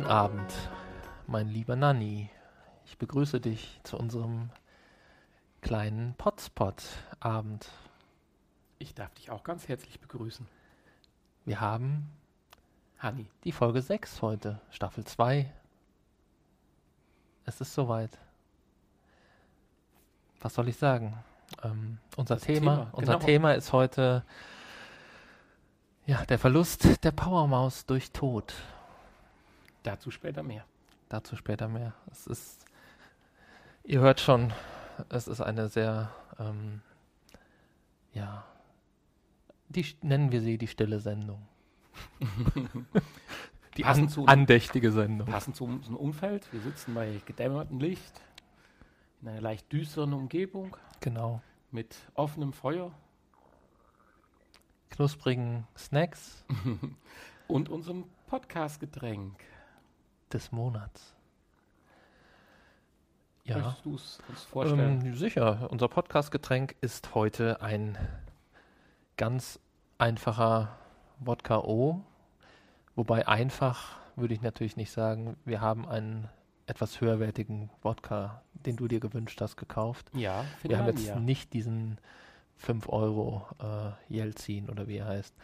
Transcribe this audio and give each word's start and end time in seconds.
guten 0.00 0.12
Abend, 0.12 0.54
mein 1.26 1.48
lieber 1.48 1.76
Nanni. 1.76 2.30
Ich 2.86 2.96
begrüße 2.96 3.38
dich 3.38 3.80
zu 3.82 3.98
unserem 3.98 4.48
kleinen 5.60 6.14
Potspot-Abend. 6.14 7.68
Ich 8.78 8.94
darf 8.94 9.12
dich 9.12 9.30
auch 9.30 9.44
ganz 9.44 9.68
herzlich 9.68 10.00
begrüßen. 10.00 10.48
Wir 11.44 11.60
haben 11.60 12.08
Hanni. 12.98 13.28
die 13.44 13.52
Folge 13.52 13.82
6 13.82 14.22
heute, 14.22 14.58
Staffel 14.70 15.04
2. 15.04 15.52
Es 17.44 17.60
ist 17.60 17.74
soweit. 17.74 18.16
Was 20.40 20.54
soll 20.54 20.68
ich 20.68 20.78
sagen? 20.78 21.22
Ähm, 21.62 21.98
unser 22.16 22.36
Das 22.36 22.44
Thema, 22.44 22.76
Thema, 22.76 22.90
unser 22.92 23.12
genau. 23.14 23.26
Thema 23.26 23.52
ist 23.52 23.74
heute 23.74 24.24
ja, 26.06 26.24
der 26.24 26.38
Verlust 26.38 27.04
der 27.04 27.12
Powermaus 27.12 27.84
durch 27.84 28.12
Tod. 28.12 28.54
Dazu 29.82 30.10
später 30.10 30.42
mehr. 30.42 30.64
Dazu 31.08 31.36
später 31.36 31.68
mehr. 31.68 31.94
Es 32.10 32.26
ist, 32.26 32.64
ihr 33.84 34.00
hört 34.00 34.20
schon, 34.20 34.52
es 35.08 35.26
ist 35.28 35.40
eine 35.40 35.68
sehr, 35.68 36.10
ähm, 36.38 36.82
ja, 38.12 38.44
die 39.68 39.86
nennen 40.02 40.32
wir 40.32 40.40
sie 40.40 40.58
die 40.58 40.68
stille 40.68 41.00
Sendung. 41.00 41.46
die 43.76 43.84
an, 43.84 44.08
zu- 44.08 44.26
andächtige 44.26 44.92
Sendung. 44.92 45.28
Passend 45.28 45.56
zu 45.56 45.64
unserem 45.64 45.96
Umfeld. 45.96 46.52
Wir 46.52 46.60
sitzen 46.60 46.94
bei 46.94 47.20
gedämmertem 47.26 47.78
Licht 47.80 48.20
in 49.22 49.28
einer 49.28 49.40
leicht 49.40 49.70
düsteren 49.72 50.12
Umgebung 50.12 50.76
Genau. 51.00 51.42
mit 51.70 51.96
offenem 52.14 52.52
Feuer 52.52 52.92
Knusprigen 54.90 55.66
Snacks 55.76 56.44
und 57.48 57.68
unserem 57.68 58.04
Podcast-Getränk. 58.26 59.34
Des 60.32 60.52
Monats. 60.52 61.14
Ja, 63.44 63.58
Möchtest 63.58 63.84
du 63.84 63.94
es 63.96 64.18
uns 64.28 64.42
vorstellen? 64.44 65.04
ähm, 65.06 65.14
sicher. 65.16 65.68
Unser 65.70 65.88
Podcast-Getränk 65.88 66.76
ist 66.80 67.14
heute 67.14 67.60
ein 67.62 67.98
ganz 69.16 69.58
einfacher 69.98 70.76
Wodka 71.18 71.58
O. 71.58 72.00
Wobei 72.94 73.26
einfach 73.26 73.96
würde 74.16 74.34
ich 74.34 74.42
natürlich 74.42 74.76
nicht 74.76 74.92
sagen. 74.92 75.36
Wir 75.44 75.60
haben 75.60 75.88
einen 75.88 76.28
etwas 76.66 77.00
höherwertigen 77.00 77.70
Wodka, 77.82 78.42
den 78.54 78.76
du 78.76 78.86
dir 78.86 79.00
gewünscht 79.00 79.40
hast, 79.40 79.56
gekauft. 79.56 80.10
ja, 80.14 80.44
Wir 80.62 80.78
haben 80.78 80.86
jetzt 80.86 81.00
Finlandia. 81.00 81.24
nicht 81.24 81.52
diesen 81.52 81.98
5 82.58 82.88
Euro 82.90 83.46
äh, 83.60 83.90
Jelzin 84.14 84.68
oder 84.70 84.86
wie 84.86 84.98
er 84.98 85.06
heißt. 85.06 85.34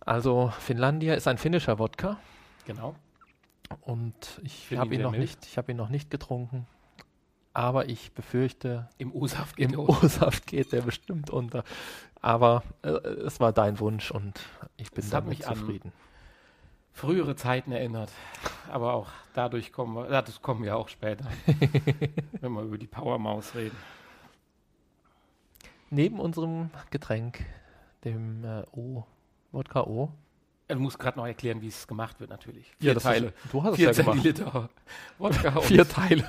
Also 0.00 0.52
Finlandia 0.58 1.14
ist 1.14 1.28
ein 1.28 1.38
finnischer 1.38 1.78
Wodka 1.78 2.18
Genau. 2.66 2.94
Und 3.80 4.40
ich 4.42 4.76
habe 4.76 4.94
ihn 4.94 5.02
noch 5.02 5.12
mild. 5.12 5.22
nicht, 5.22 5.46
ich 5.46 5.58
habe 5.58 5.72
ihn 5.72 5.76
noch 5.76 5.88
nicht 5.88 6.10
getrunken. 6.10 6.66
Aber 7.52 7.88
ich 7.88 8.12
befürchte, 8.12 8.88
Im 8.98 9.12
O-Saft 9.12 9.56
geht 9.56 9.72
er 9.72 10.30
geht 10.46 10.72
der 10.72 10.82
bestimmt 10.82 11.30
unter. 11.30 11.64
Aber 12.20 12.62
äh, 12.82 12.90
es 12.90 13.40
war 13.40 13.52
dein 13.52 13.80
Wunsch 13.80 14.10
und 14.10 14.40
ich 14.76 14.90
bin 14.92 15.04
hat 15.04 15.12
damit 15.12 15.30
mich 15.30 15.42
zufrieden. 15.42 15.92
frühere 16.92 17.34
Zeiten 17.34 17.72
erinnert. 17.72 18.12
Aber 18.70 18.94
auch 18.94 19.08
dadurch 19.34 19.72
kommen 19.72 19.96
wir, 19.96 20.22
das 20.22 20.40
kommen 20.42 20.62
wir 20.62 20.76
auch 20.76 20.88
später, 20.88 21.24
wenn 22.40 22.52
wir 22.52 22.62
über 22.62 22.78
die 22.78 22.86
Powermaus 22.86 23.54
reden. 23.54 23.76
Neben 25.90 26.20
unserem 26.20 26.70
Getränk, 26.90 27.44
dem 28.04 28.44
äh, 28.44 28.62
O, 28.70 29.04
Wodka 29.50 29.82
O. 29.82 30.12
Du 30.74 30.80
musst 30.80 30.98
gerade 30.98 31.18
noch 31.18 31.26
erklären, 31.26 31.60
wie 31.60 31.68
es 31.68 31.86
gemacht 31.86 32.20
wird, 32.20 32.30
natürlich. 32.30 32.66
Ja, 32.78 32.78
Vier 32.78 32.94
das 32.94 33.02
Teile. 33.02 33.26
Ist, 33.26 33.52
du 33.52 33.62
hast 33.62 33.76
Vier 33.76 33.90
es 33.90 33.96
ja. 33.96 34.04
Zentiliter 34.04 34.68
Wodka 35.18 35.60
Vier 35.60 35.88
Teile. 35.88 36.28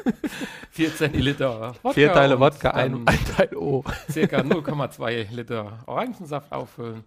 vier 0.70 0.94
Zentiliter 0.94 1.74
Wodka 1.82 1.92
Vier 1.92 2.12
Teile 2.12 2.34
und 2.34 2.40
Wodka, 2.40 2.70
ein, 2.70 3.06
ein 3.06 3.24
Teil 3.36 3.56
O. 3.56 3.84
circa 4.10 4.38
0,2 4.38 5.34
Liter 5.34 5.80
Orangensaft 5.86 6.52
auffüllen. 6.52 7.04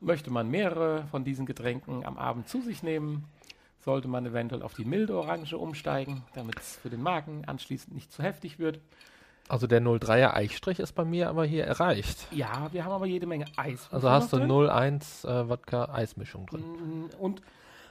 Möchte 0.00 0.30
man 0.30 0.48
mehrere 0.50 1.04
von 1.10 1.24
diesen 1.24 1.44
Getränken 1.44 2.06
am 2.06 2.16
Abend 2.16 2.48
zu 2.48 2.62
sich 2.62 2.82
nehmen, 2.82 3.26
sollte 3.80 4.08
man 4.08 4.24
eventuell 4.24 4.62
auf 4.62 4.74
die 4.74 4.84
milde 4.84 5.16
Orange 5.16 5.56
umsteigen, 5.56 6.22
damit 6.34 6.58
es 6.58 6.76
für 6.76 6.90
den 6.90 7.02
Magen 7.02 7.44
anschließend 7.46 7.94
nicht 7.94 8.12
zu 8.12 8.22
heftig 8.22 8.58
wird. 8.58 8.80
Also 9.50 9.66
der 9.66 9.82
03er 9.82 10.32
Eichstrich 10.34 10.78
ist 10.78 10.92
bei 10.92 11.04
mir 11.04 11.28
aber 11.28 11.44
hier 11.44 11.64
erreicht. 11.64 12.18
Ja, 12.30 12.68
wir 12.72 12.84
haben 12.84 12.92
aber 12.92 13.06
jede 13.06 13.26
Menge 13.26 13.46
Eis. 13.56 13.88
Also 13.90 14.08
hast 14.08 14.32
du 14.32 14.36
drin. 14.38 14.68
01 14.70 15.24
äh, 15.24 15.48
Wodka 15.48 15.86
Eismischung 15.92 16.46
drin. 16.46 16.60
Mm, 16.62 17.10
Und 17.18 17.42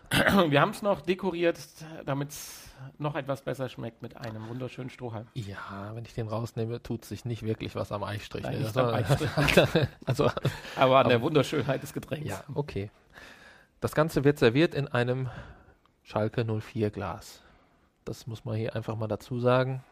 wir 0.47 0.61
haben 0.61 0.71
es 0.71 0.81
noch 0.81 1.01
dekoriert, 1.01 1.59
damit 2.05 2.29
es 2.29 2.69
noch 2.97 3.15
etwas 3.15 3.41
besser 3.41 3.67
schmeckt 3.67 4.01
mit 4.01 4.15
einem 4.15 4.47
wunderschönen 4.47 4.89
Strohhalm. 4.89 5.27
Ja, 5.33 5.91
wenn 5.95 6.05
ich 6.05 6.13
den 6.13 6.29
rausnehme, 6.29 6.81
tut 6.81 7.03
sich 7.03 7.25
nicht 7.25 7.43
wirklich 7.43 7.75
was 7.75 7.91
am 7.91 8.03
Eichstrich. 8.03 8.43
Nein, 8.43 8.61
ne? 8.61 8.67
am 8.73 8.75
war- 8.75 9.87
also, 10.05 10.31
Aber 10.77 10.99
an 10.99 11.09
der 11.09 11.21
Wunderschönheit 11.21 11.83
des 11.83 11.91
Getränks. 11.93 12.27
ja, 12.29 12.41
okay. 12.55 12.89
Das 13.81 13.93
Ganze 13.95 14.23
wird 14.23 14.39
serviert 14.39 14.73
in 14.73 14.87
einem 14.87 15.29
Schalke 16.03 16.45
04 16.45 16.89
Glas. 16.89 17.41
Das 18.05 18.27
muss 18.27 18.45
man 18.45 18.55
hier 18.55 18.75
einfach 18.77 18.95
mal 18.95 19.07
dazu 19.07 19.39
sagen. 19.39 19.83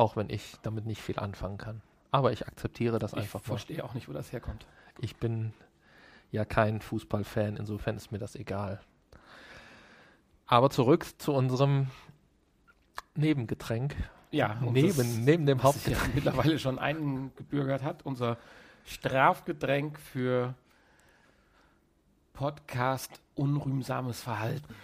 Auch 0.00 0.16
wenn 0.16 0.30
ich 0.30 0.56
damit 0.62 0.86
nicht 0.86 1.02
viel 1.02 1.18
anfangen 1.18 1.58
kann. 1.58 1.82
Aber 2.10 2.32
ich 2.32 2.46
akzeptiere 2.46 2.98
das 2.98 3.12
ich 3.12 3.18
einfach 3.18 3.40
mal. 3.40 3.44
verstehe 3.44 3.84
auch 3.84 3.92
nicht, 3.92 4.08
wo 4.08 4.12
das 4.14 4.32
herkommt. 4.32 4.66
Ich 4.98 5.16
bin 5.16 5.52
ja 6.30 6.46
kein 6.46 6.80
Fußballfan, 6.80 7.56
insofern 7.58 7.96
ist 7.98 8.10
mir 8.10 8.18
das 8.18 8.34
egal. 8.34 8.80
Aber 10.46 10.70
zurück 10.70 11.04
zu 11.20 11.34
unserem 11.34 11.88
Nebengetränk. 13.14 13.94
Ja, 14.30 14.56
neben, 14.62 14.96
das- 14.96 15.16
neben 15.18 15.44
dem 15.44 15.58
sich 15.58 15.64
ja 15.64 15.68
Hauptgetränk. 15.68 16.14
mittlerweile 16.14 16.58
schon 16.58 16.78
eingebürgert 16.78 17.82
hat, 17.82 18.06
unser 18.06 18.38
Strafgetränk 18.86 20.00
für 20.00 20.54
Podcast 22.32 23.20
unrühmsames 23.34 24.20
Verhalten. 24.22 24.74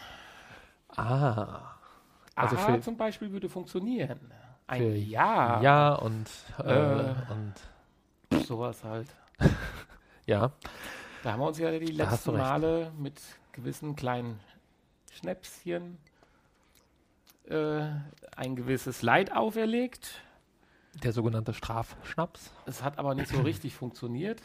Ah, 0.94 1.62
Also 2.34 2.56
A 2.58 2.80
zum 2.82 2.98
Beispiel 2.98 3.32
würde 3.32 3.48
funktionieren. 3.48 4.20
Ein 4.66 4.80
Für 4.80 4.94
Ja, 4.96 5.60
ja 5.60 5.94
und, 5.94 6.28
äh, 6.64 7.10
Äh. 7.10 7.14
und 7.30 8.42
sowas 8.44 8.82
halt. 8.84 9.08
ja. 10.26 10.52
Da 11.22 11.32
haben 11.32 11.40
wir 11.40 11.46
uns 11.46 11.58
ja 11.58 11.70
die 11.78 11.86
letzten. 11.86 12.36
Male 12.36 12.92
mit 12.98 13.20
gewissen 13.52 13.96
kleinen 13.96 14.38
Schnäpschen 15.12 15.98
äh, 17.48 17.82
ein 18.36 18.56
gewisses 18.56 19.02
Leid 19.02 19.32
auferlegt. 19.32 20.20
Der 21.02 21.12
sogenannte 21.12 21.52
Strafschnaps. 21.54 22.50
Es 22.66 22.82
hat 22.82 22.98
aber 22.98 23.14
nicht 23.14 23.28
so 23.28 23.40
richtig 23.42 23.74
funktioniert. 23.74 24.42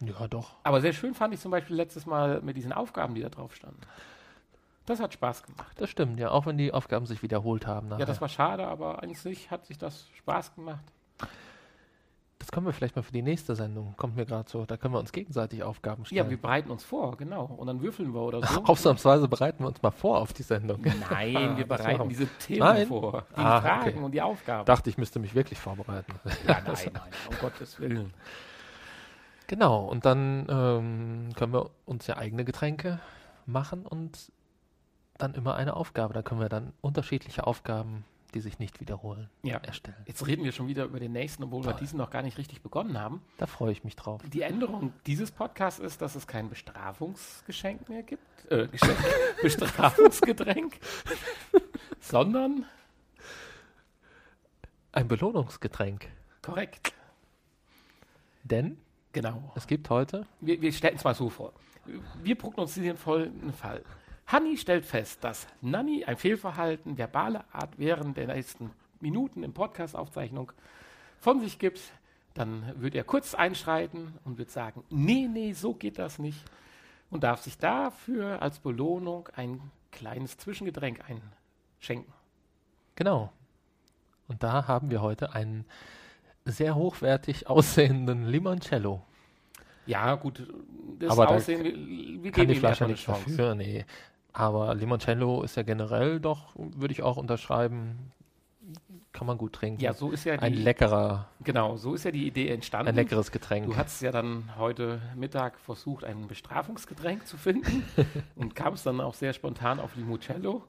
Ja, 0.00 0.28
doch. 0.28 0.56
Aber 0.62 0.80
sehr 0.80 0.92
schön 0.92 1.14
fand 1.14 1.34
ich 1.34 1.40
zum 1.40 1.50
Beispiel 1.50 1.76
letztes 1.76 2.06
Mal 2.06 2.40
mit 2.42 2.56
diesen 2.56 2.72
Aufgaben, 2.72 3.14
die 3.14 3.22
da 3.22 3.28
drauf 3.30 3.54
standen. 3.54 3.80
Das 4.86 5.00
hat 5.00 5.14
Spaß 5.14 5.42
gemacht. 5.44 5.72
Das 5.76 5.88
stimmt, 5.88 6.20
ja. 6.20 6.30
Auch 6.30 6.44
wenn 6.46 6.58
die 6.58 6.72
Aufgaben 6.72 7.06
sich 7.06 7.22
wiederholt 7.22 7.66
haben. 7.66 7.86
Ja, 7.88 7.94
nachher. 7.94 8.06
das 8.06 8.20
war 8.20 8.28
schade, 8.28 8.66
aber 8.66 9.02
an 9.02 9.14
sich 9.14 9.50
hat 9.50 9.64
sich 9.66 9.78
das 9.78 10.08
Spaß 10.18 10.54
gemacht. 10.54 10.84
das 12.38 12.52
können 12.52 12.66
wir 12.66 12.74
vielleicht 12.74 12.94
mal 12.94 13.00
für 13.02 13.12
die 13.12 13.22
nächste 13.22 13.54
Sendung. 13.54 13.94
Kommt 13.96 14.16
mir 14.16 14.26
gerade 14.26 14.46
so. 14.50 14.66
Da 14.66 14.76
können 14.76 14.92
wir 14.92 14.98
uns 15.00 15.12
gegenseitig 15.12 15.62
Aufgaben 15.62 16.02
Ja, 16.02 16.06
stellen. 16.08 16.30
wir 16.30 16.36
bereiten 16.36 16.70
uns 16.70 16.84
vor, 16.84 17.16
genau. 17.16 17.46
Und 17.46 17.66
dann 17.66 17.80
würfeln 17.80 18.12
wir 18.12 18.20
oder 18.20 18.46
so. 18.46 18.62
Ausnahmsweise 18.66 19.26
bereiten 19.26 19.64
wir 19.64 19.68
uns 19.68 19.80
mal 19.82 19.90
vor 19.90 20.18
auf 20.20 20.34
die 20.34 20.42
Sendung. 20.42 20.82
Nein, 21.10 21.56
wir 21.56 21.66
bereiten 21.68 22.06
diese 22.10 22.26
Themen 22.26 22.58
Nein? 22.60 22.86
vor. 22.86 23.24
Die 23.34 23.40
Ah, 23.40 23.62
Fragen 23.62 23.88
okay. 23.88 23.98
und 24.04 24.12
die 24.12 24.20
Aufgaben. 24.20 24.66
Dachte, 24.66 24.90
ich 24.90 24.98
müsste 24.98 25.18
mich 25.18 25.34
wirklich 25.34 25.58
vorbereiten. 25.58 26.12
Ja, 26.46 26.60
nein, 26.66 26.76
nein, 26.92 27.02
um 27.30 27.38
Gottes 27.40 27.80
Willen. 27.80 28.12
Genau, 29.46 29.84
und 29.86 30.04
dann 30.04 30.46
ähm, 30.50 31.28
können 31.36 31.52
wir 31.54 31.70
uns 31.86 32.06
ja 32.06 32.16
eigene 32.18 32.44
Getränke 32.44 33.00
machen 33.46 33.86
und 33.86 34.30
dann 35.18 35.34
immer 35.34 35.54
eine 35.54 35.74
Aufgabe. 35.76 36.14
Da 36.14 36.22
können 36.22 36.40
wir 36.40 36.48
dann 36.48 36.72
unterschiedliche 36.80 37.46
Aufgaben, 37.46 38.04
die 38.34 38.40
sich 38.40 38.58
nicht 38.58 38.80
wiederholen, 38.80 39.30
Ja. 39.42 39.58
erstellen. 39.58 39.96
Jetzt 40.06 40.26
reden 40.26 40.42
wir 40.42 40.50
schon 40.50 40.66
wieder 40.66 40.84
über 40.84 40.98
den 40.98 41.12
nächsten, 41.12 41.44
obwohl 41.44 41.62
wir 41.64 41.70
Toll. 41.70 41.80
diesen 41.80 41.98
noch 41.98 42.10
gar 42.10 42.22
nicht 42.22 42.36
richtig 42.36 42.62
begonnen 42.62 42.98
haben. 42.98 43.22
Da 43.38 43.46
freue 43.46 43.70
ich 43.70 43.84
mich 43.84 43.94
drauf. 43.94 44.20
Die 44.26 44.42
Änderung 44.42 44.92
dieses 45.06 45.30
Podcasts 45.30 45.78
ist, 45.78 46.02
dass 46.02 46.16
es 46.16 46.26
kein 46.26 46.48
Bestrafungsgeschenk 46.48 47.88
mehr 47.88 48.02
gibt. 48.02 48.22
Äh, 48.50 48.66
Geschenk, 48.66 48.98
Bestrafungsgetränk. 49.42 50.80
sondern, 52.00 52.66
Ein 54.92 55.06
Belohnungsgetränk. 55.08 56.08
korrekt, 56.42 56.92
Denn 58.42 58.78
genau. 59.12 59.52
es 59.54 59.66
gibt 59.68 59.88
heute, 59.90 60.26
Wir, 60.40 60.60
wir 60.60 60.72
stellen 60.72 60.96
es 60.96 61.04
mal 61.04 61.14
so 61.14 61.30
vor. 61.30 61.52
Wir 62.22 62.34
prognostizieren 62.36 62.96
folgenden 62.96 63.52
Fall. 63.52 63.82
Hanni 64.26 64.56
stellt 64.56 64.84
fest, 64.86 65.22
dass 65.22 65.46
Nanni 65.60 66.04
ein 66.04 66.16
Fehlverhalten 66.16 66.96
verbaler 66.98 67.44
Art 67.52 67.78
während 67.78 68.16
der 68.16 68.26
nächsten 68.28 68.70
Minuten 69.00 69.42
im 69.42 69.52
Podcast-Aufzeichnung 69.52 70.52
von 71.20 71.40
sich 71.40 71.58
gibt. 71.58 71.80
Dann 72.34 72.72
wird 72.80 72.94
er 72.94 73.04
kurz 73.04 73.34
einschreiten 73.34 74.14
und 74.24 74.38
wird 74.38 74.50
sagen, 74.50 74.82
nee, 74.90 75.28
nee, 75.30 75.52
so 75.52 75.74
geht 75.74 75.98
das 75.98 76.18
nicht. 76.18 76.42
und 77.10 77.22
darf 77.22 77.42
sich 77.42 77.58
dafür 77.58 78.42
als 78.42 78.58
Belohnung 78.58 79.28
ein 79.36 79.60
kleines 79.92 80.36
Zwischengetränk 80.36 81.00
einschenken. 81.08 82.12
Genau. 82.96 83.32
Und 84.26 84.42
da 84.42 84.66
haben 84.66 84.90
wir 84.90 85.00
heute 85.02 85.32
einen 85.32 85.64
sehr 86.44 86.74
hochwertig 86.74 87.46
aussehenden 87.48 88.26
Limoncello. 88.26 89.02
Ja, 89.86 90.14
gut, 90.16 90.42
das 90.98 91.10
Aber 91.10 91.26
da 91.26 91.34
Aussehen, 91.34 91.62
wir, 91.62 92.22
wir 92.24 92.32
Kann 92.32 92.42
geben 92.46 92.52
die 92.54 92.58
Flasche 92.58 92.86
nicht 92.86 93.04
Chance. 93.04 93.30
dafür, 93.30 93.54
nee. 93.54 93.84
Aber 94.34 94.74
Limoncello 94.74 95.42
ist 95.42 95.56
ja 95.56 95.62
generell 95.62 96.18
doch, 96.18 96.52
würde 96.56 96.92
ich 96.92 97.02
auch 97.02 97.16
unterschreiben, 97.16 98.12
kann 99.12 99.28
man 99.28 99.38
gut 99.38 99.52
trinken. 99.52 99.80
Ja, 99.80 99.94
so 99.94 100.10
ist 100.10 100.24
ja 100.24 100.34
ein 100.34 100.52
die, 100.52 100.58
leckerer, 100.58 101.28
genau, 101.44 101.76
so 101.76 101.94
ist 101.94 102.04
ja 102.04 102.10
die 102.10 102.26
Idee 102.26 102.48
entstanden. 102.48 102.88
ein 102.88 102.96
leckeres 102.96 103.30
Getränk. 103.30 103.66
Du 103.66 103.76
hast 103.76 104.02
ja 104.02 104.10
dann 104.10 104.50
heute 104.58 105.00
Mittag 105.14 105.60
versucht, 105.60 106.02
ein 106.02 106.26
Bestrafungsgetränk 106.26 107.28
zu 107.28 107.36
finden 107.36 107.84
und 108.36 108.56
kamst 108.56 108.86
dann 108.86 109.00
auch 109.00 109.14
sehr 109.14 109.32
spontan 109.32 109.78
auf 109.78 109.94
Limoncello. 109.94 110.64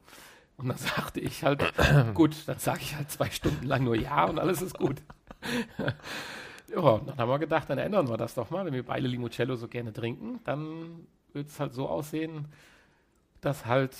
Und 0.57 0.69
dann 0.69 0.77
sagte 0.77 1.19
ich 1.19 1.43
halt, 1.43 1.63
gut, 2.13 2.47
dann 2.47 2.59
sage 2.59 2.81
ich 2.83 2.95
halt 2.95 3.09
zwei 3.09 3.31
Stunden 3.31 3.65
lang 3.65 3.83
nur 3.83 3.95
Ja 3.95 4.25
und 4.25 4.37
alles 4.37 4.61
ist 4.61 4.77
gut. 4.77 5.01
ja, 6.69 6.99
dann 6.99 7.17
haben 7.17 7.29
wir 7.29 7.39
gedacht, 7.39 7.67
dann 7.67 7.79
ändern 7.79 8.07
wir 8.09 8.17
das 8.17 8.35
doch 8.35 8.51
mal. 8.51 8.63
Wenn 8.63 8.73
wir 8.73 8.85
beide 8.85 9.07
Limoncello 9.07 9.55
so 9.55 9.67
gerne 9.67 9.91
trinken, 9.91 10.39
dann 10.43 11.07
wird 11.33 11.47
es 11.47 11.59
halt 11.59 11.73
so 11.73 11.89
aussehen, 11.89 12.47
dass 13.45 13.65
halt 13.65 13.95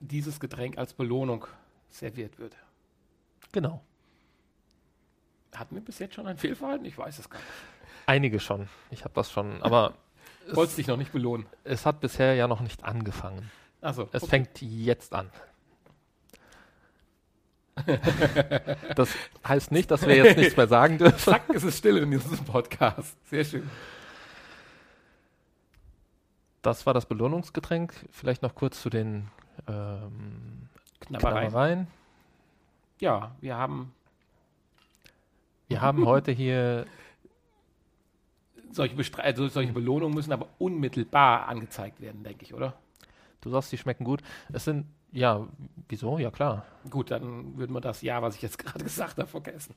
dieses 0.00 0.40
Getränk 0.40 0.78
als 0.78 0.94
Belohnung 0.94 1.46
serviert 1.90 2.38
wird. 2.38 2.56
Genau. 3.52 3.82
Hatten 5.54 5.74
wir 5.74 5.82
bis 5.82 5.98
jetzt 5.98 6.14
schon 6.14 6.26
ein 6.26 6.38
Fehlverhalten? 6.38 6.86
Ich 6.86 6.96
weiß 6.96 7.18
es 7.18 7.28
gar 7.28 7.38
nicht. 7.38 7.48
Einige 8.06 8.40
schon. 8.40 8.68
Ich 8.90 9.04
habe 9.04 9.14
das 9.14 9.30
schon, 9.30 9.62
aber 9.62 9.94
Wolltest 10.52 10.78
dich 10.78 10.86
noch 10.86 10.96
nicht 10.96 11.12
belohnen. 11.12 11.46
es 11.64 11.86
hat 11.86 12.00
bisher 12.00 12.34
ja 12.34 12.48
noch 12.48 12.60
nicht 12.60 12.84
angefangen. 12.84 13.50
Also, 13.80 14.08
Es 14.12 14.26
fängt 14.26 14.60
jetzt 14.62 15.14
an. 15.14 15.30
Das 18.94 19.10
heißt 19.46 19.72
nicht, 19.72 19.90
dass 19.90 20.06
wir 20.06 20.16
jetzt 20.16 20.36
nichts 20.36 20.56
mehr 20.56 20.68
sagen 20.68 20.96
dürfen. 20.96 21.18
Zack, 21.18 21.48
ist 21.50 21.64
es 21.64 21.76
still 21.76 21.96
in 21.98 22.10
diesem 22.12 22.38
Podcast. 22.44 23.16
Sehr 23.28 23.44
schön. 23.44 23.68
Das 26.64 26.86
war 26.86 26.94
das 26.94 27.04
Belohnungsgetränk. 27.04 27.92
Vielleicht 28.10 28.42
noch 28.42 28.54
kurz 28.54 28.80
zu 28.80 28.88
den 28.88 29.28
ähm, 29.68 30.68
Knabberei. 31.00 31.42
Knabbereien. 31.42 31.86
Ja, 33.00 33.36
wir 33.42 33.56
haben 33.56 33.92
Wir 35.68 35.82
haben 35.82 36.06
heute 36.06 36.32
hier, 36.32 36.86
solche, 38.70 38.96
Bestre 38.96 39.22
also 39.22 39.46
solche 39.48 39.74
Belohnungen 39.74 40.14
müssen 40.14 40.32
aber 40.32 40.48
unmittelbar 40.58 41.48
angezeigt 41.48 42.00
werden, 42.00 42.24
denke 42.24 42.44
ich, 42.44 42.54
oder? 42.54 42.72
du 43.42 43.50
sagst, 43.50 43.70
die 43.70 43.76
schmecken 43.76 44.04
gut. 44.04 44.22
Es 44.50 44.64
sind, 44.64 44.86
ja, 45.12 45.46
wieso? 45.90 46.18
Ja, 46.18 46.30
klar. 46.30 46.64
Gut, 46.88 47.10
dann 47.10 47.58
würden 47.58 47.74
wir 47.74 47.82
das 47.82 48.00
Ja, 48.00 48.22
was 48.22 48.36
ich 48.36 48.42
jetzt 48.42 48.56
gerade 48.64 48.82
gesagt 48.82 49.18
habe, 49.18 49.28
vergessen. 49.28 49.74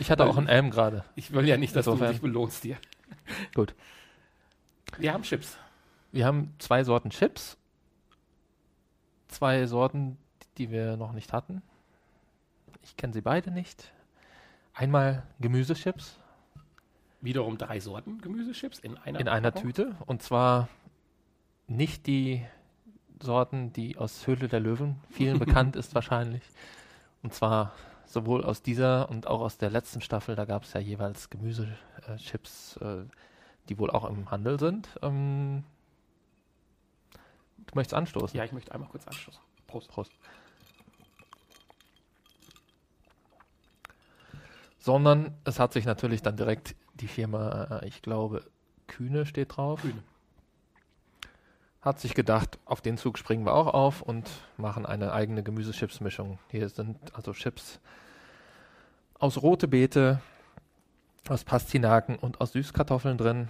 Ich 0.00 0.10
hatte 0.10 0.24
auch 0.24 0.38
ein 0.38 0.48
M 0.48 0.70
gerade. 0.70 1.04
Ich 1.14 1.34
will 1.34 1.46
ja 1.46 1.58
nicht, 1.58 1.76
dass 1.76 1.84
du 1.84 1.90
Insofern. 1.90 2.12
dich 2.12 2.22
belohnst 2.22 2.62
hier. 2.62 2.78
Gut. 3.54 3.74
Wir 4.96 5.12
haben 5.12 5.24
Chips. 5.24 5.58
Wir 6.12 6.26
haben 6.26 6.54
zwei 6.58 6.84
Sorten 6.84 7.10
Chips. 7.10 7.56
Zwei 9.28 9.66
Sorten, 9.66 10.18
die 10.58 10.70
wir 10.70 10.96
noch 10.96 11.12
nicht 11.12 11.32
hatten. 11.32 11.62
Ich 12.82 12.96
kenne 12.96 13.12
sie 13.12 13.22
beide 13.22 13.50
nicht. 13.50 13.92
Einmal 14.74 15.22
Gemüsechips 15.40 16.18
Wiederum 17.22 17.56
drei 17.56 17.78
Sorten 17.78 18.20
Gemüsechips 18.20 18.80
in 18.80 18.98
einer 18.98 19.20
in 19.20 19.28
einer. 19.28 19.54
Tüte. 19.54 19.94
Und 20.06 20.22
zwar 20.22 20.68
nicht 21.68 22.06
die 22.08 22.44
Sorten, 23.22 23.72
die 23.72 23.96
aus 23.96 24.26
Höhle 24.26 24.48
der 24.48 24.58
Löwen 24.60 24.96
vielen 25.08 25.38
bekannt 25.38 25.76
ist 25.76 25.94
wahrscheinlich. 25.94 26.42
Und 27.22 27.32
zwar 27.32 27.72
sowohl 28.06 28.44
aus 28.44 28.62
dieser 28.62 29.08
und 29.08 29.28
auch 29.28 29.40
aus 29.40 29.56
der 29.56 29.70
letzten 29.70 30.00
Staffel, 30.00 30.34
da 30.34 30.44
gab 30.44 30.64
es 30.64 30.72
ja 30.72 30.80
jeweils 30.80 31.30
Gemüsechips, 31.30 32.76
äh, 32.78 33.04
die 33.68 33.78
wohl 33.78 33.90
auch 33.90 34.04
im 34.04 34.30
Handel 34.32 34.58
sind. 34.58 34.88
Ähm, 35.00 35.62
du 37.66 37.74
möchtest 37.74 37.94
anstoßen? 37.94 38.36
Ja, 38.36 38.44
ich 38.44 38.52
möchte 38.52 38.72
einmal 38.72 38.88
kurz 38.88 39.06
anstoßen. 39.06 39.40
Prost. 39.66 39.88
Prost. 39.88 40.12
Sondern 44.78 45.36
es 45.44 45.58
hat 45.58 45.72
sich 45.72 45.84
natürlich 45.84 46.22
dann 46.22 46.36
direkt 46.36 46.74
die 46.94 47.08
Firma, 47.08 47.80
äh, 47.82 47.88
ich 47.88 48.02
glaube, 48.02 48.44
Kühne 48.86 49.26
steht 49.26 49.56
drauf. 49.56 49.82
Kühne. 49.82 50.02
Hat 51.80 51.98
sich 51.98 52.14
gedacht, 52.14 52.58
auf 52.64 52.80
den 52.80 52.96
Zug 52.96 53.18
springen 53.18 53.44
wir 53.44 53.54
auch 53.54 53.66
auf 53.74 54.02
und 54.02 54.30
machen 54.56 54.86
eine 54.86 55.12
eigene 55.12 55.42
Gemüsechips-Mischung. 55.42 56.38
Hier 56.48 56.68
sind 56.68 57.14
also 57.14 57.32
Chips 57.32 57.80
aus 59.18 59.40
rote 59.40 59.68
Beete, 59.68 60.20
aus 61.28 61.44
Pastinaken 61.44 62.16
und 62.16 62.40
aus 62.40 62.52
Süßkartoffeln 62.52 63.16
drin 63.16 63.48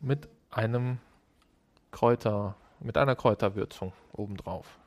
mit 0.00 0.28
einem 0.50 0.98
Kräuter, 1.92 2.56
mit 2.82 2.96
einer 2.96 3.16
Kräuterwürzung 3.16 3.92
obendrauf. 4.12 4.78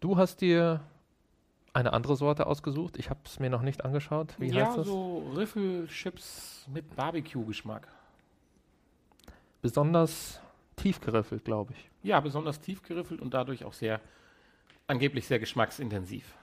Du 0.00 0.16
hast 0.16 0.40
dir 0.40 0.80
eine 1.72 1.92
andere 1.92 2.16
Sorte 2.16 2.46
ausgesucht. 2.46 2.98
Ich 2.98 3.10
habe 3.10 3.20
es 3.24 3.40
mir 3.40 3.50
noch 3.50 3.62
nicht 3.62 3.84
angeschaut. 3.84 4.34
Wie 4.38 4.48
ja, 4.48 4.66
heißt 4.66 4.78
das? 4.78 4.86
so 4.86 5.30
Riffelchips 5.34 6.66
mit 6.72 6.94
Barbecue-Geschmack. 6.94 7.88
Besonders 9.62 10.40
tief 10.76 11.00
geriffelt, 11.00 11.44
glaube 11.44 11.72
ich. 11.72 11.90
Ja, 12.02 12.20
besonders 12.20 12.60
tief 12.60 12.82
geriffelt 12.82 13.20
und 13.20 13.32
dadurch 13.32 13.64
auch 13.64 13.72
sehr, 13.72 14.00
angeblich 14.86 15.26
sehr 15.26 15.38
geschmacksintensiv. 15.38 16.34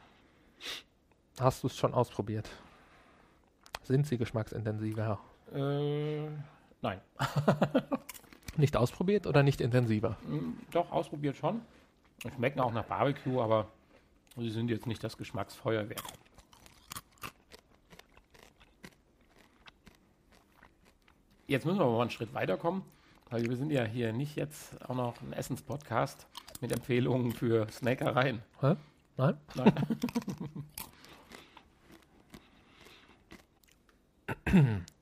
Hast 1.39 1.63
du 1.63 1.67
es 1.67 1.77
schon 1.77 1.93
ausprobiert? 1.93 2.50
Sind 3.83 4.07
sie 4.07 4.17
geschmacksintensiver? 4.17 5.19
Äh, 5.53 6.27
nein. 6.81 7.01
Nicht 8.57 8.75
ausprobiert 8.75 9.27
oder 9.27 9.43
nicht 9.43 9.61
intensiver? 9.61 10.17
Mm, 10.27 10.51
Doch, 10.71 10.91
ausprobiert 10.91 11.38
schon. 11.38 11.61
Schmecken 12.35 12.59
auch 12.59 12.73
nach 12.73 12.83
Barbecue, 12.83 13.41
aber 13.41 13.67
sie 14.35 14.50
sind 14.50 14.69
jetzt 14.69 14.85
nicht 14.85 15.01
das 15.03 15.17
Geschmacksfeuerwerk. 15.17 16.03
Jetzt 21.47 21.65
müssen 21.65 21.79
wir 21.79 21.85
aber 21.85 21.93
mal 21.95 22.01
einen 22.01 22.09
Schritt 22.11 22.33
weiterkommen, 22.33 22.83
weil 23.29 23.43
wir 23.45 23.55
sind 23.57 23.71
ja 23.71 23.83
hier 23.85 24.13
nicht 24.13 24.35
jetzt 24.35 24.79
auch 24.88 24.95
noch 24.95 25.19
ein 25.21 25.33
Essenspodcast 25.33 26.27
mit 26.59 26.71
Empfehlungen 26.71 27.31
für 27.31 27.67
Snackereien. 27.71 28.41
Hä? 28.59 28.75
Nein? 29.17 29.38
Nein. 29.55 29.73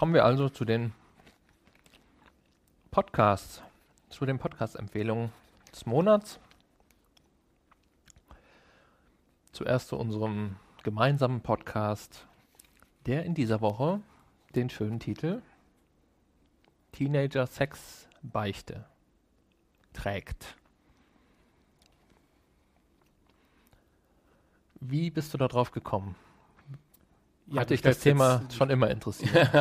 Kommen 0.00 0.14
wir 0.14 0.24
also 0.24 0.48
zu 0.48 0.64
den 0.64 0.94
Podcasts, 2.90 3.62
zu 4.08 4.24
den 4.24 4.38
Podcast-Empfehlungen 4.38 5.30
des 5.70 5.84
Monats. 5.84 6.40
Zuerst 9.52 9.88
zu 9.88 9.98
unserem 9.98 10.56
gemeinsamen 10.84 11.42
Podcast, 11.42 12.26
der 13.04 13.26
in 13.26 13.34
dieser 13.34 13.60
Woche 13.60 14.00
den 14.54 14.70
schönen 14.70 15.00
Titel 15.00 15.42
Teenager 16.92 17.46
Sex 17.46 18.08
Beichte 18.22 18.86
trägt. 19.92 20.56
Wie 24.76 25.10
bist 25.10 25.34
du 25.34 25.36
da 25.36 25.46
drauf 25.46 25.72
gekommen? 25.72 26.16
Ja, 27.50 27.60
Hat 27.62 27.70
du 27.70 27.74
dich 27.74 27.82
das 27.82 27.98
Thema 27.98 28.40
jetzt- 28.42 28.56
schon 28.56 28.70
immer 28.70 28.88
interessiert? 28.90 29.32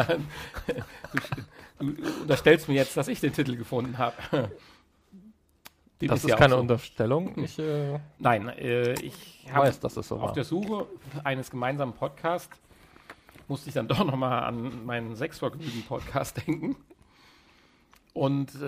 du, 1.79 1.91
du 1.91 2.21
unterstellst 2.21 2.67
mir 2.67 2.75
jetzt, 2.75 2.95
dass 2.95 3.07
ich 3.07 3.19
den 3.19 3.33
Titel 3.33 3.55
gefunden 3.55 3.97
habe. 3.97 4.15
Dem 6.01 6.07
das 6.07 6.23
ist 6.23 6.29
ja 6.29 6.37
keine 6.37 6.53
so. 6.53 6.59
Unterstellung. 6.61 7.37
Ich 7.43 7.59
äh, 7.59 7.99
Nein, 8.19 8.47
äh, 8.49 8.93
ich 9.01 9.45
habe 9.51 9.67
weiß, 9.67 9.79
dass 9.81 9.97
es 9.97 10.07
so 10.07 10.15
auf 10.15 10.21
war. 10.21 10.33
der 10.33 10.45
Suche 10.45 10.85
eines 11.25 11.51
gemeinsamen 11.51 11.91
Podcasts 11.93 12.57
musste 13.49 13.67
ich 13.69 13.73
dann 13.73 13.87
doch 13.89 14.05
nochmal 14.05 14.43
an 14.43 14.85
meinen 14.85 15.15
Sexvergnügen-Podcast 15.15 16.45
denken. 16.47 16.77
Und 18.13 18.55
äh, 18.61 18.65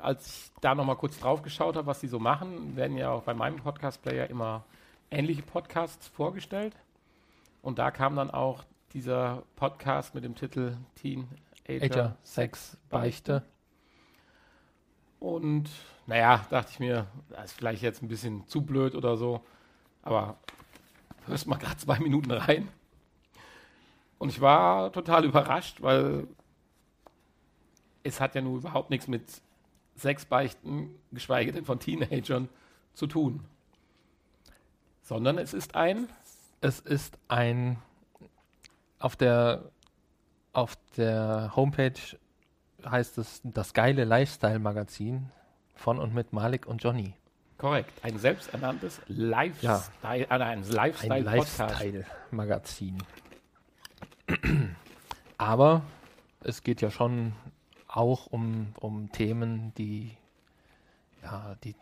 als 0.00 0.26
ich 0.26 0.50
da 0.60 0.74
nochmal 0.74 0.96
kurz 0.96 1.18
drauf 1.18 1.42
geschaut 1.42 1.76
habe, 1.76 1.86
was 1.86 2.00
die 2.00 2.08
so 2.08 2.18
machen, 2.18 2.76
werden 2.76 2.96
ja 2.96 3.10
auch 3.10 3.22
bei 3.22 3.32
meinem 3.34 3.56
Podcast-Player 3.56 4.28
immer 4.28 4.64
ähnliche 5.10 5.42
Podcasts 5.42 6.08
vorgestellt. 6.08 6.74
Und 7.62 7.78
da 7.78 7.90
kam 7.90 8.16
dann 8.16 8.30
auch 8.30 8.64
dieser 8.92 9.42
Podcast 9.56 10.14
mit 10.14 10.24
dem 10.24 10.34
Titel 10.34 10.76
Teenager 10.96 11.28
Ager, 11.68 12.16
Sex, 12.22 12.76
Beichte. 12.88 13.44
Und 15.20 15.70
naja, 16.06 16.44
dachte 16.50 16.70
ich 16.72 16.80
mir, 16.80 17.06
das 17.28 17.46
ist 17.46 17.52
vielleicht 17.52 17.82
jetzt 17.82 18.02
ein 18.02 18.08
bisschen 18.08 18.46
zu 18.48 18.62
blöd 18.62 18.94
oder 18.94 19.16
so. 19.16 19.44
Aber 20.02 20.38
hörst 21.26 21.46
mal 21.46 21.56
gerade 21.56 21.76
zwei 21.76 21.98
Minuten 21.98 22.30
rein. 22.30 22.68
Und 24.18 24.30
ich 24.30 24.40
war 24.40 24.92
total 24.92 25.24
überrascht, 25.24 25.82
weil 25.82 26.26
es 28.02 28.20
hat 28.20 28.34
ja 28.34 28.40
nun 28.40 28.58
überhaupt 28.58 28.90
nichts 28.90 29.08
mit 29.08 29.42
Sexbeichten, 29.96 30.94
geschweige 31.12 31.52
denn 31.52 31.64
von 31.64 31.78
Teenagern, 31.78 32.48
zu 32.94 33.06
tun. 33.06 33.44
Sondern 35.02 35.38
es 35.38 35.54
ist 35.54 35.74
ein. 35.74 36.08
Es 36.60 36.80
ist 36.80 37.18
ein 37.28 37.78
auf 38.98 39.16
der 39.16 39.70
auf 40.52 40.76
der 40.96 41.52
Homepage 41.56 42.18
heißt 42.84 43.18
es 43.18 43.40
das 43.44 43.72
geile 43.72 44.04
Lifestyle-Magazin 44.04 45.30
von 45.74 45.98
und 45.98 46.14
mit 46.14 46.32
Malik 46.32 46.66
und 46.66 46.82
Johnny. 46.82 47.14
Korrekt, 47.58 47.92
ein 48.02 48.18
selbsternanntes 48.18 49.00
Lifestyle, 49.06 49.84
ja. 50.02 50.36
äh, 50.36 50.38
ein 50.42 50.64
Lifestyle-Magazin. 50.64 52.06
Lifestyle 52.30 52.96
Aber 55.38 55.82
es 56.42 56.62
geht 56.62 56.80
ja 56.80 56.90
schon 56.90 57.34
auch 57.86 58.26
um, 58.26 58.74
um 58.80 59.12
Themen, 59.12 59.74
die 59.74 60.16
ja, 61.22 61.54
die 61.64 61.74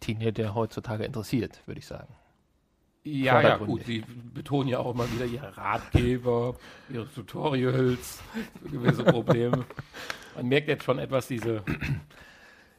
Teenager 0.00 0.54
heutzutage 0.54 1.04
interessiert, 1.04 1.66
würde 1.66 1.80
ich 1.80 1.86
sagen. 1.86 2.14
Ja, 3.04 3.40
ja, 3.40 3.56
gut. 3.56 3.84
Sie 3.84 4.04
betonen 4.34 4.68
ja 4.68 4.80
auch 4.80 4.92
immer 4.92 5.10
wieder 5.12 5.24
ihre 5.24 5.56
Ratgeber, 5.56 6.56
ihre 6.90 7.06
Tutorials 7.12 8.20
für 8.62 8.68
gewisse 8.68 9.04
Probleme. 9.04 9.64
Man 10.36 10.46
merkt 10.46 10.68
jetzt 10.68 10.84
schon 10.84 10.98
etwas 10.98 11.28
diese 11.28 11.62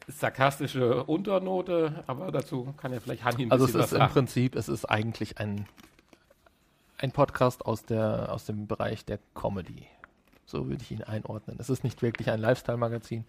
sarkastische 0.06 1.04
Unternote, 1.04 2.04
aber 2.06 2.30
dazu 2.30 2.72
kann 2.76 2.92
ja 2.92 3.00
vielleicht 3.00 3.24
Hanni 3.24 3.44
ein 3.44 3.50
also 3.50 3.66
bisschen 3.66 3.80
Also 3.80 3.96
es 3.96 4.00
ist 4.00 4.06
im 4.06 4.12
Prinzip, 4.12 4.54
es 4.54 4.68
ist 4.68 4.84
eigentlich 4.84 5.38
ein, 5.38 5.66
ein 6.98 7.12
Podcast 7.12 7.64
aus, 7.66 7.84
der, 7.84 8.32
aus 8.32 8.44
dem 8.44 8.66
Bereich 8.66 9.04
der 9.04 9.18
Comedy. 9.34 9.86
So 10.46 10.68
würde 10.68 10.82
ich 10.82 10.90
ihn 10.90 11.02
einordnen. 11.02 11.56
Es 11.60 11.70
ist 11.70 11.84
nicht 11.84 12.02
wirklich 12.02 12.30
ein 12.30 12.40
Lifestyle-Magazin. 12.40 13.24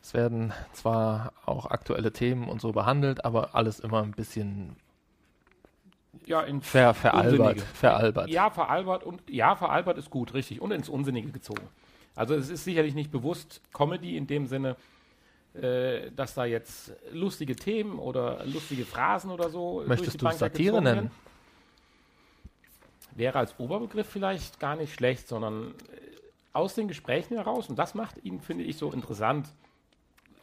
Es 0.00 0.14
werden 0.14 0.52
zwar 0.72 1.32
auch 1.44 1.66
aktuelle 1.66 2.12
Themen 2.12 2.48
und 2.48 2.60
so 2.60 2.72
behandelt, 2.72 3.24
aber 3.24 3.54
alles 3.54 3.80
immer 3.80 4.02
ein 4.02 4.12
bisschen 4.12 4.76
ja, 6.26 6.42
in 6.42 6.62
Ver, 6.62 6.94
veralbert, 6.94 7.60
veralbert. 7.60 8.28
Ja, 8.28 8.50
veralbert 8.50 9.04
und 9.04 9.22
ja, 9.28 9.56
veralbert 9.56 9.98
ist 9.98 10.10
gut, 10.10 10.34
richtig. 10.34 10.60
Und 10.60 10.72
ins 10.72 10.88
Unsinnige 10.88 11.30
gezogen. 11.30 11.68
Also 12.14 12.34
es 12.34 12.48
ist 12.48 12.64
sicherlich 12.64 12.94
nicht 12.94 13.10
bewusst 13.10 13.60
Comedy 13.72 14.16
in 14.16 14.26
dem 14.26 14.46
Sinne, 14.46 14.76
äh, 15.54 16.10
dass 16.10 16.34
da 16.34 16.44
jetzt 16.44 16.92
lustige 17.12 17.56
Themen 17.56 17.98
oder 17.98 18.44
lustige 18.44 18.84
Phrasen 18.84 19.30
oder 19.30 19.50
so. 19.50 19.82
Möchtest 19.86 20.20
du 20.20 20.30
Satire 20.30 20.82
nennen? 20.82 21.10
Wäre 23.14 23.38
als 23.38 23.58
Oberbegriff 23.58 24.08
vielleicht 24.08 24.60
gar 24.60 24.76
nicht 24.76 24.94
schlecht, 24.94 25.28
sondern 25.28 25.68
äh, 25.68 25.72
aus 26.52 26.74
den 26.74 26.88
Gesprächen 26.88 27.36
heraus, 27.36 27.68
und 27.68 27.78
das 27.78 27.94
macht 27.94 28.24
ihn, 28.24 28.40
finde 28.40 28.64
ich, 28.64 28.76
so 28.76 28.92
interessant, 28.92 29.48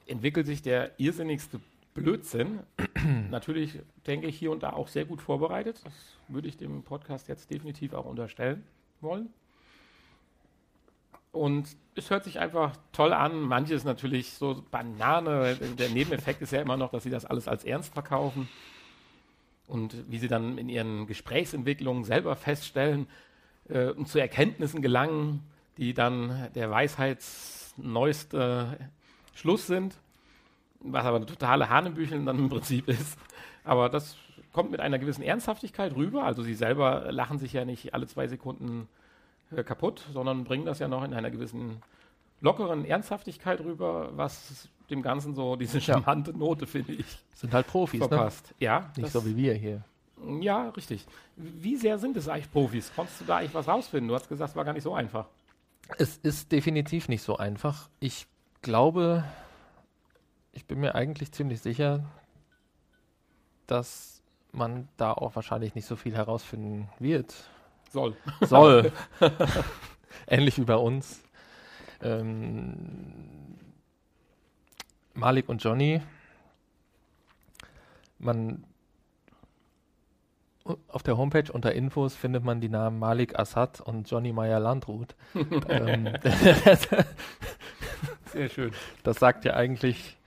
entwickelt 0.08 0.46
sich 0.46 0.62
der 0.62 0.92
irrsinnigste 1.00 1.60
Blödsinn. 1.96 2.60
Natürlich 3.32 3.80
denke 4.06 4.28
ich 4.28 4.38
hier 4.38 4.52
und 4.52 4.62
da 4.62 4.74
auch 4.74 4.90
sehr 4.90 5.06
gut 5.06 5.24
vorbereitet. 5.24 5.82
Das 5.84 5.94
würde 6.28 6.48
ich 6.48 6.58
dem 6.58 6.84
Podcast 6.84 7.28
jetzt 7.28 7.50
definitiv 7.50 7.94
auch 7.94 8.06
unterstellen 8.06 8.64
wollen. 9.02 9.30
Und 11.32 11.76
es 11.96 12.12
hört 12.12 12.26
sich 12.26 12.40
einfach 12.40 12.78
toll 12.92 13.12
an. 13.12 13.42
Manches 13.42 13.84
natürlich 13.84 14.34
so 14.34 14.64
Banane. 14.72 15.56
Der 15.78 15.90
Nebeneffekt 15.90 16.42
ist 16.42 16.52
ja 16.52 16.62
immer 16.62 16.78
noch, 16.78 16.92
dass 16.92 17.04
sie 17.04 17.10
das 17.10 17.26
alles 17.26 17.48
als 17.48 17.64
ernst 17.64 17.94
verkaufen. 17.94 18.48
Und 19.68 20.10
wie 20.10 20.20
sie 20.20 20.28
dann 20.28 20.58
in 20.58 20.70
ihren 20.70 21.08
Gesprächsentwicklungen 21.08 22.04
selber 22.04 22.36
feststellen 22.36 23.08
äh, 23.68 23.90
und 23.90 24.08
zu 24.08 24.20
Erkenntnissen 24.20 24.82
gelangen, 24.82 25.42
die 25.78 25.94
dann 25.94 26.50
der 26.56 26.70
Weisheitsneueste 26.70 28.78
Schluss 29.34 29.66
sind 29.66 29.96
was 30.92 31.06
aber 31.06 31.18
eine 31.18 31.26
totale 31.26 31.70
Hanebücheln 31.70 32.26
dann 32.26 32.38
im 32.40 32.50
Prinzip 32.50 32.88
ist. 32.88 33.18
Aber 33.64 33.90
das 33.90 34.18
kommt 34.54 34.72
mit 34.72 34.80
einer 34.80 35.00
gewissen 35.00 35.22
Ernsthaftigkeit 35.22 35.96
rüber. 35.96 36.24
Also 36.24 36.44
sie 36.44 36.54
selber 36.54 37.12
lachen 37.12 37.40
sich 37.40 37.54
ja 37.54 37.66
nicht 37.66 37.94
alle 37.94 38.08
zwei 38.08 38.28
Sekunden 38.28 38.88
äh, 39.56 39.64
kaputt, 39.64 40.06
sondern 40.14 40.44
bringen 40.44 40.66
das 40.66 40.80
ja 40.80 40.88
noch 40.88 41.04
in 41.04 41.14
einer 41.14 41.32
gewissen 41.32 41.82
lockeren 42.42 42.86
Ernsthaftigkeit 42.86 43.60
rüber, 43.62 44.12
was 44.16 44.70
dem 44.90 45.02
Ganzen 45.02 45.36
so 45.36 45.56
diese 45.56 45.82
charmante 45.82 46.38
Note, 46.38 46.68
finde 46.68 46.94
ich. 46.94 47.06
Sind 47.34 47.54
halt 47.54 47.68
Profis, 47.68 48.02
ne? 48.02 48.08
verpasst. 48.08 48.50
Ne? 48.60 48.66
Ja. 48.66 48.92
Nicht 48.98 49.12
so 49.12 49.26
wie 49.26 49.36
wir 49.36 49.54
hier. 49.54 49.84
Ja, 50.40 50.70
richtig. 50.70 51.06
Wie 51.36 51.76
sehr 51.76 51.98
sind 51.98 52.16
es 52.18 52.28
eigentlich 52.28 52.52
Profis? 52.52 52.92
Konntest 52.96 53.22
du 53.22 53.26
da 53.26 53.38
eigentlich 53.38 53.54
was 53.54 53.68
rausfinden? 53.68 54.08
Du 54.08 54.16
hast 54.16 54.30
gesagt, 54.30 54.52
es 54.52 54.56
war 54.56 54.64
gar 54.64 54.74
nicht 54.74 54.84
so 54.84 54.94
einfach. 54.94 55.28
Es 55.98 56.18
ist 56.18 56.52
definitiv 56.52 57.10
nicht 57.10 57.22
so 57.22 57.38
einfach. 57.38 57.90
Ich 58.00 58.28
glaube, 58.62 59.24
ich 60.56 60.66
bin 60.66 60.80
mir 60.80 60.96
eigentlich 60.96 61.32
ziemlich 61.32 61.62
sicher, 61.62 62.04
dass 63.68 64.24
man 64.52 64.88
da 64.98 65.12
auch 65.12 65.36
wahrscheinlich 65.36 65.76
nicht 65.76 65.86
so 65.86 65.96
viel 65.96 66.16
herausfinden 66.16 66.90
wird. 66.98 67.36
Soll. 67.92 68.16
Soll. 68.42 68.92
Ähnlich 70.28 70.58
wie 70.58 70.64
bei 70.64 70.76
uns. 70.76 71.22
Ähm, 72.02 73.58
Malik 75.14 75.50
und 75.50 75.64
Johnny. 75.64 76.02
Man 78.18 78.66
auf 80.88 81.04
der 81.04 81.18
Homepage 81.18 81.52
unter 81.52 81.74
Infos 81.74 82.16
findet 82.16 82.44
man 82.44 82.60
die 82.60 82.70
Namen 82.70 82.98
Malik 82.98 83.38
Assad 83.38 83.82
und 83.82 84.10
Johnny 84.10 84.34
Meyer 84.34 84.60
Landrut. 84.60 85.16
ähm, 85.70 86.10
Sehr 88.26 88.50
schön. 88.50 88.72
Das 89.04 89.18
sagt 89.18 89.46
ja 89.46 89.54
eigentlich 89.54 90.18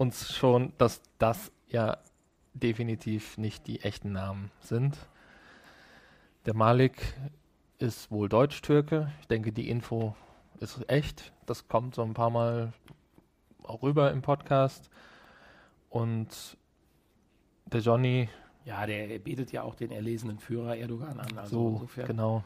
uns 0.00 0.34
schon, 0.34 0.72
dass 0.78 1.02
das 1.18 1.52
ja 1.68 1.98
definitiv 2.54 3.36
nicht 3.36 3.66
die 3.66 3.82
echten 3.82 4.12
Namen 4.12 4.50
sind. 4.60 4.96
Der 6.46 6.54
Malik 6.54 7.14
ist 7.78 8.10
wohl 8.10 8.30
Deutsch-Türke. 8.30 9.12
Ich 9.20 9.28
denke, 9.28 9.52
die 9.52 9.68
Info 9.68 10.16
ist 10.58 10.88
echt. 10.88 11.34
Das 11.44 11.68
kommt 11.68 11.94
so 11.94 12.02
ein 12.02 12.14
paar 12.14 12.30
Mal 12.30 12.72
auch 13.62 13.82
rüber 13.82 14.10
im 14.10 14.22
Podcast. 14.22 14.88
Und 15.90 16.56
der 17.66 17.80
Johnny. 17.80 18.30
Ja, 18.64 18.86
der 18.86 19.18
bietet 19.18 19.52
ja 19.52 19.64
auch 19.64 19.74
den 19.74 19.92
erlesenen 19.92 20.38
Führer 20.38 20.78
Erdogan 20.78 21.20
an. 21.20 21.36
Also 21.36 21.58
so, 21.58 21.68
insofern. 21.74 22.06
genau. 22.06 22.44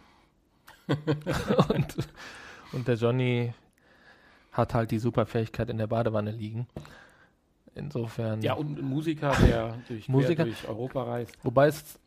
und, 1.68 1.96
und 2.72 2.88
der 2.88 2.96
Johnny 2.96 3.54
hat 4.50 4.74
halt 4.74 4.90
die 4.90 4.98
Superfähigkeit 4.98 5.70
in 5.70 5.78
der 5.78 5.86
Badewanne 5.86 6.32
liegen. 6.32 6.66
Insofern. 7.74 8.40
Ja, 8.42 8.54
und 8.54 8.78
ein 8.78 8.84
Musiker, 8.84 9.32
der 9.46 9.76
durch, 9.88 10.08
Musiker, 10.08 10.44
durch 10.44 10.68
Europa 10.68 11.02
reist. 11.02 11.36
Wobei 11.42 11.66
es, 11.66 11.98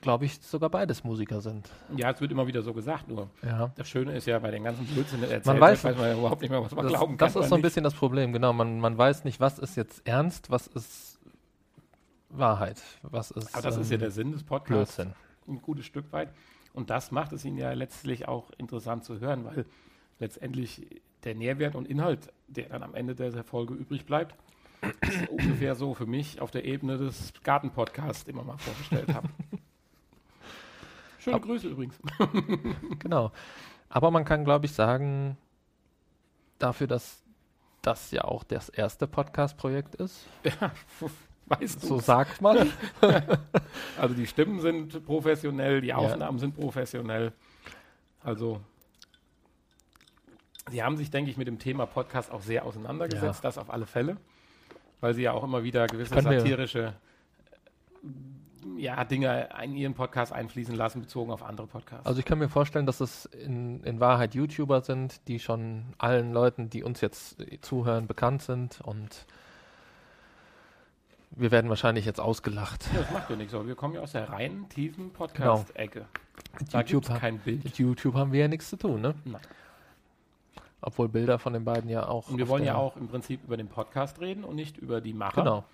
glaube 0.00 0.24
ich, 0.24 0.40
sogar 0.40 0.70
beides 0.70 1.04
Musiker 1.04 1.40
sind. 1.40 1.68
Ja, 1.96 2.10
es 2.10 2.20
wird 2.20 2.32
immer 2.32 2.46
wieder 2.46 2.62
so 2.62 2.72
gesagt, 2.72 3.08
nur. 3.08 3.28
Ja. 3.42 3.72
Das 3.76 3.88
Schöne 3.88 4.16
ist 4.16 4.26
ja 4.26 4.38
bei 4.38 4.50
den 4.50 4.64
ganzen 4.64 4.86
Blödsinn 4.86 5.22
erzählt, 5.22 5.44
man 5.44 5.60
weiß, 5.60 5.84
weiß 5.84 5.96
man 5.96 6.06
ja 6.06 6.18
überhaupt 6.18 6.40
nicht 6.40 6.50
mehr, 6.50 6.62
was 6.62 6.74
man 6.74 6.84
das, 6.84 6.94
glauben 6.94 7.16
kann. 7.18 7.32
Das 7.32 7.36
ist 7.36 7.48
so 7.50 7.56
ein 7.56 7.62
bisschen 7.62 7.84
das 7.84 7.94
Problem, 7.94 8.32
genau. 8.32 8.52
Man, 8.52 8.80
man 8.80 8.96
weiß 8.96 9.24
nicht, 9.24 9.38
was 9.38 9.58
ist 9.58 9.76
jetzt 9.76 10.06
ernst, 10.06 10.50
was 10.50 10.66
ist 10.66 11.18
Wahrheit, 12.30 12.82
was 13.02 13.30
ist. 13.32 13.54
Aber 13.54 13.62
das 13.62 13.76
ähm, 13.76 13.82
ist 13.82 13.90
ja 13.90 13.94
ähm, 13.94 14.00
der 14.00 14.10
Sinn 14.10 14.32
des 14.32 14.42
Podcasts. 14.42 14.96
Blödsinn. 14.96 15.14
Ein 15.46 15.60
gutes 15.60 15.84
Stück 15.84 16.10
weit. 16.12 16.32
Und 16.72 16.88
das 16.88 17.10
macht 17.10 17.32
es 17.32 17.44
ihn 17.44 17.58
ja 17.58 17.72
letztlich 17.72 18.28
auch 18.28 18.50
interessant 18.56 19.04
zu 19.04 19.20
hören, 19.20 19.44
weil 19.44 19.66
letztendlich 20.18 21.02
der 21.24 21.34
Nährwert 21.34 21.74
und 21.74 21.88
Inhalt, 21.88 22.32
der 22.48 22.68
dann 22.68 22.82
am 22.82 22.94
Ende 22.94 23.14
der 23.14 23.44
Folge 23.44 23.74
übrig 23.74 24.06
bleibt, 24.06 24.36
ist 25.00 25.28
ungefähr 25.28 25.74
so 25.74 25.94
für 25.94 26.06
mich 26.06 26.40
auf 26.40 26.50
der 26.50 26.64
Ebene 26.64 26.98
des 26.98 27.32
Gartenpodcasts, 27.44 28.26
wir 28.26 28.34
mal 28.34 28.58
vorgestellt 28.58 29.14
haben. 29.14 29.28
Schöne 31.18 31.36
Ab 31.36 31.42
Grüße 31.42 31.68
übrigens. 31.68 32.00
genau. 32.98 33.30
Aber 33.88 34.10
man 34.10 34.24
kann, 34.24 34.44
glaube 34.44 34.66
ich, 34.66 34.72
sagen, 34.72 35.36
dafür, 36.58 36.88
dass 36.88 37.22
das 37.82 38.10
ja 38.10 38.24
auch 38.24 38.42
das 38.42 38.68
erste 38.68 39.06
Podcast-Projekt 39.06 39.94
ist. 39.96 40.26
Ja, 40.44 40.72
weißt 41.46 41.82
du. 41.82 41.86
So 41.86 41.98
sagt 41.98 42.40
man. 42.40 42.72
also 43.98 44.14
die 44.14 44.26
Stimmen 44.26 44.60
sind 44.60 45.04
professionell, 45.04 45.80
die 45.80 45.92
Aufnahmen 45.92 46.38
ja. 46.38 46.40
sind 46.40 46.54
professionell. 46.54 47.32
Also 48.22 48.60
Sie 50.70 50.82
haben 50.82 50.96
sich, 50.96 51.10
denke 51.10 51.30
ich, 51.30 51.36
mit 51.36 51.48
dem 51.48 51.58
Thema 51.58 51.86
Podcast 51.86 52.30
auch 52.30 52.42
sehr 52.42 52.64
auseinandergesetzt, 52.64 53.42
ja. 53.42 53.48
das 53.48 53.58
auf 53.58 53.70
alle 53.70 53.86
Fälle, 53.86 54.16
weil 55.00 55.14
Sie 55.14 55.22
ja 55.22 55.32
auch 55.32 55.44
immer 55.44 55.64
wieder 55.64 55.86
gewisse 55.86 56.14
Können 56.14 56.38
satirische 56.38 56.94
ja, 58.76 59.04
Dinge 59.04 59.48
in 59.62 59.74
Ihren 59.74 59.94
Podcast 59.94 60.32
einfließen 60.32 60.74
lassen, 60.74 61.00
bezogen 61.00 61.32
auf 61.32 61.42
andere 61.42 61.66
Podcasts. 61.66 62.06
Also 62.06 62.20
ich 62.20 62.24
kann 62.24 62.38
mir 62.38 62.48
vorstellen, 62.48 62.86
dass 62.86 63.00
es 63.00 63.26
in, 63.26 63.82
in 63.84 64.00
Wahrheit 64.00 64.34
YouTuber 64.34 64.82
sind, 64.82 65.26
die 65.28 65.40
schon 65.40 65.84
allen 65.98 66.32
Leuten, 66.32 66.70
die 66.70 66.82
uns 66.82 67.00
jetzt 67.00 67.36
zuhören, 67.60 68.06
bekannt 68.06 68.42
sind 68.42 68.80
und 68.80 69.26
wir 71.34 71.50
werden 71.50 71.70
wahrscheinlich 71.70 72.04
jetzt 72.04 72.20
ausgelacht. 72.20 72.88
Ja, 72.92 73.00
das 73.00 73.10
macht 73.10 73.30
ja 73.30 73.36
nichts, 73.36 73.54
aber 73.54 73.66
wir 73.66 73.74
kommen 73.74 73.94
ja 73.94 74.00
aus 74.00 74.12
der 74.12 74.28
reinen, 74.28 74.68
tiefen 74.68 75.12
Podcast-Ecke. 75.12 76.06
Mit 76.60 76.74
Da 76.74 76.80
YouTube, 76.80 77.18
kein 77.18 77.38
Bild. 77.38 77.64
mit 77.64 77.78
YouTube 77.78 78.14
haben 78.14 78.32
wir 78.32 78.40
ja 78.40 78.48
nichts 78.48 78.68
zu 78.68 78.76
tun, 78.76 79.00
ne? 79.00 79.14
Nein. 79.24 79.40
Obwohl 80.82 81.08
Bilder 81.08 81.38
von 81.38 81.52
den 81.52 81.64
beiden 81.64 81.88
ja 81.88 82.08
auch. 82.08 82.28
Und 82.28 82.38
wir 82.38 82.48
wollen 82.48 82.64
ja 82.64 82.74
auch 82.74 82.96
im 82.96 83.06
Prinzip 83.08 83.44
über 83.44 83.56
den 83.56 83.68
Podcast 83.68 84.20
reden 84.20 84.42
und 84.44 84.56
nicht 84.56 84.76
über 84.78 85.00
die 85.00 85.14
Macher, 85.14 85.42
Genau. 85.42 85.64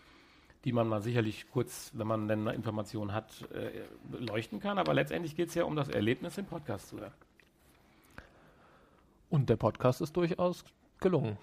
die 0.64 0.72
man 0.72 0.86
mal 0.86 1.00
sicherlich 1.02 1.50
kurz, 1.50 1.90
wenn 1.94 2.06
man 2.06 2.28
dann 2.28 2.40
eine 2.46 2.54
Information 2.54 3.12
hat, 3.14 3.50
äh, 3.52 3.84
beleuchten 4.10 4.60
kann. 4.60 4.78
Aber 4.78 4.92
letztendlich 4.92 5.34
geht 5.34 5.48
es 5.48 5.54
ja 5.54 5.64
um 5.64 5.74
das 5.76 5.88
Erlebnis, 5.88 6.34
den 6.34 6.44
Podcast 6.44 6.88
zu 6.88 7.00
hören. 7.00 7.12
Und 9.30 9.48
der 9.50 9.56
Podcast 9.56 10.00
ist 10.00 10.16
durchaus 10.16 10.64
gelungen. 11.00 11.38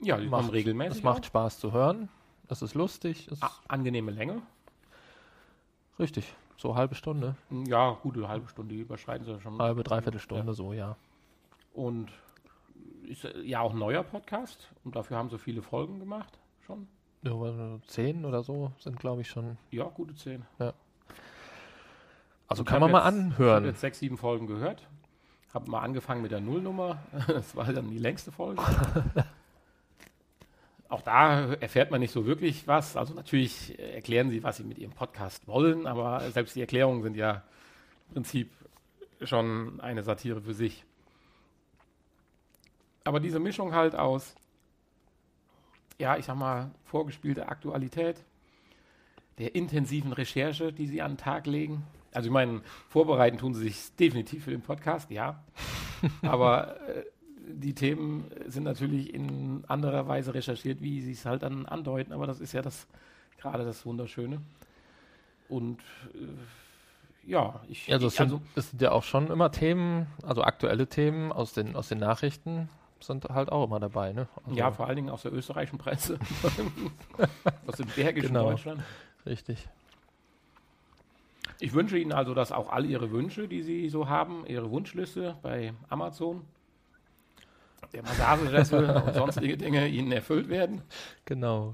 Ja, 0.00 0.18
die 0.18 0.28
Macht- 0.28 0.52
regelmäßig. 0.52 0.98
Es 0.98 1.02
macht 1.04 1.26
Spaß 1.26 1.58
zu 1.58 1.72
hören. 1.72 2.08
Es 2.48 2.62
ist 2.62 2.74
lustig. 2.74 3.28
Es 3.30 3.42
auch. 3.42 3.46
A- 3.46 3.60
angenehme 3.68 4.10
Länge. 4.10 4.42
richtig. 5.98 6.34
So 6.58 6.74
halbe 6.76 6.94
Stunde. 6.94 7.36
Ja, 7.66 7.90
gute 8.02 8.26
halbe 8.28 8.48
Stunde 8.48 8.74
die 8.74 8.80
überschreiten 8.80 9.24
sie 9.26 9.38
schon. 9.40 9.58
Halbe, 9.58 9.82
dreiviertel 9.84 10.20
Stunde, 10.20 10.54
so, 10.54 10.72
ja. 10.72 10.96
Und 11.74 12.10
ist 13.06 13.24
ja 13.42 13.60
auch 13.60 13.72
ein 13.72 13.78
neuer 13.78 14.02
Podcast. 14.02 14.68
Und 14.84 14.96
dafür 14.96 15.16
haben 15.16 15.30
sie 15.30 15.38
viele 15.38 15.62
Folgen 15.62 15.98
gemacht 15.98 16.38
schon. 16.66 16.88
Ja, 17.22 17.32
Zehn 17.86 18.24
oder 18.24 18.42
so 18.42 18.70
sind, 18.78 18.98
glaube 19.00 19.22
ich, 19.22 19.28
schon. 19.28 19.56
Ja, 19.70 19.84
gute 19.84 20.14
zehn. 20.14 20.44
Also 22.48 22.62
Ich 22.62 22.68
kann 22.68 22.80
man 22.80 22.90
mal 22.92 22.98
jetzt- 22.98 23.08
Ich 23.08 23.14
habe 23.14 23.24
anhören. 23.34 23.64
jetzt 23.64 23.80
sechs, 23.80 23.98
sieben 23.98 24.16
Folgen 24.18 24.46
gehört. 24.46 24.86
Habe 25.52 25.70
mal 25.70 25.80
angefangen 25.80 26.22
mit 26.22 26.30
der 26.30 26.40
Nullnummer. 26.40 26.98
Das 27.26 27.56
war 27.56 27.72
dann 27.72 27.90
die 27.90 27.98
längste 27.98 28.30
Folge. 28.30 28.62
Auch 30.88 31.02
da 31.02 31.52
erfährt 31.54 31.90
man 31.90 31.98
nicht 32.00 32.12
so 32.12 32.26
wirklich 32.26 32.68
was. 32.68 32.96
Also 32.96 33.12
natürlich 33.14 33.76
erklären 33.78 34.30
sie, 34.30 34.42
was 34.44 34.58
sie 34.58 34.64
mit 34.64 34.78
ihrem 34.78 34.92
Podcast 34.92 35.48
wollen, 35.48 35.86
aber 35.86 36.20
selbst 36.30 36.54
die 36.54 36.60
Erklärungen 36.60 37.02
sind 37.02 37.16
ja 37.16 37.42
im 38.08 38.14
Prinzip 38.14 38.52
schon 39.22 39.80
eine 39.80 40.04
Satire 40.04 40.40
für 40.42 40.54
sich. 40.54 40.84
Aber 43.06 43.20
diese 43.20 43.38
Mischung 43.38 43.74
halt 43.74 43.94
aus, 43.94 44.34
ja, 45.98 46.16
ich 46.16 46.24
sag 46.24 46.36
mal, 46.36 46.70
vorgespielte 46.84 47.48
Aktualität, 47.48 48.24
der 49.38 49.54
intensiven 49.54 50.12
Recherche, 50.12 50.72
die 50.72 50.86
sie 50.86 51.02
an 51.02 51.12
den 51.12 51.18
Tag 51.18 51.46
legen. 51.46 51.84
Also 52.12 52.28
ich 52.28 52.32
meine, 52.32 52.62
vorbereiten 52.88 53.38
tun 53.38 53.54
sie 53.54 53.62
sich 53.62 53.94
definitiv 53.96 54.44
für 54.44 54.50
den 54.50 54.62
Podcast, 54.62 55.10
ja. 55.10 55.42
Aber 56.22 56.80
äh, 56.88 57.04
die 57.48 57.74
Themen 57.74 58.24
sind 58.46 58.64
natürlich 58.64 59.14
in 59.14 59.64
anderer 59.68 60.08
Weise 60.08 60.34
recherchiert, 60.34 60.82
wie 60.82 61.00
sie 61.00 61.12
es 61.12 61.24
halt 61.24 61.42
dann 61.42 61.66
andeuten. 61.66 62.12
Aber 62.12 62.26
das 62.26 62.40
ist 62.40 62.52
ja 62.52 62.62
das 62.62 62.88
gerade 63.38 63.64
das 63.64 63.86
Wunderschöne. 63.86 64.40
Und 65.48 65.80
äh, 66.14 67.30
ja, 67.30 67.60
ich, 67.68 67.92
Also 67.92 68.08
es, 68.08 68.16
sind, 68.16 68.40
es 68.54 68.70
sind 68.70 68.82
ja 68.82 68.92
auch 68.92 69.04
schon 69.04 69.30
immer 69.30 69.52
Themen, 69.52 70.06
also 70.22 70.42
aktuelle 70.42 70.88
Themen 70.88 71.30
aus 71.32 71.52
den, 71.52 71.76
aus 71.76 71.88
den 71.88 71.98
Nachrichten 71.98 72.68
sind 73.00 73.24
halt 73.26 73.50
auch 73.52 73.64
immer 73.64 73.78
dabei, 73.80 74.12
ne? 74.12 74.28
Also, 74.44 74.56
ja, 74.56 74.70
vor 74.72 74.86
allen 74.86 74.96
Dingen 74.96 75.10
aus 75.10 75.22
der 75.22 75.32
österreichischen 75.32 75.78
Presse, 75.78 76.18
aus 77.66 77.76
dem 77.76 77.86
bergischen 77.88 78.28
Genau. 78.28 78.50
Deutschland. 78.50 78.82
Richtig. 79.24 79.68
Ich 81.58 81.72
wünsche 81.72 81.98
Ihnen 81.98 82.12
also, 82.12 82.34
dass 82.34 82.52
auch 82.52 82.70
all 82.70 82.84
Ihre 82.84 83.10
Wünsche, 83.10 83.48
die 83.48 83.62
Sie 83.62 83.88
so 83.88 84.08
haben, 84.08 84.44
Ihre 84.46 84.70
Wunschliste 84.70 85.36
bei 85.42 85.72
Amazon, 85.88 86.44
der 87.92 88.02
Massagesessel 88.02 88.90
und 89.06 89.14
sonstige 89.14 89.56
Dinge 89.56 89.86
Ihnen 89.88 90.12
erfüllt 90.12 90.48
werden. 90.48 90.82
Genau. 91.24 91.72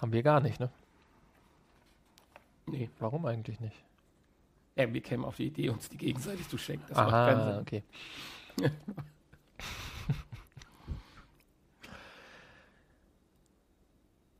Haben 0.00 0.12
wir 0.12 0.22
gar 0.22 0.40
nicht, 0.40 0.58
ne? 0.60 0.70
Nee, 2.66 2.88
Warum 2.98 3.26
eigentlich 3.26 3.60
nicht? 3.60 3.76
ja, 4.76 4.92
wir 4.92 5.00
kämen 5.02 5.24
auf 5.24 5.36
die 5.36 5.46
Idee, 5.46 5.68
uns 5.68 5.88
die 5.88 5.96
gegenseitig 5.98 6.48
zu 6.48 6.58
schenken. 6.58 6.84
Das 6.88 6.96
macht 6.96 7.10
keinen 7.10 7.40
Aha, 7.40 7.52
Sinn. 7.52 7.60
okay. 7.60 7.82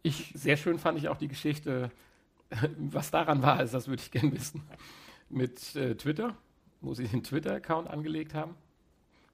ich, 0.04 0.30
Sehr 0.36 0.56
schön 0.56 0.78
fand 0.78 0.98
ich 0.98 1.08
auch 1.08 1.16
die 1.16 1.28
Geschichte, 1.28 1.90
was 2.78 3.10
daran 3.10 3.42
war, 3.42 3.60
ist, 3.62 3.74
das 3.74 3.88
würde 3.88 4.02
ich 4.02 4.10
gerne 4.12 4.30
wissen, 4.32 4.62
mit 5.28 5.74
äh, 5.74 5.96
Twitter, 5.96 6.36
wo 6.80 6.94
Sie 6.94 7.08
den 7.08 7.24
Twitter-Account 7.24 7.88
angelegt 7.88 8.34
haben 8.34 8.54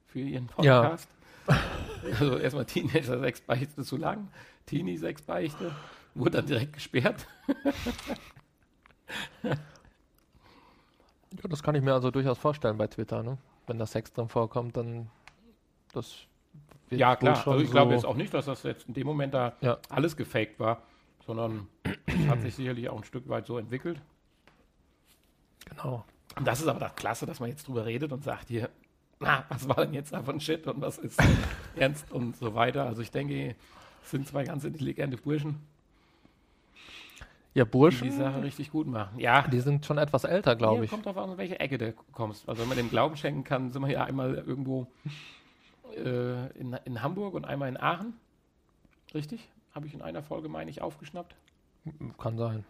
für 0.06 0.20
Ihren 0.20 0.48
Ja. 0.62 0.80
Podcast. 0.80 1.08
Also 2.18 2.38
erstmal 2.38 2.64
Teenager 2.64 3.18
sechs 3.18 3.40
Beichte 3.40 3.82
zu 3.82 3.96
lang, 3.96 4.28
Teenie 4.66 4.96
sechs 4.96 5.22
Beichte, 5.22 5.74
wurde 6.14 6.38
dann 6.38 6.46
direkt 6.46 6.74
gesperrt. 6.74 7.26
ja, 9.42 9.56
das 11.48 11.62
kann 11.62 11.74
ich 11.74 11.82
mir 11.82 11.92
also 11.94 12.10
durchaus 12.12 12.38
vorstellen 12.38 12.76
bei 12.78 12.86
Twitter, 12.86 13.22
ne? 13.22 13.38
Wenn 13.66 13.78
da 13.78 13.86
Sex 13.86 14.12
drin 14.12 14.28
vorkommt, 14.28 14.76
dann 14.76 15.10
das 15.92 16.26
Ja, 16.90 17.16
klar. 17.16 17.36
Also 17.36 17.58
ich 17.60 17.66
so, 17.68 17.72
glaube 17.72 17.94
jetzt 17.94 18.04
auch 18.06 18.16
nicht, 18.16 18.32
dass 18.34 18.46
das 18.46 18.62
jetzt 18.64 18.88
in 18.88 18.94
dem 18.94 19.06
Moment 19.06 19.34
da 19.34 19.52
Ja. 19.60 19.78
alles 19.88 20.16
gefaked 20.16 20.58
war, 20.58 20.82
sondern 21.26 21.68
es 22.06 22.26
hat 22.28 22.40
sich 22.42 22.54
sicherlich 22.54 22.88
auch 22.88 22.98
ein 22.98 23.04
Stück 23.04 23.28
weit 23.28 23.46
so 23.46 23.58
entwickelt. 23.58 24.00
Genau. 25.68 26.04
Und 26.36 26.46
das 26.46 26.60
ist 26.60 26.66
aber 26.68 26.80
das 26.80 26.94
Klasse, 26.96 27.26
dass 27.26 27.40
man 27.40 27.48
jetzt 27.50 27.66
drüber 27.68 27.84
redet 27.86 28.12
und 28.12 28.24
sagt 28.24 28.48
hier, 28.48 28.70
na, 29.20 29.44
was 29.48 29.68
war 29.68 29.76
denn 29.84 29.92
jetzt 29.94 30.12
davon 30.12 30.40
Shit 30.40 30.66
und 30.66 30.80
was 30.80 30.98
ist 30.98 31.20
ernst 31.76 32.10
und 32.12 32.36
so 32.36 32.54
weiter. 32.54 32.86
Also 32.86 33.02
ich 33.02 33.10
denke, 33.10 33.54
es 34.02 34.10
sind 34.10 34.26
zwei 34.26 34.44
ganz 34.44 34.64
intelligente 34.64 35.16
Burschen, 35.18 35.60
Ja, 37.52 37.64
die 37.64 37.70
Burschen, 37.70 38.04
die 38.08 38.16
Sache 38.16 38.42
richtig 38.42 38.70
gut 38.70 38.86
machen. 38.86 39.18
Ja, 39.18 39.46
die 39.46 39.60
sind 39.60 39.84
schon 39.84 39.98
etwas 39.98 40.24
älter, 40.24 40.56
glaube 40.56 40.84
ich. 40.84 40.90
kommt 40.90 41.04
drauf 41.04 41.18
an, 41.18 41.32
in 41.32 41.38
welche 41.38 41.60
Ecke 41.60 41.76
du 41.78 41.92
kommst. 42.12 42.48
Also 42.48 42.62
wenn 42.62 42.68
man 42.68 42.78
den 42.78 42.88
Glauben 42.90 43.16
schenken 43.16 43.44
kann, 43.44 43.70
sind 43.70 43.82
wir 43.82 43.90
ja 43.90 44.04
einmal 44.04 44.34
irgendwo 44.34 44.86
äh, 45.96 46.46
in, 46.58 46.72
in 46.84 47.02
Hamburg 47.02 47.34
und 47.34 47.44
einmal 47.44 47.68
in 47.68 47.76
Aachen. 47.76 48.14
Richtig? 49.14 49.48
Habe 49.74 49.86
ich 49.86 49.94
in 49.94 50.02
einer 50.02 50.22
Folge, 50.22 50.48
meine 50.48 50.70
ich, 50.70 50.82
aufgeschnappt. 50.82 51.34
Kann 52.18 52.36
sein. 52.36 52.64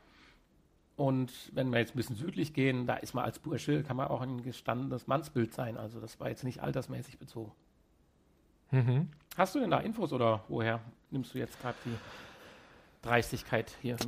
Und 0.97 1.33
wenn 1.55 1.71
wir 1.71 1.79
jetzt 1.79 1.95
ein 1.95 1.97
bisschen 1.97 2.17
südlich 2.17 2.53
gehen, 2.53 2.87
da 2.87 2.97
ist 2.97 3.15
man 3.15 3.25
als 3.25 3.39
Bursche, 3.39 3.83
kann 3.83 3.97
man 3.97 4.09
auch 4.09 4.21
ein 4.21 4.43
gestandenes 4.43 5.07
Mannsbild 5.07 5.55
sein. 5.55 5.77
Also 5.79 5.99
das 5.99 6.21
war 6.21 6.29
jetzt 6.29 6.45
nicht 6.45 6.63
altersmäßig 6.63 7.19
bezogen. 7.19 7.53
Mhm. 8.71 9.09
Hast 9.37 9.55
du 9.55 9.61
denn 9.61 9.71
da 9.71 9.79
Infos 9.79 10.13
oder 10.13 10.45
woher 10.49 10.81
nimmst 11.11 11.35
du 11.35 11.39
jetzt 11.39 11.59
gerade 11.61 11.79
die 11.85 11.97
Dreistigkeit 13.03 13.75
hier? 13.81 13.97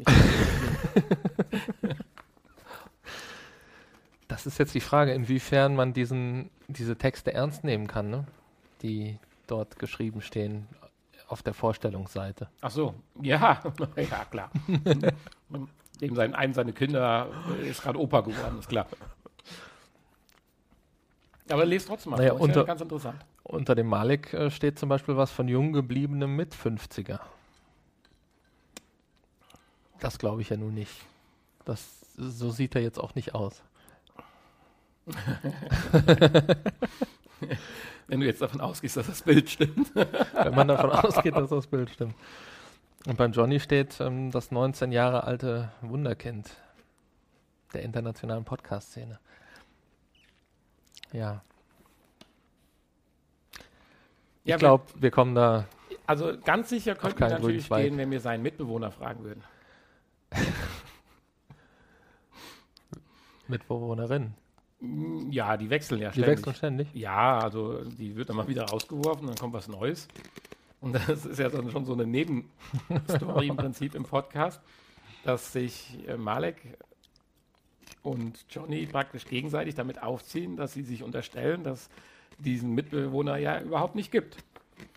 Das 4.32 4.46
ist 4.46 4.58
jetzt 4.58 4.74
die 4.74 4.80
Frage, 4.80 5.12
inwiefern 5.12 5.76
man 5.76 5.92
diesen, 5.92 6.48
diese 6.66 6.96
Texte 6.96 7.34
ernst 7.34 7.64
nehmen 7.64 7.86
kann, 7.86 8.08
ne? 8.08 8.24
Die 8.82 9.18
dort 9.46 9.78
geschrieben 9.78 10.20
stehen 10.22 10.66
auf 11.28 11.42
der 11.42 11.54
Vorstellungsseite. 11.54 12.48
Ach 12.60 12.70
so, 12.70 12.94
ja, 13.20 13.62
ja 13.96 14.24
klar. 14.26 14.50
Dem 16.00 16.14
sein, 16.16 16.34
einem 16.34 16.52
seine 16.52 16.72
Kinder 16.72 17.28
äh, 17.60 17.68
ist 17.68 17.82
gerade 17.82 17.98
Opa 17.98 18.22
geworden, 18.22 18.58
ist 18.58 18.68
klar. 18.68 18.86
Aber 21.48 21.64
lest 21.64 21.88
trotzdem 21.88 22.10
mal. 22.12 22.16
Naja, 22.16 22.32
ist 22.32 22.38
ja 22.38 22.44
unter- 22.44 22.64
ganz 22.64 22.80
interessant. 22.80 23.24
Unter 23.44 23.74
dem 23.74 23.88
Malik 23.88 24.32
äh, 24.34 24.50
steht 24.50 24.78
zum 24.78 24.88
Beispiel 24.88 25.16
was 25.16 25.30
von 25.30 25.48
jung 25.48 25.72
gebliebenem 25.72 26.34
Mit-50er. 26.36 27.18
Das 30.00 30.18
glaube 30.18 30.42
ich 30.42 30.48
ja 30.50 30.56
nun 30.56 30.74
nicht. 30.74 30.92
Das, 31.64 32.00
so 32.16 32.50
sieht 32.50 32.74
er 32.74 32.82
jetzt 32.82 32.98
auch 32.98 33.14
nicht 33.14 33.34
aus. 33.34 33.62
Wenn 38.06 38.20
du 38.20 38.26
jetzt 38.26 38.42
davon 38.42 38.60
ausgehst, 38.60 38.96
dass 38.96 39.06
das 39.06 39.22
Bild 39.22 39.48
stimmt. 39.50 39.94
Wenn 39.94 40.54
man 40.54 40.68
davon 40.68 40.90
ausgeht, 40.90 41.36
dass 41.36 41.50
das 41.50 41.66
Bild 41.66 41.90
stimmt. 41.90 42.14
Und 43.06 43.16
beim 43.16 43.32
Johnny 43.32 43.60
steht 43.60 44.00
ähm, 44.00 44.30
das 44.30 44.50
19 44.50 44.92
Jahre 44.92 45.24
alte 45.24 45.72
Wunderkind 45.80 46.50
der 47.74 47.82
internationalen 47.82 48.44
Podcast-Szene. 48.44 49.18
Ja, 51.12 51.42
Ja, 54.44 54.56
ich 54.56 54.60
glaube, 54.60 54.84
wir 54.96 55.10
kommen 55.10 55.34
da. 55.34 55.66
Also 56.06 56.36
ganz 56.44 56.68
sicher 56.68 56.94
könnten 56.94 57.20
wir 57.20 57.28
natürlich 57.28 57.66
Zweig. 57.66 57.84
gehen, 57.84 57.96
wenn 57.96 58.10
wir 58.10 58.20
seinen 58.20 58.42
Mitbewohner 58.42 58.90
fragen 58.90 59.22
würden. 59.22 59.44
Mitbewohnerin. 63.48 64.34
Ja, 65.30 65.56
die 65.56 65.70
wechseln 65.70 66.00
ja 66.00 66.10
Die 66.10 66.20
ständig. 66.20 66.38
wechseln 66.38 66.54
ständig. 66.56 66.88
Ja, 66.94 67.38
also 67.38 67.84
die 67.84 68.16
wird 68.16 68.28
dann 68.28 68.36
mal 68.36 68.48
wieder 68.48 68.64
rausgeworfen, 68.64 69.26
dann 69.28 69.36
kommt 69.36 69.54
was 69.54 69.68
Neues. 69.68 70.08
Und 70.80 70.94
das 70.94 71.24
ist 71.24 71.38
ja 71.38 71.48
dann 71.48 71.70
schon 71.70 71.84
so 71.84 71.92
eine 71.92 72.04
Nebenstory 72.06 73.46
im 73.46 73.56
Prinzip 73.56 73.94
im 73.94 74.02
Podcast, 74.02 74.60
dass 75.22 75.52
sich 75.52 75.96
äh, 76.08 76.16
Malek 76.16 76.56
und 78.02 78.44
Johnny 78.50 78.84
praktisch 78.86 79.24
gegenseitig 79.26 79.76
damit 79.76 80.02
aufziehen, 80.02 80.56
dass 80.56 80.72
sie 80.72 80.82
sich 80.82 81.04
unterstellen, 81.04 81.62
dass 81.62 81.88
diesen 82.38 82.74
Mitbewohner 82.74 83.36
ja 83.36 83.60
überhaupt 83.60 83.94
nicht 83.94 84.10
gibt. 84.10 84.38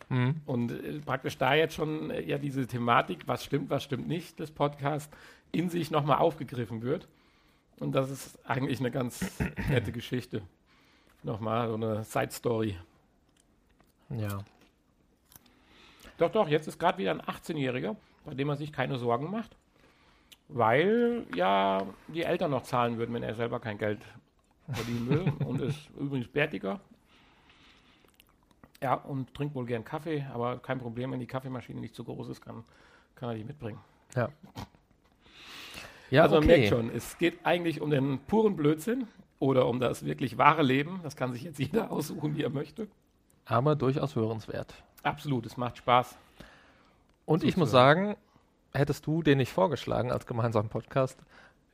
Mhm. 0.10 0.42
Und 0.48 0.72
äh, 0.72 1.00
praktisch 1.06 1.38
da 1.38 1.54
jetzt 1.54 1.76
schon 1.76 2.10
äh, 2.10 2.22
ja 2.22 2.40
diese 2.40 2.66
Thematik, 2.66 3.28
was 3.28 3.44
stimmt, 3.44 3.70
was 3.70 3.84
stimmt 3.84 4.08
nicht, 4.08 4.40
des 4.40 4.50
Podcasts, 4.50 5.16
in 5.52 5.70
sich 5.70 5.92
nochmal 5.92 6.18
aufgegriffen 6.18 6.82
wird. 6.82 7.08
Und 7.80 7.94
das 7.94 8.10
ist 8.10 8.40
eigentlich 8.48 8.80
eine 8.80 8.92
ganz 8.92 9.40
nette 9.70 9.92
Geschichte. 9.92 10.42
Nochmal 11.24 11.68
so 11.70 11.76
eine 11.76 12.04
Side-Story. 12.04 12.78
Ja. 14.10 14.40
Doch, 16.18 16.32
doch, 16.32 16.48
jetzt 16.48 16.68
ist 16.68 16.80
gerade 16.80 16.98
wieder 16.98 17.12
ein 17.12 17.22
18-Jähriger, 17.22 17.96
bei 18.24 18.34
dem 18.34 18.50
er 18.50 18.56
sich 18.56 18.72
keine 18.72 18.98
Sorgen 18.98 19.30
macht, 19.30 19.56
weil 20.48 21.26
ja 21.36 21.86
die 22.08 22.24
Eltern 22.24 22.52
noch 22.52 22.64
zahlen 22.64 22.98
würden, 22.98 23.14
wenn 23.14 23.24
er 23.24 23.36
selber 23.36 23.60
kein 23.60 23.78
Geld 23.78 24.00
verdienen 24.72 25.10
will. 25.10 25.34
und 25.46 25.62
ist 25.62 25.90
übrigens 26.00 26.28
bärtiger. 26.28 26.80
Ja, 28.82 28.94
und 28.94 29.34
trinkt 29.34 29.56
wohl 29.56 29.66
gern 29.66 29.84
Kaffee, 29.84 30.26
aber 30.34 30.60
kein 30.60 30.80
Problem, 30.80 31.12
wenn 31.12 31.20
die 31.20 31.28
Kaffeemaschine 31.28 31.80
nicht 31.80 31.96
zu 31.96 32.04
groß 32.04 32.30
ist, 32.30 32.42
kann, 32.42 32.64
kann 33.16 33.30
er 33.30 33.36
die 33.36 33.44
mitbringen. 33.44 33.80
Ja. 34.16 34.30
Ja, 36.12 36.24
also 36.24 36.36
man 36.36 36.44
okay. 36.44 36.58
merkt 36.58 36.70
schon, 36.70 36.90
es 36.90 37.18
geht 37.18 37.46
eigentlich 37.46 37.82
um 37.82 37.90
den 37.90 38.20
puren 38.20 38.56
Blödsinn 38.56 39.08
oder 39.40 39.68
um 39.68 39.80
das 39.80 40.06
wirklich 40.06 40.38
wahre 40.38 40.64
Leben. 40.64 41.00
Das 41.04 41.16
kann 41.16 41.34
sich 41.34 41.44
jetzt 41.44 41.60
jeder 41.60 41.92
aussuchen, 41.92 42.36
wie 42.36 42.44
er 42.44 42.50
möchte. 42.50 42.88
Aber 43.46 43.76
durchaus 43.76 44.16
hörenswert. 44.16 44.74
Absolut, 45.04 45.46
es 45.46 45.58
macht 45.58 45.78
Spaß. 45.78 46.18
Und 47.26 47.44
ich 47.44 47.58
muss 47.58 47.72
sagen, 47.72 48.16
hättest 48.74 49.06
du 49.08 49.24
den 49.24 49.38
nicht 49.38 49.52
vorgeschlagen 49.52 50.12
als 50.12 50.26
gemeinsamen 50.26 50.70
Podcast, 50.70 51.20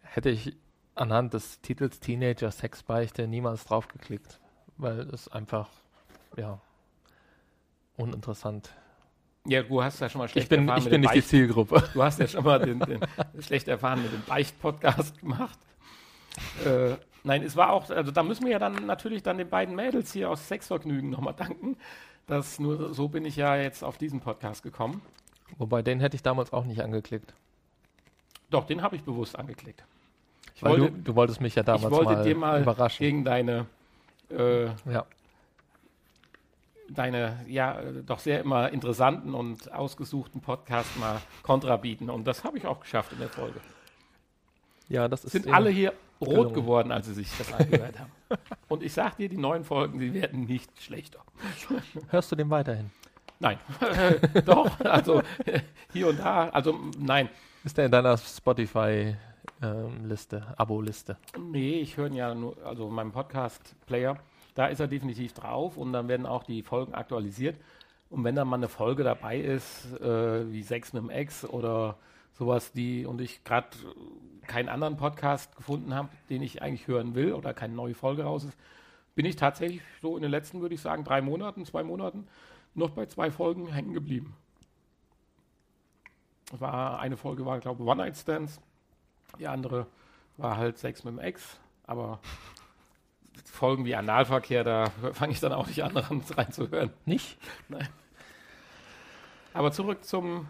hätte 0.01 0.29
ich 0.29 0.55
anhand 0.95 1.33
des 1.33 1.61
Titels 1.61 1.99
Teenager 1.99 2.51
Sexbeichte 2.51 3.27
niemals 3.27 3.65
draufgeklickt, 3.65 4.39
weil 4.77 5.01
es 5.09 5.27
einfach, 5.27 5.69
ja, 6.37 6.59
uninteressant. 7.97 8.73
Ja, 9.47 9.63
du 9.63 9.81
hast 9.83 9.99
ja 9.99 10.07
schon 10.09 10.19
mal 10.19 10.27
schlecht 10.27 10.45
Ich 10.45 10.49
bin, 10.49 10.61
erfahren 10.67 10.77
ich 10.79 10.83
mit 10.85 10.91
bin 10.91 11.01
dem 11.01 11.01
nicht 11.01 11.13
die 11.15 11.19
Beicht- 11.19 11.29
Zielgruppe. 11.29 11.83
Du 11.93 12.03
hast 12.03 12.19
ja 12.19 12.27
schon 12.27 12.43
mal 12.43 12.59
den, 12.59 12.79
den 12.79 12.99
schlecht 13.39 13.67
erfahren 13.67 14.01
mit 14.03 14.11
dem 14.13 14.21
Beicht-Podcast 14.23 15.19
gemacht. 15.19 15.57
Äh, 16.65 16.95
nein, 17.23 17.43
es 17.43 17.55
war 17.55 17.71
auch, 17.71 17.89
also 17.89 18.11
da 18.11 18.23
müssen 18.23 18.45
wir 18.45 18.51
ja 18.53 18.59
dann 18.59 18.85
natürlich 18.85 19.23
dann 19.23 19.37
den 19.37 19.49
beiden 19.49 19.75
Mädels 19.75 20.13
hier 20.13 20.29
aus 20.29 20.47
Sexvergnügen 20.47 21.09
nochmal 21.09 21.33
danken. 21.33 21.75
Das 22.27 22.59
nur 22.59 22.93
so 22.93 23.07
bin 23.09 23.25
ich 23.25 23.35
ja 23.35 23.55
jetzt 23.57 23.83
auf 23.83 23.97
diesen 23.97 24.19
Podcast 24.21 24.61
gekommen. 24.63 25.01
Wobei, 25.57 25.81
den 25.81 25.99
hätte 25.99 26.15
ich 26.15 26.23
damals 26.23 26.53
auch 26.53 26.63
nicht 26.65 26.81
angeklickt. 26.81 27.33
Doch, 28.51 28.65
den 28.65 28.81
habe 28.83 28.95
ich 28.95 29.03
bewusst 29.03 29.37
angeklickt. 29.37 29.83
Ich 30.55 30.63
Weil 30.63 30.79
wollte, 30.79 30.91
du, 30.93 31.01
du 31.01 31.15
wolltest 31.15 31.41
mich 31.41 31.55
ja 31.55 31.63
damals 31.63 31.85
ich 31.85 31.91
wollte 31.91 32.13
mal, 32.13 32.23
dir 32.23 32.35
mal 32.35 32.61
überraschen. 32.61 33.03
gegen 33.03 33.25
deine, 33.25 33.65
äh, 34.29 34.65
Ja. 34.89 35.05
Deine 36.93 37.39
ja 37.47 37.81
doch 38.05 38.19
sehr 38.19 38.41
immer 38.41 38.71
interessanten 38.71 39.33
und 39.33 39.71
ausgesuchten 39.71 40.41
Podcast 40.41 40.97
mal 40.99 41.21
Kontra 41.43 41.77
bieten. 41.77 42.09
Und 42.09 42.25
das 42.25 42.43
habe 42.43 42.57
ich 42.57 42.65
auch 42.65 42.79
geschafft 42.79 43.13
in 43.13 43.19
der 43.19 43.29
Folge. 43.29 43.59
ja, 44.89 45.07
das 45.07 45.25
ist 45.25 45.31
sind 45.31 45.51
alle 45.51 45.69
hier 45.69 45.93
rot 46.21 46.29
gelungen. 46.29 46.53
geworden, 46.53 46.91
als 46.91 47.07
sie 47.07 47.13
sich 47.13 47.29
das 47.37 47.51
angehört 47.53 47.99
haben. 47.99 48.11
Und 48.67 48.83
ich 48.83 48.93
sag 48.93 49.17
dir, 49.17 49.27
die 49.27 49.37
neuen 49.37 49.63
Folgen, 49.63 49.99
die 49.99 50.13
werden 50.13 50.45
nicht 50.45 50.69
schlechter. 50.81 51.19
Hörst 52.09 52.31
du 52.31 52.35
den 52.35 52.49
weiterhin? 52.49 52.91
Nein, 53.39 53.57
doch, 54.45 54.79
also 54.81 55.23
hier 55.91 56.09
und 56.09 56.19
da, 56.19 56.49
also 56.49 56.79
nein. 56.99 57.27
Ist 57.63 57.75
der 57.75 57.87
in 57.87 57.91
deiner 57.91 58.15
Spotify-Liste, 58.15 60.53
Abo-Liste? 60.57 61.17
Nee, 61.39 61.79
ich 61.79 61.97
höre 61.97 62.05
ihn 62.07 62.13
ja 62.13 62.35
nur, 62.35 62.55
also 62.63 62.87
in 62.87 62.93
meinem 62.93 63.11
Podcast-Player, 63.11 64.15
da 64.53 64.67
ist 64.67 64.79
er 64.79 64.87
definitiv 64.87 65.33
drauf 65.33 65.77
und 65.77 65.93
dann 65.93 66.07
werden 66.07 66.25
auch 66.25 66.43
die 66.43 66.63
Folgen 66.63 66.93
aktualisiert. 66.93 67.57
Und 68.09 68.23
wenn 68.23 68.35
da 68.35 68.43
mal 68.43 68.57
eine 68.57 68.67
Folge 68.67 69.03
dabei 69.03 69.39
ist, 69.39 69.99
äh, 70.01 70.51
wie 70.51 70.63
Sex 70.63 70.91
mit 70.93 71.03
dem 71.03 71.09
Ex 71.09 71.45
oder 71.45 71.97
sowas, 72.33 72.73
die 72.73 73.05
und 73.05 73.21
ich 73.21 73.43
gerade 73.43 73.69
keinen 74.47 74.67
anderen 74.67 74.97
Podcast 74.97 75.55
gefunden 75.55 75.93
habe, 75.93 76.09
den 76.29 76.41
ich 76.41 76.61
eigentlich 76.61 76.87
hören 76.87 77.15
will 77.15 77.33
oder 77.33 77.53
keine 77.53 77.73
neue 77.73 77.93
Folge 77.93 78.23
raus 78.23 78.43
ist, 78.43 78.57
bin 79.15 79.25
ich 79.25 79.35
tatsächlich 79.35 79.81
so 80.01 80.15
in 80.15 80.21
den 80.21 80.31
letzten, 80.31 80.61
würde 80.61 80.75
ich 80.75 80.81
sagen, 80.81 81.03
drei 81.03 81.21
Monaten, 81.21 81.65
zwei 81.65 81.83
Monaten 81.83 82.27
noch 82.73 82.91
bei 82.91 83.05
zwei 83.05 83.31
Folgen 83.31 83.71
hängen 83.71 83.93
geblieben. 83.93 84.35
War, 86.51 86.99
eine 86.99 87.15
Folge 87.15 87.45
war, 87.45 87.59
glaube 87.59 87.83
ich, 87.83 87.89
One-Night-Stands, 87.89 88.59
die 89.39 89.47
andere 89.47 89.87
war 90.37 90.57
halt 90.57 90.77
Sex 90.77 91.03
mit 91.05 91.13
dem 91.13 91.19
Ex, 91.19 91.59
aber 91.85 92.19
Folgen 93.45 93.85
wie 93.85 93.95
Analverkehr, 93.95 94.63
da 94.63 94.89
fange 95.13 95.33
ich 95.33 95.39
dann 95.39 95.53
auch 95.53 95.67
nicht 95.67 95.83
an, 95.83 95.95
reinzuhören. 96.37 96.91
Nicht? 97.05 97.37
Aber 99.53 99.71
zurück 99.71 100.03
zum, 100.05 100.47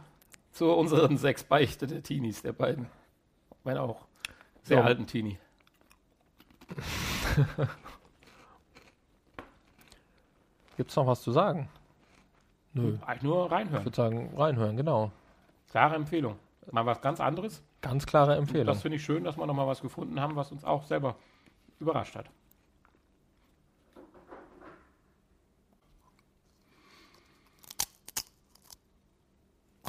zu 0.52 0.72
unseren 0.72 1.18
sechs 1.18 1.44
Beichte 1.44 1.88
der 1.88 2.04
Teenies, 2.04 2.42
der 2.42 2.54
beiden. 2.54 2.88
Wenn 3.64 3.78
auch 3.78 4.06
sehr 4.64 4.80
So. 4.80 4.84
alten 4.84 5.06
Teenie. 5.08 5.38
Gibt's 10.78 10.96
noch 10.96 11.06
was 11.08 11.22
zu 11.22 11.32
sagen? 11.32 11.70
Nö. 12.74 12.98
Eigentlich 13.06 13.24
nur 13.24 13.46
Ich 13.48 13.52
reinhören. 13.52 13.86
würde 13.86 13.96
sagen, 13.96 14.34
reinhören, 14.36 14.78
genau. 14.78 15.12
Klare 15.70 15.96
Empfehlung. 15.96 16.38
Mal 16.72 16.86
was 16.86 17.02
ganz 17.02 17.20
anderes. 17.20 17.64
Ganz 17.82 18.06
klare 18.06 18.36
Empfehlung. 18.36 18.68
Das 18.68 18.82
finde 18.82 18.98
ich 18.98 19.04
schön, 19.04 19.24
dass 19.24 19.38
wir 19.38 19.46
nochmal 19.46 19.68
was 19.68 19.82
gefunden 19.82 20.20
haben, 20.22 20.36
was 20.36 20.52
uns 20.52 20.64
auch 20.64 20.86
selber 20.86 21.16
überrascht 21.80 22.16
hat. 22.16 22.30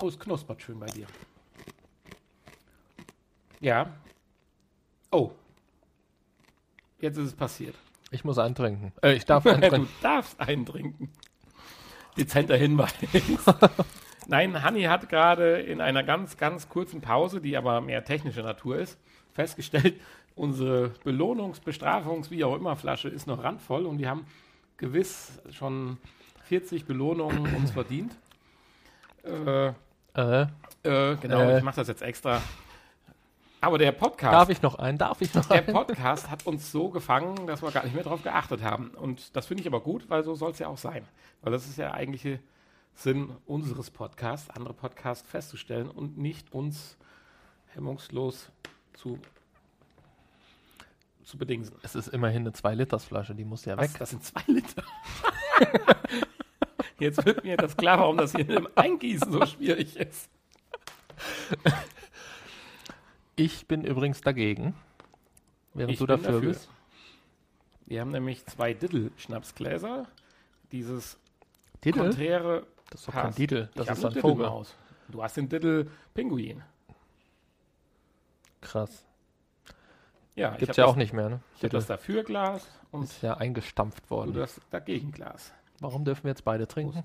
Oh, 0.01 0.09
es 0.09 0.19
knuspert 0.19 0.63
schön 0.63 0.79
bei 0.81 0.87
dir. 0.87 1.07
Ja. 3.61 3.87
Oh. 5.11 5.31
Jetzt 7.01 7.17
ist 7.19 7.27
es 7.27 7.35
passiert. 7.35 7.75
Ich 8.11 8.25
muss 8.25 8.39
eintrinken. 8.39 8.93
Äh, 9.03 9.15
ich 9.15 9.25
darf 9.25 9.43
du 9.45 9.51
eintrinken. 9.51 9.89
darfst 10.03 10.41
eintrinken. 10.41 11.11
Dezenter 12.17 12.57
Hinweis. 12.57 12.95
Nein, 14.27 14.63
Hanni 14.63 14.83
hat 14.83 15.09
gerade 15.09 15.61
in 15.61 15.81
einer 15.81 16.03
ganz, 16.03 16.37
ganz 16.37 16.69
kurzen 16.69 17.01
Pause, 17.01 17.41
die 17.41 17.57
aber 17.57 17.81
mehr 17.81 18.05
technischer 18.05 18.43
Natur 18.43 18.79
ist, 18.79 18.99
festgestellt, 19.33 20.01
unsere 20.35 20.93
Belohnungs-, 21.05 21.63
Bestrafungs-, 21.63 22.31
wie 22.31 22.45
auch 22.45 22.55
immer 22.55 22.77
Flasche 22.77 23.09
ist 23.09 23.27
noch 23.27 23.43
randvoll 23.43 23.87
und 23.87 23.99
wir 23.99 24.09
haben 24.09 24.27
gewiss 24.77 25.41
schon 25.51 25.99
40 26.45 26.85
Belohnungen 26.85 27.55
uns 27.55 27.71
verdient. 27.71 28.17
Äh, 29.25 29.73
Äh, 30.15 30.43
äh, 30.83 31.17
genau, 31.17 31.41
Äh. 31.41 31.59
ich 31.59 31.65
mache 31.65 31.77
das 31.77 31.89
jetzt 31.89 32.03
extra. 32.03 32.41
Aber 33.61 33.79
der 33.79 33.93
Podcast. 33.93 34.33
darf 34.35 34.49
ich 34.49 34.61
noch 34.61 34.75
einen? 34.75 34.99
Darf 34.99 35.21
ich 35.21 35.33
noch 35.35 35.47
Der 35.47 35.59
einen? 35.63 35.73
Podcast 35.73 36.29
hat 36.29 36.47
uns 36.47 36.73
so 36.73 36.91
gefangen, 36.91 37.47
dass 37.47 37.63
wir 37.63 37.71
gar 37.71 37.85
nicht 37.85 37.95
mehr 37.95 38.03
darauf 38.03 38.23
geachtet 38.23 38.63
haben. 38.63 38.91
Und 38.91 39.37
das 39.37 39.47
finde 39.47 39.61
ich 39.61 39.69
aber 39.69 39.81
gut, 39.81 40.11
weil 40.11 40.25
so 40.25 40.35
soll 40.35 40.51
es 40.51 40.59
ja 40.59 40.67
auch 40.67 40.77
sein. 40.79 41.07
Weil 41.43 41.53
das 41.53 41.67
ist 41.67 41.79
ja 41.79 41.87
der 41.87 41.95
eigentliche 41.95 42.41
Sinn 42.95 43.31
unseres 43.47 43.91
Podcasts, 43.91 44.51
andere 44.51 44.75
Podcasts 44.75 45.27
festzustellen 45.29 45.89
und 45.89 46.19
nicht 46.19 46.53
uns 46.53 46.97
hemmungslos 47.69 48.51
zu, 48.95 49.19
zu 51.25 51.39
bedingsen. 51.39 51.77
Es 51.83 51.95
ist 51.95 52.09
immerhin 52.09 52.43
eine 52.43 52.51
2-Liters-Flasche, 52.51 53.35
die 53.37 53.45
muss 53.45 53.65
ja 53.65 53.79
Was? 53.79 53.93
weg. 53.93 53.99
Das 54.01 54.11
sind 54.11 54.25
zwei 54.25 54.43
Liter. 54.49 54.83
Jetzt 57.03 57.27
wird 57.27 57.43
mir 57.43 57.57
das 57.57 57.77
klar, 57.77 57.99
warum 57.99 58.17
das 58.17 58.31
hier 58.31 58.45
mit 58.45 58.57
dem 58.57 58.69
Eingießen 58.77 59.33
so 59.33 59.45
schwierig 59.45 59.97
ist. 59.97 60.31
Ich 63.35 63.67
bin 63.67 63.83
übrigens 63.83 64.21
dagegen. 64.21 64.77
Während 65.75 65.93
Ich 65.93 65.99
du 65.99 66.07
bin 66.07 66.23
dafür, 66.23 66.41
bist. 66.41 66.69
Wir 67.87 68.01
haben 68.03 68.11
nämlich 68.11 68.47
zwei 68.47 68.73
Diddle-Schnapsgläser. 68.73 70.07
Dieses 70.71 71.19
Diddle? 71.85 72.03
konträre 72.05 72.67
Das 72.91 73.01
ist 73.01 73.09
doch 73.09 73.15
kein. 73.15 73.35
Diddle. 73.35 73.69
Ich 73.71 73.75
Das 73.75 73.89
hab 73.89 73.97
ist 73.99 74.05
ein 74.05 74.13
Vogel. 74.13 74.37
Diddlemaus. 74.37 74.77
Du 75.09 75.23
hast 75.25 75.37
den 75.37 75.49
Diddle-Pinguin. 75.49 76.63
Krass. 78.61 79.05
Ja, 80.37 80.53
ich 80.53 80.59
Gibt's 80.61 80.71
hab 80.71 80.77
ja 80.79 80.85
das, 80.85 80.93
auch 80.93 80.97
nicht 80.97 81.13
mehr, 81.13 81.29
ne? 81.29 81.41
Ich 81.57 81.65
habe 81.65 81.71
das 81.71 81.87
dafür 81.87 82.23
Glas 82.23 82.65
und 82.93 83.03
ist 83.05 83.23
ja 83.23 83.35
eingestampft 83.35 84.05
du 84.07 84.11
worden. 84.11 84.35
das 84.35 84.61
dagegen 84.71 85.11
Glas. 85.11 85.53
Warum 85.83 86.05
dürfen 86.05 86.23
wir 86.23 86.31
jetzt 86.31 86.45
beide 86.45 86.69
trinken? 86.69 87.03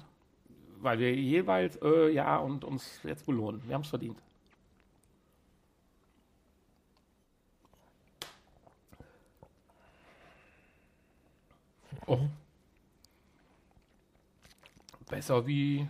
Weil 0.82 1.00
wir 1.00 1.12
jeweils, 1.12 1.78
äh, 1.82 2.12
ja, 2.12 2.38
und 2.38 2.64
uns 2.64 3.00
jetzt 3.04 3.26
belohnen. 3.26 3.60
Wir 3.66 3.74
haben 3.74 3.82
es 3.82 3.90
verdient. 3.90 4.22
Oh. 12.06 12.20
Besser 15.10 15.48
wie 15.48 15.88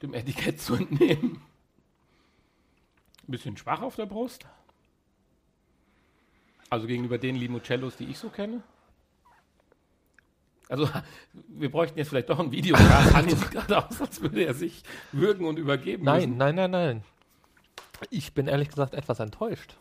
dem 0.00 0.14
Etikett 0.14 0.58
zu 0.58 0.76
entnehmen. 0.76 1.42
Ein 3.28 3.30
bisschen 3.30 3.56
schwach 3.58 3.82
auf 3.82 3.96
der 3.96 4.06
Brust. 4.06 4.46
Also 6.70 6.86
gegenüber 6.86 7.18
den 7.18 7.36
Limoncellos, 7.36 7.98
die 7.98 8.04
ich 8.04 8.16
so 8.18 8.30
kenne. 8.30 8.62
Also 10.68 10.88
wir 11.48 11.70
bräuchten 11.70 11.98
jetzt 11.98 12.08
vielleicht 12.08 12.28
doch 12.30 12.38
ein 12.38 12.50
Video. 12.52 12.76
Hanni 12.78 13.30
sieht 13.30 13.50
gerade 13.50 13.86
aus, 13.86 14.00
als 14.00 14.20
würde 14.20 14.44
er 14.44 14.54
sich 14.54 14.82
würgen 15.12 15.46
und 15.46 15.58
übergeben 15.58 16.04
Nein, 16.04 16.20
müssen. 16.30 16.36
nein, 16.38 16.54
nein, 16.54 16.70
nein. 16.70 17.02
Ich 18.10 18.34
bin 18.34 18.46
ehrlich 18.46 18.68
gesagt 18.68 18.94
etwas 18.94 19.20
enttäuscht. 19.20 19.76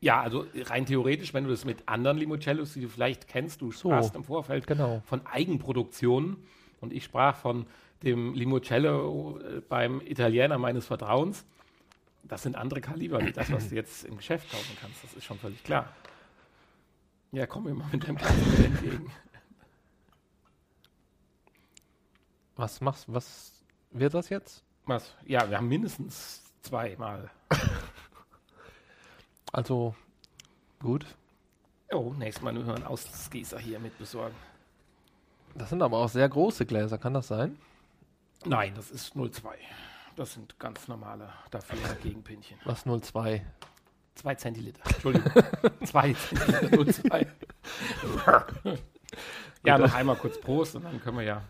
Ja, 0.00 0.20
also 0.20 0.44
rein 0.64 0.84
theoretisch, 0.86 1.32
wenn 1.32 1.44
du 1.44 1.50
das 1.50 1.64
mit 1.64 1.88
anderen 1.88 2.18
Limoncellos, 2.18 2.72
die 2.72 2.80
du 2.80 2.88
vielleicht 2.88 3.28
kennst, 3.28 3.60
du 3.60 3.70
So. 3.70 3.90
sprachst 3.90 4.16
im 4.16 4.24
Vorfeld 4.24 4.66
Genau. 4.66 5.00
von 5.06 5.24
Eigenproduktionen 5.26 6.36
und 6.80 6.92
ich 6.92 7.04
sprach 7.04 7.36
von 7.36 7.66
dem 8.02 8.34
Limoncello 8.34 9.38
äh, 9.38 9.60
beim 9.60 10.00
Italiener 10.00 10.58
meines 10.58 10.86
Vertrauens. 10.86 11.44
Das 12.24 12.42
sind 12.42 12.56
andere 12.56 12.80
Kaliber, 12.80 13.20
wie 13.24 13.30
das, 13.30 13.52
was 13.52 13.68
du 13.68 13.76
jetzt 13.76 14.04
im 14.04 14.16
Geschäft 14.16 14.50
kaufen 14.50 14.76
kannst. 14.80 15.04
Das 15.04 15.12
ist 15.14 15.24
schon 15.24 15.38
völlig 15.38 15.62
klar. 15.62 15.92
Ja, 17.30 17.46
komm 17.46 17.64
mir 17.64 17.74
mal 17.74 17.86
mit 17.92 18.02
deinem 18.02 18.16
Kaffee 18.18 18.64
entgegen. 18.64 19.10
Was 22.56 22.80
machst 22.80 23.04
was 23.12 23.52
wird 23.90 24.14
das 24.14 24.28
jetzt? 24.28 24.64
Was? 24.86 25.14
Ja, 25.24 25.48
wir 25.48 25.56
haben 25.56 25.68
mindestens 25.68 26.42
zweimal. 26.62 27.30
Also 29.52 29.94
gut. 30.80 31.04
Oh, 31.92 32.14
nächstes 32.16 32.42
Mal 32.42 32.54
nur 32.54 32.74
einen 32.74 32.84
Ausgießer 32.84 33.58
hier 33.58 33.78
mit 33.78 33.96
besorgen. 33.98 34.34
Das 35.54 35.68
sind 35.68 35.82
aber 35.82 35.98
auch 35.98 36.08
sehr 36.08 36.26
große 36.26 36.64
Gläser, 36.64 36.96
kann 36.96 37.12
das 37.12 37.28
sein? 37.28 37.58
Nein, 38.46 38.72
das 38.74 38.90
ist 38.90 39.12
02. 39.14 39.58
Das 40.16 40.32
sind 40.32 40.58
ganz 40.58 40.88
normale 40.88 41.30
dafür 41.50 41.76
Gegenpinchen. 42.02 42.58
Was 42.64 42.84
02? 42.84 43.44
Zwei 44.14 44.34
Zentiliter. 44.34 44.80
Entschuldigung. 44.86 45.32
Zwei 45.84 46.14
Zentiliter 46.14 46.92
02. 47.02 47.26
ja, 49.64 49.78
noch 49.78 49.92
einmal 49.94 50.16
kurz 50.16 50.40
Prost 50.40 50.76
und 50.76 50.84
dann 50.84 51.00
können 51.00 51.18
wir 51.18 51.24
ja 51.24 51.42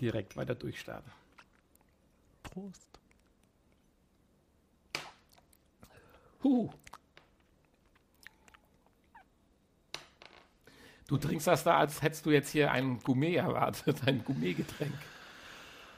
direkt 0.00 0.36
weiter 0.36 0.54
durchstarten. 0.54 1.10
Prost. 2.42 2.88
Huhu. 6.42 6.70
Du 11.06 11.18
trinkst 11.18 11.46
das 11.46 11.62
da, 11.62 11.76
als 11.76 12.00
hättest 12.02 12.26
du 12.26 12.30
jetzt 12.30 12.50
hier 12.50 12.72
ein 12.72 12.98
Gourmet 13.00 13.36
erwartet, 13.36 14.00
ein 14.06 14.24
Gourmetgetränk. 14.24 14.94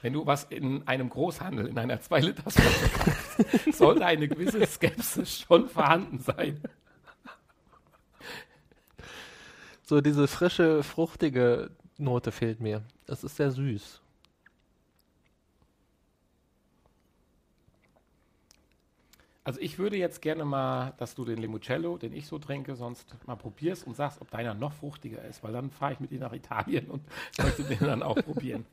Wenn 0.02 0.12
du 0.12 0.26
was 0.26 0.44
in 0.44 0.86
einem 0.86 1.08
Großhandel, 1.08 1.66
in 1.66 1.78
einer 1.78 2.00
2 2.00 2.20
Liter 2.20 2.42
kaufst, 2.42 2.60
sollte 3.72 4.04
eine 4.04 4.28
gewisse 4.28 4.66
Skepsis 4.66 5.40
schon 5.40 5.68
vorhanden 5.68 6.18
sein. 6.18 6.60
So 9.82 10.00
diese 10.00 10.28
frische, 10.28 10.82
fruchtige 10.82 11.70
Note 11.96 12.32
fehlt 12.32 12.60
mir. 12.60 12.82
Es 13.06 13.22
ist 13.24 13.36
sehr 13.36 13.50
süß. 13.50 14.00
Also 19.46 19.60
ich 19.60 19.78
würde 19.78 19.98
jetzt 19.98 20.22
gerne 20.22 20.46
mal, 20.46 20.94
dass 20.96 21.14
du 21.14 21.26
den 21.26 21.36
Limoncello, 21.36 21.98
den 21.98 22.14
ich 22.14 22.26
so 22.26 22.38
trinke, 22.38 22.76
sonst 22.76 23.14
mal 23.26 23.36
probierst 23.36 23.86
und 23.86 23.94
sagst, 23.94 24.22
ob 24.22 24.30
deiner 24.30 24.54
noch 24.54 24.72
fruchtiger 24.72 25.22
ist, 25.22 25.42
weil 25.42 25.52
dann 25.52 25.70
fahre 25.70 25.92
ich 25.92 26.00
mit 26.00 26.10
dir 26.10 26.18
nach 26.18 26.32
Italien 26.32 26.90
und 26.90 27.02
möchte 27.38 27.62
den 27.62 27.80
dann 27.80 28.02
auch 28.02 28.16
probieren. 28.16 28.64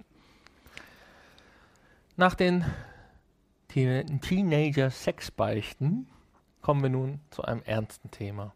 Nach 2.15 2.35
den 2.35 2.63
Te 3.67 4.05
Teenager-Sexbeichten 4.21 6.07
kommen 6.61 6.83
wir 6.83 6.89
nun 6.89 7.19
zu 7.31 7.43
einem 7.43 7.63
ernsten 7.63 8.09
Thema. 8.09 8.53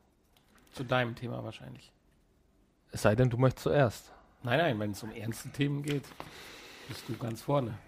Zu 0.71 0.85
deinem 0.85 1.15
Thema 1.15 1.43
wahrscheinlich. 1.43 1.91
Es 2.91 3.01
sei 3.01 3.15
denn, 3.15 3.29
du 3.29 3.37
möchtest 3.37 3.63
zuerst. 3.63 4.14
Nein, 4.45 4.59
nein, 4.59 4.79
wenn 4.79 4.91
es 4.91 5.01
um 5.01 5.11
ernste 5.11 5.49
Themen 5.49 5.81
geht, 5.81 6.03
bist 6.87 7.09
du 7.09 7.17
ganz 7.17 7.41
vorne. 7.41 7.79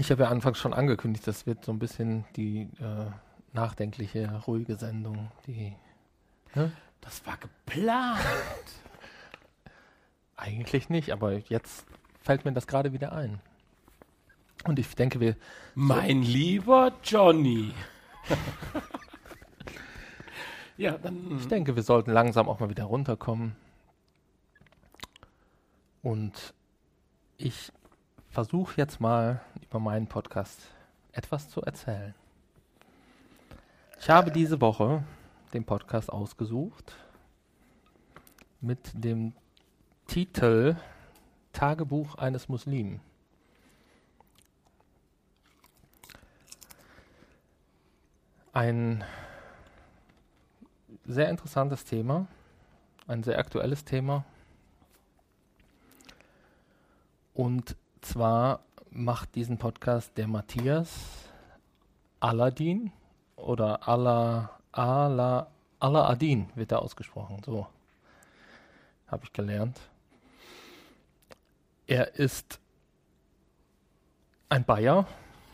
Ich 0.00 0.10
habe 0.10 0.24
ja 0.24 0.30
anfangs 0.30 0.58
schon 0.58 0.74
angekündigt, 0.74 1.24
das 1.28 1.46
wird 1.46 1.64
so 1.64 1.70
ein 1.70 1.78
bisschen 1.78 2.24
die 2.34 2.62
äh, 2.80 3.06
nachdenkliche, 3.52 4.42
ruhige 4.48 4.74
Sendung. 4.74 5.30
Die 5.46 5.74
Das 7.00 7.24
war 7.24 7.36
geplant. 7.36 8.18
eigentlich 10.36 10.88
nicht, 10.88 11.12
aber 11.12 11.34
jetzt 11.34 11.86
fällt 12.20 12.44
mir 12.44 12.52
das 12.52 12.66
gerade 12.66 12.92
wieder 12.92 13.12
ein. 13.12 13.40
Und 14.64 14.80
ich 14.80 14.92
denke, 14.96 15.20
wir 15.20 15.36
Mein 15.76 16.22
lieber 16.22 16.94
Johnny. 17.04 17.72
ja, 20.76 20.98
dann. 20.98 21.38
Ich 21.38 21.46
denke, 21.46 21.76
wir 21.76 21.84
sollten 21.84 22.10
langsam 22.10 22.48
auch 22.48 22.58
mal 22.58 22.70
wieder 22.70 22.84
runterkommen. 22.84 23.54
Und 26.06 26.54
ich 27.36 27.72
versuche 28.28 28.76
jetzt 28.76 29.00
mal 29.00 29.40
über 29.60 29.80
meinen 29.80 30.06
Podcast 30.06 30.60
etwas 31.10 31.48
zu 31.48 31.62
erzählen. 31.62 32.14
Ich 33.98 34.08
habe 34.08 34.30
diese 34.30 34.60
Woche 34.60 35.02
den 35.52 35.64
Podcast 35.64 36.12
ausgesucht 36.12 36.94
mit 38.60 38.78
dem 38.94 39.32
Titel 40.06 40.76
Tagebuch 41.52 42.14
eines 42.14 42.48
Muslimen. 42.48 43.00
Ein 48.52 49.02
sehr 51.04 51.30
interessantes 51.30 51.84
Thema, 51.84 52.28
ein 53.08 53.24
sehr 53.24 53.40
aktuelles 53.40 53.84
Thema. 53.84 54.24
Und 57.36 57.76
zwar 58.00 58.60
macht 58.88 59.34
diesen 59.34 59.58
Podcast 59.58 60.16
der 60.16 60.26
Matthias 60.26 60.88
Aladdin 62.18 62.92
oder 63.36 63.86
Ala, 63.86 64.58
Ala, 64.72 65.50
Alaadin 65.78 66.48
wird 66.54 66.72
er 66.72 66.80
ausgesprochen. 66.80 67.42
So 67.44 67.66
habe 69.06 69.24
ich 69.26 69.34
gelernt. 69.34 69.78
Er 71.86 72.14
ist 72.14 72.58
ein 74.48 74.64
Bayer, 74.64 75.06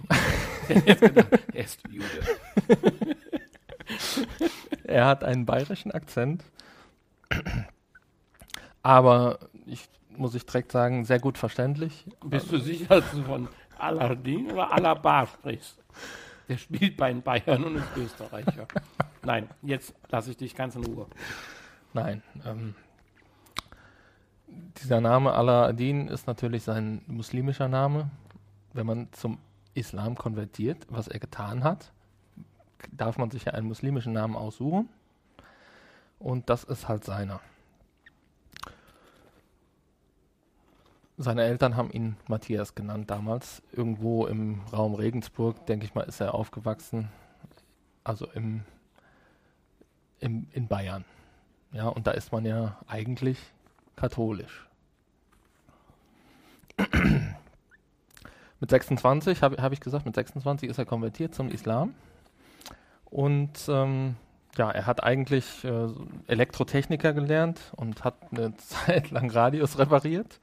er 0.68 1.64
ist 1.64 1.81
Jude. 1.88 3.16
Er 4.85 5.07
hat 5.07 5.25
einen 5.25 5.47
bayerischen 5.47 5.90
Akzent, 5.90 6.45
aber 8.85 9.40
ich 9.66 9.88
muss 10.16 10.35
ich 10.35 10.44
direkt 10.44 10.72
sagen, 10.72 11.05
sehr 11.05 11.18
gut 11.18 11.38
verständlich. 11.38 12.07
Bist 12.25 12.51
du 12.53 12.59
sicher, 12.59 13.01
dass 13.01 13.11
du 13.12 13.22
von 13.22 13.48
Aladdin 13.79 14.51
oder 14.53 14.72
Alabar 14.72 15.27
sprichst? 15.27 15.79
Der 16.48 16.59
spielt 16.59 16.96
bei 16.96 17.12
den 17.12 17.22
Bayern 17.22 17.64
und 17.64 17.77
ist 17.77 17.96
Österreicher. 17.96 18.66
Nein, 19.25 19.48
jetzt 19.62 19.94
lasse 20.11 20.33
ich 20.33 20.37
dich 20.37 20.55
ganz 20.55 20.75
in 20.75 20.85
Ruhe. 20.85 21.07
Nein. 21.94 22.22
Ähm, 22.44 22.75
dieser 24.83 25.01
Name 25.01 25.33
Aladdin 25.33 26.09
ist 26.09 26.27
natürlich 26.27 26.64
sein 26.64 27.03
muslimischer 27.07 27.68
Name. 27.68 28.11
Wenn 28.72 28.87
man 28.87 29.12
zum 29.12 29.38
Islam 29.75 30.16
konvertiert, 30.16 30.87
was 30.88 31.09
er 31.09 31.20
getan 31.20 31.64
hat, 31.64 31.92
darf 32.90 33.18
man 33.18 33.31
sich 33.31 33.44
ja 33.44 33.53
einen 33.53 33.68
muslimischen 33.68 34.12
Namen 34.12 34.37
aussuchen. 34.37 34.88
Und 36.18 36.51
das 36.51 36.64
ist 36.64 36.88
halt 36.88 37.05
seiner. 37.05 37.40
Seine 41.23 41.43
Eltern 41.43 41.77
haben 41.77 41.91
ihn 41.91 42.17
Matthias 42.27 42.75
genannt 42.75 43.09
damals. 43.11 43.63
Irgendwo 43.73 44.27
im 44.27 44.61
Raum 44.73 44.95
Regensburg, 44.95 45.67
denke 45.67 45.85
ich 45.85 45.95
mal, 45.95 46.03
ist 46.03 46.21
er 46.21 46.35
aufgewachsen. 46.35 47.09
Also 48.03 48.27
im, 48.35 48.63
im, 50.19 50.49
in 50.53 50.67
Bayern. 50.67 51.05
Ja, 51.71 51.87
und 51.87 52.09
da 52.09 52.11
ist 52.11 52.33
man 52.33 52.45
ja 52.45 52.77
eigentlich 52.89 53.39
katholisch. 53.95 54.67
mit 58.61 58.71
26, 58.71 59.43
habe 59.43 59.63
hab 59.63 59.73
ich 59.73 59.81
gesagt, 59.81 60.05
mit 60.05 60.17
26 60.17 60.69
ist 60.69 60.79
er 60.79 60.87
konvertiert 60.87 61.37
zum 61.37 61.51
Islam. 61.51 61.95
Und 63.05 63.69
ähm, 63.69 64.17
ja, 64.57 64.71
er 64.71 64.87
hat 64.87 65.05
eigentlich 65.05 65.63
äh, 65.65 65.89
Elektrotechniker 66.27 67.13
gelernt 67.13 67.61
und 67.77 68.03
hat 68.03 68.17
eine 68.33 68.57
Zeit 68.57 69.13
lang 69.13 69.31
Radios 69.31 69.79
repariert. 69.79 70.41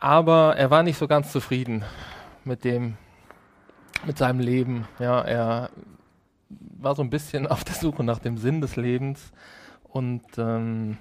Aber 0.00 0.56
er 0.56 0.70
war 0.70 0.82
nicht 0.82 0.96
so 0.96 1.06
ganz 1.06 1.30
zufrieden 1.30 1.84
mit 2.44 2.64
dem, 2.64 2.96
mit 4.06 4.16
seinem 4.16 4.40
Leben. 4.40 4.88
Ja, 4.98 5.20
er 5.20 5.70
war 6.48 6.94
so 6.94 7.02
ein 7.02 7.10
bisschen 7.10 7.46
auf 7.46 7.64
der 7.64 7.74
Suche 7.74 8.02
nach 8.02 8.18
dem 8.18 8.38
Sinn 8.38 8.62
des 8.62 8.76
Lebens 8.76 9.30
und 9.84 10.22
ähm, 10.38 10.96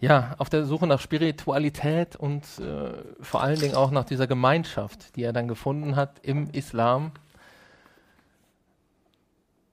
ja, 0.00 0.34
auf 0.38 0.48
der 0.48 0.64
Suche 0.64 0.86
nach 0.86 1.00
Spiritualität 1.00 2.16
und 2.16 2.44
äh, 2.58 2.92
vor 3.20 3.42
allen 3.42 3.60
Dingen 3.60 3.76
auch 3.76 3.90
nach 3.90 4.04
dieser 4.04 4.26
Gemeinschaft, 4.26 5.14
die 5.14 5.22
er 5.22 5.32
dann 5.32 5.46
gefunden 5.46 5.94
hat 5.94 6.18
im 6.22 6.50
Islam. 6.50 7.12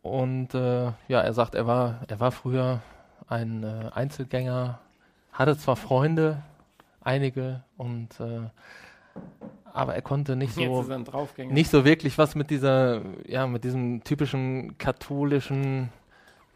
Und 0.04 0.54
äh, 0.54 0.92
ja, 1.08 1.22
er 1.22 1.34
sagt, 1.34 1.56
er 1.56 1.66
war, 1.66 2.02
er 2.08 2.20
war 2.20 2.32
früher 2.32 2.82
ein 3.28 3.64
äh, 3.64 3.90
Einzelgänger, 3.94 4.80
hatte 5.32 5.58
zwar 5.58 5.78
Freunde, 5.78 6.44
einige, 7.02 7.64
und 7.78 8.20
äh, 8.20 8.50
aber 9.74 9.96
er 9.96 10.02
konnte 10.02 10.36
nicht 10.36 10.54
so 10.54 10.84
nicht 11.38 11.70
so 11.70 11.86
wirklich 11.86 12.18
was 12.18 12.36
mit 12.36 12.50
dieser, 12.50 13.02
ja, 13.28 13.48
mit 13.48 13.64
diesem 13.64 14.04
typischen 14.04 14.78
katholischen 14.78 15.90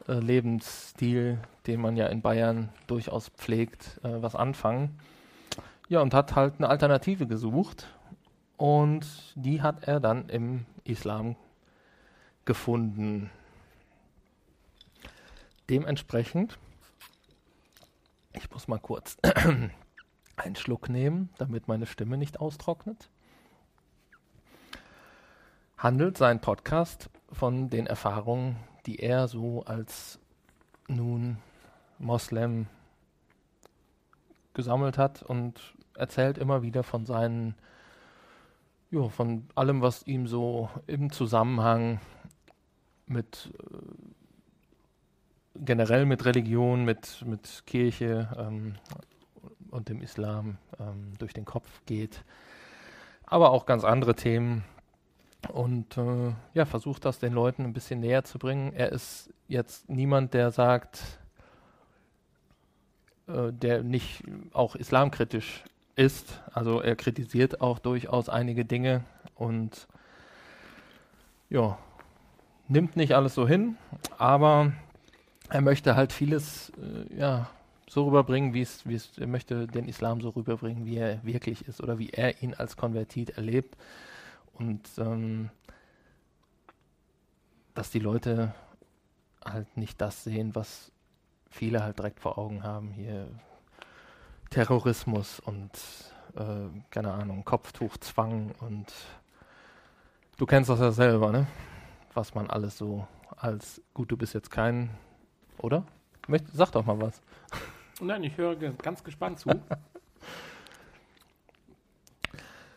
äh, 0.07 0.13
Lebensstil, 0.13 1.39
den 1.67 1.81
man 1.81 1.95
ja 1.95 2.07
in 2.07 2.21
Bayern 2.21 2.69
durchaus 2.87 3.29
pflegt, 3.29 3.99
äh, 4.03 4.21
was 4.21 4.35
anfangen. 4.35 4.99
Ja, 5.89 6.01
und 6.01 6.13
hat 6.13 6.35
halt 6.35 6.55
eine 6.57 6.69
Alternative 6.69 7.27
gesucht. 7.27 7.87
Und 8.57 9.05
die 9.35 9.61
hat 9.61 9.83
er 9.87 9.99
dann 9.99 10.29
im 10.29 10.65
Islam 10.83 11.35
gefunden. 12.45 13.29
Dementsprechend, 15.69 16.57
ich 18.33 18.49
muss 18.51 18.67
mal 18.67 18.79
kurz 18.79 19.17
einen 20.35 20.55
Schluck 20.55 20.89
nehmen, 20.89 21.29
damit 21.37 21.67
meine 21.67 21.85
Stimme 21.85 22.17
nicht 22.17 22.39
austrocknet. 22.39 23.09
Handelt 25.77 26.17
sein 26.17 26.39
Podcast 26.41 27.09
von 27.31 27.69
den 27.69 27.87
Erfahrungen, 27.87 28.57
die 28.85 28.99
er 28.99 29.27
so 29.27 29.63
als 29.65 30.19
nun 30.87 31.37
Moslem 31.99 32.67
gesammelt 34.53 34.97
hat 34.97 35.23
und 35.23 35.73
erzählt 35.95 36.37
immer 36.37 36.61
wieder 36.61 36.83
von 36.83 37.05
seinen, 37.05 37.55
ja, 38.91 39.09
von 39.09 39.47
allem, 39.55 39.81
was 39.81 40.05
ihm 40.05 40.27
so 40.27 40.69
im 40.87 41.11
Zusammenhang 41.11 41.99
mit 43.05 43.51
äh, 43.59 43.77
generell 45.55 46.05
mit 46.05 46.25
Religion, 46.25 46.83
mit, 46.83 47.23
mit 47.25 47.63
Kirche 47.65 48.29
ähm, 48.37 48.75
und 49.73 49.89
dem 49.89 50.01
Islam 50.01 50.57
ähm, 50.79 51.13
durch 51.19 51.33
den 51.33 51.45
Kopf 51.45 51.67
geht. 51.85 52.23
Aber 53.25 53.51
auch 53.51 53.65
ganz 53.65 53.83
andere 53.83 54.15
Themen, 54.15 54.63
und 55.49 55.97
äh, 55.97 56.33
ja, 56.53 56.65
versucht 56.65 57.05
das 57.05 57.19
den 57.19 57.33
Leuten 57.33 57.63
ein 57.63 57.73
bisschen 57.73 57.99
näher 57.99 58.23
zu 58.23 58.39
bringen. 58.39 58.73
Er 58.73 58.91
ist 58.91 59.29
jetzt 59.47 59.89
niemand, 59.89 60.33
der 60.33 60.51
sagt, 60.51 61.19
äh, 63.27 63.51
der 63.51 63.83
nicht 63.83 64.23
auch 64.53 64.75
islamkritisch 64.75 65.63
ist. 65.95 66.41
Also 66.53 66.81
er 66.81 66.95
kritisiert 66.95 67.61
auch 67.61 67.79
durchaus 67.79 68.29
einige 68.29 68.65
Dinge 68.65 69.03
und 69.35 69.87
ja, 71.49 71.77
nimmt 72.67 72.95
nicht 72.95 73.13
alles 73.13 73.35
so 73.35 73.47
hin, 73.47 73.77
aber 74.17 74.71
er 75.49 75.61
möchte 75.61 75.95
halt 75.95 76.13
vieles 76.13 76.71
äh, 76.71 77.19
ja, 77.19 77.49
so 77.93 78.05
rüberbringen, 78.05 78.53
wie 78.53 78.61
es, 78.61 78.87
wie 78.87 78.95
es, 78.95 79.17
er 79.17 79.27
möchte 79.27 79.67
den 79.67 79.87
Islam 79.87 80.21
so 80.21 80.29
rüberbringen, 80.29 80.85
wie 80.85 80.97
er 80.97 81.23
wirklich 81.23 81.67
ist 81.67 81.81
oder 81.81 81.99
wie 81.99 82.09
er 82.09 82.41
ihn 82.41 82.53
als 82.53 82.75
Konvertit 82.75 83.31
erlebt. 83.31 83.77
Und 84.53 84.87
ähm, 84.97 85.49
dass 87.73 87.91
die 87.91 87.99
Leute 87.99 88.53
halt 89.45 89.77
nicht 89.77 89.99
das 90.01 90.23
sehen, 90.23 90.55
was 90.55 90.91
viele 91.49 91.83
halt 91.83 91.99
direkt 91.99 92.19
vor 92.19 92.37
Augen 92.37 92.63
haben. 92.63 92.91
Hier 92.91 93.27
Terrorismus 94.49 95.39
und 95.39 95.71
äh, 96.35 96.67
keine 96.89 97.13
Ahnung, 97.13 97.43
Kopftuchzwang 97.45 98.53
und 98.59 98.93
du 100.37 100.45
kennst 100.45 100.69
das 100.69 100.79
ja 100.79 100.91
selber, 100.91 101.31
ne? 101.31 101.47
Was 102.13 102.35
man 102.35 102.49
alles 102.49 102.77
so 102.77 103.07
als 103.37 103.81
gut, 103.93 104.11
du 104.11 104.17
bist 104.17 104.33
jetzt 104.33 104.51
kein, 104.51 104.91
oder? 105.57 105.85
Möcht, 106.27 106.45
sag 106.53 106.71
doch 106.71 106.85
mal 106.85 107.01
was. 107.01 107.21
Nein, 108.03 108.23
ich 108.23 108.37
höre 108.37 108.55
ganz 108.55 109.03
gespannt 109.03 109.39
zu. 109.39 109.49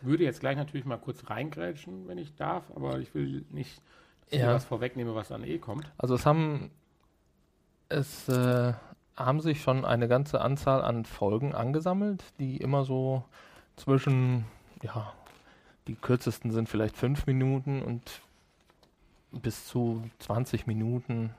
Würde 0.01 0.23
jetzt 0.23 0.39
gleich 0.39 0.57
natürlich 0.57 0.85
mal 0.85 0.97
kurz 0.97 1.29
reingrätschen, 1.29 2.07
wenn 2.07 2.17
ich 2.17 2.35
darf, 2.35 2.65
aber 2.75 2.99
ich 2.99 3.13
will 3.15 3.45
nicht 3.49 3.81
Ja. 4.29 4.53
was 4.53 4.65
vorwegnehme, 4.65 5.15
was 5.15 5.29
dann 5.29 5.43
eh 5.43 5.57
kommt. 5.57 5.91
Also 5.97 6.15
es 6.15 6.25
haben 6.25 6.71
es 7.89 8.27
äh, 8.29 8.73
haben 9.15 9.41
sich 9.41 9.61
schon 9.61 9.83
eine 9.85 10.07
ganze 10.07 10.41
Anzahl 10.41 10.81
an 10.83 11.03
Folgen 11.05 11.55
angesammelt, 11.55 12.23
die 12.39 12.57
immer 12.57 12.83
so 12.85 13.23
zwischen, 13.75 14.45
ja, 14.83 15.13
die 15.87 15.95
kürzesten 15.95 16.51
sind 16.51 16.69
vielleicht 16.69 16.95
fünf 16.95 17.25
Minuten 17.25 17.81
und 17.81 18.21
bis 19.31 19.65
zu 19.65 20.03
20 20.19 20.67
Minuten. 20.67 21.33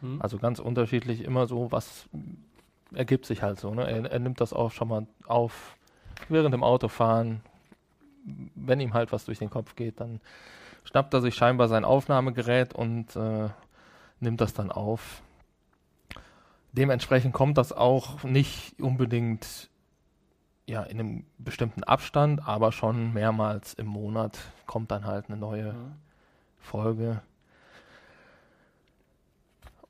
Hm? 0.00 0.20
Also 0.20 0.38
ganz 0.38 0.58
unterschiedlich, 0.58 1.22
immer 1.22 1.46
so, 1.46 1.70
was 1.70 2.08
ergibt 2.94 3.26
sich 3.26 3.42
halt 3.42 3.58
so. 3.60 3.74
Ne? 3.74 3.88
Er, 3.88 4.10
er 4.10 4.18
nimmt 4.18 4.40
das 4.40 4.52
auch 4.52 4.72
schon 4.72 4.88
mal 4.88 5.06
auf 5.26 5.76
während 6.28 6.52
dem 6.54 6.62
Autofahren. 6.62 7.40
Wenn 8.54 8.80
ihm 8.80 8.94
halt 8.94 9.12
was 9.12 9.24
durch 9.24 9.38
den 9.38 9.50
Kopf 9.50 9.76
geht, 9.76 10.00
dann 10.00 10.20
schnappt 10.84 11.14
er 11.14 11.20
sich 11.20 11.34
scheinbar 11.34 11.68
sein 11.68 11.84
Aufnahmegerät 11.84 12.74
und 12.74 13.16
äh, 13.16 13.48
nimmt 14.20 14.40
das 14.40 14.52
dann 14.54 14.70
auf. 14.70 15.22
Dementsprechend 16.72 17.32
kommt 17.32 17.58
das 17.58 17.72
auch 17.72 18.22
nicht 18.22 18.80
unbedingt 18.80 19.68
ja, 20.66 20.82
in 20.84 21.00
einem 21.00 21.24
bestimmten 21.38 21.82
Abstand, 21.82 22.46
aber 22.46 22.70
schon 22.70 23.12
mehrmals 23.12 23.74
im 23.74 23.86
Monat 23.86 24.38
kommt 24.66 24.90
dann 24.92 25.04
halt 25.04 25.28
eine 25.28 25.36
neue 25.36 25.72
Hm. 25.72 25.92
Folge. 26.60 27.22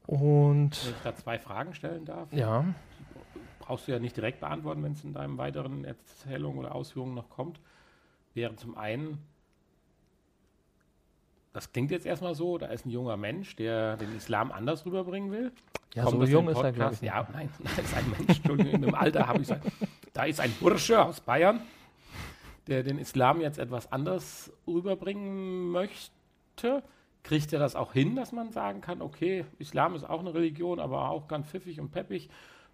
Wenn 0.07 0.19
Und 0.19 0.71
ich 0.73 0.95
da 1.05 1.15
zwei 1.15 1.39
Fragen 1.39 1.75
stellen 1.75 2.05
darf, 2.05 2.33
ja, 2.33 2.65
brauchst 3.71 3.87
du 3.87 3.93
ja 3.93 4.01
nicht 4.01 4.17
direkt 4.17 4.41
beantworten, 4.41 4.83
wenn 4.83 4.95
es 4.95 5.05
in 5.05 5.13
deinem 5.13 5.39
weiteren 5.39 5.85
Erzählungen 5.85 6.59
oder 6.59 6.75
Ausführungen 6.75 7.15
noch 7.15 7.31
kommt. 7.31 7.61
Wäre 8.35 8.57
zum 8.57 8.77
einen, 8.77 9.19
das 11.53 11.71
klingt 11.71 11.93
jetzt 11.93 12.05
erstmal 12.05 12.35
so, 12.35 12.59
da 12.59 12.67
ist 12.67 12.85
ein 12.85 12.91
junger 12.91 13.17
Mensch, 13.17 13.55
der 13.55 13.97
den 13.97 14.17
Islam 14.17 14.51
anders 14.51 14.85
rüberbringen 14.85 15.31
will. 15.31 15.53
ja 15.95 16.03
Kommt 16.03 16.19
so 16.19 16.25
jung 16.25 16.49
ist 16.49 16.59
er, 16.59 16.73
glaube 16.73 16.95
ich. 16.95 17.01
Ja, 17.01 17.29
nein, 17.33 17.49
da 17.77 17.81
ist 17.81 17.95
ein 17.97 18.11
Mensch, 18.11 18.39
Entschuldigung, 18.39 18.73
in 18.73 18.83
dem 18.83 18.95
Alter 18.97 19.29
habe 19.29 19.39
ich 19.39 19.47
gesagt, 19.47 19.69
da 20.15 20.25
ist 20.25 20.41
ein 20.41 20.51
Bursche 20.59 21.05
aus 21.05 21.21
Bayern, 21.21 21.61
der 22.67 22.83
den 22.83 22.99
Islam 22.99 23.41
jetzt 23.41 23.61
etwas 23.61 23.93
anders 23.93 24.53
rüberbringen 24.67 25.71
möchte. 25.71 26.83
Kriegt 27.23 27.53
er 27.53 27.61
das 27.61 27.77
auch 27.77 27.93
hin, 27.93 28.17
dass 28.17 28.33
man 28.33 28.51
sagen 28.51 28.81
kann, 28.81 29.01
okay, 29.01 29.45
Islam 29.61 29.95
ist 29.95 30.03
auch 30.03 30.19
eine 30.19 30.35
Religion, 30.35 30.81
aber 30.81 31.11
auch 31.11 31.29
ganz 31.29 31.47
pfiffig 31.47 31.79
und 31.79 31.93
peppig? 31.93 32.31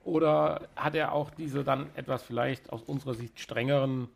Oder 0.07 0.69
hat 0.77 0.95
er 0.95 1.11
auch 1.11 1.31
diese 1.31 1.65
dann 1.65 1.89
etwas 1.97 2.23
vielleicht 2.23 2.73
aus 2.73 2.85
unserer 2.85 3.15
Sicht 3.15 3.41
strengeren, 3.41 4.07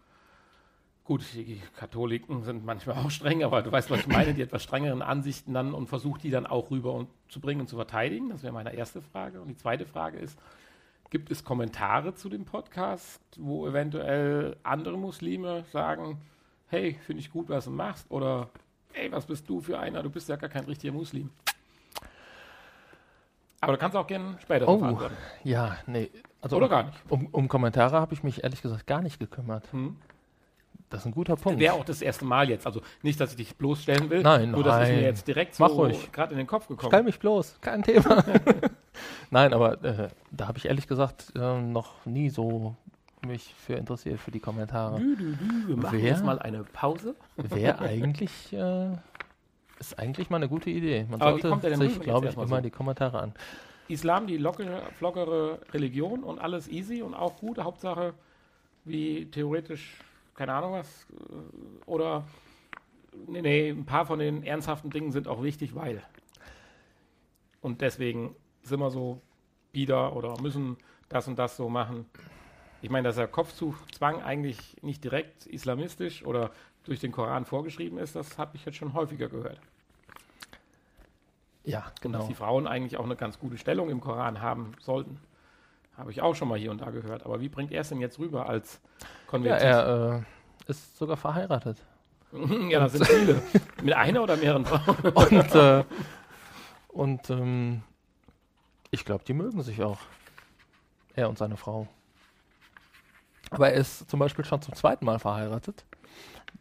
gut, 1.03 1.25
die 1.35 1.61
Katholiken 1.77 2.45
sind 2.45 2.65
manchmal 2.65 2.99
auch 2.99 3.11
streng, 3.11 3.43
aber 3.43 3.61
du 3.63 3.73
weißt, 3.73 3.91
was 3.91 3.99
ich 3.99 4.07
meine, 4.07 4.33
die 4.33 4.43
etwas 4.43 4.63
strengeren 4.63 5.03
Ansichten 5.03 5.53
dann 5.53 5.75
und 5.75 5.89
versucht 5.89 6.23
die 6.23 6.31
dann 6.31 6.47
auch 6.47 6.71
rüber 6.71 6.93
und 6.93 7.09
zu 7.29 7.41
bringen 7.41 7.63
und 7.63 7.67
zu 7.69 7.75
verteidigen? 7.75 8.29
Das 8.29 8.45
wäre 8.45 8.53
meine 8.53 8.73
erste 8.73 9.03
Frage. 9.03 9.41
Und 9.41 9.49
die 9.49 9.57
zweite 9.57 9.85
Frage 9.85 10.19
ist, 10.19 10.39
gibt 11.11 11.29
es 11.33 11.43
Kommentare 11.43 12.15
zu 12.15 12.29
dem 12.29 12.45
Podcast, 12.45 13.21
wo 13.37 13.67
eventuell 13.67 14.59
andere 14.63 14.97
Muslime 14.97 15.65
sagen, 15.73 16.21
hey, 16.69 17.01
finde 17.05 17.21
ich 17.21 17.33
gut, 17.33 17.49
was 17.49 17.65
du 17.65 17.73
machst? 17.73 18.09
Oder, 18.13 18.49
hey, 18.93 19.11
was 19.11 19.27
bist 19.27 19.49
du 19.49 19.61
für 19.61 19.81
einer? 19.81 20.05
Du 20.05 20.11
bist 20.11 20.29
ja 20.29 20.37
gar 20.37 20.51
kein 20.51 20.67
richtiger 20.67 20.93
Muslim. 20.93 21.31
Aber 23.61 23.73
du 23.73 23.79
kannst 23.79 23.97
auch 23.97 24.07
gerne 24.07 24.37
später 24.43 24.69
Oh. 24.69 24.83
antworten. 24.83 25.17
Ja, 25.45 25.77
nee. 25.87 26.11
Also 26.41 26.57
Oder 26.57 26.69
gar 26.69 26.85
nicht. 26.85 26.97
Um, 27.09 27.27
um 27.33 27.49
Kommentare 27.49 28.01
habe 28.01 28.15
ich 28.15 28.23
mich 28.23 28.43
ehrlich 28.43 28.63
gesagt 28.63 28.87
gar 28.87 29.03
nicht 29.03 29.19
gekümmert. 29.21 29.71
Hm? 29.73 29.97
Das 30.89 31.01
ist 31.03 31.07
ein 31.07 31.13
guter 31.13 31.37
Punkt. 31.37 31.61
Wäre 31.61 31.75
auch 31.75 31.85
das 31.85 32.03
erste 32.03 32.25
Mal 32.25 32.49
jetzt. 32.49 32.67
Also 32.67 32.81
nicht, 33.03 33.21
dass 33.21 33.31
ich 33.31 33.37
dich 33.37 33.57
bloßstellen 33.57 34.11
will. 34.11 34.23
Nein, 34.23 34.51
nur 34.51 34.65
das 34.65 34.83
ist 34.83 34.89
mir 34.89 34.95
nein. 34.97 35.05
jetzt 35.05 35.29
direkt 35.29 35.55
so 35.55 35.89
gerade 36.11 36.33
in 36.33 36.39
den 36.39 36.47
Kopf 36.49 36.67
gekommen. 36.67 36.91
Stell 36.91 37.05
mich 37.05 37.19
bloß, 37.21 37.61
kein 37.61 37.83
Thema. 37.83 38.25
Nein, 39.31 39.55
aber 39.55 39.83
äh, 39.85 40.09
da 40.33 40.49
habe 40.49 40.59
ich 40.59 40.67
ehrlich 40.67 40.89
gesagt 40.89 41.33
äh, 41.37 41.61
noch 41.61 42.05
nie 42.07 42.29
so 42.29 42.75
mich 43.25 43.55
für 43.55 43.75
interessiert 43.75 44.19
für 44.19 44.31
die 44.33 44.41
Kommentare. 44.41 44.99
Dü, 44.99 45.17
dü, 45.17 45.37
dü, 45.37 45.69
wir 45.69 45.77
machen 45.77 45.99
Wer? 46.01 46.11
jetzt 46.11 46.25
mal 46.25 46.39
eine 46.41 46.65
Pause. 46.65 47.15
Wäre 47.37 47.79
eigentlich 47.79 48.53
äh, 48.53 48.97
ist 49.81 49.99
eigentlich 49.99 50.31
mal 50.31 50.37
eine 50.37 50.49
gute 50.49 50.71
Idee. 50.71 51.07
Man 51.11 51.21
Aber 51.21 51.39
sollte 51.39 51.77
sich, 51.77 52.01
glaube 52.01 52.29
ich, 52.29 52.35
immer 52.35 52.47
so? 52.47 52.61
die 52.61 52.71
Kommentare 52.71 53.21
an. 53.21 53.35
Islam, 53.89 54.27
die 54.27 54.37
lockere, 54.37 54.83
flockere 54.99 55.61
Religion 55.73 56.23
und 56.23 56.39
alles 56.39 56.69
easy 56.69 57.03
und 57.03 57.15
auch 57.15 57.37
gut. 57.39 57.59
Hauptsache, 57.59 58.15
wie 58.85 59.27
theoretisch, 59.31 59.99
keine 60.35 60.53
Ahnung 60.53 60.73
was. 60.75 61.07
äh, 61.11 61.91
Oder, 61.91 62.25
nee, 63.27 63.43
nee, 63.43 63.71
ein 63.71 63.87
paar 63.87 64.07
von 64.07 64.19
den 64.19 64.45
ernsthaften 64.45 64.91
Dingen 64.91 65.11
sind 65.11 65.27
auch 65.27 65.43
wichtig, 65.43 65.75
weil. 65.75 66.03
Und 67.61 67.81
deswegen 67.81 68.37
sind 68.63 68.81
wir 68.81 68.91
so 68.91 69.21
bieder 69.73 70.15
oder 70.15 70.41
müssen 70.41 70.77
das 71.09 71.27
und 71.27 71.39
das 71.39 71.57
so 71.57 71.69
machen. 71.69 72.07
Ich 72.83 72.91
meine, 72.91 73.09
dass 73.09 73.17
der 73.17 73.29
Kopftuchzwang 73.29 74.23
eigentlich 74.23 74.77
nicht 74.83 75.05
direkt 75.05 75.47
islamistisch 75.47 76.25
oder 76.25 76.51
durch 76.85 77.01
den 77.01 77.13
Koran 77.13 77.45
vorgeschrieben 77.45 77.99
ist, 77.99 78.17
das 78.17 78.39
habe 78.39 78.57
ich 78.57 78.65
jetzt 78.65 78.77
schon 78.77 78.95
häufiger 78.95 79.29
gehört. 79.29 79.61
Ja, 81.71 81.79
Und 81.79 81.87
dass 81.87 82.01
genau. 82.01 82.27
die 82.27 82.35
Frauen 82.35 82.67
eigentlich 82.67 82.97
auch 82.99 83.05
eine 83.05 83.17
ganz 83.17 83.39
gute 83.39 83.57
Stellung 83.59 83.91
im 83.91 84.01
Koran 84.01 84.41
haben 84.43 84.73
sollten. 84.81 85.19
Habe 85.97 86.11
ich 86.11 86.23
auch 86.23 86.35
schon 86.35 86.49
mal 86.49 86.59
hier 86.59 86.71
und 86.71 86.81
da 86.81 86.91
gehört. 86.91 87.25
Aber 87.25 87.41
wie 87.41 87.49
bringt 87.49 87.73
er 87.73 87.83
es 87.83 87.89
denn 87.91 88.01
jetzt 88.01 88.19
rüber 88.19 88.49
als 88.49 88.81
Ja, 89.01 89.07
konvertiert? 89.27 89.63
er 89.63 90.25
äh, 90.67 90.71
ist 90.71 90.97
sogar 90.97 91.17
verheiratet. 91.17 91.79
Ja, 92.71 92.79
das 92.81 92.93
sind 92.93 93.07
viele. 93.09 93.43
Mit 93.83 93.95
einer 93.95 94.23
oder 94.23 94.37
mehreren 94.37 94.65
Frauen? 94.65 94.97
Und, 95.15 95.55
äh, 95.57 95.85
und 96.89 97.29
ähm, 97.31 97.83
ich 98.93 99.05
glaube, 99.05 99.25
die 99.25 99.33
mögen 99.33 99.63
sich 99.63 99.83
auch. 99.83 99.99
Er 101.15 101.29
und 101.29 101.39
seine 101.39 101.57
Frau. 101.57 101.89
Aber 103.51 103.71
er 103.71 103.75
ist 103.75 104.09
zum 104.11 104.21
Beispiel 104.21 104.45
schon 104.45 104.63
zum 104.63 104.75
zweiten 104.75 105.05
Mal 105.05 105.19
verheiratet. 105.19 105.85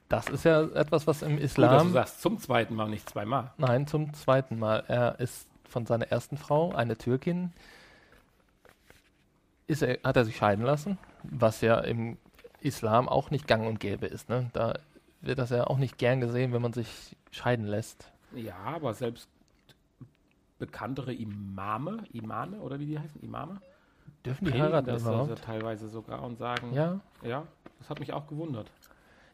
Das 0.09 0.27
ist 0.27 0.43
ja 0.43 0.63
etwas, 0.63 1.05
was 1.05 1.21
im 1.21 1.33
Gut, 1.35 1.43
dass 1.43 1.53
du 1.53 1.61
Islam. 1.61 1.91
sagst, 1.93 2.21
zum 2.21 2.39
zweiten 2.39 2.75
Mal, 2.75 2.89
nicht 2.89 3.07
zweimal. 3.07 3.51
Nein, 3.57 3.85
zum 3.85 4.13
zweiten 4.13 4.57
Mal. 4.57 4.83
Er 4.87 5.19
ist 5.19 5.47
von 5.65 5.85
seiner 5.85 6.07
ersten 6.07 6.37
Frau, 6.37 6.73
eine 6.73 6.97
Türkin, 6.97 7.53
ist 9.67 9.83
er, 9.83 9.99
hat 10.03 10.17
er 10.17 10.25
sich 10.25 10.37
scheiden 10.37 10.65
lassen, 10.65 10.97
was 11.23 11.61
ja 11.61 11.79
im 11.79 12.17
Islam 12.59 13.07
auch 13.07 13.29
nicht 13.29 13.47
gang 13.47 13.67
und 13.67 13.79
gäbe 13.79 14.07
ist. 14.07 14.29
Ne? 14.29 14.49
Da 14.53 14.79
wird 15.21 15.37
das 15.37 15.51
ja 15.51 15.67
auch 15.67 15.77
nicht 15.77 15.99
gern 15.99 16.21
gesehen, 16.21 16.53
wenn 16.53 16.61
man 16.61 16.73
sich 16.73 17.15
scheiden 17.31 17.67
lässt. 17.67 18.11
Ja, 18.33 18.55
aber 18.65 18.95
selbst 18.95 19.29
bekanntere 20.57 21.13
Imame, 21.13 22.03
Imame 22.11 22.57
oder 22.57 22.79
wie 22.79 22.87
die 22.87 22.99
heißen, 22.99 23.21
Imame, 23.21 23.61
Dürfen 24.25 24.45
die 24.45 24.53
heiraten 24.53 24.87
das 24.87 25.01
überhaupt? 25.01 25.29
also 25.31 25.35
teilweise 25.43 25.87
sogar 25.87 26.23
und 26.23 26.37
sagen, 26.37 26.73
Ja. 26.73 26.99
ja, 27.23 27.43
das 27.79 27.89
hat 27.89 27.99
mich 27.99 28.11
auch 28.13 28.27
gewundert. 28.27 28.69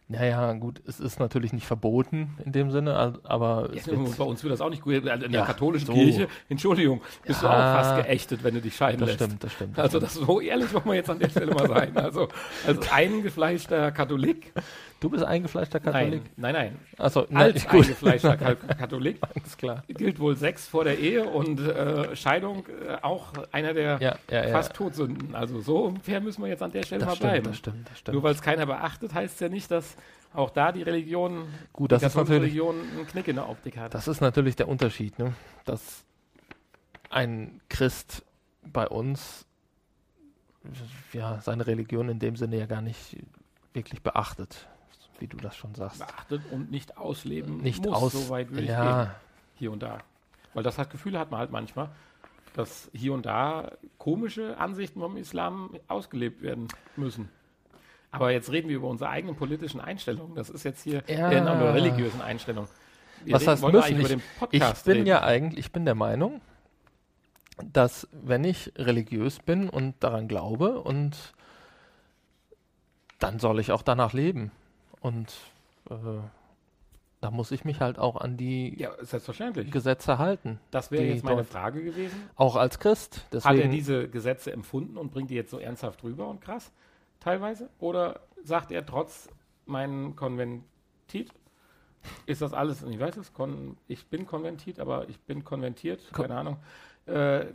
Naja, 0.08 0.54
gut, 0.54 0.84
es 0.86 1.00
ist 1.00 1.20
natürlich 1.20 1.52
nicht 1.52 1.66
verboten 1.66 2.38
in 2.46 2.52
dem 2.52 2.70
Sinne, 2.70 3.20
aber 3.24 3.70
Ja, 3.74 3.78
es 3.80 3.88
wird, 3.88 4.18
bei 4.20 4.24
uns 4.24 4.44
wird 4.44 4.54
das 4.54 4.62
auch 4.62 4.70
nicht 4.70 4.84
gut. 4.84 4.94
Also 5.08 5.26
In 5.26 5.32
der 5.32 5.42
Ja, 5.42 5.48
katholischen 5.48 5.88
so. 5.88 5.94
Kirche, 5.94 6.28
Entschuldigung, 6.48 7.02
bist 7.26 7.42
du 7.42 7.48
auch 7.48 7.52
Ja. 7.54 7.74
fast 7.74 7.96
geächtet, 7.96 8.44
wenn 8.44 8.54
du 8.54 8.62
dich 8.62 8.76
scheiden 8.76 9.00
das 9.00 9.10
lässt. 9.10 9.24
stimmt, 9.24 9.44
das 9.44 9.54
stimmt. 9.54 9.80
Also 9.80 10.00
das 10.00 10.14
so 10.14 10.40
ehrlich 10.40 10.72
wollen 10.76 10.86
wir 10.86 10.94
jetzt 10.94 11.10
an 11.10 11.18
der 11.18 11.30
Stelle 11.30 11.52
mal 11.52 11.68
sein. 11.68 11.98
Also 11.98 12.28
als 12.68 12.92
eingefleischter 12.92 13.92
Katholik, 13.92 14.54
du 15.00 15.10
bist 15.10 15.24
eingefleischter 15.24 15.80
Katholik? 15.80 16.24
nein, 16.38 16.54
nein, 16.54 16.54
nein, 16.54 16.80
Also, 16.98 17.28
als 17.34 17.64
gut, 17.68 17.82
eingefleischter 17.84 18.38
Ka- 18.38 18.56
Katholik 18.80 19.20
alles 19.36 19.58
klar. 19.58 19.84
gilt 19.88 20.20
wohl 20.20 20.36
Sex 20.36 20.68
vor 20.68 20.84
der 20.84 20.98
Ehe 21.00 21.26
und 21.26 21.60
äh, 21.60 22.16
Scheidung 22.16 22.66
äh, 22.88 22.98
auch 23.02 23.34
einer 23.52 23.74
der 23.74 24.00
Ja, 24.02 24.16
ja, 24.30 24.46
ja. 24.48 24.52
fast 24.52 24.74
Todsünden. 24.74 25.36
Also 25.36 25.60
so 25.62 25.94
fair 26.02 26.22
müssen 26.22 26.42
wir 26.42 26.50
jetzt 26.50 26.64
an 26.64 26.72
der 26.72 26.84
Stelle 26.84 27.00
das 27.02 27.10
mal 27.10 27.16
stimmt, 27.16 27.32
bleiben. 27.32 27.46
das 27.48 27.58
stimmt, 27.58 27.90
das 27.90 28.00
stimmt. 28.00 28.14
Nur 28.14 28.24
weil 28.24 28.34
es 28.34 28.42
keiner 28.42 28.66
beachtet, 28.66 29.14
heißt 29.14 29.34
es 29.36 29.40
ja 29.40 29.50
nicht, 29.50 29.70
dass 29.72 29.96
auch 30.34 30.50
da 30.50 30.72
die 30.72 30.82
Religion, 30.82 31.48
Gut, 31.72 31.92
die 31.92 31.96
das 31.96 32.04
ist 32.04 32.08
katholische 32.14 32.34
natürlich 32.34 32.54
Religion 32.62 32.76
einen 32.98 33.08
Knick 33.08 33.28
in 33.30 33.36
der 33.38 33.48
Optik 33.50 33.78
hat. 33.78 33.94
Das 33.94 34.08
ist 34.08 34.20
natürlich 34.22 34.56
der 34.56 34.68
Unterschied, 34.68 35.18
ne? 35.20 35.34
dass 35.66 36.04
ein 37.10 37.62
Christ 37.70 38.24
bei 38.64 38.88
uns 38.88 39.46
ja, 41.14 41.40
seine 41.42 41.68
Religion 41.68 42.10
in 42.10 42.20
dem 42.20 42.36
Sinne 42.36 42.58
ja 42.58 42.66
gar 42.66 42.82
nicht 42.82 43.18
wirklich 43.74 44.02
beachtet, 44.02 44.68
wie 45.20 45.28
du 45.28 45.38
das 45.38 45.56
schon 45.56 45.74
sagst. 45.76 46.00
beachtet 46.00 46.42
und 46.52 46.72
nicht 46.72 46.98
ausleben 46.98 47.58
Nicht 47.58 47.86
muss, 47.86 47.96
aus. 47.96 48.12
so 48.14 48.30
weit 48.30 48.52
will 48.52 48.60
ich 48.64 48.66
gehen, 48.68 48.76
ja, 48.78 49.16
hier 49.56 49.72
und 49.72 49.82
da. 49.84 50.00
Weil 50.54 50.64
das 50.64 50.78
hat 50.78 50.90
Gefühle 50.90 51.20
hat 51.20 51.32
man 51.32 51.40
halt 51.40 51.52
manchmal, 51.52 51.90
dass 52.54 52.90
hier 52.94 53.14
und 53.14 53.26
da 53.26 53.72
komische 53.98 54.58
Ansichten 54.58 55.00
vom 55.02 55.18
Islam 55.18 55.72
ausgelebt 55.88 56.42
werden 56.42 56.68
müssen. 56.96 57.30
Aber 58.12 58.32
jetzt 58.32 58.50
reden 58.52 58.70
wir 58.70 58.78
über 58.78 58.88
unsere 58.88 59.10
eigenen 59.10 59.36
politischen 59.36 59.82
Einstellungen. 59.82 60.36
Das 60.36 60.50
ist 60.50 60.64
jetzt 60.64 60.82
hier 60.84 61.04
Ja. 61.08 61.30
eher 61.32 61.52
eine 61.52 61.74
religiösen 61.74 62.22
Einstellung. 62.22 62.68
Wir 63.26 63.34
Was 63.36 63.46
heißt 63.46 63.64
müssen? 63.64 64.22
Ich- 64.52 64.62
ich 64.62 64.84
bin 64.84 64.94
reden. 64.94 65.08
ja 65.08 65.22
eigentlich, 65.24 65.66
ich 65.66 65.72
bin 65.74 65.84
der 65.84 65.96
Meinung, 65.96 66.40
dass 67.74 68.08
wenn 68.14 68.44
ich 68.46 68.72
religiös 68.78 69.40
bin 69.40 69.70
und 69.70 69.96
daran 70.02 70.28
glaube 70.30 70.80
und 70.82 71.34
dann 73.20 73.40
soll 73.40 73.60
ich 73.60 73.72
auch 73.72 73.82
danach 73.82 74.14
leben. 74.14 74.52
Und 75.06 75.30
äh, 75.92 75.94
da 77.22 77.30
muss 77.30 77.52
ich 77.52 77.64
mich 77.64 77.80
halt 77.80 78.00
auch 78.00 78.16
an 78.16 78.38
die 78.38 78.76
Ja. 78.80 78.90
Gesetze 79.70 80.18
halten. 80.18 80.60
Das 80.72 80.90
wäre 80.90 81.04
jetzt 81.04 81.24
meine 81.24 81.44
Frage 81.44 81.84
gewesen. 81.84 82.28
Auch 82.36 82.56
als 82.56 82.80
Christ. 82.80 83.18
Hat 83.18 83.46
er 83.46 83.52
Deswegen, 83.52 83.72
diese 83.72 84.10
Gesetze 84.10 84.52
empfunden 84.52 84.98
und 84.98 85.12
bringt 85.12 85.30
die 85.30 85.36
jetzt 85.36 85.52
so 85.52 85.60
ernsthaft 85.60 86.04
rüber 86.04 86.28
und 86.28 86.42
krass 86.42 86.72
teilweise? 87.20 87.70
Oder 87.80 88.22
sagt 88.44 88.72
er 88.72 88.84
trotz 88.84 89.30
meinen 89.68 90.16
Konventit, 90.16 91.32
ist 92.26 92.42
das 92.42 92.54
alles, 92.54 92.82
ich 92.82 93.00
weiß 93.00 93.18
es, 93.18 93.32
kon, 93.32 93.78
ich 93.88 94.08
bin 94.08 94.26
konventit, 94.26 94.80
aber 94.80 95.08
ich 95.08 95.20
bin 95.20 95.44
konventiert, 95.44 96.02
Ko- 96.14 96.24
keine 96.24 96.36
Ahnung, 96.36 96.58
äh, 97.08 97.46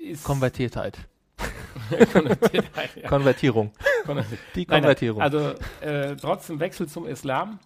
ist 0.00 0.22
Konvertiertheit. 0.22 0.98
konvertiert, 2.12 2.66
ja, 2.96 3.08
Konvertierung. 3.08 3.72
Die 4.54 4.60
Nein, 4.60 4.66
nein, 4.66 4.66
Konvertierung. 4.66 5.22
Also 5.22 5.54
äh, 5.80 6.16
trotzdem 6.16 6.60
Wechsel 6.60 6.88
zum 6.88 7.06
Islam. 7.06 7.58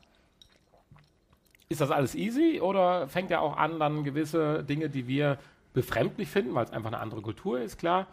Ist 1.68 1.80
das 1.80 1.90
alles 1.90 2.14
easy 2.14 2.60
oder 2.60 3.08
fängt 3.08 3.30
ja 3.30 3.40
auch 3.40 3.56
an, 3.56 3.80
dann 3.80 4.04
gewisse 4.04 4.62
Dinge, 4.62 4.88
die 4.88 5.08
wir 5.08 5.38
befremdlich 5.72 6.28
finden, 6.28 6.54
weil 6.54 6.64
es 6.64 6.70
einfach 6.70 6.88
eine 6.88 7.00
andere 7.00 7.22
Kultur 7.22 7.60
ist, 7.60 7.76
klar, 7.76 8.06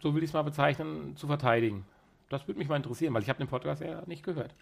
so 0.00 0.14
will 0.14 0.22
ich 0.22 0.30
es 0.30 0.34
mal 0.34 0.42
bezeichnen, 0.42 1.16
zu 1.16 1.26
verteidigen? 1.26 1.84
Das 2.28 2.46
würde 2.46 2.58
mich 2.58 2.68
mal 2.68 2.76
interessieren, 2.76 3.14
weil 3.14 3.22
ich 3.22 3.28
habe 3.28 3.38
den 3.38 3.48
Podcast 3.48 3.80
ja 3.80 4.02
nicht 4.06 4.22
gehört. 4.22 4.54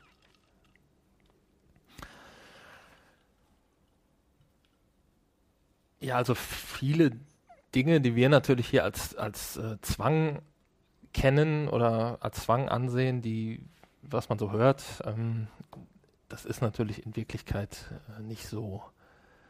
Ja, 6.01 6.17
also 6.17 6.35
viele 6.35 7.13
Dinge, 7.75 8.01
die 8.01 8.15
wir 8.15 8.29
natürlich 8.29 8.69
hier 8.69 8.85
als, 8.85 9.15
als 9.17 9.57
äh, 9.57 9.77
Zwang 9.83 10.41
kennen 11.17 11.69
oder 11.69 12.19
als 12.21 12.43
Zwang 12.43 12.69
ansehen, 12.69 13.23
die, 13.23 13.61
was 14.03 14.29
man 14.29 14.39
so 14.39 14.53
hört, 14.53 14.85
ähm, 15.05 15.49
das 16.29 16.45
ist 16.45 16.61
natürlich 16.61 17.05
in 17.07 17.17
Wirklichkeit 17.17 17.87
äh, 18.19 18.23
nicht 18.23 18.47
so. 18.47 18.83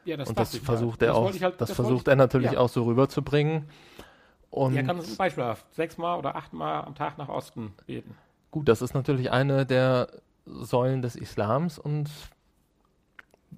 Ja, 0.04 0.14
Und 0.16 0.20
dachte 0.28 0.34
das 0.34 0.56
versucht 0.58 1.02
ja. 1.02 1.08
er 1.08 1.14
auch, 1.16 1.24
wollte 1.24 1.36
ich 1.38 1.42
halt- 1.42 1.60
das 1.60 1.70
wollte 1.70 1.82
versucht 1.82 2.02
ich- 2.06 2.08
er 2.12 2.16
natürlich 2.16 2.52
ja. 2.52 2.58
auch 2.60 2.68
so 2.68 2.84
rüberzubringen. 2.84 3.68
Und 4.50 4.74
Ja, 4.74 4.82
ganz 4.82 5.16
beispielhaft. 5.16 5.66
Sechsmal 5.74 6.18
oder 6.18 6.36
achtmal 6.36 6.84
am 6.84 6.94
Tag 6.94 7.18
nach 7.18 7.28
Osten 7.28 7.74
beten. 7.86 8.16
Gut, 8.52 8.68
das 8.68 8.80
ist 8.80 8.94
natürlich 8.94 9.30
eine 9.32 9.66
der 9.66 10.08
Säulen 10.46 11.02
des 11.02 11.16
Islams 11.16 11.78
und 11.78 12.08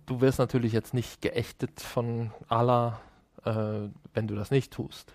du 0.07 0.21
wirst 0.23 0.39
natürlich 0.39 0.73
jetzt 0.73 0.95
nicht 0.95 1.21
geächtet 1.21 1.81
von 1.81 2.33
Allah, 2.49 2.99
äh, 3.45 3.89
wenn 4.15 4.27
du 4.27 4.35
das 4.35 4.51
nicht 4.51 4.73
tust. 4.73 5.13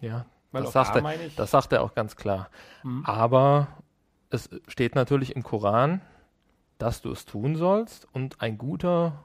Ja, 0.00 0.26
Weil 0.52 0.62
Das 0.64 0.72
sagt 0.72 0.96
er- 0.96 1.02
das 1.36 1.50
sagt 1.50 1.72
er 1.72 1.82
auch 1.82 1.94
ganz 1.94 2.16
klar. 2.16 2.48
Hm. 2.82 3.04
Aber 3.04 3.68
es 4.30 4.48
steht 4.66 4.94
natürlich 4.94 5.36
im 5.36 5.42
Koran, 5.42 6.00
dass 6.78 7.02
du 7.02 7.10
es 7.10 7.24
tun 7.24 7.56
sollst 7.56 8.06
und 8.12 8.40
ein 8.40 8.56
guter 8.58 9.22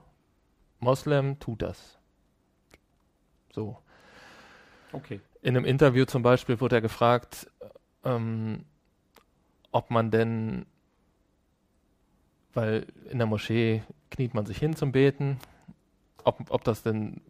Moslem 0.80 1.40
tut 1.40 1.62
das. 1.62 1.98
So. 3.54 3.78
okay. 4.92 5.22
In 5.42 5.56
einem 5.56 5.66
Interview 5.66 6.06
zum 6.06 6.24
Beispiel 6.24 6.60
wurde 6.62 6.78
er 6.78 6.82
gefragt, 6.82 7.50
ähm, 8.04 8.66
ob 9.72 9.92
man 9.92 10.10
denn, 10.10 10.66
weil 12.54 12.86
in 13.10 13.18
der 13.18 13.28
Moschee 13.28 13.84
kniet 14.12 14.34
man 14.34 14.46
sich 14.46 14.58
hin 14.58 14.76
zum 14.76 14.92
Beten, 14.92 15.38
ob, 16.24 16.50
ob 16.50 16.64
das 16.64 16.82
denn 16.84 17.22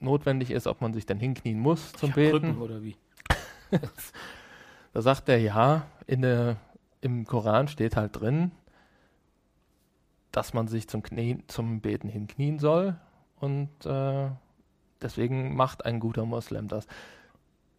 notwendig 0.00 0.50
ist, 0.50 0.66
ob 0.66 0.80
man 0.80 0.92
sich 0.94 1.06
denn 1.06 1.18
hinknien 1.18 1.58
muss 1.58 1.92
zum 1.92 2.12
Beten. 2.12 2.46
Rücken 2.50 2.62
oder 2.62 2.82
wie? 2.82 2.96
Da 4.92 5.00
sagt 5.02 5.28
er 5.28 5.38
ja, 5.38 5.86
in 6.06 6.22
der, 6.22 6.56
im 7.00 7.24
Koran 7.26 7.68
steht 7.68 7.96
halt 7.96 8.20
drin, 8.20 8.52
dass 10.30 10.54
man 10.54 10.68
sich 10.68 10.88
zum, 10.88 11.02
Knie, 11.02 11.42
zum 11.46 11.80
Beten 11.80 12.08
hinknien 12.08 12.58
soll 12.58 12.96
und 13.40 13.68
äh, 13.86 14.30
deswegen 15.00 15.54
macht 15.56 15.84
ein 15.84 16.00
guter 16.00 16.24
Moslem 16.24 16.68
das. 16.68 16.86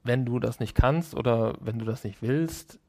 Wenn 0.04 0.26
du 0.26 0.39
das 0.39 0.60
nicht 0.60 0.76
kannst 0.76 1.16
oder 1.16 1.56
wenn 1.62 1.80
du 1.80 1.86
das 1.86 2.04
nicht 2.04 2.22
willst, 2.22 2.80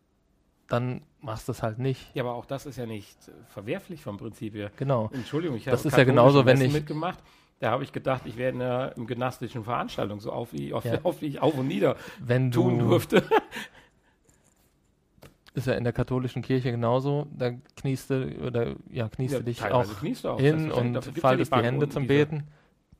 dann 0.69 1.03
machst 1.21 1.47
du 1.49 1.53
es 1.53 1.63
halt 1.63 1.79
nicht. 1.79 2.11
Ja, 2.15 2.23
aber 2.25 2.35
auch 2.35 2.47
das 2.47 2.67
ist 2.67 2.77
ja 2.77 2.87
nicht 2.87 3.17
verwerflich 3.51 4.03
vom 4.03 4.17
Prinzip 4.17 4.55
her. 4.55 4.71
Genau. 4.77 5.11
Entschuldigung, 5.13 5.57
ich 5.57 5.65
Das 5.65 5.81
habe 5.81 5.89
ist 5.89 5.97
ja 5.99 6.05
genauso, 6.05 6.45
wenn 6.47 6.61
ich- 6.61 6.73
mitgemacht. 6.73 7.19
Da 7.61 7.71
habe 7.71 7.85
ich 7.85 7.93
gedacht, 7.93 8.23
ich 8.27 8.37
wäre 8.37 8.53
in 8.53 8.61
einer 8.61 8.95
im 8.97 9.07
gymnastischen 9.07 9.65
Veranstaltung 9.65 10.21
so 10.21 10.33
auf 10.33 10.53
wie, 10.53 10.75
auf, 10.75 10.85
Ja. 10.85 10.99
auf 11.03 11.23
wie 11.23 11.27
ich 11.27 11.41
auf 11.41 11.57
und 11.57 11.69
nieder 11.69 11.97
Wenn 12.21 12.51
tun 12.51 12.79
du, 12.79 12.89
durfte. 12.89 13.23
ist 15.55 15.69
ja 15.69 15.75
in 15.75 15.85
der 15.85 15.93
katholischen 15.93 16.43
Kirche 16.43 16.73
genauso, 16.73 17.29
da 17.33 17.53
kniest 17.77 18.11
du 18.11 18.27
oder 18.45 18.75
ja, 18.91 19.09
kniest 19.09 19.35
Ja, 19.35 19.39
du 19.39 19.45
dich 19.45 19.65
auch 19.65 19.85
du 19.85 20.29
auch, 20.29 20.41
hin 20.41 20.73
und 20.73 21.03
faltest 21.21 21.51
die, 21.51 21.55
Bank 21.55 21.65
Hände 21.65 21.89
zum 21.89 22.09
Beten. 22.09 22.49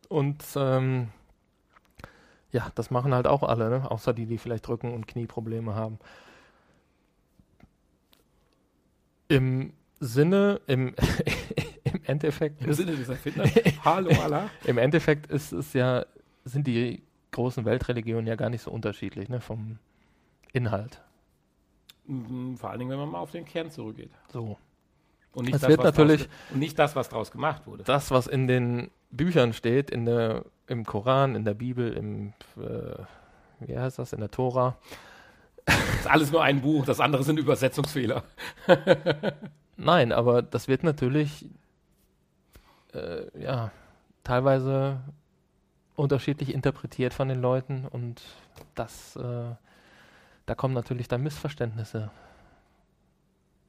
Und 0.09 0.43
ähm, 0.57 1.09
ja, 2.53 2.71
das 2.77 2.93
machen 2.93 3.13
halt 3.13 3.27
auch 3.27 3.43
alle, 3.43 3.69
ne? 3.69 3.91
außer 3.91 4.15
die, 4.15 4.27
die 4.27 4.39
vielleicht 4.39 4.69
Rücken- 4.69 4.95
und 4.95 5.09
Knieprobleme 5.09 5.75
haben. 5.75 5.99
Im 9.27 9.73
Sinne, 9.99 10.61
im 10.69 10.95
Endeffekt 12.05 12.63
Im 12.63 12.71
ist, 12.71 12.77
Sinne 12.79 12.93
Erfinders. 12.93 13.51
Hallo 13.85 14.11
Allah. 14.23 14.51
im 14.65 14.79
Endeffekt 14.79 15.27
ist 15.31 15.53
es 15.53 15.73
ja, 15.73 16.05
sind 16.45 16.67
die 16.67 17.03
großen 17.33 17.65
Weltreligionen 17.65 18.27
ja 18.27 18.37
gar 18.37 18.51
nicht 18.51 18.63
so 18.63 18.71
unterschiedlich, 18.71 19.29
ne? 19.29 19.41
Vom 19.41 19.79
Inhalt. 20.53 21.03
Mhm, 22.07 22.57
Vor 22.57 22.71
allen 22.71 22.79
Dingen, 22.79 22.91
wenn 22.91 22.99
man 22.99 23.09
mal 23.09 23.19
auf 23.19 23.31
den 23.33 23.45
Kern 23.45 23.71
zurückgeht. 23.71 24.11
So. 24.33 24.57
Und 25.33 25.47
nicht, 25.47 25.55
Es 25.57 25.63
das, 25.63 25.71
wird 25.71 25.81
was 25.81 25.87
natürlich- 25.87 26.29
und 26.53 26.59
nicht 26.61 26.79
das, 26.79 26.95
was 26.95 27.09
draus 27.09 27.31
gemacht 27.33 27.67
wurde. 27.67 27.83
Das, 27.83 28.11
was 28.11 28.27
in 28.29 28.47
den 28.47 28.91
Büchern 29.11 29.53
steht, 29.53 29.91
in 29.91 30.05
der, 30.05 30.45
im 30.69 30.85
Koran, 30.85 31.35
in 31.35 31.45
der 31.45 31.55
Bibel, 31.55 31.93
im, 31.93 32.33
äh, 32.57 33.03
wie 33.61 33.77
heißt 33.79 33.99
das, 33.99 34.13
in 34.13 34.21
der 34.21 34.31
Tora. 34.31 34.77
Das 35.67 35.77
ist 36.01 36.07
alles 36.11 36.31
nur 36.31 36.43
ein 36.43 36.61
Buch, 36.61 36.85
das 36.85 37.01
andere 37.01 37.25
sind 37.25 37.39
Übersetzungsfehler. 37.39 38.23
Nein, 39.77 40.13
aber 40.13 40.43
das 40.43 40.69
wird 40.69 40.85
natürlich, 40.85 41.47
äh, 42.95 43.43
ja, 43.43 43.71
teilweise 44.23 45.01
unterschiedlich 45.97 46.53
interpretiert 46.53 47.15
von 47.15 47.29
den 47.29 47.41
Leuten 47.41 47.87
und 47.87 48.23
das, 48.75 49.17
äh, 49.17 49.55
da 50.47 50.55
kommen 50.55 50.75
natürlich 50.75 51.09
dann 51.09 51.23
Missverständnisse. 51.23 52.11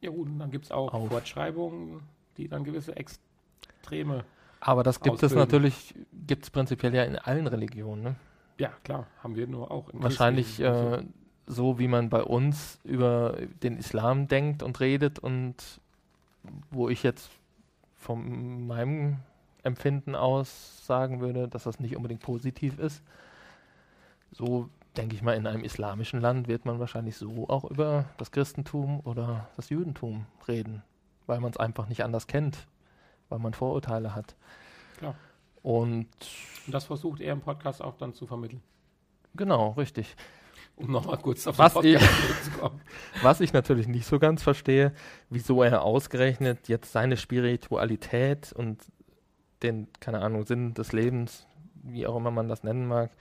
Ja 0.02 0.10
gut, 0.10 0.28
und 0.28 0.40
dann 0.40 0.52
gibt 0.52 0.66
es 0.66 0.72
auch 0.72 0.94
Auf. 0.94 1.10
Fortschreibungen, 1.10 2.02
die 2.38 2.48
dann 2.48 2.64
gewisse 2.64 2.96
Extreme. 2.96 4.26
Aber 4.60 4.84
das 4.84 5.00
gibt 5.00 5.18
es 5.18 5.24
Ausbilden. 5.26 5.40
natürlich, 5.40 5.96
gibt 6.26 6.46
es 6.46 6.50
prinzipiell 6.50 6.94
ja 6.96 7.04
in 7.04 7.18
allen 7.18 7.48
Religionen. 7.48 8.04
Ne? 8.04 8.16
Ja, 8.58 8.70
klar, 8.84 9.08
haben 9.22 9.36
wir 9.36 9.48
nur 9.48 9.70
auch. 9.70 9.90
im 9.90 10.02
Wahrscheinlich 10.02 10.60
äh, 10.60 11.04
so, 11.46 11.78
wie 11.78 11.88
man 11.88 12.10
bei 12.10 12.24
uns 12.24 12.80
über 12.84 13.38
den 13.62 13.78
Islam 13.78 14.28
denkt 14.28 14.64
und 14.64 14.80
redet 14.80 15.20
und 15.20 15.56
wo 16.72 16.90
ich 16.90 17.04
jetzt 17.04 17.30
von 18.06 18.68
meinem 18.68 19.18
Empfinden 19.64 20.16
aus 20.16 20.86
sagen 20.86 21.20
würde, 21.20 21.48
dass 21.48 21.64
das 21.64 21.80
nicht 21.80 21.96
unbedingt 21.96 22.22
positiv 22.22 22.78
ist. 22.80 23.04
So 24.32 24.70
denke 24.96 25.16
ich 25.16 25.22
mal, 25.24 25.34
in 25.34 25.48
einem 25.48 25.64
islamischen 25.64 26.22
Land 26.22 26.48
wird 26.48 26.66
man 26.66 26.80
wahrscheinlich 26.80 27.18
so 27.18 27.50
auch 27.50 27.66
über 27.66 28.06
das 28.18 28.32
Christentum 28.32 29.02
oder 29.02 29.50
das 29.56 29.70
Judentum 29.70 30.26
reden, 30.48 30.84
weil 31.26 31.40
man 31.40 31.52
es 31.52 31.58
einfach 31.58 31.88
nicht 31.90 32.04
anders 32.04 32.28
kennt, 32.28 32.68
weil 33.30 33.40
man 33.40 33.54
Vorurteile 33.54 34.16
hat. 34.16 34.36
Klar. 34.98 35.16
Und 35.64 36.08
Und 36.68 36.74
das 36.74 36.86
versucht 36.86 37.22
er 37.22 37.34
im 37.34 37.42
Podcast 37.42 37.82
auch 37.82 37.98
dann 37.98 38.14
zu 38.14 38.28
vermitteln. 38.28 38.62
genau, 39.34 39.72
richtig. 39.72 40.16
Um 40.76 40.92
nochmal 40.92 41.18
kurz 41.18 41.48
auf 41.48 41.58
Was 41.58 41.74
den 41.74 41.94
Podcast 41.96 42.22
zurückzukommen. 42.22 42.82
Was 43.22 43.40
ich 43.40 43.54
natürlich 43.54 43.88
nicht 43.88 44.06
so 44.06 44.20
ganz 44.20 44.44
verstehe, 44.44 44.94
wieso 45.30 45.64
er 45.64 45.84
ausgerechnet 45.84 46.68
jetzt 46.68 46.92
seine 46.92 47.16
Spiritualität 47.16 48.52
und 48.52 48.84
den, 49.64 49.88
keine 50.00 50.22
Ahnung, 50.22 50.46
Sinn 50.46 50.74
des 50.74 50.92
Lebens, 50.92 51.48
wie 51.84 52.06
auch 52.06 52.18
immer 52.18 52.32
man 52.32 52.50
das 52.50 52.64
nennen 52.64 52.88
mag, 52.88 53.12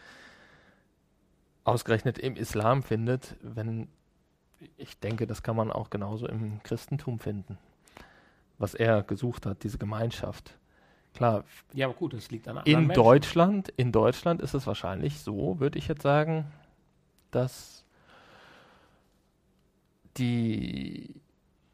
ausgerechnet 1.65 2.19
im 2.19 2.37
Islam 2.37 2.83
findet, 2.83 3.37
wenn 3.41 3.89
ich 4.77 4.99
denke, 4.99 5.27
das 5.27 5.43
kann 5.43 5.57
man 5.57 5.71
auch 5.71 5.91
genauso 5.91 6.27
im 6.27 6.63
Christentum 6.63 7.19
finden. 7.19 7.59
Was 8.59 8.75
er 8.75 9.03
gesucht 9.03 9.47
hat, 9.47 9.63
diese 9.63 9.79
Gemeinschaft. 9.79 10.57
Klar, 11.15 11.45
Ja, 11.73 11.87
aber 11.87 11.95
gut, 11.95 12.13
das 12.13 12.31
liegt 12.31 12.49
an 12.49 12.59
anderen 12.59 12.81
in 12.81 12.87
Menschen. 12.89 13.03
Deutschland, 13.03 13.69
in 13.77 13.93
Deutschland 13.93 14.43
ist 14.43 14.55
es 14.55 14.67
wahrscheinlich 14.67 15.21
so, 15.21 15.61
würde 15.61 15.79
ich 15.79 15.87
jetzt 15.87 16.03
sagen, 16.03 16.47
dass 17.35 17.85
die 20.17 21.15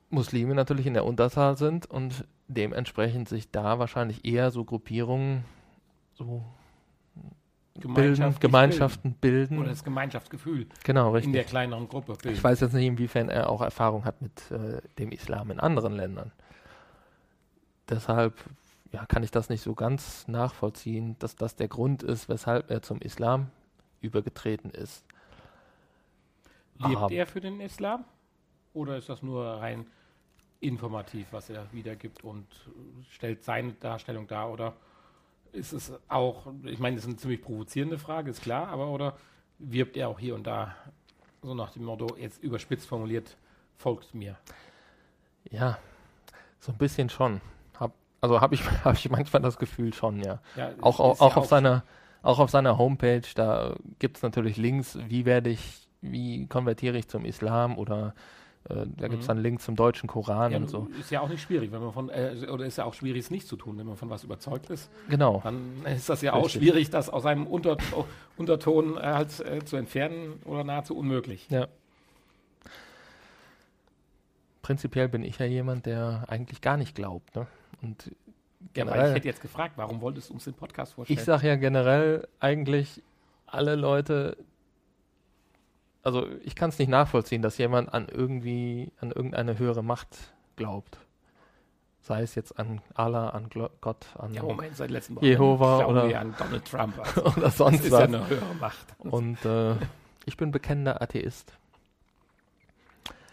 Muslime 0.08 0.54
natürlich 0.54 0.86
in 0.86 0.94
der 0.94 1.04
Unterzahl 1.04 1.56
sind 1.56 1.86
und 1.86 2.24
dementsprechend 2.48 3.28
sich 3.28 3.50
da 3.50 3.78
wahrscheinlich 3.78 4.24
eher 4.24 4.50
so 4.50 4.64
Gruppierungen 4.64 5.44
so 6.14 6.42
bilden, 7.74 8.34
Gemeinschaften 8.40 9.14
bilden. 9.14 9.48
bilden. 9.48 9.58
Oder 9.58 9.70
das 9.70 9.84
Gemeinschaftsgefühl 9.84 10.66
genau, 10.84 11.08
in 11.08 11.14
richtig. 11.14 11.32
der 11.32 11.44
kleineren 11.44 11.88
Gruppe 11.88 12.14
bilden. 12.14 12.36
Ich 12.36 12.42
weiß 12.42 12.60
jetzt 12.60 12.74
nicht, 12.74 12.86
inwiefern 12.86 13.28
er 13.28 13.48
auch 13.48 13.62
Erfahrung 13.62 14.04
hat 14.04 14.20
mit 14.20 14.50
äh, 14.50 14.80
dem 14.98 15.12
Islam 15.12 15.50
in 15.50 15.60
anderen 15.60 15.94
Ländern. 15.94 16.32
Deshalb 17.88 18.34
ja, 18.92 19.06
kann 19.06 19.22
ich 19.22 19.30
das 19.30 19.48
nicht 19.48 19.62
so 19.62 19.74
ganz 19.74 20.26
nachvollziehen, 20.26 21.16
dass 21.20 21.36
das 21.36 21.56
der 21.56 21.68
Grund 21.68 22.02
ist, 22.02 22.28
weshalb 22.28 22.70
er 22.70 22.82
zum 22.82 23.00
Islam 23.00 23.50
übergetreten 24.00 24.70
ist. 24.70 25.04
Lebt 26.80 26.96
Aber- 26.96 27.10
er 27.12 27.26
für 27.26 27.40
den 27.40 27.60
Islam? 27.60 28.04
Oder 28.72 28.96
ist 28.96 29.08
das 29.08 29.22
nur 29.22 29.44
rein 29.44 29.86
informativ, 30.60 31.26
was 31.32 31.50
er 31.50 31.66
wiedergibt 31.72 32.22
und 32.24 32.46
stellt 33.10 33.44
seine 33.44 33.72
Darstellung 33.72 34.26
dar? 34.26 34.50
Oder 34.52 34.74
ist 35.52 35.72
es 35.72 35.92
auch, 36.08 36.46
ich 36.64 36.78
meine, 36.78 36.96
das 36.96 37.04
ist 37.04 37.08
eine 37.10 37.16
ziemlich 37.16 37.42
provozierende 37.42 37.98
Frage, 37.98 38.30
ist 38.30 38.42
klar, 38.42 38.68
aber 38.68 38.88
oder 38.88 39.16
wirbt 39.58 39.96
er 39.96 40.08
auch 40.08 40.18
hier 40.20 40.34
und 40.34 40.46
da 40.46 40.74
so 41.42 41.54
nach 41.54 41.70
dem 41.72 41.84
Motto, 41.84 42.16
jetzt 42.16 42.42
überspitzt 42.42 42.86
formuliert, 42.86 43.36
folgt 43.76 44.14
mir? 44.14 44.36
Ja, 45.50 45.78
so 46.60 46.70
ein 46.72 46.78
bisschen 46.78 47.08
schon. 47.08 47.40
Hab, 47.78 47.92
also 48.20 48.40
habe 48.40 48.54
ich, 48.54 48.62
hab 48.84 48.94
ich 48.94 49.10
manchmal 49.10 49.42
das 49.42 49.58
Gefühl 49.58 49.92
schon, 49.92 50.20
ja. 50.22 50.38
Ja, 50.56 50.70
Auch, 50.80 51.00
auch, 51.00 51.18
ja 51.20 51.26
auch, 51.26 51.36
auf 51.36 51.46
seiner, 51.46 51.82
auch 52.22 52.38
auf 52.38 52.50
seiner 52.50 52.78
Homepage, 52.78 53.22
da 53.34 53.74
gibt 53.98 54.18
es 54.18 54.22
natürlich 54.22 54.56
Links, 54.56 54.98
wie 55.08 55.24
werde 55.24 55.50
ich, 55.50 55.88
wie 56.02 56.46
konvertiere 56.46 56.96
ich 56.98 57.08
zum 57.08 57.24
Islam 57.24 57.78
oder 57.78 58.14
äh, 58.68 58.84
da 58.96 59.08
gibt 59.08 59.22
es 59.22 59.26
Mhm. 59.26 59.28
dann 59.28 59.38
Links 59.42 59.64
zum 59.64 59.74
deutschen 59.76 60.06
Koran 60.06 60.52
ja, 60.52 60.58
und 60.58 60.68
so. 60.68 60.86
Ist 61.00 61.10
ja 61.10 61.20
auch 61.22 61.28
nicht 61.30 61.40
schwierig, 61.42 61.72
wenn 61.72 61.80
man 61.80 61.92
von, 61.92 62.10
äh, 62.10 62.46
oder 62.50 62.66
ist 62.66 62.76
ja 62.76 62.84
auch 62.84 62.92
schwierig, 62.94 63.20
es 63.24 63.30
nicht 63.30 63.46
zu 63.46 63.56
tun, 63.56 63.78
wenn 63.78 63.86
man 63.86 63.96
von 63.96 64.10
was 64.10 64.22
überzeugt 64.24 64.68
ist. 64.70 64.90
Genau. 65.08 65.40
Dann 65.42 65.84
ist 65.86 66.08
das 66.10 66.20
ja 66.22 66.34
auch 66.34 66.44
Richtig. 66.44 66.60
schwierig, 66.62 66.90
das 66.90 67.08
aus 67.08 67.24
einem 67.24 67.46
Unter 67.46 67.76
Unterton 68.36 68.96
äh, 68.98 69.00
halt 69.00 69.40
äh, 69.40 69.64
zu 69.64 69.76
entfernen 69.76 70.40
oder 70.44 70.62
nahezu 70.64 70.96
unmöglich. 70.96 71.46
Ja. 71.50 71.68
Prinzipiell 74.62 75.08
bin 75.08 75.22
ich 75.24 75.38
ja 75.38 75.46
jemand, 75.46 75.86
der 75.86 76.24
eigentlich 76.28 76.60
gar 76.60 76.76
nicht 76.76 76.94
glaubt. 76.94 77.34
Ne? 77.34 77.46
Und 77.82 78.04
Ja, 78.04 78.10
weil 78.10 78.14
ich 78.60 78.74
generell, 78.74 79.14
hätte 79.14 79.26
jetzt 79.28 79.40
gefragt, 79.40 79.72
warum 79.76 80.00
wolltest 80.00 80.28
du 80.28 80.34
uns 80.34 80.44
den 80.44 80.54
Podcast 80.54 80.92
vorstellen? 80.94 81.18
ich 81.18 81.24
sage 81.24 81.48
ja 81.48 81.56
generell 81.56 82.28
eigentlich 82.40 83.02
alle 83.46 83.74
Leute, 83.74 84.36
also 86.02 86.26
ich 86.44 86.54
kann 86.54 86.70
es 86.70 86.78
nicht 86.78 86.88
nachvollziehen, 86.88 87.42
dass 87.42 87.58
jemand 87.58 87.92
an 87.92 88.08
irgendwie, 88.08 88.92
an 89.00 89.10
irgendeine 89.10 89.58
höhere 89.58 89.82
Macht 89.82 90.08
glaubt. 90.56 90.98
Sei 92.02 92.22
es 92.22 92.34
jetzt 92.34 92.58
an 92.58 92.80
Allah, 92.94 93.28
an 93.28 93.50
Gott, 93.80 94.06
an 94.16 94.32
ja, 94.32 94.42
Moment, 94.42 94.74
seit 94.76 94.90
letztem 94.90 95.18
Jehova 95.20 95.84
oder- 95.84 96.18
an 96.18 96.34
Donald 96.38 96.64
Trump. 96.64 96.94
Also, 97.04 97.24
oder 97.26 97.40
das 97.42 97.56
sonst 97.58 97.84
ist 97.84 97.92
ja 97.92 97.98
was. 97.98 98.02
eine 98.04 98.28
höhere 98.28 98.54
Macht. 98.58 98.86
Und 98.98 99.44
äh, 99.44 99.74
ich 100.24 100.36
bin 100.36 100.50
bekennender 100.50 101.02
Atheist. 101.02 101.52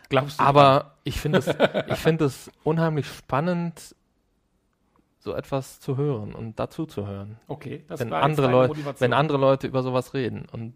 Glaubst 0.09 0.39
du? 0.39 0.43
Aber 0.43 0.95
ich 1.03 1.19
finde 1.19 1.39
es, 1.39 1.47
ich 1.47 1.97
finde 1.97 2.25
es 2.25 2.51
unheimlich 2.63 3.07
spannend, 3.07 3.95
so 5.19 5.33
etwas 5.33 5.79
zu 5.81 5.97
hören 5.97 6.33
und 6.33 6.59
dazu 6.59 6.85
zu 6.85 7.05
hören. 7.07 7.37
okay, 7.47 7.83
das 7.87 7.99
wenn 7.99 8.11
war 8.11 8.21
andere 8.23 8.49
Leute, 8.49 8.69
Motivation. 8.69 8.99
wenn 9.01 9.13
andere 9.13 9.37
Leute 9.37 9.67
über 9.67 9.83
sowas 9.83 10.13
reden 10.13 10.45
und 10.51 10.73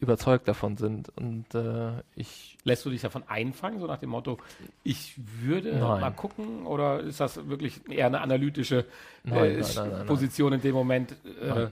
überzeugt 0.00 0.46
davon 0.46 0.76
sind. 0.76 1.10
Und 1.16 1.54
äh, 1.54 2.02
ich, 2.14 2.56
Lässt 2.64 2.84
du 2.84 2.90
dich 2.90 3.00
davon 3.00 3.24
einfangen, 3.26 3.80
so 3.80 3.86
nach 3.86 3.98
dem 3.98 4.10
Motto, 4.10 4.38
ich 4.84 5.14
würde 5.16 5.72
Nein. 5.72 6.00
mal 6.00 6.10
gucken? 6.10 6.66
Oder 6.66 7.00
ist 7.00 7.20
das 7.20 7.48
wirklich 7.48 7.88
eher 7.88 8.06
eine 8.06 8.20
analytische 8.20 8.86
Nein, 9.24 9.44
äh, 9.44 9.60
nein, 9.60 9.70
nein, 9.74 9.90
nein. 9.90 10.06
Position 10.06 10.52
in 10.52 10.60
dem 10.60 10.74
Moment? 10.74 11.12
Äh, 11.40 11.68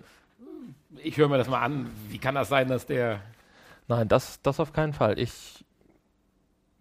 ich 1.02 1.16
höre 1.16 1.28
mir 1.28 1.38
das 1.38 1.48
mal 1.48 1.60
an. 1.60 1.90
Wie 2.08 2.18
kann 2.18 2.34
das 2.34 2.48
sein, 2.48 2.68
dass 2.68 2.86
der 2.86 3.20
nein, 3.88 4.08
das, 4.08 4.40
das 4.42 4.60
auf 4.60 4.72
keinen 4.72 4.92
Fall. 4.92 5.18
Ich 5.18 5.64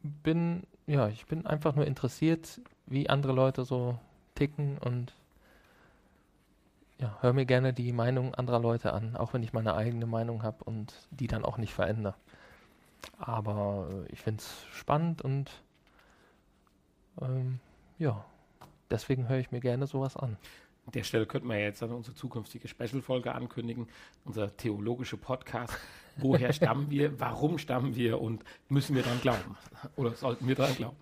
bin, 0.01 0.63
ja, 0.87 1.09
ich 1.09 1.25
bin 1.25 1.45
einfach 1.45 1.75
nur 1.75 1.85
interessiert, 1.85 2.61
wie 2.85 3.09
andere 3.09 3.33
Leute 3.33 3.65
so 3.65 3.99
ticken 4.35 4.77
und 4.77 5.13
ja, 6.99 7.17
höre 7.21 7.33
mir 7.33 7.45
gerne 7.45 7.73
die 7.73 7.91
Meinung 7.91 8.33
anderer 8.35 8.59
Leute 8.59 8.93
an, 8.93 9.15
auch 9.15 9.33
wenn 9.33 9.43
ich 9.43 9.53
meine 9.53 9.75
eigene 9.75 10.05
Meinung 10.05 10.43
habe 10.43 10.63
und 10.63 10.93
die 11.11 11.27
dann 11.27 11.43
auch 11.43 11.57
nicht 11.57 11.73
verändere. 11.73 12.15
Aber 13.17 13.89
äh, 13.91 14.11
ich 14.11 14.21
finde 14.21 14.41
es 14.41 14.65
spannend 14.71 15.21
und 15.21 15.51
ähm, 17.21 17.59
ja, 17.97 18.25
deswegen 18.89 19.27
höre 19.27 19.39
ich 19.39 19.51
mir 19.51 19.59
gerne 19.59 19.87
sowas 19.87 20.15
an. 20.15 20.37
An 20.85 20.91
der 20.91 21.03
Stelle 21.03 21.25
könnten 21.25 21.49
wir 21.49 21.59
jetzt 21.59 21.81
dann 21.81 21.91
unsere 21.91 22.15
zukünftige 22.15 22.67
Special-Folge 22.67 23.33
ankündigen, 23.33 23.87
unser 24.23 24.55
theologische 24.55 25.17
Podcast. 25.17 25.75
Woher 26.17 26.53
stammen 26.53 26.91
wir? 26.91 27.19
Warum 27.19 27.57
stammen 27.57 27.95
wir? 27.95 28.21
Und 28.21 28.43
müssen 28.69 28.95
wir 28.95 29.01
dran 29.01 29.19
glauben? 29.19 29.57
Oder 29.95 30.13
sollten 30.13 30.47
wir 30.47 30.55
dran 30.55 30.75
glauben? 30.75 30.97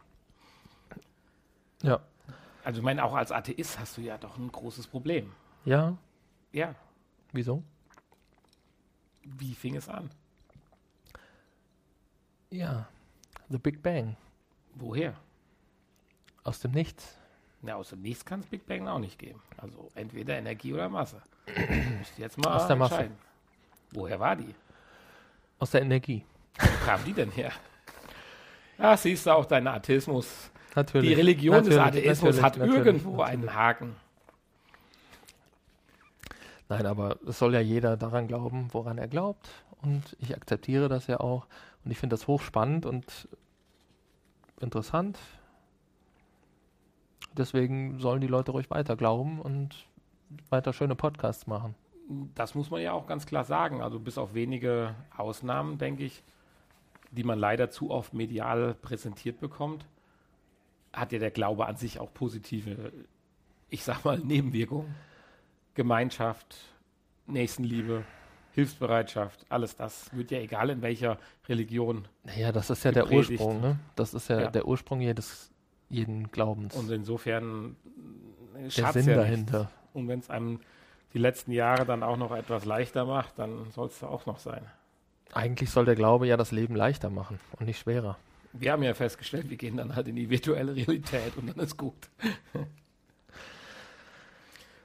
Ja. 1.82 2.00
Also 2.64 2.80
ich 2.80 2.84
meine, 2.84 3.04
auch 3.04 3.14
als 3.14 3.34
Atheist 3.34 3.78
hast 3.78 3.98
du 3.98 4.02
ja 4.02 4.18
doch 4.18 4.38
ein 4.38 4.50
großes 4.50 4.88
Problem. 4.88 5.34
Ja, 5.66 5.98
Ja, 6.52 6.76
wieso? 7.32 7.64
wie 9.24 9.56
fing 9.56 9.76
es 9.76 9.88
an? 9.88 10.10
Ja, 12.50 12.88
The 13.50 13.58
Big 13.58 13.82
Bang. 13.82 14.16
Woher? 14.76 15.14
Aus 16.44 16.60
dem 16.60 16.72
Nichts. 16.72 17.18
Na, 17.62 17.76
aus 17.76 17.90
dem 17.90 18.02
Nichts 18.02 18.26
kann 18.26 18.42
es 18.42 18.46
Big 18.48 18.66
Bang 18.68 18.88
auch 18.88 19.00
nicht 19.00 19.18
geben. 19.18 19.42
Also 19.58 19.90
entweder 19.96 20.38
Energie 20.38 20.74
oder 20.74 20.90
Masse. 20.90 21.22
Müsst 21.48 22.18
ihr 22.20 22.26
jetzt 22.26 22.38
mal 22.38 22.56
Aus 22.56 22.68
der 22.68 22.76
Masse. 22.76 23.10
Woher 23.92 24.20
war 24.20 24.36
die? 24.36 24.54
Aus 25.60 25.72
der 25.72 25.82
Energie. 25.84 26.26
Wo 26.60 26.86
kam 26.86 27.04
die 27.06 27.14
denn 27.14 27.32
her? 27.32 27.52
Ja, 28.78 28.98
siehst 28.98 29.26
du 29.26 29.32
auch 29.32 29.46
deinen 29.46 29.68
Atheismus. 29.68 30.52
Natürlich. 30.76 31.10
Die 31.10 31.14
Religion 31.16 31.64
des 31.64 31.76
Natürlich, 31.76 32.04
Atheismus 32.06 32.36
natürlich, 32.36 32.44
hat 32.44 32.58
natürlich, 32.58 32.86
irgendwo 32.86 33.22
einen 33.22 33.54
Haken. 33.54 33.96
Nein, 36.74 36.88
aber 36.88 37.18
es 37.28 37.38
soll 37.38 37.54
ja 37.54 37.60
jeder 37.60 37.98
daran 37.98 38.28
glauben, 38.28 38.70
woran 38.72 38.98
er 38.98 39.08
glaubt. 39.08 39.48
Und 39.84 40.18
ich 40.20 40.36
akzeptiere 40.36 40.90
das 40.90 41.06
ja 41.06 41.20
auch. 41.20 41.46
Und 41.86 41.92
ich 41.92 42.00
finde 42.00 42.16
das 42.16 42.26
hochspannend 42.28 42.88
und 42.88 43.28
interessant. 44.60 45.20
Deswegen 47.38 48.00
sollen 48.00 48.22
die 48.22 48.28
Leute 48.28 48.52
ruhig 48.52 48.72
weiter 48.72 48.96
glauben 48.96 49.40
und 49.40 49.88
weiter 50.50 50.74
schöne 50.74 50.96
Podcasts 50.96 51.46
machen. 51.46 51.76
Das 52.34 52.56
muss 52.56 52.72
man 52.72 52.82
ja 52.82 52.94
auch 52.94 53.06
ganz 53.06 53.28
klar 53.28 53.44
sagen. 53.44 53.82
Also 53.82 54.00
bis 54.00 54.18
auf 54.18 54.34
wenige 54.34 54.96
Ausnahmen, 55.16 55.78
denke 55.78 56.04
ich, 56.04 56.24
die 57.12 57.24
man 57.24 57.38
leider 57.38 57.70
zu 57.70 57.92
oft 57.92 58.16
medial 58.16 58.74
präsentiert 58.74 59.40
bekommt, 59.40 59.86
hat 60.92 61.12
ja 61.12 61.20
der 61.20 61.32
Glaube 61.32 61.68
an 61.68 61.76
sich 61.76 62.00
auch 62.00 62.12
positive, 62.14 62.92
ich 63.70 63.84
sag 63.84 64.04
mal, 64.06 64.18
Nebenwirkungen. 64.18 64.96
Gemeinschaft, 65.74 66.58
Nächstenliebe, 67.28 68.04
Hilfsbereitschaft, 68.54 69.46
alles 69.50 69.76
das 69.76 70.14
wird 70.16 70.30
ja 70.32 70.40
egal 70.40 70.70
in 70.70 70.82
welcher 70.82 71.18
Religion. 71.50 72.08
Naja, 72.24 72.52
das 72.52 72.70
ist 72.70 72.84
ja 72.84 72.92
der 72.92 73.04
Gepredigt. 73.04 73.32
Ursprung, 73.32 73.62
ne? 73.62 73.80
Das 73.96 74.14
ist 74.14 74.28
ja, 74.30 74.42
Ja. 74.42 74.52
der 74.52 74.68
Ursprung 74.68 75.02
jedes 75.02 75.52
jeden 75.90 76.32
Glaubens. 76.32 76.76
Und 76.76 76.92
insofern 76.92 77.76
äh, 78.56 78.68
der 78.70 78.92
Sinn 78.94 79.08
ja 79.08 79.16
dahinter. 79.16 79.60
Nicht. 79.62 79.70
Und 79.94 80.08
wenn 80.08 80.20
es 80.20 80.30
einem 80.30 80.60
die 81.14 81.20
letzten 81.20 81.52
Jahre 81.52 81.86
dann 81.86 82.04
auch 82.04 82.18
noch 82.18 82.32
etwas 82.32 82.66
leichter 82.66 83.06
macht, 83.06 83.38
dann 83.40 83.72
soll 83.72 83.88
es 83.88 84.04
auch 84.04 84.26
noch 84.26 84.40
sein. 84.40 84.66
Eigentlich 85.34 85.72
soll 85.72 85.86
der 85.86 85.96
Glaube 85.96 86.28
ja 86.28 86.38
das 86.38 86.52
Leben 86.52 86.76
leichter 86.76 87.10
machen 87.10 87.40
und 87.60 87.66
nicht 87.66 87.80
schwerer. 87.80 88.18
Wir 88.54 88.72
haben 88.72 88.84
ja 88.84 88.94
festgestellt, 88.94 89.50
wir 89.50 89.58
gehen 89.58 89.78
dann 89.78 89.96
halt 89.96 90.08
in 90.08 90.16
die 90.16 90.30
virtuelle 90.30 90.76
Realität 90.76 91.36
und 91.38 91.48
dann 91.50 91.60
ist 91.66 91.76
gut. 91.78 92.10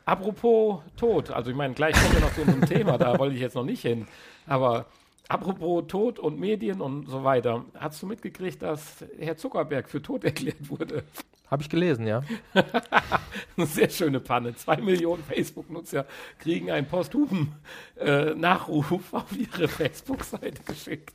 apropos 0.09 0.81
Tod, 0.97 1.31
also 1.31 1.51
ich 1.51 1.57
meine, 1.57 1.75
gleich 1.75 1.95
kommen 1.95 2.15
wir 2.15 2.21
noch 2.21 2.35
zu 2.35 2.41
unserem 2.41 2.67
Thema, 2.67 2.97
da 2.99 3.19
wollte 3.19 3.35
ich 3.35 3.41
jetzt 3.41 3.55
noch 3.55 3.65
nicht 3.65 3.83
hin. 3.83 4.09
Aber 4.47 4.87
apropos 5.29 5.85
Tod 5.87 6.19
und 6.19 6.41
Medien 6.41 6.81
und 6.81 7.07
so 7.09 7.25
weiter, 7.25 7.65
hast 7.75 8.03
du 8.03 8.07
mitgekriegt, 8.07 8.63
dass 8.63 9.05
Herr 9.19 9.37
Zuckerberg 9.37 9.89
für 9.89 10.01
tot 10.01 10.25
erklärt 10.25 10.71
wurde? 10.71 11.05
Habe 11.51 11.63
ich 11.63 11.69
gelesen, 11.69 12.07
ja. 12.07 12.23
Eine 13.57 13.67
sehr 13.67 13.89
schöne 13.91 14.21
Panne. 14.21 14.55
Zwei 14.55 14.77
Millionen 14.79 15.23
Facebook-Nutzer 15.25 16.07
kriegen 16.39 16.71
einen 16.71 16.87
posthumen 16.87 17.55
äh, 17.99 18.35
Nachruf 18.35 19.13
auf 19.13 19.33
ihre 19.37 19.69
Facebook-Seite 19.69 20.63
geschickt. 20.65 21.15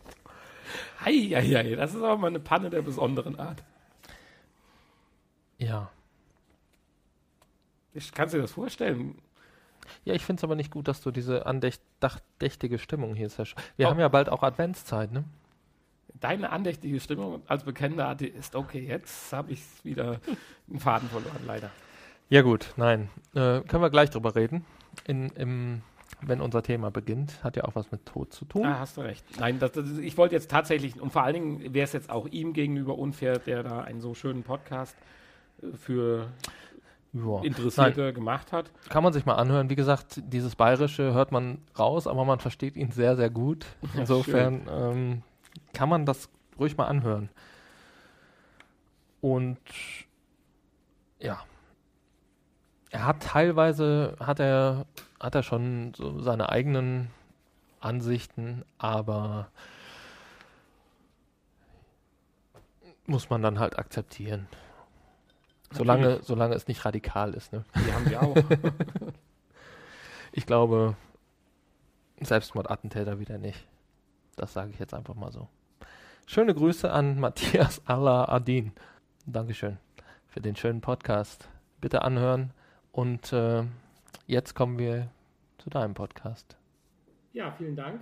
Heieiei, 1.06 1.76
das 1.76 1.94
ist 1.94 2.02
aber 2.02 2.18
mal 2.18 2.28
eine 2.28 2.40
Panne 2.40 2.70
der 2.72 2.82
besonderen 2.82 3.40
Art. 3.40 3.64
Ja. 5.58 5.92
Ich, 7.94 8.12
kannst 8.12 8.34
du 8.34 8.38
dir 8.38 8.44
das 8.44 8.52
vorstellen? 8.54 9.16
Ja, 10.06 10.14
ich 10.14 10.26
finde 10.26 10.40
es 10.40 10.44
aber 10.44 10.56
nicht 10.56 10.72
gut, 10.72 10.88
dass 10.88 11.02
du 11.02 11.12
diese 11.12 11.46
andächtige 11.46 12.80
Stimmung 12.80 13.16
hier 13.16 13.30
hast. 13.38 13.56
Wir 13.78 13.88
Oh. 13.88 13.90
haben 13.92 14.00
ja 14.00 14.08
bald 14.08 14.30
auch 14.30 14.42
Adventszeit, 14.44 15.12
ne? 15.12 15.24
Deine 16.20 16.52
andächtige 16.52 17.00
Stimmung 17.02 17.42
als 17.48 17.64
bekennender 17.66 18.08
Atheist. 18.08 18.56
Okay, 18.56 18.86
jetzt 18.88 19.34
habe 19.34 19.52
ich 19.52 19.62
wieder 19.84 20.20
einen 20.70 20.80
Faden 20.80 21.10
verloren, 21.10 21.42
leider. 21.46 21.70
Ja 22.30 22.42
gut, 22.42 22.74
nein. 22.78 23.10
Äh, 23.36 23.62
können 23.62 23.82
wir 23.84 23.90
gleich 23.90 24.10
drüber 24.10 24.34
reden. 24.36 24.66
In, 25.06 25.30
im, 25.32 25.82
wenn 26.22 26.40
unser 26.40 26.64
Thema 26.64 26.90
beginnt, 26.90 27.44
hat 27.44 27.58
ja 27.58 27.66
auch 27.66 27.76
was 27.76 27.92
mit 27.92 28.06
Tod 28.06 28.32
zu 28.32 28.46
tun. 28.46 28.66
Ah, 28.66 28.80
hast 28.80 28.96
du 28.96 29.02
recht. 29.02 29.26
Nein, 29.40 29.60
das, 29.60 29.74
das, 29.74 29.90
ich 29.98 30.18
wollte 30.18 30.36
jetzt 30.36 30.50
tatsächlich, 30.50 31.00
und 31.02 31.12
vor 31.12 31.24
allen 31.24 31.34
Dingen 31.34 31.74
wäre 31.74 31.84
es 31.84 31.92
jetzt 31.92 32.10
auch 32.10 32.28
ihm 32.28 32.54
gegenüber 32.54 32.98
unfair, 32.98 33.40
der 33.40 33.64
da 33.64 33.82
einen 33.82 34.00
so 34.00 34.14
schönen 34.14 34.44
Podcast 34.44 34.96
äh, 35.62 35.76
für 37.14 37.38
Ja. 37.38 37.44
Interessierte 37.44 38.14
gemacht 38.14 38.52
hat. 38.52 38.72
Kann 38.90 39.04
man 39.04 39.14
sich 39.14 39.26
mal 39.26 39.36
anhören. 39.36 39.70
Wie 39.70 39.76
gesagt, 39.76 40.22
dieses 40.26 40.56
Bayerische 40.56 41.14
hört 41.14 41.32
man 41.32 41.60
raus, 41.78 42.08
aber 42.08 42.26
man 42.26 42.40
versteht 42.40 42.76
ihn 42.76 42.92
sehr, 42.92 43.16
sehr 43.16 43.30
gut. 43.30 43.66
Insofern 43.96 44.68
ähm, 44.70 45.22
kann 45.74 45.90
man 45.90 46.06
das 46.06 46.30
ruhig 46.60 46.78
mal 46.78 46.86
anhören. 46.86 47.30
Und 49.22 49.60
ja, 51.20 51.40
er 52.90 53.06
hat 53.06 53.24
teilweise 53.24 54.16
hat 54.20 54.40
er 54.40 54.86
hat 55.20 55.36
er 55.36 55.44
schon 55.44 55.94
so 55.96 56.20
seine 56.20 56.50
eigenen 56.50 57.10
Ansichten, 57.80 58.66
aber 58.78 59.48
muss 63.06 63.30
man 63.30 63.42
dann 63.42 63.60
halt 63.60 63.80
akzeptieren. 63.80 64.48
Solange, 65.74 66.04
Natürlich. 66.04 66.26
solange 66.28 66.56
es 66.56 66.68
nicht 66.68 66.86
radikal 66.86 67.34
ist. 67.34 67.52
Ne? 67.54 67.64
Die 67.76 67.94
haben 67.94 68.10
wir 68.10 68.22
auch. 68.24 68.36
Ich 70.36 70.46
glaube, 70.48 70.96
Selbstmordattentäter 72.22 73.20
wieder 73.20 73.38
nicht. 73.38 73.68
Das 74.36 74.54
sage 74.54 74.72
ich 74.72 74.80
jetzt 74.80 74.94
einfach 74.94 75.14
mal 75.16 75.32
so. 75.32 75.48
Schöne 76.26 76.56
Grüße 76.56 76.92
an 76.92 77.20
Matthias 77.20 77.82
Allah 77.86 78.26
Adin. 78.26 78.72
Dankeschön 79.26 79.78
für 80.28 80.42
den 80.42 80.56
schönen 80.56 80.82
Podcast. 80.82 81.48
Bitte 81.82 82.02
anhören. 82.02 82.52
Und 82.92 83.32
äh, 83.34 83.64
jetzt 84.26 84.56
kommen 84.56 84.80
wir 84.80 85.10
zu 85.60 85.70
deinem 85.70 85.94
Podcast. 85.94 86.58
Ja, 87.34 87.52
vielen 87.52 87.76
Dank. 87.76 88.02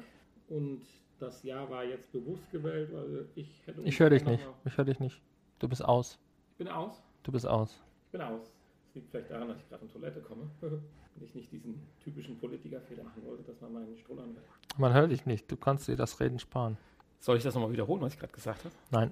Und 0.49 0.82
das 1.19 1.43
Jahr 1.43 1.69
war 1.69 1.84
jetzt 1.84 2.11
bewusst 2.11 2.49
gewählt, 2.51 2.89
weil 2.93 3.28
ich 3.36 3.61
hätte. 3.65 3.82
Ich 3.82 3.99
höre 3.99 4.09
dich 4.09 4.24
nicht. 4.26 4.45
mal- 4.45 4.53
Ich 4.65 4.78
höre 4.78 4.86
dich 4.86 4.99
nicht. 4.99 5.22
Du 5.59 5.67
bist 5.67 5.84
aus. 5.84 6.17
Ich 6.51 6.57
bin 6.57 6.67
aus. 6.69 7.01
Du 7.24 7.32
bist 7.32 7.45
aus. 7.47 7.80
Ich 8.05 8.11
bin 8.11 8.22
aus. 8.22 8.41
Das 8.88 8.95
liegt 8.95 9.09
vielleicht 9.09 9.32
daran, 9.32 9.47
dass 9.47 9.57
ich 9.57 9.69
gerade 9.69 9.86
in 9.86 9.91
Toilette 9.91 10.22
komme. 10.22 10.49
Und 10.61 11.24
ich 11.24 11.36
nicht 11.36 11.51
diesen 11.51 11.88
typischen 12.03 12.39
Politikerfehler 12.39 13.03
machen 13.03 13.24
wollte, 13.26 13.43
dass 13.43 13.59
man 13.61 13.74
meinen 13.74 13.97
Stuhl 13.97 14.19
anhört. 14.19 14.45
Man 14.78 14.93
hört 14.93 15.11
dich 15.11 15.26
nicht. 15.26 15.51
Du 15.51 15.57
kannst 15.57 15.88
dir 15.88 15.97
das 15.97 16.19
Reden 16.19 16.39
sparen. 16.39 16.78
Soll 17.19 17.38
ich 17.38 17.43
das 17.43 17.53
nochmal 17.53 17.72
wiederholen, 17.72 18.01
was 18.01 18.13
ich 18.13 18.19
gerade 18.19 18.34
gesagt 18.34 18.63
habe? 18.63 18.74
Nein. 18.89 19.11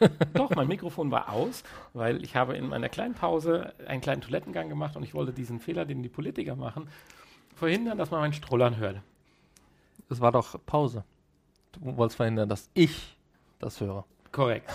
Doch, 0.34 0.50
mein 0.54 0.68
Mikrofon 0.68 1.10
war 1.10 1.30
aus, 1.30 1.62
weil 1.92 2.24
ich 2.24 2.34
habe 2.34 2.56
in 2.56 2.68
meiner 2.68 2.88
kleinen 2.88 3.14
Pause 3.14 3.74
einen 3.86 4.00
kleinen 4.00 4.20
Toilettengang 4.20 4.68
gemacht 4.68 4.96
und 4.96 5.02
ich 5.02 5.14
wollte 5.14 5.32
diesen 5.32 5.60
Fehler, 5.60 5.84
den 5.84 6.02
die 6.02 6.08
Politiker 6.08 6.56
machen, 6.56 6.88
verhindern, 7.54 7.98
dass 7.98 8.10
man 8.10 8.20
meinen 8.20 8.32
Strollern 8.32 8.76
hört. 8.78 9.02
Es 10.08 10.20
war 10.20 10.32
doch 10.32 10.58
Pause. 10.64 11.04
Du 11.72 11.96
wolltest 11.96 12.16
verhindern, 12.16 12.48
dass 12.48 12.68
ich 12.74 13.16
das 13.58 13.80
höre. 13.80 14.04
Korrekt. 14.30 14.70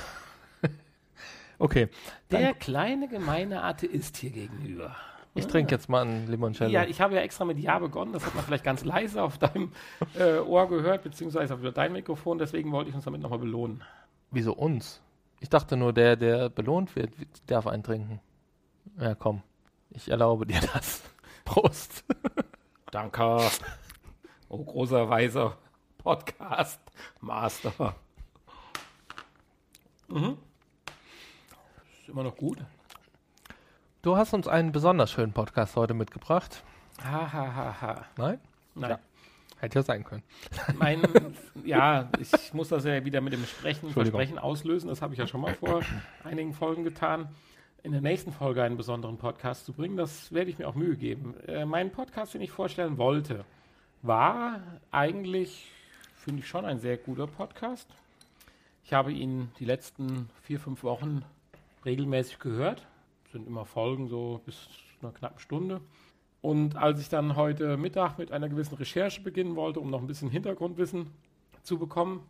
Okay. 1.59 1.89
Der 2.31 2.41
Dann, 2.41 2.59
kleine 2.59 3.07
gemeine 3.07 3.63
Atheist 3.63 4.17
hier 4.17 4.29
gegenüber. 4.29 4.95
ich 5.33 5.47
trinke 5.47 5.73
jetzt 5.73 5.89
mal 5.89 6.01
einen 6.01 6.27
Limoncello. 6.27 6.71
Ja, 6.71 6.83
ich 6.83 7.01
habe 7.01 7.15
ja 7.15 7.21
extra 7.21 7.45
mit 7.45 7.57
Ja 7.59 7.79
begonnen. 7.79 8.13
Das 8.13 8.25
hat 8.25 8.35
man 8.35 8.43
vielleicht 8.43 8.63
ganz 8.63 8.83
leise 8.83 9.21
auf 9.23 9.37
deinem 9.37 9.71
äh, 10.17 10.39
Ohr 10.39 10.67
gehört, 10.67 11.03
beziehungsweise 11.03 11.53
auf 11.53 11.61
dein 11.73 11.93
Mikrofon. 11.93 12.37
Deswegen 12.37 12.71
wollte 12.71 12.89
ich 12.89 12.95
uns 12.95 13.05
damit 13.05 13.21
nochmal 13.21 13.39
belohnen. 13.39 13.83
Wieso 14.31 14.53
uns? 14.53 15.01
Ich 15.39 15.49
dachte 15.49 15.77
nur, 15.77 15.93
der, 15.93 16.15
der 16.15 16.49
belohnt 16.49 16.95
wird, 16.95 17.11
darf 17.45 17.67
einen 17.67 17.83
trinken. 17.83 18.19
Ja, 18.99 19.15
komm. 19.15 19.41
Ich 19.91 20.09
erlaube 20.09 20.45
dir 20.45 20.59
das. 20.73 21.03
Prost. 21.45 22.03
Danke. 22.91 23.39
Oh, 24.49 24.63
großer, 24.63 25.09
weiser 25.09 25.57
Podcast 25.97 26.79
Master. 27.21 27.95
Mhm. 30.07 30.37
Ist 32.07 32.13
immer 32.13 32.23
noch 32.23 32.37
gut. 32.37 32.59
Du 34.01 34.15
hast 34.15 34.33
uns 34.33 34.47
einen 34.47 34.71
besonders 34.71 35.11
schönen 35.11 35.33
Podcast 35.33 35.75
heute 35.75 35.93
mitgebracht. 35.93 36.63
Ha, 37.03 37.33
ha, 37.33 37.53
ha, 37.53 37.81
ha. 37.81 38.05
Nein? 38.15 38.39
Nein. 38.75 38.91
Ja. 38.91 38.99
Hätte 39.59 39.79
ja 39.79 39.83
sein 39.83 40.05
können. 40.05 40.23
Mein, 40.77 41.01
ja, 41.65 42.09
ich 42.17 42.53
muss 42.53 42.69
das 42.69 42.85
ja 42.85 43.03
wieder 43.03 43.19
mit 43.19 43.33
dem 43.33 43.43
Sprechen. 43.43 43.89
Versprechen 43.89 44.39
auslösen. 44.39 44.87
Das 44.87 45.01
habe 45.01 45.15
ich 45.15 45.19
ja 45.19 45.27
schon 45.27 45.41
mal 45.41 45.53
vor 45.55 45.81
einigen 46.23 46.53
Folgen 46.53 46.85
getan. 46.85 47.27
In 47.83 47.91
der 47.91 47.99
nächsten 47.99 48.31
Folge 48.31 48.63
einen 48.63 48.77
besonderen 48.77 49.17
Podcast 49.17 49.65
zu 49.65 49.73
bringen, 49.73 49.97
das 49.97 50.31
werde 50.31 50.49
ich 50.49 50.57
mir 50.57 50.69
auch 50.69 50.75
Mühe 50.75 50.95
geben. 50.95 51.35
Äh, 51.45 51.65
mein 51.65 51.91
Podcast, 51.91 52.33
den 52.33 52.41
ich 52.41 52.51
vorstellen 52.51 52.97
wollte, 52.97 53.43
war 54.01 54.61
eigentlich, 54.91 55.69
finde 56.15 56.39
ich 56.39 56.47
schon, 56.47 56.63
ein 56.63 56.79
sehr 56.79 56.95
guter 56.95 57.27
Podcast. 57.27 57.89
Ich 58.85 58.93
habe 58.93 59.11
ihn 59.11 59.51
die 59.59 59.65
letzten 59.65 60.29
vier, 60.43 60.61
fünf 60.61 60.83
Wochen 60.83 61.25
regelmäßig 61.85 62.39
gehört. 62.39 62.87
Sind 63.31 63.47
immer 63.47 63.65
Folgen 63.65 64.07
so 64.07 64.41
bis 64.45 64.67
einer 65.01 65.11
knappen 65.11 65.39
Stunde. 65.39 65.81
Und 66.41 66.75
als 66.75 66.99
ich 66.99 67.09
dann 67.09 67.35
heute 67.35 67.77
Mittag 67.77 68.17
mit 68.17 68.31
einer 68.31 68.49
gewissen 68.49 68.75
Recherche 68.75 69.21
beginnen 69.21 69.55
wollte, 69.55 69.79
um 69.79 69.89
noch 69.89 70.01
ein 70.01 70.07
bisschen 70.07 70.29
Hintergrundwissen 70.29 71.07
zu 71.63 71.77
bekommen, 71.77 72.23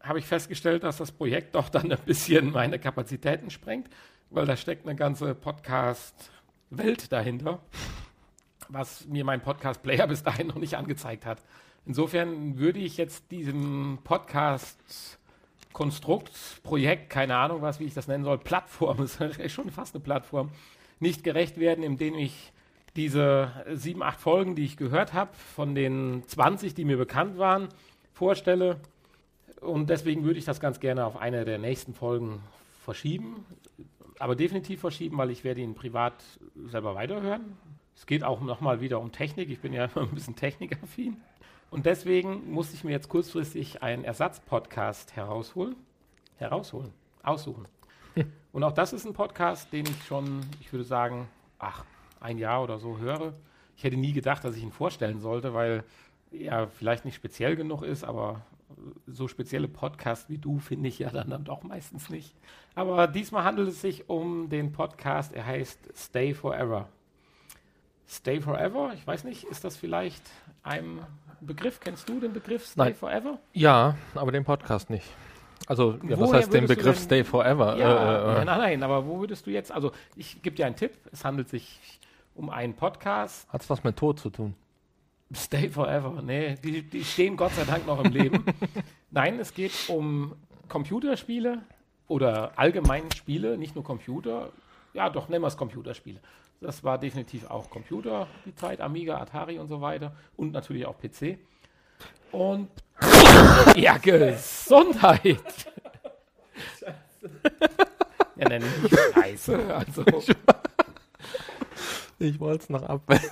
habe 0.00 0.18
ich 0.18 0.26
festgestellt, 0.26 0.84
dass 0.84 0.98
das 0.98 1.12
Projekt 1.12 1.54
doch 1.54 1.68
dann 1.68 1.90
ein 1.90 1.98
bisschen 2.04 2.52
meine 2.52 2.78
Kapazitäten 2.78 3.50
sprengt, 3.50 3.88
weil 4.30 4.46
da 4.46 4.56
steckt 4.56 4.86
eine 4.86 4.96
ganze 4.96 5.34
Podcast-Welt 5.34 7.10
dahinter. 7.12 7.60
was 8.68 9.06
mir 9.06 9.24
mein 9.24 9.40
Podcast-Player 9.40 10.06
bis 10.06 10.22
dahin 10.22 10.48
noch 10.48 10.56
nicht 10.56 10.76
angezeigt 10.76 11.26
hat. 11.26 11.42
Insofern 11.84 12.58
würde 12.58 12.80
ich 12.80 12.96
jetzt 12.96 13.30
diesem 13.30 13.98
Podcast-Konstrukt, 15.76 16.32
Projekt, 16.62 17.10
keine 17.10 17.36
Ahnung 17.36 17.60
was, 17.60 17.78
wie 17.80 17.84
ich 17.84 17.94
das 17.94 18.08
nennen 18.08 18.24
soll, 18.24 18.38
Plattform, 18.38 19.02
ist 19.38 19.52
schon 19.52 19.70
fast 19.70 19.94
eine 19.94 20.02
Plattform, 20.02 20.50
nicht 21.00 21.22
gerecht 21.22 21.58
werden, 21.58 21.84
indem 21.84 22.14
ich 22.14 22.52
diese 22.96 23.52
sieben, 23.74 24.02
acht 24.02 24.18
Folgen, 24.18 24.54
die 24.54 24.64
ich 24.64 24.78
gehört 24.78 25.12
habe, 25.12 25.34
von 25.34 25.74
den 25.74 26.22
20, 26.26 26.74
die 26.74 26.86
mir 26.86 26.96
bekannt 26.96 27.36
waren, 27.36 27.68
vorstelle. 28.14 28.80
Und 29.60 29.90
deswegen 29.90 30.24
würde 30.24 30.38
ich 30.38 30.46
das 30.46 30.60
ganz 30.60 30.80
gerne 30.80 31.04
auf 31.04 31.18
eine 31.18 31.44
der 31.44 31.58
nächsten 31.58 31.92
Folgen 31.92 32.40
verschieben. 32.82 33.44
Aber 34.18 34.34
definitiv 34.34 34.80
verschieben, 34.80 35.18
weil 35.18 35.30
ich 35.30 35.44
werde 35.44 35.60
ihn 35.60 35.74
privat 35.74 36.14
selber 36.68 36.94
weiterhören. 36.94 37.58
Es 37.94 38.06
geht 38.06 38.24
auch 38.24 38.40
nochmal 38.40 38.80
wieder 38.80 38.98
um 38.98 39.12
Technik. 39.12 39.50
Ich 39.50 39.60
bin 39.60 39.74
ja 39.74 39.90
ein 39.94 40.14
bisschen 40.14 40.36
technikaffin. 40.36 41.18
Und 41.70 41.86
deswegen 41.86 42.50
musste 42.50 42.74
ich 42.74 42.84
mir 42.84 42.92
jetzt 42.92 43.08
kurzfristig 43.08 43.82
einen 43.82 44.04
Ersatzpodcast 44.04 45.16
herausholen. 45.16 45.76
Herausholen, 46.36 46.92
aussuchen. 47.22 47.66
Und 48.52 48.64
auch 48.64 48.72
das 48.72 48.92
ist 48.92 49.06
ein 49.06 49.14
Podcast, 49.14 49.72
den 49.72 49.86
ich 49.86 50.04
schon, 50.04 50.40
ich 50.60 50.72
würde 50.72 50.84
sagen, 50.84 51.28
ach, 51.58 51.84
ein 52.20 52.38
Jahr 52.38 52.62
oder 52.62 52.78
so 52.78 52.98
höre. 52.98 53.34
Ich 53.76 53.84
hätte 53.84 53.96
nie 53.96 54.12
gedacht, 54.12 54.44
dass 54.44 54.56
ich 54.56 54.62
ihn 54.62 54.72
vorstellen 54.72 55.20
sollte, 55.20 55.54
weil 55.54 55.84
er 56.30 56.68
vielleicht 56.68 57.04
nicht 57.04 57.14
speziell 57.14 57.56
genug 57.56 57.82
ist, 57.82 58.04
aber 58.04 58.42
so 59.06 59.28
spezielle 59.28 59.68
Podcasts 59.68 60.28
wie 60.28 60.38
du 60.38 60.58
finde 60.58 60.88
ich 60.88 60.98
ja 60.98 61.10
dann, 61.10 61.30
dann 61.30 61.44
doch 61.44 61.62
meistens 61.62 62.10
nicht. 62.10 62.34
Aber 62.74 63.06
diesmal 63.06 63.44
handelt 63.44 63.68
es 63.68 63.80
sich 63.80 64.08
um 64.08 64.48
den 64.48 64.72
Podcast, 64.72 65.32
er 65.32 65.46
heißt 65.46 65.78
Stay 65.96 66.34
Forever. 66.34 66.88
Stay 68.08 68.40
Forever, 68.40 68.92
ich 68.94 69.06
weiß 69.06 69.24
nicht, 69.24 69.44
ist 69.44 69.64
das 69.64 69.76
vielleicht 69.76 70.22
ein 70.62 71.00
Begriff? 71.40 71.80
Kennst 71.80 72.08
du 72.08 72.20
den 72.20 72.32
Begriff 72.32 72.66
Stay 72.66 72.80
Nein. 72.84 72.94
Forever? 72.94 73.38
Ja, 73.52 73.96
aber 74.14 74.32
den 74.32 74.44
Podcast 74.44 74.90
nicht. 74.90 75.06
Also, 75.66 75.98
ja, 76.08 76.18
was 76.20 76.32
heißt 76.32 76.52
den 76.52 76.66
Begriff 76.66 76.96
denn- 76.96 77.04
Stay 77.04 77.24
Forever? 77.24 77.76
Ja, 77.76 77.88
Äh, 77.88 78.32
äh, 78.32 78.34
nein, 78.36 78.46
nein, 78.46 78.58
nein, 78.58 78.82
aber 78.82 79.06
wo 79.06 79.20
würdest 79.20 79.46
du 79.46 79.50
jetzt, 79.50 79.72
also 79.72 79.90
ich 80.14 80.40
gebe 80.42 80.54
dir 80.54 80.66
einen 80.66 80.76
Tipp, 80.76 80.92
es 81.12 81.24
handelt 81.24 81.48
sich 81.48 81.80
um 82.34 82.50
einen 82.50 82.74
Podcast, 82.74 83.48
Hat 83.52 83.62
es 83.62 83.70
was 83.70 83.82
mit 83.82 83.96
Tod 83.96 84.20
zu 84.20 84.30
tun? 84.30 84.54
Stay 85.34 85.68
Forever, 85.68 86.22
nee, 86.22 86.54
die, 86.62 86.82
die 86.82 87.02
stehen 87.04 87.36
Gott 87.36 87.52
sei 87.52 87.64
Dank 87.64 87.84
noch 87.86 88.04
im 88.04 88.12
Leben. 88.12 88.44
Nein, 89.10 89.40
es 89.40 89.54
geht 89.54 89.72
um 89.88 90.36
Computerspiele 90.68 91.62
oder 92.06 92.52
allgemein 92.56 93.10
Spiele, 93.10 93.58
nicht 93.58 93.74
nur 93.74 93.82
Computer. 93.82 94.50
Ja, 94.94 95.10
doch, 95.10 95.28
nennen 95.28 95.42
wir 95.42 95.48
es 95.48 95.56
Computerspiele. 95.56 96.20
Das 96.60 96.82
war 96.82 96.98
definitiv 96.98 97.50
auch 97.50 97.68
Computer, 97.70 98.26
die 98.44 98.54
Zeit, 98.54 98.80
Amiga, 98.80 99.18
Atari 99.18 99.58
und 99.58 99.68
so 99.68 99.80
weiter 99.80 100.12
und 100.36 100.52
natürlich 100.52 100.86
auch 100.86 100.96
PC. 100.98 101.38
Und 102.32 102.68
ja, 103.76 103.98
Gesundheit. 103.98 105.72
Ja, 108.36 108.48
nenne 108.48 108.64
ich 108.66 108.90
Scheiße. 109.14 109.74
Also, 109.74 110.04
Ich 112.18 112.40
wollte 112.40 112.64
es 112.64 112.70
noch 112.70 112.82
abwenden. 112.82 113.30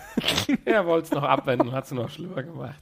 er 0.64 0.86
wollte 0.86 1.06
es 1.06 1.10
noch 1.12 1.22
abwenden 1.22 1.68
und 1.68 1.74
hat 1.74 1.84
es 1.84 1.92
noch 1.92 2.10
schlimmer 2.10 2.42
gemacht. 2.42 2.80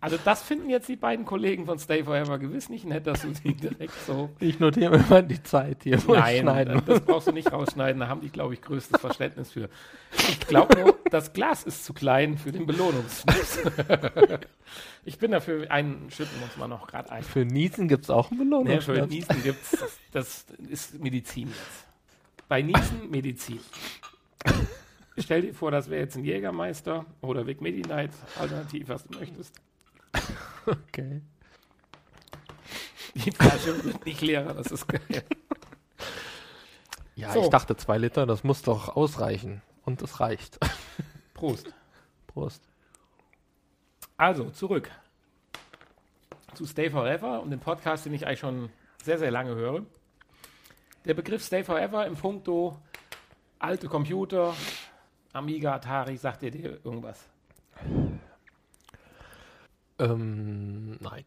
Also 0.00 0.16
das 0.24 0.42
finden 0.42 0.70
jetzt 0.70 0.88
die 0.88 0.96
beiden 0.96 1.24
Kollegen 1.24 1.66
von 1.66 1.78
Stay 1.78 2.04
Forever 2.04 2.38
gewiss 2.38 2.68
nicht 2.68 2.84
nett, 2.84 3.08
dass 3.08 3.22
du 3.22 3.34
sie 3.34 3.54
direkt 3.54 3.94
so... 4.06 4.30
Ich 4.38 4.60
notiere 4.60 4.96
mir 4.96 5.04
mal 5.08 5.24
die 5.24 5.42
Zeit 5.42 5.78
hier, 5.82 6.00
wo 6.06 6.14
Nein, 6.14 6.42
schneiden 6.42 6.82
das 6.86 7.00
brauchst 7.00 7.26
du 7.26 7.32
nicht 7.32 7.52
rausschneiden, 7.52 8.00
da 8.00 8.08
haben 8.08 8.20
die, 8.20 8.28
glaube 8.28 8.54
ich, 8.54 8.62
größtes 8.62 9.00
Verständnis 9.00 9.50
für. 9.50 9.68
Ich 10.12 10.38
glaube 10.40 10.78
nur, 10.80 10.98
das 11.10 11.32
Glas 11.32 11.64
ist 11.64 11.84
zu 11.84 11.94
klein 11.94 12.38
für 12.38 12.52
den 12.52 12.66
Belohnungsschnaps. 12.66 13.62
ich 15.04 15.18
bin 15.18 15.32
dafür, 15.32 15.68
einen 15.70 16.08
schütten 16.12 16.38
wir 16.38 16.44
uns 16.44 16.56
mal 16.56 16.68
noch 16.68 16.86
gerade 16.86 17.10
ein. 17.10 17.24
Für 17.24 17.44
Niesen 17.44 17.88
gibt 17.88 18.04
es 18.04 18.10
auch 18.10 18.30
einen 18.30 18.38
Nee, 18.38 18.80
für 18.80 18.92
Belohnungsschnaps. 18.92 19.10
Niesen 19.10 19.42
gibt's, 19.42 19.70
das, 20.12 20.46
das 20.46 20.46
ist 20.68 21.02
Medizin 21.02 21.48
jetzt. 21.48 21.86
Bei 22.48 22.62
Niesen 22.62 23.10
Medizin. 23.10 23.58
Stell 25.18 25.42
dir 25.42 25.54
vor, 25.54 25.72
das 25.72 25.90
wäre 25.90 26.02
jetzt 26.02 26.16
ein 26.16 26.24
Jägermeister 26.24 27.04
oder 27.20 27.46
Vic 27.48 27.60
Medi-Night, 27.60 28.12
alternativ, 28.38 28.88
was 28.88 29.04
du 29.04 29.18
möchtest. 29.18 29.60
Okay. 30.66 31.22
Die 33.14 33.30
Flasche 33.32 33.84
wird 33.84 34.04
nicht 34.04 34.20
leerer, 34.20 34.54
das 34.54 34.70
ist 34.70 34.86
geil. 34.86 35.24
Ja, 37.16 37.32
So. 37.32 37.42
ich 37.42 37.48
dachte 37.48 37.76
zwei 37.76 37.98
Liter, 37.98 38.26
das 38.26 38.44
muss 38.44 38.62
doch 38.62 38.94
ausreichen. 38.96 39.62
Und 39.84 40.02
es 40.02 40.20
reicht. 40.20 40.58
Prost. 41.34 41.74
Prost. 42.26 42.62
Also, 44.16 44.50
zurück 44.50 44.90
zu 46.54 46.66
Stay 46.66 46.90
Forever 46.90 47.40
und 47.40 47.50
dem 47.50 47.60
Podcast, 47.60 48.04
den 48.04 48.14
ich 48.14 48.26
eigentlich 48.26 48.40
schon 48.40 48.70
sehr, 49.02 49.18
sehr 49.18 49.30
lange 49.30 49.54
höre. 49.54 49.86
Der 51.04 51.14
Begriff 51.14 51.44
Stay 51.44 51.64
Forever 51.64 52.06
im 52.06 52.16
Punkto 52.16 52.78
alte 53.58 53.88
Computer, 53.88 54.54
Amiga, 55.32 55.74
Atari, 55.74 56.16
sagt 56.16 56.42
ihr 56.42 56.50
dir 56.50 56.78
irgendwas? 56.84 57.28
Ähm, 59.98 60.96
nein. 61.00 61.24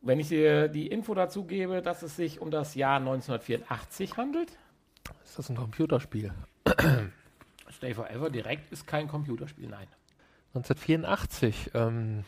Wenn 0.00 0.20
ich 0.20 0.28
dir 0.28 0.68
die 0.68 0.86
Info 0.86 1.14
dazu 1.14 1.44
gebe, 1.44 1.82
dass 1.82 2.02
es 2.02 2.16
sich 2.16 2.40
um 2.40 2.50
das 2.50 2.74
Jahr 2.74 2.98
1984 2.98 4.16
handelt, 4.16 4.50
Ist 5.24 5.38
das 5.38 5.50
ein 5.50 5.56
Computerspiel? 5.56 6.32
Stay 7.70 7.94
Forever 7.94 8.30
direkt 8.30 8.70
ist 8.72 8.86
kein 8.86 9.08
Computerspiel, 9.08 9.68
nein. 9.68 9.86
1984. 10.54 11.70
Ähm, 11.74 12.24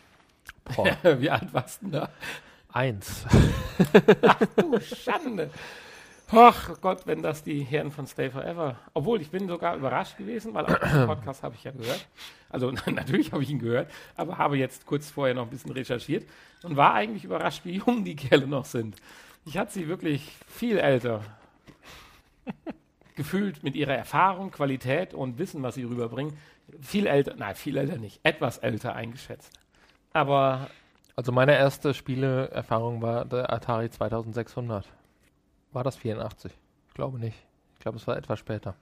boah, 0.76 0.96
Wie 1.20 1.30
alt 1.30 1.52
warst 1.54 1.80
du 1.82 1.86
denn 1.86 1.92
da? 1.92 2.10
eins. 2.72 3.24
Du 4.56 4.78
Schande. 4.80 5.50
Ach 6.32 6.80
Gott, 6.80 7.06
wenn 7.06 7.22
das 7.22 7.42
die 7.42 7.62
Herren 7.62 7.90
von 7.90 8.06
Stay 8.06 8.30
Forever. 8.30 8.76
Obwohl, 8.94 9.20
ich 9.20 9.30
bin 9.30 9.48
sogar 9.48 9.76
überrascht 9.76 10.16
gewesen, 10.16 10.54
weil 10.54 10.66
auch 10.66 10.78
diesen 10.84 11.06
Podcast 11.06 11.42
habe 11.42 11.56
ich 11.56 11.64
ja 11.64 11.72
gehört. 11.72 12.06
Also 12.48 12.70
natürlich 12.86 13.32
habe 13.32 13.42
ich 13.42 13.50
ihn 13.50 13.58
gehört, 13.58 13.90
aber 14.16 14.38
habe 14.38 14.56
jetzt 14.56 14.86
kurz 14.86 15.10
vorher 15.10 15.34
noch 15.34 15.42
ein 15.44 15.50
bisschen 15.50 15.72
recherchiert 15.72 16.26
und 16.62 16.76
war 16.76 16.94
eigentlich 16.94 17.24
überrascht, 17.24 17.64
wie 17.64 17.76
jung 17.78 18.04
die 18.04 18.14
Kerle 18.16 18.46
noch 18.46 18.64
sind. 18.64 18.96
Ich 19.44 19.58
hatte 19.58 19.72
sie 19.72 19.88
wirklich 19.88 20.30
viel 20.46 20.78
älter 20.78 21.22
gefühlt 23.16 23.62
mit 23.62 23.74
ihrer 23.74 23.94
Erfahrung, 23.94 24.50
Qualität 24.50 25.14
und 25.14 25.38
Wissen, 25.38 25.62
was 25.62 25.74
sie 25.74 25.84
rüberbringen. 25.84 26.36
Viel 26.80 27.06
älter, 27.06 27.34
nein, 27.36 27.54
viel 27.54 27.76
älter 27.76 27.98
nicht, 27.98 28.20
etwas 28.22 28.58
älter 28.58 28.94
eingeschätzt. 28.94 29.52
Aber 30.12 30.68
Also 31.16 31.32
meine 31.32 31.56
erste 31.56 31.92
Spieleerfahrung 31.92 33.02
war 33.02 33.24
der 33.24 33.52
Atari 33.52 33.90
2600. 33.90 34.86
War 35.72 35.84
das 35.84 35.96
84? 35.96 36.52
Ich 36.88 36.94
glaube 36.94 37.18
nicht. 37.18 37.36
Ich 37.74 37.80
glaube, 37.80 37.96
es 37.98 38.06
war 38.06 38.16
etwas 38.16 38.38
später. 38.38 38.74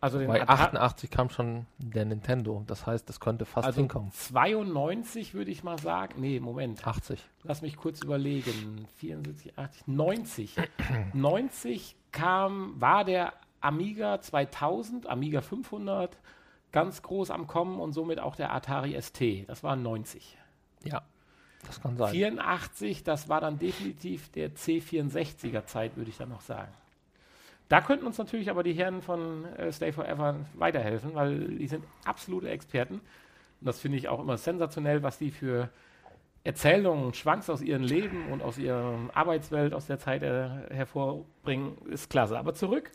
also 0.00 0.18
Bei 0.18 0.42
Atari- 0.42 0.48
88 0.48 1.10
kam 1.10 1.28
schon 1.30 1.66
der 1.78 2.04
Nintendo. 2.04 2.64
Das 2.66 2.86
heißt, 2.86 3.08
es 3.10 3.20
könnte 3.20 3.44
fast 3.44 3.66
Also 3.66 3.80
hinkommen. 3.80 4.10
92 4.12 5.34
würde 5.34 5.50
ich 5.50 5.62
mal 5.62 5.78
sagen. 5.78 6.20
Nee, 6.20 6.40
Moment. 6.40 6.86
80. 6.86 7.20
Lass 7.44 7.62
mich 7.62 7.76
kurz 7.76 8.02
überlegen. 8.02 8.86
74, 8.96 9.58
80, 9.58 9.86
90. 9.86 10.56
90 11.14 11.96
kam, 12.12 12.80
war 12.80 13.04
der 13.04 13.32
Amiga 13.60 14.20
2000, 14.20 15.06
Amiga 15.08 15.40
500 15.42 16.16
ganz 16.72 17.02
groß 17.02 17.30
am 17.30 17.46
Kommen 17.46 17.78
und 17.80 17.92
somit 17.92 18.20
auch 18.20 18.36
der 18.36 18.52
Atari 18.54 19.00
ST. 19.00 19.20
Das 19.48 19.62
war 19.62 19.76
90. 19.76 20.38
Ja, 20.84 21.02
das 21.66 21.80
kann 21.80 21.96
sein. 21.96 22.12
84, 22.12 23.04
das 23.04 23.28
war 23.28 23.40
dann 23.40 23.58
definitiv 23.58 24.30
der 24.32 24.50
C64er 24.50 25.64
Zeit, 25.66 25.96
würde 25.96 26.10
ich 26.10 26.16
dann 26.16 26.30
noch 26.30 26.40
sagen. 26.40 26.72
Da 27.68 27.80
könnten 27.80 28.06
uns 28.06 28.18
natürlich 28.18 28.50
aber 28.50 28.62
die 28.62 28.72
Herren 28.72 29.00
von 29.00 29.44
äh, 29.56 29.70
Stay 29.70 29.92
Forever 29.92 30.36
weiterhelfen, 30.54 31.14
weil 31.14 31.56
die 31.56 31.68
sind 31.68 31.84
absolute 32.04 32.48
Experten. 32.48 32.94
Und 32.94 33.66
das 33.66 33.78
finde 33.78 33.98
ich 33.98 34.08
auch 34.08 34.20
immer 34.20 34.36
sensationell, 34.36 35.02
was 35.02 35.18
die 35.18 35.30
für 35.30 35.68
Erzählungen, 36.42 37.14
Schwanks 37.14 37.50
aus 37.50 37.60
ihrem 37.60 37.82
Leben 37.82 38.32
und 38.32 38.42
aus 38.42 38.58
ihrer 38.58 38.98
Arbeitswelt 39.14 39.74
aus 39.74 39.86
der 39.86 39.98
Zeit 39.98 40.22
äh, 40.22 40.48
hervorbringen, 40.70 41.76
ist 41.88 42.08
klasse. 42.10 42.38
Aber 42.38 42.54
zurück 42.54 42.90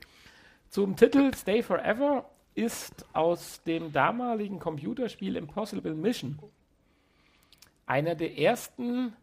zum 0.68 0.95
Titel 0.95 1.34
Stay 1.34 1.61
Forever 1.61 2.30
ist 2.55 3.05
aus 3.13 3.61
dem 3.63 3.91
damaligen 3.91 4.59
Computerspiel 4.59 5.36
Impossible 5.36 5.93
Mission 5.93 6.39
einer 7.86 8.15
der 8.15 8.38
ersten 8.38 9.13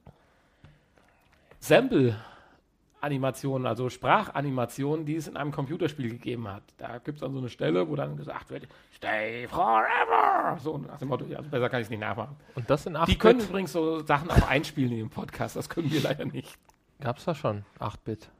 Sample-Animationen, 1.60 3.66
also 3.66 3.88
Sprachanimationen, 3.88 5.06
die 5.06 5.16
es 5.16 5.28
in 5.28 5.36
einem 5.36 5.52
Computerspiel 5.52 6.10
gegeben 6.10 6.48
hat. 6.48 6.62
Da 6.76 6.98
gibt 6.98 7.16
es 7.16 7.20
dann 7.20 7.32
so 7.32 7.38
eine 7.38 7.48
Stelle, 7.48 7.88
wo 7.88 7.96
dann 7.96 8.16
gesagt 8.16 8.50
wird, 8.50 8.66
Stay 8.94 9.46
forever! 9.48 10.58
So 10.60 10.78
nach 10.78 10.98
dem 10.98 11.08
Motto, 11.08 11.24
also 11.24 11.48
besser 11.48 11.68
kann 11.68 11.80
ich 11.80 11.86
es 11.86 11.90
nicht 11.90 12.00
nachmachen. 12.00 12.36
Und 12.54 12.68
das 12.70 12.86
in 12.86 12.96
8 12.96 13.08
Die 13.08 13.18
können 13.18 13.40
übrigens 13.40 13.72
so 13.72 14.04
Sachen 14.04 14.30
auch 14.30 14.48
einspielen 14.48 14.92
in 14.92 14.98
dem 14.98 15.10
Podcast, 15.10 15.56
das 15.56 15.68
können 15.68 15.90
wir 15.90 16.00
leider 16.00 16.24
nicht. 16.24 16.56
Gab 17.00 17.18
es 17.18 17.24
da 17.24 17.34
schon 17.34 17.64
8-Bit? 17.80 18.30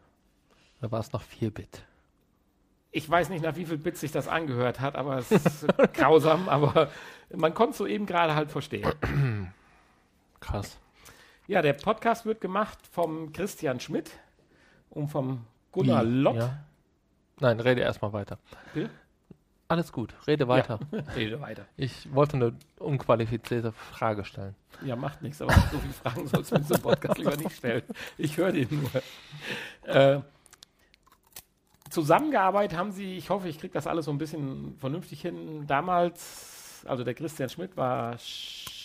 Oder 0.81 0.93
war 0.93 1.01
es 1.01 1.13
noch 1.13 1.23
4-Bit? 1.23 1.85
Ich 2.95 3.09
weiß 3.09 3.31
nicht, 3.31 3.43
nach 3.43 3.57
wie 3.57 3.65
viel 3.65 3.79
Bits 3.79 4.01
sich 4.01 4.13
das 4.13 4.29
angehört 4.29 4.81
hat, 4.81 4.97
aber 4.97 5.17
es 5.17 5.33
ist 5.33 5.67
grausam, 5.95 6.49
aber 6.49 6.91
man 7.35 7.55
konnte 7.55 7.71
es 7.71 7.79
so 7.79 7.87
eben 7.87 8.05
gerade 8.05 8.35
halt 8.35 8.51
verstehen. 8.51 8.93
Krass. 10.43 10.79
Ja, 11.47 11.63
der 11.63 11.73
Podcast 11.73 12.27
wird 12.27 12.41
gemacht 12.41 12.79
vom 12.91 13.33
Christian 13.33 13.81
Schmidt 13.81 14.11
und 14.91 15.09
vom 15.09 15.47
Gunnar 15.71 16.05
Wie? 16.05 16.09
Lott. 16.09 16.37
Ja. 16.37 16.65
Nein, 17.41 17.61
rede 17.61 17.81
erstmal 17.81 18.13
weiter. 18.13 18.39
Bill? 18.75 18.91
Alles 19.69 19.91
gut, 19.91 20.15
rede 20.27 20.49
weiter. 20.49 20.81
Ja, 20.91 20.99
rede 21.17 21.41
weiter. 21.41 21.65
Ich 21.77 22.13
wollte 22.13 22.37
eine 22.37 22.53
unqualifizierte 22.79 23.73
Frage 23.73 24.25
stellen. 24.25 24.55
Ja, 24.85 24.97
macht 24.97 25.23
nichts, 25.23 25.41
aber 25.41 25.55
so 25.55 25.79
viele 25.79 25.95
Fragen 25.95 26.27
sollst 26.27 26.51
du 26.51 26.57
in 26.57 26.65
so 26.65 26.75
einem 26.75 26.83
Podcast 26.83 27.19
lieber 27.19 27.37
nicht 27.37 27.57
stellen. 27.57 27.83
Ich 28.19 28.37
höre 28.37 28.53
den 28.53 28.69
nur. 28.71 29.95
Äh, 29.95 30.21
zusammengearbeitet 31.89 32.77
haben 32.77 32.93
sie, 32.93 33.17
ich 33.17 33.31
hoffe, 33.31 33.49
ich 33.49 33.59
kriege 33.59 33.73
das 33.73 33.87
alles 33.87 34.07
so 34.07 34.11
ein 34.11 34.19
bisschen 34.19 34.77
vernünftig 34.79 35.23
hin. 35.23 35.67
Damals, 35.67 36.85
also 36.87 37.05
der 37.05 37.15
Christian 37.15 37.49
Schmidt 37.49 37.77
war 37.77 38.19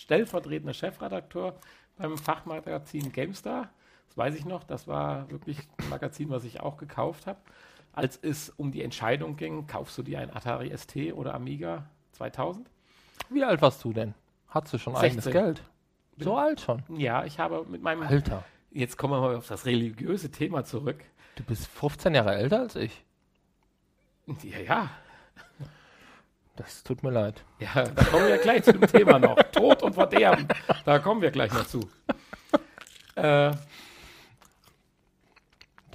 stellvertretender 0.08 0.72
Chefredakteur 0.72 1.54
beim 1.98 2.16
Fachmagazin 2.16 3.12
GameStar. 3.12 3.68
Das 4.08 4.16
weiß 4.16 4.34
ich 4.36 4.46
noch, 4.46 4.64
das 4.64 4.88
war 4.88 5.30
wirklich 5.30 5.58
ein 5.76 5.90
Magazin, 5.90 6.30
was 6.30 6.44
ich 6.44 6.60
auch 6.60 6.78
gekauft 6.78 7.26
habe. 7.26 7.38
Als 7.92 8.16
es 8.16 8.48
um 8.48 8.72
die 8.72 8.82
Entscheidung 8.82 9.36
ging, 9.36 9.66
kaufst 9.66 9.98
du 9.98 10.02
dir 10.02 10.20
ein 10.20 10.34
Atari 10.34 10.74
ST 10.74 11.12
oder 11.12 11.34
Amiga 11.34 11.84
2000? 12.12 12.70
Wie 13.28 13.44
alt 13.44 13.60
warst 13.60 13.84
du 13.84 13.92
denn? 13.92 14.14
Hattest 14.48 14.72
du 14.74 14.78
schon 14.78 14.94
16. 14.94 15.10
eigenes 15.10 15.30
Geld? 15.30 15.62
So 16.16 16.38
alt 16.38 16.62
schon. 16.62 16.82
Ja, 16.88 17.26
ich 17.26 17.38
habe 17.38 17.66
mit 17.68 17.82
meinem 17.82 18.02
Alter, 18.02 18.44
Jetzt 18.70 18.96
kommen 18.96 19.12
wir 19.12 19.20
mal 19.20 19.36
auf 19.36 19.46
das 19.48 19.66
religiöse 19.66 20.30
Thema 20.30 20.64
zurück. 20.64 21.04
du 21.36 21.42
bist 21.42 21.66
15 21.66 22.14
Jahre 22.14 22.34
älter 22.34 22.60
als 22.60 22.76
ich. 22.76 23.04
Ja, 24.42 24.58
ja. 24.58 24.90
Das 26.58 26.82
tut 26.82 27.04
mir 27.04 27.10
leid. 27.10 27.44
Ja, 27.60 27.84
da 27.84 28.02
kommen 28.04 28.26
wir 28.26 28.38
gleich 28.38 28.64
zu 28.64 28.72
dem 28.72 28.82
Thema 28.90 29.20
noch. 29.20 29.36
Tod 29.52 29.80
und 29.84 29.94
Verderben. 29.94 30.48
Da 30.84 30.98
kommen 30.98 31.22
wir 31.22 31.30
gleich 31.30 31.52
noch 31.52 31.66
zu. 31.66 31.80
Äh, 33.14 33.52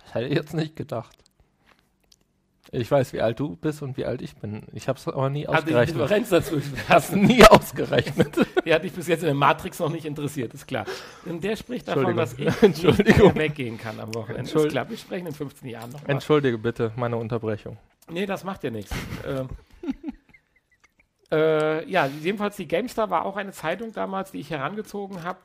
Das 0.06 0.14
hätte 0.14 0.28
ich 0.28 0.36
jetzt 0.36 0.54
nicht 0.54 0.76
gedacht. 0.78 1.18
Ich 2.72 2.90
weiß, 2.90 3.12
wie 3.14 3.22
alt 3.22 3.40
du 3.40 3.56
bist 3.58 3.82
und 3.84 3.98
wie 3.98 4.06
alt 4.06 4.22
ich 4.24 4.36
bin. 4.38 4.64
Ich 4.72 4.88
habe 4.88 4.98
es 4.98 5.06
aber 5.08 5.30
nie 5.30 5.46
hat 5.46 5.52
die 5.68 5.76
ausgerechnet. 5.76 6.02
Differenz 6.02 6.30
dazwischen. 6.30 6.74
Hast 6.90 7.12
du 7.12 7.18
nie 7.18 7.46
ausgerechnet. 7.46 8.36
Der 8.66 8.76
hat 8.76 8.84
dich 8.86 8.94
bis 8.94 9.08
jetzt 9.08 9.20
in 9.22 9.26
der 9.28 9.36
Matrix 9.36 9.78
noch 9.80 9.90
nicht 9.90 10.06
interessiert, 10.06 10.54
ist 10.54 10.66
klar. 10.66 10.86
Und 11.26 11.44
der 11.44 11.56
spricht 11.58 11.88
davon, 11.90 12.16
dass 12.16 12.34
ich 12.34 12.62
nicht 12.62 12.84
weggehen 13.36 13.78
kann 13.78 14.00
am 14.00 14.16
Wochenende. 14.16 14.50
Ist 14.50 14.70
klar, 14.70 14.90
wir 14.90 14.98
sprechen 14.98 15.28
in 15.28 15.34
15 15.34 15.68
Jahren 15.70 15.92
noch 15.92 16.02
mal. 16.02 16.10
Entschuldige 16.10 16.58
bitte 16.58 16.92
meine 16.96 17.18
Unterbrechung. 17.18 17.78
Nee, 18.10 18.26
das 18.26 18.44
macht 18.46 18.64
ja 18.64 18.72
nichts. 18.72 18.92
ähm, 19.28 19.50
äh, 21.34 21.90
ja, 21.90 22.06
jedenfalls 22.06 22.56
die 22.58 22.68
GameStar 22.68 23.10
war 23.10 23.26
auch 23.26 23.38
eine 23.38 23.52
Zeitung 23.52 23.92
damals, 23.92 24.32
die 24.32 24.40
ich 24.40 24.52
herangezogen 24.52 25.24
habe 25.24 25.40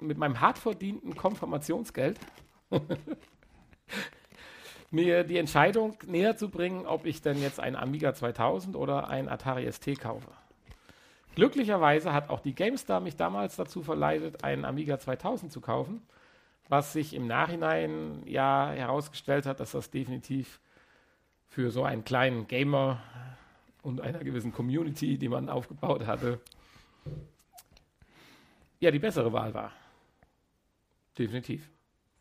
mit 0.00 0.18
meinem 0.18 0.40
hart 0.40 0.58
verdienten 0.58 1.16
Konfirmationsgeld. 1.16 2.20
mir 4.90 5.24
die 5.24 5.38
Entscheidung 5.38 5.96
näher 6.06 6.36
zu 6.36 6.50
bringen, 6.50 6.86
ob 6.86 7.06
ich 7.06 7.22
denn 7.22 7.40
jetzt 7.40 7.60
ein 7.60 7.76
Amiga 7.76 8.12
2000 8.12 8.76
oder 8.76 9.08
ein 9.08 9.28
Atari 9.28 9.70
ST 9.70 9.98
kaufe. 9.98 10.28
Glücklicherweise 11.34 12.12
hat 12.12 12.28
auch 12.28 12.40
die 12.40 12.54
GameStar 12.54 13.00
mich 13.00 13.16
damals 13.16 13.56
dazu 13.56 13.82
verleitet, 13.82 14.44
einen 14.44 14.66
Amiga 14.66 14.98
2000 14.98 15.50
zu 15.50 15.62
kaufen, 15.62 16.02
was 16.68 16.92
sich 16.92 17.14
im 17.14 17.26
Nachhinein 17.26 18.22
ja 18.26 18.70
herausgestellt 18.70 19.46
hat, 19.46 19.60
dass 19.60 19.72
das 19.72 19.90
definitiv 19.90 20.60
für 21.48 21.70
so 21.70 21.84
einen 21.84 22.04
kleinen 22.04 22.46
Gamer 22.46 23.00
und 23.82 24.00
einer 24.00 24.20
gewissen 24.20 24.52
Community, 24.52 25.18
die 25.18 25.28
man 25.28 25.48
aufgebaut 25.48 26.06
hatte, 26.06 26.40
ja, 28.80 28.90
die 28.90 28.98
bessere 28.98 29.32
Wahl 29.32 29.54
war. 29.54 29.72
Definitiv. 31.18 31.70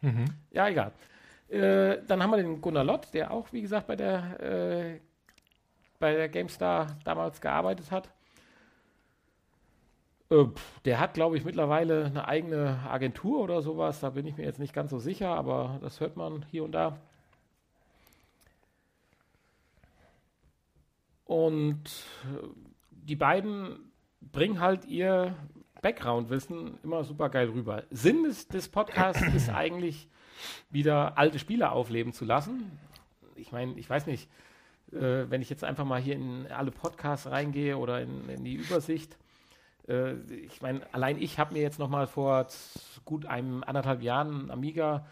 Mhm. 0.01 0.25
Ja, 0.51 0.67
egal. 0.67 0.91
Äh, 1.49 2.03
dann 2.07 2.21
haben 2.21 2.31
wir 2.31 2.37
den 2.37 2.61
Gunnar 2.61 2.83
Lott, 2.83 3.13
der 3.13 3.31
auch, 3.31 3.51
wie 3.51 3.61
gesagt, 3.61 3.87
bei 3.87 3.95
der, 3.95 4.39
äh, 4.39 4.99
bei 5.99 6.13
der 6.13 6.29
GameStar 6.29 6.97
damals 7.03 7.41
gearbeitet 7.41 7.91
hat. 7.91 8.09
Äh, 10.29 10.45
der 10.85 10.99
hat, 10.99 11.13
glaube 11.13 11.37
ich, 11.37 11.43
mittlerweile 11.43 12.05
eine 12.05 12.27
eigene 12.27 12.79
Agentur 12.89 13.41
oder 13.41 13.61
sowas. 13.61 13.99
Da 13.99 14.11
bin 14.11 14.25
ich 14.25 14.37
mir 14.37 14.45
jetzt 14.45 14.59
nicht 14.59 14.73
ganz 14.73 14.91
so 14.91 14.99
sicher, 14.99 15.29
aber 15.29 15.79
das 15.81 15.99
hört 15.99 16.15
man 16.15 16.45
hier 16.49 16.63
und 16.63 16.71
da. 16.71 16.97
Und 21.31 21.85
äh, 22.25 22.45
die 22.89 23.15
beiden 23.15 23.89
bringen 24.19 24.59
halt 24.59 24.83
ihr 24.83 25.33
Background-Wissen 25.81 26.77
immer 26.83 27.05
super 27.05 27.29
geil 27.29 27.47
rüber. 27.47 27.85
Sinn 27.89 28.23
des, 28.23 28.49
des 28.49 28.67
Podcasts 28.67 29.21
ist 29.33 29.49
eigentlich 29.55 30.09
wieder 30.71 31.17
alte 31.17 31.39
Spiele 31.39 31.71
aufleben 31.71 32.11
zu 32.11 32.25
lassen. 32.25 32.77
Ich 33.37 33.53
meine, 33.53 33.79
ich 33.79 33.89
weiß 33.89 34.07
nicht, 34.07 34.29
äh, 34.91 35.29
wenn 35.29 35.41
ich 35.41 35.49
jetzt 35.49 35.63
einfach 35.63 35.85
mal 35.85 36.01
hier 36.01 36.15
in 36.15 36.47
alle 36.51 36.71
Podcasts 36.71 37.27
reingehe 37.27 37.77
oder 37.77 38.01
in, 38.01 38.27
in 38.27 38.43
die 38.43 38.55
Übersicht. 38.55 39.17
Äh, 39.87 40.15
ich 40.33 40.61
meine, 40.61 40.81
allein 40.93 41.17
ich 41.17 41.39
habe 41.39 41.53
mir 41.53 41.61
jetzt 41.61 41.79
noch 41.79 41.87
mal 41.87 42.07
vor 42.07 42.45
gut 43.05 43.25
einem 43.25 43.63
anderthalb 43.63 44.01
Jahren 44.01 44.51
Amiga 44.51 45.05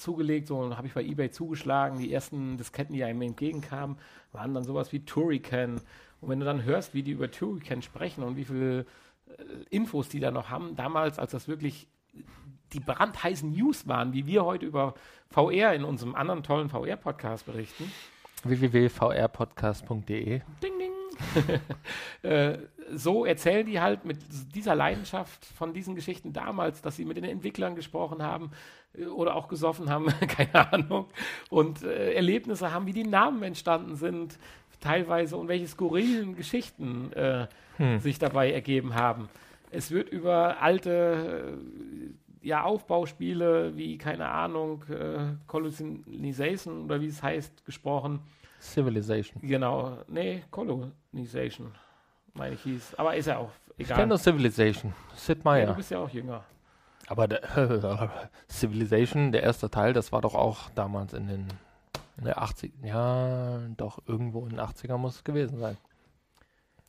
zugelegt, 0.00 0.48
so 0.48 0.76
habe 0.76 0.86
ich 0.86 0.94
bei 0.94 1.02
eBay 1.02 1.30
zugeschlagen. 1.30 1.98
Die 1.98 2.12
ersten 2.12 2.56
Disketten, 2.56 2.94
die 2.94 3.04
einem 3.04 3.22
entgegenkamen, 3.22 3.96
waren 4.32 4.54
dann 4.54 4.64
sowas 4.64 4.92
wie 4.92 5.04
Turrican. 5.04 5.80
Und 6.20 6.28
wenn 6.28 6.40
du 6.40 6.46
dann 6.46 6.64
hörst, 6.64 6.94
wie 6.94 7.02
die 7.02 7.12
über 7.12 7.30
Turrican 7.30 7.82
sprechen 7.82 8.24
und 8.24 8.36
wie 8.36 8.44
viele 8.44 8.80
äh, 8.80 8.84
Infos 9.70 10.08
die 10.08 10.20
da 10.20 10.30
noch 10.30 10.50
haben, 10.50 10.76
damals, 10.76 11.18
als 11.18 11.32
das 11.32 11.48
wirklich 11.48 11.88
die 12.72 12.80
brandheißen 12.80 13.50
News 13.52 13.86
waren, 13.88 14.12
wie 14.12 14.26
wir 14.26 14.44
heute 14.44 14.66
über 14.66 14.94
VR 15.30 15.74
in 15.74 15.84
unserem 15.84 16.14
anderen 16.14 16.42
tollen 16.42 16.68
VR-Podcast 16.68 17.46
berichten. 17.46 17.90
www.vrpodcast.de 18.44 20.40
Ding, 20.62 20.78
ding. 20.78 20.90
äh, 22.22 22.58
so 22.92 23.24
erzählen 23.24 23.66
die 23.66 23.80
halt 23.80 24.04
mit 24.04 24.18
dieser 24.54 24.74
Leidenschaft 24.74 25.44
von 25.44 25.72
diesen 25.72 25.94
Geschichten 25.94 26.32
damals, 26.32 26.82
dass 26.82 26.96
sie 26.96 27.04
mit 27.04 27.16
den 27.16 27.24
Entwicklern 27.24 27.76
gesprochen 27.76 28.22
haben 28.22 28.50
oder 29.16 29.34
auch 29.36 29.48
gesoffen 29.48 29.88
haben, 29.90 30.06
keine 30.28 30.72
Ahnung, 30.72 31.06
und 31.48 31.82
äh, 31.82 32.12
Erlebnisse 32.14 32.72
haben, 32.72 32.86
wie 32.86 32.92
die 32.92 33.04
Namen 33.04 33.42
entstanden 33.42 33.94
sind, 33.96 34.38
teilweise 34.80 35.36
und 35.36 35.48
welche 35.48 35.66
skurrilen 35.68 36.36
Geschichten 36.36 37.12
äh, 37.12 37.46
sich 37.98 38.18
dabei 38.18 38.50
ergeben 38.52 38.94
haben. 38.94 39.28
Es 39.70 39.90
wird 39.90 40.08
über 40.08 40.60
alte 40.60 41.54
äh, 42.42 42.46
ja, 42.46 42.62
Aufbauspiele 42.64 43.76
wie, 43.76 43.98
keine 43.98 44.28
Ahnung, 44.28 44.82
äh, 44.88 45.34
Colonization 45.46 46.84
oder 46.84 47.00
wie 47.00 47.06
es 47.06 47.22
heißt, 47.22 47.64
gesprochen. 47.64 48.20
Civilization. 48.60 49.40
Genau, 49.42 49.98
nee, 50.08 50.42
Colonization, 50.50 51.72
meine 52.34 52.54
ich 52.54 52.62
hieß. 52.62 52.94
Aber 52.96 53.14
ist 53.16 53.26
ja 53.26 53.38
auch 53.38 53.50
Ich 53.76 53.86
egal. 53.86 53.96
kenne 53.98 54.08
nur 54.08 54.18
Civilization. 54.18 54.92
Sid 55.14 55.38
ja, 55.38 55.44
Meier. 55.44 55.66
du 55.66 55.74
bist 55.74 55.90
ja 55.90 55.98
auch 55.98 56.10
jünger. 56.10 56.42
Aber 57.10 57.26
der, 57.26 57.40
Civilization, 58.48 59.32
der 59.32 59.42
erste 59.42 59.68
Teil, 59.68 59.92
das 59.92 60.12
war 60.12 60.20
doch 60.20 60.34
auch 60.34 60.70
damals 60.76 61.12
in 61.12 61.26
den 61.26 61.48
in 62.16 62.24
der 62.24 62.40
80 62.40 62.72
Ja, 62.82 63.58
doch 63.76 63.98
irgendwo 64.06 64.42
in 64.44 64.50
den 64.50 64.60
80er 64.60 64.96
muss 64.96 65.16
es 65.16 65.24
gewesen 65.24 65.58
sein. 65.58 65.76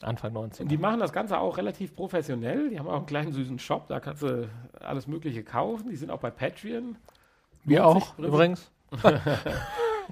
Anfang 0.01 0.33
90. 0.33 0.61
Und 0.61 0.69
die 0.69 0.77
machen 0.77 0.99
das 0.99 1.13
Ganze 1.13 1.39
auch 1.39 1.57
relativ 1.57 1.95
professionell. 1.95 2.69
Die 2.69 2.77
haben 2.79 2.87
auch 2.87 2.97
einen 2.97 3.05
kleinen 3.05 3.31
süßen 3.33 3.57
Shop, 3.59 3.87
da 3.87 3.99
kannst 3.99 4.23
du 4.23 4.47
alles 4.79 5.07
Mögliche 5.07 5.43
kaufen. 5.43 5.89
Die 5.89 5.95
sind 5.95 6.11
auch 6.11 6.19
bei 6.19 6.29
Patreon. 6.31 6.97
Wir 7.63 7.85
auch 7.85 8.15
sich- 8.17 8.25
übrigens. 8.25 8.71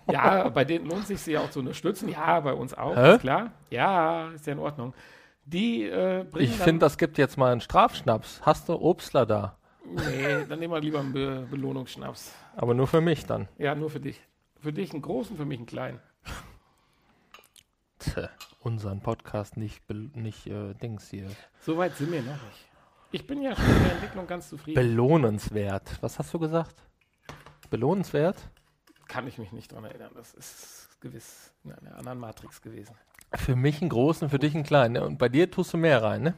Ja, 0.09 0.47
bei 0.49 0.63
denen 0.63 0.85
lohnt 0.87 1.05
sich 1.07 1.19
sie 1.19 1.37
auch 1.37 1.49
zu 1.49 1.59
unterstützen. 1.59 2.09
Ja, 2.09 2.39
bei 2.39 2.53
uns 2.53 2.73
auch, 2.73 2.95
Hä? 2.95 3.13
ist 3.15 3.19
klar. 3.21 3.51
Ja, 3.69 4.29
ist 4.29 4.47
ja 4.47 4.53
in 4.53 4.59
Ordnung. 4.59 4.93
Die 5.45 5.83
äh, 5.83 6.25
Ich 6.37 6.51
finde, 6.55 6.79
das 6.79 6.97
gibt 6.97 7.17
jetzt 7.17 7.37
mal 7.37 7.51
einen 7.51 7.59
Strafschnaps. 7.61 8.41
Hast 8.43 8.69
du 8.69 8.73
Obstler 8.81 9.25
da? 9.25 9.57
Nee, 9.91 10.45
dann 10.47 10.59
nehmen 10.59 10.73
wir 10.73 10.79
lieber 10.81 10.99
einen 10.99 11.13
Be 11.13 11.47
Belohnungsschnaps. 11.49 12.33
Aber 12.55 12.73
nur 12.73 12.87
für 12.87 13.01
mich 13.01 13.25
dann. 13.25 13.47
Ja, 13.57 13.75
nur 13.75 13.89
für 13.89 13.99
dich. 13.99 14.21
Für 14.59 14.73
dich 14.73 14.91
einen 14.93 15.01
großen, 15.01 15.35
für 15.37 15.45
mich 15.45 15.57
einen 15.57 15.65
kleinen. 15.65 15.99
Tja, 17.99 18.29
unseren 18.59 19.01
Podcast 19.01 19.57
nicht, 19.57 19.81
nicht 20.15 20.47
äh, 20.47 20.73
Dings 20.75 21.09
hier. 21.09 21.27
Soweit 21.61 21.95
sind 21.97 22.11
wir 22.11 22.21
noch 22.21 22.31
nicht. 22.33 22.67
Ich 23.11 23.25
bin 23.25 23.41
ja 23.41 23.55
schon 23.55 23.67
mit 23.73 23.85
der 23.85 23.91
Entwicklung 23.93 24.27
ganz 24.27 24.49
zufrieden. 24.49 24.75
Belohnenswert. 24.75 25.97
Was 26.01 26.19
hast 26.19 26.33
du 26.33 26.39
gesagt? 26.39 26.75
Belohnenswert? 27.69 28.37
Kann 29.07 29.27
ich 29.27 29.37
mich 29.37 29.51
nicht 29.51 29.71
dran 29.71 29.83
erinnern. 29.85 30.11
Das 30.15 30.33
ist 30.33 30.89
gewiss 31.01 31.51
in 31.63 31.73
einer 31.73 31.97
anderen 31.97 32.19
Matrix 32.19 32.61
gewesen. 32.61 32.95
Für 33.35 33.55
mich 33.55 33.81
einen 33.81 33.89
großen, 33.89 34.29
für 34.29 34.39
dich 34.39 34.53
einen 34.55 34.63
kleinen. 34.63 34.93
ne? 34.93 35.03
Und 35.05 35.17
bei 35.17 35.29
dir 35.29 35.49
tust 35.49 35.73
du 35.73 35.77
mehr 35.77 36.01
rein, 36.03 36.21
ne? 36.21 36.33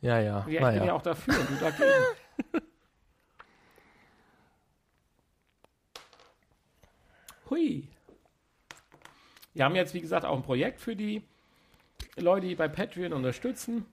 Ja, 0.00 0.20
ja. 0.20 0.40
Ja, 0.40 0.48
ich 0.48 0.60
naja. 0.60 0.78
bin 0.78 0.88
ja 0.88 0.94
auch 0.94 1.02
dafür 1.02 1.38
und 1.38 1.50
du 1.50 1.54
dagegen. 1.56 1.90
Hui. 7.50 7.88
Wir 9.54 9.64
haben 9.64 9.74
jetzt, 9.74 9.94
wie 9.94 10.00
gesagt, 10.00 10.24
auch 10.24 10.36
ein 10.36 10.42
Projekt 10.42 10.80
für 10.80 10.94
die 10.96 11.22
Leute, 12.16 12.46
die 12.46 12.54
bei 12.54 12.68
Patreon 12.68 13.12
unterstützen. 13.12 13.86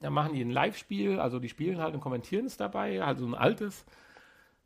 Da 0.00 0.10
machen 0.10 0.34
die 0.34 0.42
ein 0.42 0.50
Live-Spiel, 0.50 1.18
also 1.18 1.38
die 1.38 1.48
spielen 1.48 1.78
halt 1.78 1.94
und 1.94 2.00
kommentieren 2.00 2.46
es 2.46 2.56
dabei, 2.56 3.02
also 3.02 3.24
ein 3.26 3.34
altes. 3.34 3.84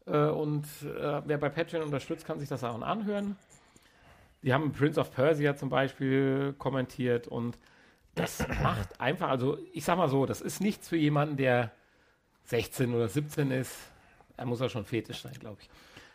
Äh, 0.06 0.28
und 0.28 0.64
äh, 0.82 1.22
wer 1.24 1.38
bei 1.38 1.48
Patreon 1.48 1.82
unterstützt, 1.84 2.26
kann 2.26 2.40
sich 2.40 2.48
das 2.48 2.64
auch 2.64 2.80
anhören. 2.80 3.36
Die 4.42 4.52
haben 4.52 4.72
Prince 4.72 4.98
of 4.98 5.12
Persia 5.12 5.54
zum 5.54 5.68
Beispiel 5.68 6.54
kommentiert 6.58 7.28
und 7.28 7.58
das 8.14 8.46
macht 8.62 9.00
einfach, 9.00 9.28
also 9.28 9.58
ich 9.72 9.84
sag 9.84 9.96
mal 9.96 10.08
so, 10.08 10.26
das 10.26 10.40
ist 10.40 10.60
nichts 10.60 10.88
für 10.88 10.96
jemanden, 10.96 11.36
der 11.36 11.70
16 12.50 12.94
oder 12.94 13.08
17 13.08 13.50
ist. 13.52 13.76
Er 14.36 14.46
muss 14.46 14.60
ja 14.60 14.68
schon 14.68 14.84
fetisch 14.84 15.22
sein, 15.22 15.32
glaube 15.34 15.58
ich. 15.62 15.70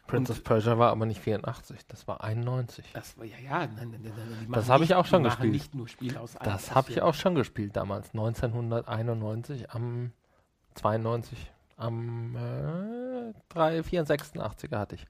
Prince 0.07 0.31
of 0.31 0.43
Persia 0.43 0.77
war 0.77 0.91
aber 0.91 1.05
nicht 1.05 1.19
84, 1.19 1.79
das 1.88 2.07
war 2.07 2.23
91. 2.23 2.86
Das 2.93 3.17
war 3.17 3.25
ja, 3.25 3.38
ja, 3.43 3.59
nein, 3.59 3.89
nein, 3.89 4.01
nein, 4.03 4.13
nein, 4.15 4.51
Das 4.51 4.69
habe 4.69 4.83
ich 4.83 4.93
auch 4.93 5.05
schon 5.05 5.23
gespielt. 5.23 5.51
nicht 5.51 5.73
nur 5.73 5.88
Spiele 5.88 6.19
aus 6.19 6.36
Das 6.43 6.75
habe 6.75 6.91
ich 6.91 7.01
auch 7.01 7.15
schon 7.15 7.33
gespielt 7.33 7.75
damals, 7.75 8.09
1991 8.13 9.71
am 9.71 10.11
92 10.75 11.51
am 11.77 12.36
äh, 12.36 13.33
3, 13.49 13.79
84er 13.79 14.77
hatte 14.77 14.95
ich. 14.95 15.07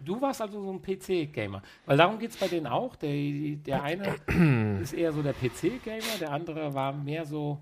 Du 0.00 0.20
warst 0.20 0.40
also 0.40 0.62
so 0.62 0.70
ein 0.70 0.80
PC-Gamer. 0.80 1.60
Weil 1.84 1.96
darum 1.96 2.18
geht 2.18 2.30
es 2.30 2.36
bei 2.36 2.46
denen 2.46 2.66
auch. 2.68 2.94
Der, 2.96 3.10
der 3.10 3.82
eine 3.82 4.80
ist 4.80 4.92
eher 4.92 5.12
so 5.12 5.22
der 5.22 5.32
PC-Gamer, 5.34 6.18
der 6.20 6.30
andere 6.30 6.72
war 6.72 6.92
mehr 6.92 7.24
so 7.24 7.60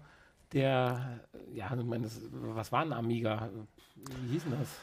der, 0.53 1.21
ja, 1.53 1.75
ich 1.77 1.85
meine, 1.85 2.05
das, 2.05 2.21
was 2.31 2.73
war 2.73 2.83
ein 2.83 2.93
Amiga? 2.93 3.51
Wie 3.95 4.33
hieß 4.33 4.45
denn 4.45 4.59
das? 4.59 4.79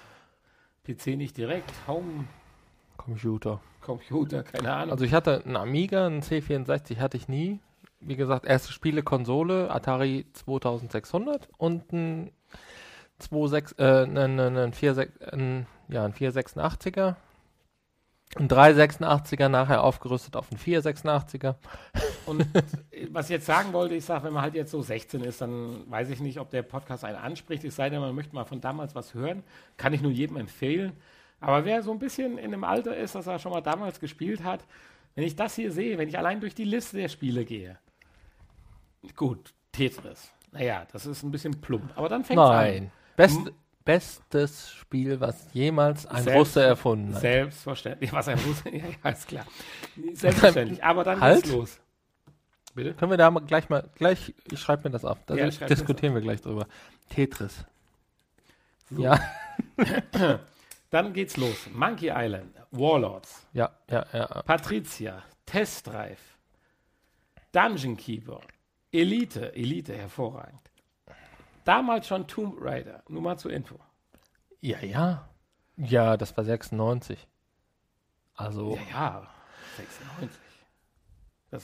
PC 0.85 1.15
nicht 1.17 1.37
direkt, 1.37 1.71
Home 1.87 2.25
Computer. 2.97 3.61
Computer, 3.81 4.43
keine 4.43 4.73
Ahnung. 4.73 4.91
Also 4.91 5.05
ich 5.05 5.13
hatte 5.13 5.43
einen 5.45 5.55
Amiga, 5.55 6.05
einen 6.05 6.21
C64 6.21 6.99
hatte 6.99 7.17
ich 7.17 7.27
nie. 7.27 7.59
Wie 7.99 8.15
gesagt, 8.15 8.45
erste 8.45 8.73
Spiele 8.73 9.01
Konsole, 9.01 9.71
Atari 9.71 10.25
2600 10.33 11.47
und 11.57 11.91
ein 11.93 12.31
26, 13.19 13.79
äh, 13.79 14.03
ein, 14.03 14.17
ein, 14.17 14.39
ein, 14.57 14.73
46, 14.73 15.33
ein, 15.33 15.67
ja, 15.87 16.03
ein 16.03 16.13
486er. 16.13 17.15
Ein 18.35 18.47
386er 18.47 19.47
nachher 19.47 19.83
aufgerüstet 19.83 20.35
auf 20.35 20.51
einen 20.51 20.59
486er. 20.59 21.55
Und 22.25 22.45
was 23.11 23.25
ich 23.25 23.31
jetzt 23.31 23.45
sagen 23.45 23.73
wollte, 23.73 23.95
ich 23.95 24.05
sage, 24.05 24.25
wenn 24.25 24.33
man 24.33 24.43
halt 24.43 24.55
jetzt 24.55 24.71
so 24.71 24.81
16 24.81 25.23
ist, 25.23 25.41
dann 25.41 25.89
weiß 25.89 26.09
ich 26.09 26.19
nicht, 26.19 26.39
ob 26.39 26.49
der 26.49 26.61
Podcast 26.63 27.03
einen 27.03 27.17
anspricht. 27.17 27.63
Es 27.63 27.75
sei 27.75 27.89
denn, 27.89 27.99
man 28.01 28.15
möchte 28.15 28.33
mal 28.35 28.45
von 28.45 28.61
damals 28.61 28.95
was 28.95 29.13
hören. 29.13 29.43
Kann 29.77 29.93
ich 29.93 30.01
nur 30.01 30.11
jedem 30.11 30.37
empfehlen. 30.37 30.93
Aber 31.39 31.65
wer 31.65 31.83
so 31.83 31.91
ein 31.91 31.99
bisschen 31.99 32.37
in 32.37 32.51
dem 32.51 32.63
Alter 32.63 32.95
ist, 32.95 33.15
dass 33.15 33.27
er 33.27 33.39
schon 33.39 33.51
mal 33.51 33.61
damals 33.61 33.99
gespielt 33.99 34.43
hat, 34.43 34.65
wenn 35.15 35.25
ich 35.25 35.35
das 35.35 35.55
hier 35.55 35.71
sehe, 35.71 35.97
wenn 35.97 36.07
ich 36.09 36.17
allein 36.17 36.39
durch 36.39 36.55
die 36.55 36.63
Liste 36.63 36.97
der 36.97 37.09
Spiele 37.09 37.43
gehe, 37.45 37.77
gut, 39.15 39.53
Tetris. 39.71 40.31
Naja, 40.51 40.85
das 40.91 41.05
ist 41.05 41.23
ein 41.23 41.31
bisschen 41.31 41.59
plump. 41.61 41.91
Aber 41.95 42.09
dann 42.09 42.23
fängt 42.23 42.39
es 42.39 42.45
an. 42.45 42.51
Nein. 42.55 42.91
Best, 43.15 43.39
bestes 43.85 44.71
Spiel, 44.71 45.19
was 45.19 45.47
jemals 45.53 46.05
ein 46.05 46.23
Selbst- 46.23 46.39
Russe 46.39 46.63
erfunden 46.63 47.13
hat. 47.13 47.21
Selbstverständlich. 47.21 48.11
Was 48.13 48.27
ein 48.27 48.39
Russe, 48.39 48.69
ja, 48.69 48.83
ja, 49.03 49.09
ist 49.09 49.27
klar. 49.27 49.45
Selbstverständlich. 50.13 50.83
Aber 50.83 51.03
dann 51.03 51.19
Halt. 51.19 51.43
geht's 51.43 51.53
los. 51.55 51.79
Bitte? 52.73 52.93
Können 52.95 53.11
wir 53.11 53.17
da 53.17 53.29
mal 53.29 53.41
gleich 53.41 53.69
mal, 53.69 53.87
gleich, 53.95 54.33
ich 54.51 54.59
schreibe 54.59 54.83
mir 54.83 54.91
das 54.91 55.05
auf, 55.05 55.17
da 55.25 55.35
Ja, 55.35 55.47
diskutieren 55.47 56.15
wir 56.15 56.21
gleich 56.21 56.41
drüber. 56.41 56.67
Tetris. 57.09 57.65
So. 58.89 59.01
Ja, 59.01 59.19
Dann 60.89 61.13
geht's 61.13 61.37
los. 61.37 61.67
Monkey 61.71 62.11
Island, 62.13 62.55
Warlords, 62.71 63.47
ja, 63.53 63.71
ja, 63.89 64.05
ja. 64.13 64.25
Patricia, 64.43 65.23
Test 65.45 65.87
Drive, 65.87 66.21
Dungeon 67.51 67.97
Keeper, 67.97 68.41
Elite, 68.91 69.53
Elite 69.55 69.95
hervorragend. 69.95 70.61
Damals 71.65 72.07
schon 72.07 72.27
Tomb 72.27 72.57
Raider, 72.59 73.03
nur 73.07 73.21
mal 73.21 73.37
zur 73.37 73.51
Info. 73.53 73.79
Ja, 74.61 74.79
ja. 74.81 75.27
Ja, 75.77 76.17
das 76.17 76.35
war 76.37 76.43
96. 76.43 77.27
Also, 78.35 78.75
Ja, 78.75 78.81
ja, 78.91 79.27
96. 79.77 80.42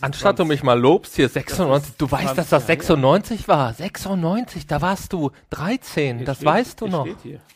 Anstatt 0.02 0.40
du 0.40 0.44
20 0.44 0.48
mich 0.48 0.64
mal 0.64 0.80
lobst, 0.80 1.16
hier 1.16 1.30
96. 1.30 1.90
ist 1.92 2.02
Du 2.02 2.10
weißt, 2.12 2.24
20 2.24 2.36
dass 2.38 2.50
das 2.50 2.62
Jahre 2.64 2.74
her. 2.74 2.84
96 2.84 3.48
war. 3.48 3.74
96, 3.74 4.68
da 4.68 4.82
warst 4.82 5.14
du 5.14 5.32
13. 5.50 6.18
Hier 6.18 6.26
Das 6.26 6.38
steht- 6.38 6.48
weißt 6.48 6.82
du 6.82 6.88
noch. 6.88 7.06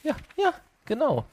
Ja, 0.04 0.16
ja, 0.36 0.54
genau. 0.86 1.26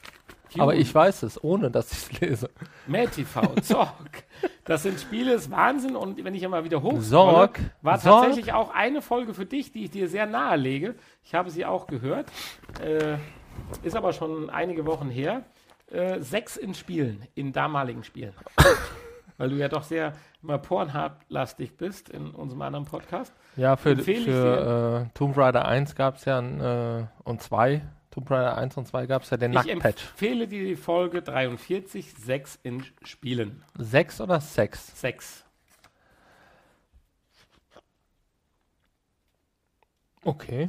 Aber 0.59 0.75
ich 0.75 0.93
weiß 0.93 1.23
es, 1.23 1.43
ohne 1.45 1.71
dass 1.71 1.93
ich 1.93 1.99
es 2.13 2.21
lese. 2.21 2.51
MadTV, 2.89 3.61
Zorg. 3.63 4.25
Das 4.65 4.83
sind 4.83 4.99
Spiele, 5.01 5.35
ist 5.35 5.51
Wahnsinn. 5.51 5.95
Und 5.95 6.25
wenn 6.25 6.35
ich 6.35 6.43
immer 6.43 6.65
wieder 6.65 6.83
hoch 6.83 7.01
Sorg, 7.01 7.61
war 7.83 8.01
tatsächlich 8.01 8.53
auch 8.53 8.75
eine 8.75 9.01
Folge 9.01 9.33
für 9.33 9.47
dich, 9.47 9.71
die 9.71 9.85
ich 9.85 9.91
dir 9.93 10.09
sehr 10.09 10.27
nahe 10.27 10.57
lege. 10.57 10.97
Ich 11.25 11.35
habe 11.35 11.51
sie 11.53 11.65
auch 11.65 11.87
gehört. 11.87 12.27
Äh, 12.83 13.19
ist 13.85 13.95
aber 13.95 14.13
schon 14.13 14.51
einige 14.51 14.87
Wochen 14.87 15.09
her. 15.09 15.45
Äh, 15.89 16.21
sechs 16.21 16.57
in 16.57 16.75
Spielen, 16.75 17.23
in 17.37 17.53
damaligen 17.53 18.03
Spielen. 18.03 18.33
Weil 19.41 19.49
du 19.49 19.57
ja 19.57 19.69
doch 19.69 19.85
sehr 19.85 20.13
immer 20.43 20.59
Pornhub-lastig 20.59 21.79
bist 21.79 22.11
in 22.11 22.31
unserem 22.33 22.61
anderen 22.61 22.85
Podcast. 22.85 23.33
Ja, 23.57 23.79
für, 23.79 23.93
ich 23.93 24.25
für 24.25 25.07
äh, 25.07 25.17
Tomb 25.17 25.35
Raider 25.35 25.65
1 25.65 25.95
gab 25.95 26.17
es 26.17 26.27
ja 26.27 26.39
ein, 26.39 26.61
äh, 26.61 27.07
und 27.25 27.41
2. 27.41 27.81
Tomb 28.11 28.31
Raider 28.31 28.59
1 28.59 28.77
und 28.77 28.87
2 28.87 29.07
gab 29.07 29.23
es 29.23 29.31
ja 29.31 29.39
den 29.39 29.53
Ich 29.53 29.65
Nacktpatch. 29.65 30.09
empfehle 30.11 30.47
dir 30.47 30.63
die 30.67 30.77
Folge 30.77 31.23
43, 31.23 32.13
sechs 32.13 32.59
in 32.63 32.85
Spielen. 33.03 33.63
6 33.79 34.21
oder 34.21 34.43
6? 34.43 35.01
Sechs. 35.01 35.47
Okay. 40.23 40.69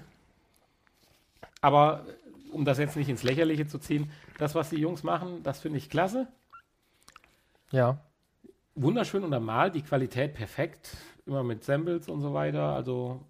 Aber 1.60 2.06
äh, 2.08 2.52
um 2.52 2.64
das 2.64 2.78
jetzt 2.78 2.96
nicht 2.96 3.10
ins 3.10 3.24
Lächerliche 3.24 3.68
zu 3.68 3.80
ziehen, 3.80 4.10
das, 4.38 4.56
was 4.56 4.70
die 4.70 4.78
Jungs 4.80 5.04
machen, 5.04 5.44
das 5.44 5.60
finde 5.60 5.78
ich 5.78 5.90
klasse. 5.90 6.30
Ja. 7.72 7.98
Wunderschön 8.76 9.24
untermalt, 9.24 9.76
die 9.76 9.82
Qualität 9.82 10.34
perfekt, 10.34 10.96
immer 11.26 11.44
mit 11.44 11.64
Samples 11.64 12.08
und 12.08 12.22
so 12.22 12.34
weiter, 12.34 12.74
also 12.74 13.22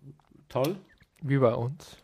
toll. 0.50 0.76
Wie 1.22 1.38
bei 1.38 1.54
uns. 1.54 1.98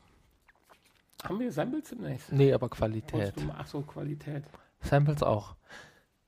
Haben 1.23 1.39
wir 1.39 1.51
Samples 1.51 1.89
demnächst? 1.89 2.31
Nee, 2.31 2.53
aber 2.53 2.69
Qualität. 2.69 3.33
Du 3.35 3.51
Ach 3.55 3.67
so, 3.67 3.81
Qualität. 3.81 4.43
Samples 4.81 5.23
auch. 5.23 5.55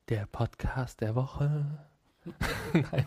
Der 0.08 0.26
Podcast 0.26 1.00
der 1.00 1.14
Woche. 1.14 1.86
Nein. 2.72 3.06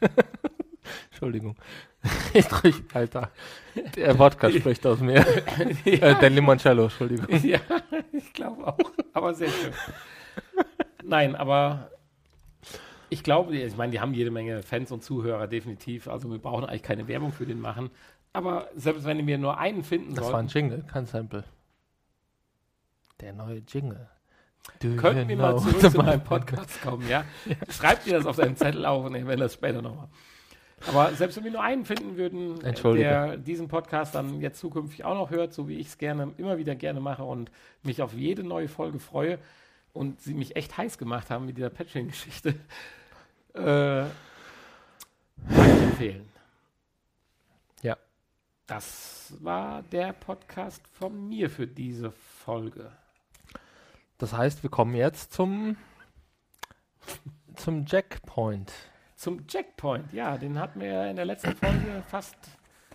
Entschuldigung. 1.10 1.56
Ich 2.34 2.46
drück, 2.46 2.74
Alter. 2.94 3.30
Der 3.94 4.18
Wodka 4.18 4.50
spricht 4.50 4.84
aus 4.86 4.98
mir. 5.00 5.24
Äh, 5.84 6.18
der 6.18 6.30
Limoncello, 6.30 6.84
Entschuldigung. 6.84 7.28
ja, 7.44 7.60
ich 8.10 8.32
glaube 8.32 8.66
auch, 8.66 8.78
aber 9.12 9.34
sehr 9.34 9.50
schön. 9.50 9.72
Nein, 11.04 11.36
aber 11.36 11.91
ich 13.12 13.22
glaube, 13.22 13.54
ich 13.54 13.76
meine, 13.76 13.92
die 13.92 14.00
haben 14.00 14.14
jede 14.14 14.30
Menge 14.30 14.62
Fans 14.62 14.90
und 14.90 15.04
Zuhörer, 15.04 15.46
definitiv. 15.46 16.08
Also 16.08 16.30
wir 16.30 16.38
brauchen 16.38 16.64
eigentlich 16.64 16.82
keine 16.82 17.08
Werbung 17.08 17.30
für 17.30 17.44
den 17.44 17.60
machen. 17.60 17.90
Aber 18.32 18.68
selbst 18.74 19.04
wenn 19.04 19.26
wir 19.26 19.36
nur 19.36 19.58
einen 19.58 19.84
finden 19.84 20.14
Das 20.14 20.32
war 20.32 20.38
ein 20.38 20.48
Jingle, 20.48 20.82
kein 20.90 21.04
Sample. 21.04 21.44
Der 23.20 23.34
neue 23.34 23.62
Jingle. 23.68 24.08
Do 24.80 24.96
könnten 24.96 25.28
wir 25.28 25.36
mal 25.36 25.58
zurück 25.58 25.92
zu 25.92 25.98
meinem 26.02 26.24
Podcast 26.24 26.80
kommen, 26.80 27.06
ja? 27.06 27.24
Schreibt 27.68 28.06
dir 28.06 28.14
das 28.14 28.24
auf 28.24 28.36
deinen 28.36 28.56
Zettel 28.56 28.86
auf 28.86 29.04
und 29.04 29.14
ich 29.14 29.26
werde 29.26 29.42
das 29.42 29.54
später 29.54 29.82
nochmal. 29.82 30.08
Aber 30.88 31.12
selbst 31.12 31.36
wenn 31.36 31.44
wir 31.44 31.50
nur 31.50 31.62
einen 31.62 31.84
finden 31.84 32.16
würden, 32.16 32.64
äh, 32.64 32.72
der 32.94 33.36
diesen 33.36 33.68
Podcast 33.68 34.14
dann 34.14 34.40
jetzt 34.40 34.58
zukünftig 34.58 35.04
auch 35.04 35.14
noch 35.14 35.30
hört, 35.30 35.52
so 35.52 35.68
wie 35.68 35.76
ich 35.76 35.88
es 35.88 35.98
gerne, 35.98 36.32
immer 36.38 36.56
wieder 36.56 36.74
gerne 36.74 37.00
mache 37.00 37.24
und 37.24 37.50
mich 37.82 38.00
auf 38.00 38.14
jede 38.14 38.42
neue 38.42 38.68
Folge 38.68 38.98
freue 38.98 39.38
und 39.92 40.20
sie 40.20 40.32
mich 40.32 40.56
echt 40.56 40.78
heiß 40.78 40.96
gemacht 40.96 41.28
haben 41.28 41.44
mit 41.44 41.58
dieser 41.58 41.70
Patching-Geschichte, 41.70 42.54
äh, 43.54 44.02
empfehlen. 45.48 46.28
Ja. 47.82 47.96
Das 48.66 49.34
war 49.40 49.82
der 49.82 50.12
Podcast 50.12 50.86
von 50.88 51.28
mir 51.28 51.50
für 51.50 51.66
diese 51.66 52.10
Folge. 52.10 52.92
Das 54.18 54.32
heißt, 54.32 54.62
wir 54.62 54.70
kommen 54.70 54.94
jetzt 54.94 55.32
zum, 55.32 55.76
zum 57.56 57.84
Jackpoint. 57.86 58.72
Zum 59.16 59.46
Checkpoint, 59.46 60.12
ja, 60.12 60.36
den 60.36 60.58
hatten 60.58 60.80
wir 60.80 60.88
ja 60.88 61.06
in 61.06 61.16
der 61.16 61.24
letzten 61.24 61.54
Folge 61.54 62.02
fast 62.08 62.36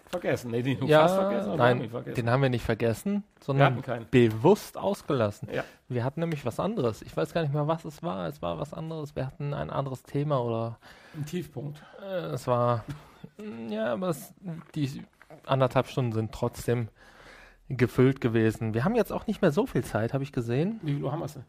vergessen. 0.10 0.52
Nee, 0.52 0.62
den 0.62 0.86
Ja, 0.88 1.02
fast 1.02 1.16
vergessen, 1.16 1.56
nein, 1.58 1.90
vergessen. 1.90 2.16
Den 2.16 2.30
haben 2.30 2.42
wir 2.42 2.50
nicht 2.50 2.66
vergessen, 2.66 3.24
sondern 3.40 3.84
bewusst 4.12 4.78
ausgelassen. 4.78 5.50
Ja. 5.52 5.64
Wir 5.88 6.04
hatten 6.04 6.20
nämlich 6.20 6.46
was 6.46 6.60
anderes. 6.60 7.02
Ich 7.02 7.16
weiß 7.16 7.34
gar 7.34 7.42
nicht 7.42 7.54
mehr, 7.54 7.68
was 7.68 7.86
es 7.86 8.04
war. 8.04 8.28
Es 8.28 8.42
war 8.42 8.60
was 8.60 8.74
anderes. 8.74 9.16
Wir 9.16 9.26
hatten 9.26 9.54
ein 9.54 9.70
anderes 9.70 10.04
Thema 10.04 10.42
oder 10.44 10.80
Ein 11.16 11.26
Tiefpunkt. 11.26 11.82
äh, 12.04 12.28
es 12.34 12.48
war. 12.48 12.84
Ja, 13.70 13.94
aber 13.94 14.10
es, 14.10 14.34
die 14.76 15.04
anderthalb 15.46 15.88
Stunden 15.88 16.12
sind 16.12 16.32
trotzdem 16.32 16.90
gefüllt 17.70 18.22
gewesen. 18.22 18.74
Wir 18.74 18.86
haben 18.86 18.96
jetzt 18.96 19.12
auch 19.12 19.28
nicht 19.28 19.42
mehr 19.42 19.52
so 19.52 19.66
viel 19.66 19.84
Zeit, 19.84 20.14
habe 20.14 20.24
ich 20.24 20.32
gesehen. 20.32 20.80
Wie 20.84 20.94
viel 20.96 21.04
Uhr 21.04 21.12
haben 21.12 21.20
wir 21.20 21.26
es 21.26 21.34
denn? 21.34 21.44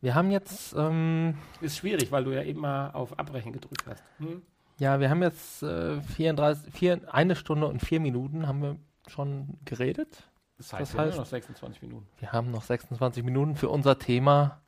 Wir 0.00 0.14
haben 0.14 0.30
jetzt, 0.30 0.74
ähm, 0.76 1.36
Ist 1.60 1.78
schwierig, 1.78 2.12
weil 2.12 2.24
du 2.24 2.30
ja 2.32 2.42
eben 2.42 2.60
mal 2.60 2.90
auf 2.90 3.18
Abbrechen 3.18 3.52
gedrückt 3.52 3.84
hast. 3.88 4.02
Hm? 4.18 4.42
Ja, 4.78 5.00
wir 5.00 5.08
haben 5.10 5.22
jetzt 5.22 5.62
äh, 5.62 6.00
34, 6.00 6.72
vier, 6.72 7.00
eine 7.12 7.36
Stunde 7.36 7.66
und 7.66 7.80
vier 7.80 8.00
Minuten 8.00 8.46
haben 8.46 8.62
wir 8.62 8.76
schon 9.08 9.58
geredet. 9.64 10.24
Das 10.58 10.72
heißt, 10.72 10.80
Das 10.82 10.94
wir 10.94 11.00
haben 11.00 11.10
heißt- 11.12 11.16
noch 11.16 11.26
26 11.26 11.82
Minuten. 11.82 12.06
Wir 12.18 12.32
haben 12.32 12.50
noch 12.50 12.62
26 12.62 13.24
Minuten 13.24 13.56
für 13.56 13.68
unser 13.68 13.98
Thema. 13.98 14.60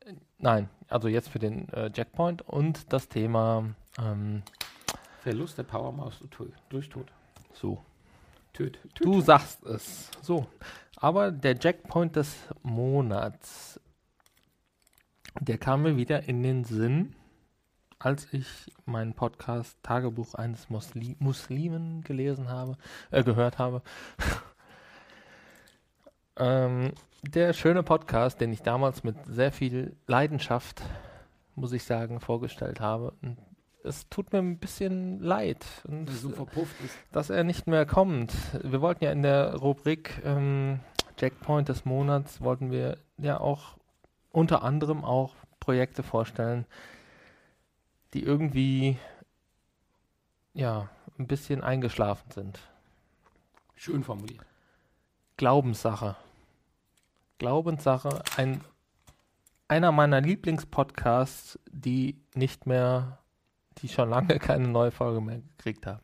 äh, 0.00 0.12
Nein, 0.38 0.68
also 0.88 1.08
jetzt 1.08 1.28
für 1.28 1.38
den 1.38 1.68
äh, 1.70 1.90
Jackpoint 1.94 2.42
und 2.42 2.92
das 2.92 3.08
Thema 3.08 3.74
ähm, 3.98 4.42
Verlust 5.22 5.56
der 5.58 5.62
Powermaus 5.64 6.20
durch- 6.30 6.52
durch 6.68 6.88
Tod. 6.88 7.06
so. 7.52 7.82
Töt. 8.52 8.78
Du 9.00 9.20
sagst 9.20 9.64
es. 9.64 10.10
So. 10.22 10.46
Aber 10.96 11.32
der 11.32 11.56
Jackpoint 11.60 12.14
des 12.14 12.36
Monats, 12.62 13.80
der 15.40 15.58
kam 15.58 15.82
mir 15.82 15.96
wieder 15.96 16.28
in 16.28 16.44
den 16.44 16.62
Sinn, 16.62 17.16
als 18.04 18.28
ich 18.32 18.70
meinen 18.84 19.14
Podcast 19.14 19.78
Tagebuch 19.82 20.34
eines 20.34 20.68
Musli 20.68 21.16
Muslimen 21.20 22.02
gelesen 22.02 22.50
habe, 22.50 22.76
äh, 23.10 23.24
gehört 23.24 23.58
habe. 23.58 23.80
ähm, 26.36 26.92
der 27.22 27.54
schöne 27.54 27.82
Podcast, 27.82 28.42
den 28.42 28.52
ich 28.52 28.60
damals 28.60 29.04
mit 29.04 29.16
sehr 29.26 29.52
viel 29.52 29.96
Leidenschaft, 30.06 30.82
muss 31.54 31.72
ich 31.72 31.84
sagen, 31.84 32.20
vorgestellt 32.20 32.78
habe. 32.78 33.14
Und 33.22 33.38
es 33.84 34.06
tut 34.10 34.34
mir 34.34 34.40
ein 34.40 34.58
bisschen 34.58 35.20
leid. 35.20 35.64
Und 35.88 36.10
so 36.10 36.46
dass 37.10 37.30
er 37.30 37.42
nicht 37.42 37.66
mehr 37.66 37.86
kommt. 37.86 38.34
Wir 38.62 38.82
wollten 38.82 39.02
ja 39.02 39.12
in 39.12 39.22
der 39.22 39.54
Rubrik 39.54 40.20
ähm, 40.24 40.80
Jackpoint 41.18 41.70
des 41.70 41.86
Monats, 41.86 42.42
wollten 42.42 42.70
wir 42.70 42.98
ja 43.16 43.40
auch 43.40 43.78
unter 44.30 44.62
anderem 44.62 45.06
auch 45.06 45.34
Projekte 45.58 46.02
vorstellen, 46.02 46.66
die 48.14 48.22
irgendwie 48.22 48.96
ja 50.54 50.88
ein 51.18 51.26
bisschen 51.26 51.62
eingeschlafen 51.62 52.30
sind. 52.30 52.60
Schön 53.74 54.04
formuliert. 54.04 54.46
Glaubenssache. 55.36 56.16
Glaubenssache, 57.38 58.22
ein, 58.36 58.60
einer 59.66 59.90
meiner 59.90 60.20
Lieblingspodcasts, 60.20 61.58
die 61.70 62.16
nicht 62.34 62.66
mehr, 62.66 63.18
die 63.78 63.88
schon 63.88 64.08
lange 64.08 64.38
keine 64.38 64.68
neue 64.68 64.92
Folge 64.92 65.20
mehr 65.20 65.40
gekriegt 65.56 65.86
haben. 65.86 66.02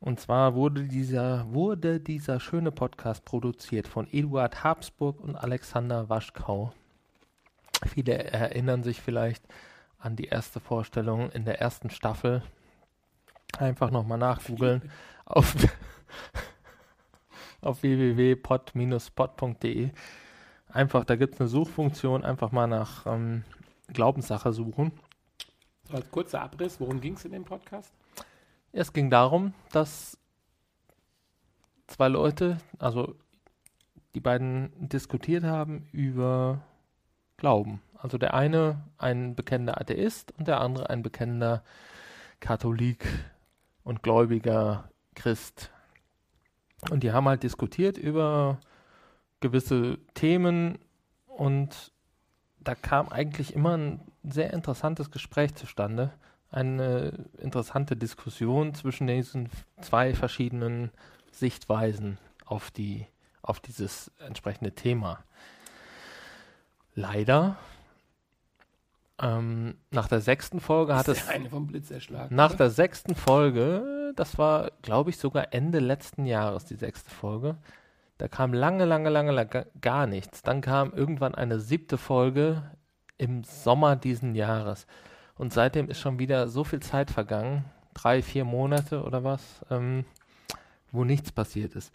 Und 0.00 0.18
zwar 0.18 0.54
wurde 0.54 0.84
dieser, 0.84 1.52
wurde 1.52 2.00
dieser 2.00 2.40
schöne 2.40 2.72
Podcast 2.72 3.24
produziert 3.24 3.86
von 3.86 4.08
Eduard 4.10 4.64
Habsburg 4.64 5.20
und 5.20 5.36
Alexander 5.36 6.08
Waschkau. 6.08 6.72
Viele 7.86 8.24
erinnern 8.24 8.82
sich 8.82 9.00
vielleicht 9.00 9.44
an 10.00 10.16
die 10.16 10.26
erste 10.26 10.60
Vorstellung 10.60 11.30
in 11.30 11.44
der 11.44 11.60
ersten 11.60 11.90
Staffel. 11.90 12.42
Einfach 13.58 13.90
nochmal 13.90 14.18
nachgoogeln 14.18 14.90
auf, 15.26 15.54
auf 17.60 17.82
www.pod-pod.de. 17.82 19.90
Einfach, 20.68 21.04
da 21.04 21.16
gibt 21.16 21.34
es 21.34 21.40
eine 21.40 21.48
Suchfunktion, 21.48 22.24
einfach 22.24 22.52
mal 22.52 22.66
nach 22.66 23.06
ähm, 23.06 23.44
Glaubenssache 23.88 24.52
suchen. 24.52 24.92
So 25.84 25.96
als 25.96 26.10
kurzer 26.10 26.42
Abriss, 26.42 26.80
worum 26.80 27.00
ging 27.00 27.14
es 27.14 27.24
in 27.24 27.32
dem 27.32 27.44
Podcast? 27.44 27.92
Es 28.72 28.92
ging 28.92 29.10
darum, 29.10 29.52
dass 29.72 30.16
zwei 31.88 32.08
Leute, 32.08 32.58
also 32.78 33.16
die 34.14 34.20
beiden 34.20 34.88
diskutiert 34.88 35.44
haben 35.44 35.88
über 35.92 36.62
Glauben. 37.36 37.80
Also 38.02 38.18
der 38.18 38.34
eine 38.34 38.82
ein 38.98 39.34
bekennender 39.34 39.80
Atheist 39.80 40.32
und 40.38 40.48
der 40.48 40.60
andere 40.60 40.90
ein 40.90 41.02
bekennender 41.02 41.62
Katholik 42.40 43.06
und 43.84 44.02
gläubiger 44.02 44.90
Christ. 45.14 45.70
Und 46.90 47.02
die 47.02 47.12
haben 47.12 47.28
halt 47.28 47.42
diskutiert 47.42 47.98
über 47.98 48.58
gewisse 49.40 49.98
Themen 50.14 50.78
und 51.26 51.92
da 52.58 52.74
kam 52.74 53.08
eigentlich 53.08 53.54
immer 53.54 53.76
ein 53.76 54.00
sehr 54.22 54.52
interessantes 54.52 55.10
Gespräch 55.10 55.54
zustande 55.54 56.12
eine 56.50 57.26
interessante 57.38 57.96
Diskussion 57.96 58.74
zwischen 58.74 59.06
diesen 59.06 59.48
zwei 59.80 60.14
verschiedenen 60.14 60.90
Sichtweisen 61.30 62.18
auf 62.44 62.70
die 62.70 63.06
auf 63.42 63.60
dieses 63.60 64.10
entsprechende 64.18 64.72
Thema. 64.72 65.24
Leider 66.94 67.56
ähm, 69.20 69.76
nach 69.90 70.08
der 70.08 70.20
sechsten 70.20 70.60
Folge 70.60 70.96
hat 70.96 71.08
es 71.08 71.28
eine 71.28 71.50
vom 71.50 71.66
Blitz 71.66 71.90
erschlagen. 71.90 72.34
nach 72.34 72.50
oder? 72.50 72.58
der 72.58 72.70
sechsten 72.70 73.14
Folge, 73.14 74.12
das 74.16 74.38
war 74.38 74.70
glaube 74.82 75.10
ich 75.10 75.18
sogar 75.18 75.52
Ende 75.52 75.78
letzten 75.78 76.26
Jahres 76.26 76.64
die 76.64 76.76
sechste 76.76 77.10
Folge, 77.10 77.56
da 78.20 78.28
kam 78.28 78.52
lange 78.52 78.84
lange 78.84 79.08
lange, 79.08 79.32
lange 79.32 79.66
gar 79.80 80.06
nichts. 80.06 80.42
Dann 80.42 80.60
kam 80.60 80.92
irgendwann 80.92 81.34
eine 81.34 81.58
siebte 81.58 81.96
Folge 81.96 82.62
im 83.16 83.44
Sommer 83.44 83.96
diesen 83.96 84.34
Jahres. 84.34 84.86
Und 85.36 85.54
seitdem 85.54 85.88
ist 85.88 86.00
schon 86.00 86.18
wieder 86.18 86.48
so 86.48 86.64
viel 86.64 86.80
Zeit 86.80 87.10
vergangen, 87.10 87.64
drei, 87.94 88.20
vier 88.20 88.44
Monate 88.44 89.04
oder 89.04 89.24
was, 89.24 89.64
ähm, 89.70 90.04
wo 90.92 91.04
nichts 91.04 91.32
passiert 91.32 91.74
ist. 91.74 91.92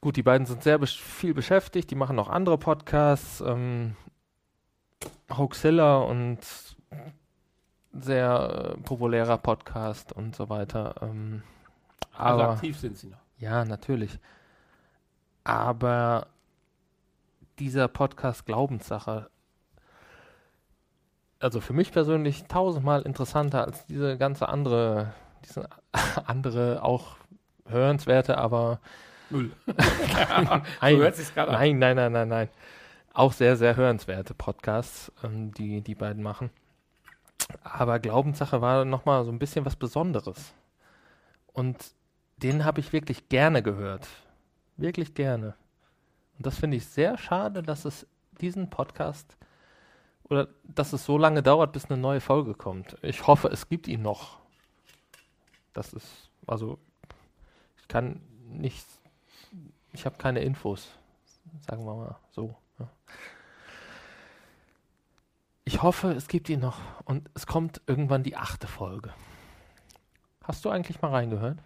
Gut, 0.00 0.16
die 0.16 0.22
beiden 0.22 0.46
sind 0.46 0.62
sehr 0.62 0.78
besch 0.78 1.02
viel 1.02 1.34
beschäftigt, 1.34 1.90
die 1.90 1.96
machen 1.96 2.14
noch 2.14 2.28
andere 2.28 2.58
Podcasts, 2.58 3.40
ähm, 3.40 3.96
Hoaxilla 5.30 5.98
und 5.98 6.38
sehr 7.92 8.74
äh, 8.76 8.80
populärer 8.82 9.38
Podcast 9.38 10.12
und 10.12 10.36
so 10.36 10.48
weiter. 10.48 10.94
Ähm, 11.02 11.42
also 12.12 12.42
aber 12.42 12.52
aktiv 12.52 12.78
sind 12.78 12.96
sie 12.96 13.08
noch. 13.08 13.18
ja, 13.38 13.64
natürlich. 13.64 14.18
Aber 15.44 16.26
dieser 17.58 17.88
Podcast 17.88 18.46
Glaubenssache, 18.46 19.30
also 21.40 21.60
für 21.60 21.72
mich 21.72 21.92
persönlich 21.92 22.44
tausendmal 22.44 23.02
interessanter 23.02 23.64
als 23.64 23.86
diese 23.86 24.18
ganze 24.18 24.48
andere, 24.48 25.12
diese 25.44 25.68
andere 26.26 26.82
auch 26.82 27.16
hörenswerte, 27.66 28.38
aber 28.38 28.80
Null. 29.30 29.50
ein, 30.80 30.96
so 30.96 31.02
hört 31.02 31.16
sich's 31.16 31.34
gerade 31.34 31.50
an. 31.52 31.58
nein, 31.58 31.78
nein, 31.78 31.96
nein, 31.96 32.12
nein, 32.12 32.28
nein, 32.28 32.48
auch 33.16 33.32
sehr, 33.32 33.56
sehr 33.56 33.76
hörenswerte 33.76 34.34
Podcasts, 34.34 35.10
ähm, 35.24 35.52
die 35.54 35.80
die 35.80 35.94
beiden 35.94 36.22
machen. 36.22 36.50
Aber 37.62 37.98
Glaubenssache 37.98 38.60
war 38.60 38.84
nochmal 38.84 39.24
so 39.24 39.32
ein 39.32 39.38
bisschen 39.38 39.64
was 39.64 39.76
Besonderes. 39.76 40.52
Und 41.52 41.92
den 42.36 42.64
habe 42.64 42.80
ich 42.80 42.92
wirklich 42.92 43.30
gerne 43.30 43.62
gehört. 43.62 44.06
Wirklich 44.76 45.14
gerne. 45.14 45.54
Und 46.36 46.46
das 46.46 46.58
finde 46.58 46.76
ich 46.76 46.86
sehr 46.86 47.16
schade, 47.16 47.62
dass 47.62 47.86
es 47.86 48.06
diesen 48.38 48.68
Podcast 48.68 49.38
oder 50.24 50.48
dass 50.64 50.92
es 50.92 51.06
so 51.06 51.16
lange 51.16 51.42
dauert, 51.42 51.72
bis 51.72 51.86
eine 51.86 51.96
neue 51.98 52.20
Folge 52.20 52.52
kommt. 52.52 52.98
Ich 53.00 53.26
hoffe, 53.26 53.48
es 53.48 53.68
gibt 53.70 53.88
ihn 53.88 54.02
noch. 54.02 54.40
Das 55.72 55.94
ist, 55.94 56.30
also, 56.46 56.78
ich 57.78 57.88
kann 57.88 58.20
nicht, 58.46 58.86
ich 59.92 60.04
habe 60.04 60.18
keine 60.18 60.40
Infos, 60.40 60.90
sagen 61.66 61.86
wir 61.86 61.94
mal 61.94 62.16
so. 62.32 62.54
Ich 65.64 65.82
hoffe, 65.82 66.12
es 66.12 66.28
gibt 66.28 66.48
ihn 66.48 66.60
noch 66.60 66.78
und 67.04 67.28
es 67.34 67.46
kommt 67.46 67.80
irgendwann 67.86 68.22
die 68.22 68.36
achte 68.36 68.68
Folge. 68.68 69.12
Hast 70.44 70.64
du 70.64 70.70
eigentlich 70.70 71.02
mal 71.02 71.10
reingehört? 71.10 71.58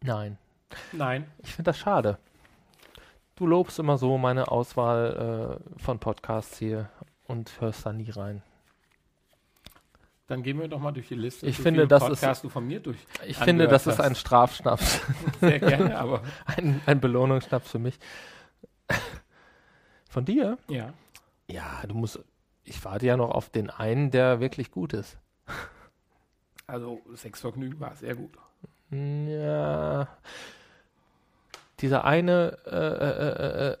Nein. 0.00 0.36
Nein. 0.90 1.30
Ich 1.38 1.54
finde 1.54 1.68
das 1.70 1.78
schade. 1.78 2.18
Du 3.36 3.46
lobst 3.46 3.78
immer 3.78 3.98
so 3.98 4.18
meine 4.18 4.48
Auswahl 4.48 5.60
äh, 5.78 5.80
von 5.82 6.00
Podcasts 6.00 6.58
hier 6.58 6.90
und 7.26 7.60
hörst 7.60 7.86
da 7.86 7.92
nie 7.92 8.10
rein. 8.10 8.42
Dann 10.26 10.42
gehen 10.42 10.58
wir 10.58 10.66
doch 10.66 10.80
mal 10.80 10.92
durch 10.92 11.08
die 11.08 11.14
Liste. 11.14 11.46
Ich 11.46 11.56
finde, 11.58 11.86
das 11.86 12.02
ist- 12.02 12.08
Podcasts 12.20 12.42
du 12.42 12.48
von 12.48 12.66
mir 12.66 12.80
durch. 12.80 12.98
Ich 13.26 13.36
finde, 13.36 13.68
das 13.68 13.86
ist 13.86 13.98
hast. 13.98 14.04
ein 14.06 14.14
Strafschnaps, 14.16 15.02
Sehr 15.40 15.60
gerne, 15.60 15.98
aber 15.98 16.22
ein, 16.46 16.80
ein 16.86 17.00
Belohnungsschnaps 17.00 17.70
für 17.70 17.78
mich. 17.78 17.98
Von 20.08 20.24
dir? 20.24 20.58
ja. 20.68 20.92
Ja, 21.48 21.82
du 21.86 21.94
musst. 21.94 22.20
Ich 22.64 22.82
warte 22.84 23.04
ja 23.04 23.16
noch 23.16 23.30
auf 23.30 23.50
den 23.50 23.68
einen, 23.68 24.10
der 24.10 24.40
wirklich 24.40 24.70
gut 24.70 24.92
ist. 24.94 25.18
Also 26.66 27.02
Sexvergnügen 27.14 27.78
war 27.80 27.94
sehr 27.96 28.14
gut. 28.14 28.38
Ja. 28.90 30.08
Dieser 31.80 32.04
eine, 32.04 32.58
äh, 32.64 32.70
äh, 32.70 33.68
äh, 33.68 33.72
äh, 33.72 33.76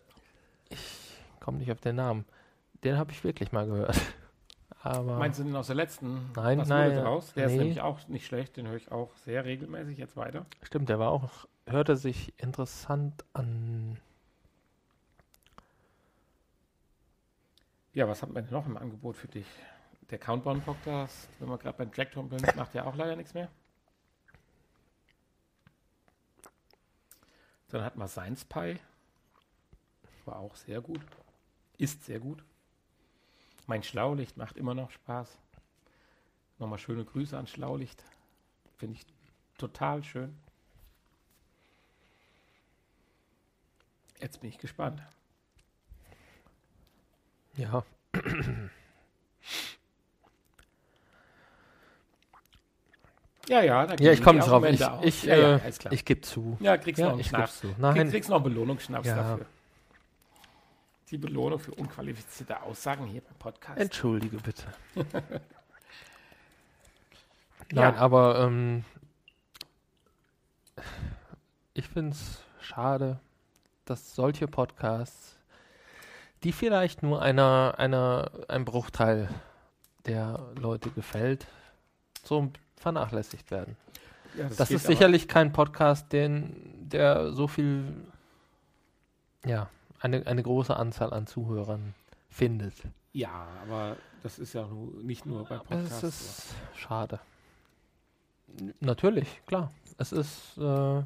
ich 0.70 1.16
komme 1.40 1.58
nicht 1.58 1.70
auf 1.70 1.80
den 1.80 1.96
Namen. 1.96 2.24
Den 2.82 2.98
habe 2.98 3.12
ich 3.12 3.22
wirklich 3.22 3.52
mal 3.52 3.66
gehört. 3.66 3.98
Aber 4.82 5.16
Meinst 5.16 5.38
du 5.38 5.44
den 5.44 5.54
aus 5.54 5.68
der 5.68 5.76
letzten? 5.76 6.32
Nein, 6.34 6.58
Was 6.58 6.68
nein, 6.68 6.96
draus? 6.96 7.32
Der 7.34 7.46
ist 7.46 7.52
nee. 7.52 7.58
nämlich 7.58 7.80
auch 7.80 8.08
nicht 8.08 8.26
schlecht, 8.26 8.56
den 8.56 8.66
höre 8.66 8.76
ich 8.76 8.90
auch 8.90 9.14
sehr 9.16 9.44
regelmäßig 9.44 9.96
jetzt 9.96 10.16
weiter. 10.16 10.44
stimmt, 10.62 10.88
der 10.88 10.98
war 10.98 11.12
auch, 11.12 11.46
hörte 11.66 11.96
sich 11.96 12.34
interessant 12.38 13.24
an. 13.32 13.98
Ja, 17.94 18.08
was 18.08 18.22
wir 18.22 18.28
denn 18.40 18.50
noch 18.50 18.66
im 18.66 18.78
Angebot 18.78 19.18
für 19.18 19.28
dich? 19.28 19.46
Der 20.10 20.18
Countdown-Podcast, 20.18 21.28
wenn 21.38 21.48
wir 21.50 21.58
gerade 21.58 21.76
beim 21.76 21.90
Jackton 21.94 22.30
sind, 22.30 22.56
macht 22.56 22.72
ja 22.72 22.84
auch 22.84 22.96
leider 22.96 23.16
nichts 23.16 23.34
mehr. 23.34 23.50
Dann 27.68 27.84
hat 27.84 27.96
man 27.96 28.08
Science 28.08 28.46
Pie. 28.46 28.78
War 30.24 30.36
auch 30.38 30.54
sehr 30.56 30.80
gut. 30.80 31.00
Ist 31.76 32.04
sehr 32.04 32.18
gut. 32.18 32.42
Mein 33.66 33.82
Schlaulicht 33.82 34.38
macht 34.38 34.56
immer 34.56 34.74
noch 34.74 34.90
Spaß. 34.90 35.38
Nochmal 36.58 36.78
schöne 36.78 37.04
Grüße 37.04 37.36
an 37.36 37.46
Schlaulicht. 37.46 38.02
Finde 38.78 38.96
ich 38.96 39.06
total 39.58 40.02
schön. 40.02 40.38
Jetzt 44.18 44.40
bin 44.40 44.48
ich 44.48 44.58
gespannt. 44.58 45.02
Ja. 47.56 47.84
Ja, 53.48 53.60
ja, 53.62 53.86
da 53.86 53.94
Ja, 54.02 54.12
ich 54.12 54.22
komme 54.22 54.38
drauf. 54.40 54.64
Ich, 54.64 54.80
ich, 55.02 55.24
ja, 55.24 55.36
ja, 55.36 55.56
äh, 55.56 55.72
ich 55.90 56.04
gebe 56.04 56.20
zu. 56.20 56.56
ja, 56.60 56.76
kriegst 56.76 57.00
Ja, 57.00 57.06
noch 57.06 57.14
einen 57.14 57.24
Schnaps. 57.24 57.58
zu. 57.60 57.74
Nein, 57.78 58.08
kriegst 58.10 58.28
noch 58.30 58.36
einen 58.36 58.44
Belohnungsschnaps 58.44 59.06
Ja. 59.08 59.16
dafür. 59.16 59.46
Die 61.10 61.18
Belohnung 61.18 61.58
für 61.58 61.72
unqualifizierte 61.74 62.62
Aussagen 62.62 63.04
hier 63.06 63.20
beim 63.20 63.34
Podcast. 63.34 63.78
entschuldige 63.80 64.36
bitte. 64.38 64.64
Nein, 67.72 67.94
aber 67.96 68.40
ähm, 68.40 68.84
ich 71.74 71.86
finde 71.88 72.12
es 72.12 72.42
schade, 72.60 73.18
dass 73.84 74.14
solche 74.14 74.46
Podcasts, 74.46 75.36
die 76.44 76.52
vielleicht 76.52 77.02
nur 77.02 77.22
einer, 77.22 77.74
einer, 77.78 78.30
ein 78.48 78.64
Bruchteil 78.64 79.28
der 80.06 80.40
Leute 80.56 80.90
gefällt, 80.90 81.46
so 82.24 82.50
vernachlässigt 82.76 83.50
werden. 83.50 83.76
Ja, 84.36 84.48
Das, 84.48 84.68
geht 84.68 84.78
ist 84.78 84.86
sicherlich 84.86 85.28
kein 85.28 85.52
Podcast, 85.52 86.12
den, 86.12 86.88
der 86.88 87.32
so 87.32 87.46
viel, 87.46 87.94
ja, 89.44 89.68
eine, 90.00 90.26
eine 90.26 90.42
große 90.42 90.74
Anzahl 90.74 91.12
an 91.12 91.26
Zuhörern 91.26 91.94
findet. 92.28 92.74
Ja, 93.12 93.46
aber 93.62 93.96
das 94.22 94.38
ist 94.38 94.54
ja 94.54 94.66
nicht 95.02 95.26
nur 95.26 95.44
bei 95.44 95.58
Podcasts. 95.58 96.00
so. 96.00 96.06
ist 96.06 96.54
schade. 96.74 97.20
N- 98.58 98.74
Natürlich, 98.80 99.42
klar. 99.46 99.70
Es 99.98 100.10
ist 100.12 100.56
äh, 100.58 101.02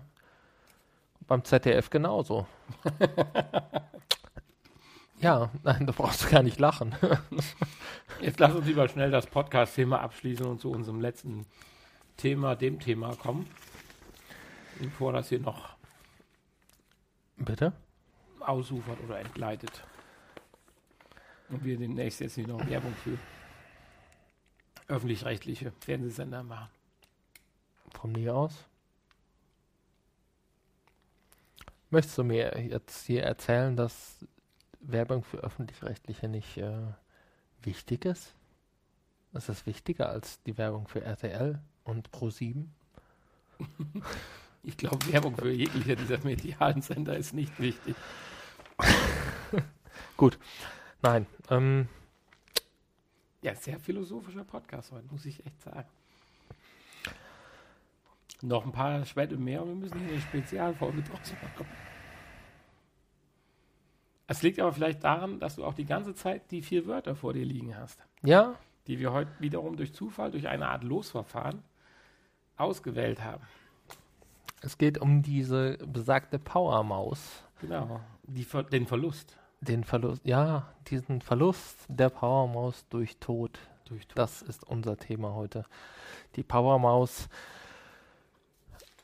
beim 1.26 1.44
ZDF 1.44 1.90
genauso. 1.90 2.46
ja, 5.20 5.50
nein, 5.62 5.86
da 5.86 5.92
brauchst 5.92 6.24
du 6.24 6.30
gar 6.30 6.42
nicht 6.42 6.58
lachen. 6.58 6.94
Jetzt 8.20 8.40
lass 8.40 8.54
uns 8.54 8.66
lieber 8.66 8.88
schnell 8.88 9.10
das 9.10 9.26
Podcast-Thema 9.26 10.00
abschließen 10.00 10.46
und 10.46 10.60
zu 10.60 10.70
unserem 10.70 11.00
letzten 11.00 11.46
Thema, 12.16 12.54
dem 12.54 12.80
Thema 12.80 13.14
kommen. 13.16 13.48
Bevor 14.78 15.12
das 15.12 15.28
hier 15.28 15.40
noch 15.40 15.76
Bitte? 17.36 17.72
ausufert 18.40 18.98
oder 19.04 19.18
entgleitet. 19.18 19.84
Und 21.48 21.64
wir 21.64 21.76
demnächst 21.76 22.20
jetzt 22.20 22.34
hier 22.34 22.46
noch 22.46 22.66
Werbung 22.68 22.94
für 23.02 23.18
öffentlich-rechtliche 24.88 25.72
Fernsehsender 25.80 26.42
machen. 26.42 26.70
Von 27.92 28.12
mir 28.12 28.34
aus. 28.34 28.64
Möchtest 31.90 32.18
du 32.18 32.24
mir 32.24 32.58
jetzt 32.60 33.06
hier 33.06 33.22
erzählen, 33.22 33.76
dass 33.76 34.26
Werbung 34.90 35.22
für 35.22 35.38
öffentlich-rechtliche 35.38 36.28
nicht 36.28 36.56
äh, 36.58 36.78
wichtig 37.62 38.04
ist? 38.04 38.34
Ist 39.32 39.48
das 39.48 39.66
wichtiger 39.66 40.08
als 40.08 40.42
die 40.44 40.56
Werbung 40.56 40.88
für 40.88 41.02
RTL 41.02 41.60
und 41.84 42.10
Pro7? 42.10 42.66
Ich 44.62 44.76
glaube, 44.76 44.98
Werbung 45.12 45.36
für 45.36 45.52
jegliche 45.52 45.94
dieser 45.94 46.18
medialen 46.24 46.82
Sender 46.82 47.16
ist 47.16 47.32
nicht 47.32 47.56
wichtig. 47.60 47.94
Nein. 51.02 51.24
Ähm, 51.50 51.88
Ja, 53.42 53.54
sehr 53.54 53.78
philosophischer 53.78 54.42
Podcast 54.42 54.90
heute, 54.90 55.06
muss 55.12 55.24
ich 55.24 55.46
echt 55.46 55.62
sagen. 55.62 55.88
Noch 58.42 58.66
ein 58.66 58.72
paar 58.72 59.04
Schwerte 59.04 59.36
mehr 59.36 59.62
und 59.62 59.68
wir 59.68 59.76
müssen 59.76 60.00
hier 60.00 60.14
eine 60.14 60.20
Spezialfolge 60.20 61.00
draus 61.02 61.32
machen. 61.40 61.66
Es 64.28 64.42
liegt 64.42 64.58
aber 64.58 64.72
vielleicht 64.72 65.04
daran, 65.04 65.38
dass 65.38 65.56
du 65.56 65.64
auch 65.64 65.74
die 65.74 65.84
ganze 65.84 66.14
Zeit 66.14 66.50
die 66.50 66.62
vier 66.62 66.86
Wörter 66.86 67.14
vor 67.14 67.32
dir 67.32 67.44
liegen 67.44 67.76
hast, 67.76 68.04
ja, 68.22 68.54
die 68.86 68.98
wir 68.98 69.12
heute 69.12 69.30
wiederum 69.38 69.76
durch 69.76 69.94
Zufall, 69.94 70.30
durch 70.30 70.48
eine 70.48 70.68
Art 70.68 70.82
Losverfahren 70.84 71.62
ausgewählt 72.56 73.22
haben. 73.22 73.42
es 74.62 74.78
geht 74.78 74.98
um 74.98 75.22
diese 75.22 75.78
besagte 75.78 76.38
Powermaus. 76.38 77.42
Genau, 77.60 78.00
die, 78.24 78.46
den 78.72 78.86
Verlust. 78.86 79.36
Den 79.60 79.84
Verlust, 79.84 80.22
ja, 80.24 80.68
diesen 80.88 81.20
Verlust 81.20 81.84
der 81.88 82.10
Powermaus 82.10 82.84
durch 82.88 83.18
Tod. 83.18 83.58
Durch 83.86 84.06
Tod. 84.06 84.18
Das 84.18 84.42
ist 84.42 84.64
unser 84.64 84.96
Thema 84.96 85.34
heute. 85.34 85.64
Die 86.34 86.42
Powermaus. 86.42 87.28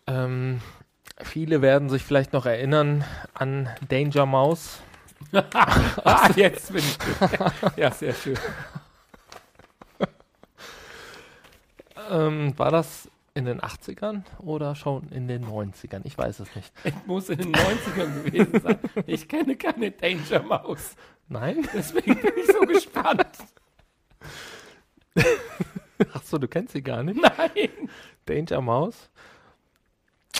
Ähm, 0.06 0.60
viele 1.18 1.62
werden 1.62 1.88
sich 1.88 2.02
vielleicht 2.02 2.32
noch 2.32 2.44
erinnern 2.44 3.04
an 3.34 3.68
Danger 3.88 4.26
Mouse. 4.26 4.82
ah, 6.04 6.30
jetzt 6.34 6.72
bin 6.72 6.78
ich. 6.78 6.98
ja, 7.76 7.90
sehr 7.90 8.14
schön. 8.14 8.38
Ähm, 12.10 12.58
war 12.58 12.70
das 12.70 13.08
in 13.34 13.44
den 13.44 13.60
80ern 13.60 14.22
oder 14.38 14.74
schon 14.74 15.08
in 15.08 15.28
den 15.28 15.46
90ern? 15.46 16.02
Ich 16.04 16.18
weiß 16.18 16.40
es 16.40 16.54
nicht. 16.54 16.72
Es 16.84 16.94
muss 17.06 17.30
in 17.30 17.38
den 17.38 17.54
90ern 17.54 18.24
gewesen 18.24 18.60
sein. 18.60 18.78
Ich 19.06 19.28
kenne 19.28 19.56
keine 19.56 19.90
Danger 19.90 20.42
Maus. 20.42 20.96
Nein? 21.28 21.66
Deswegen 21.72 22.20
bin 22.20 22.32
ich 22.36 22.46
so 22.46 22.60
gespannt. 22.60 23.38
Achso, 26.12 26.38
du 26.38 26.48
kennst 26.48 26.72
sie 26.72 26.82
gar 26.82 27.02
nicht. 27.02 27.20
Nein. 27.20 27.70
Danger 28.26 28.60
Mouse? 28.60 29.10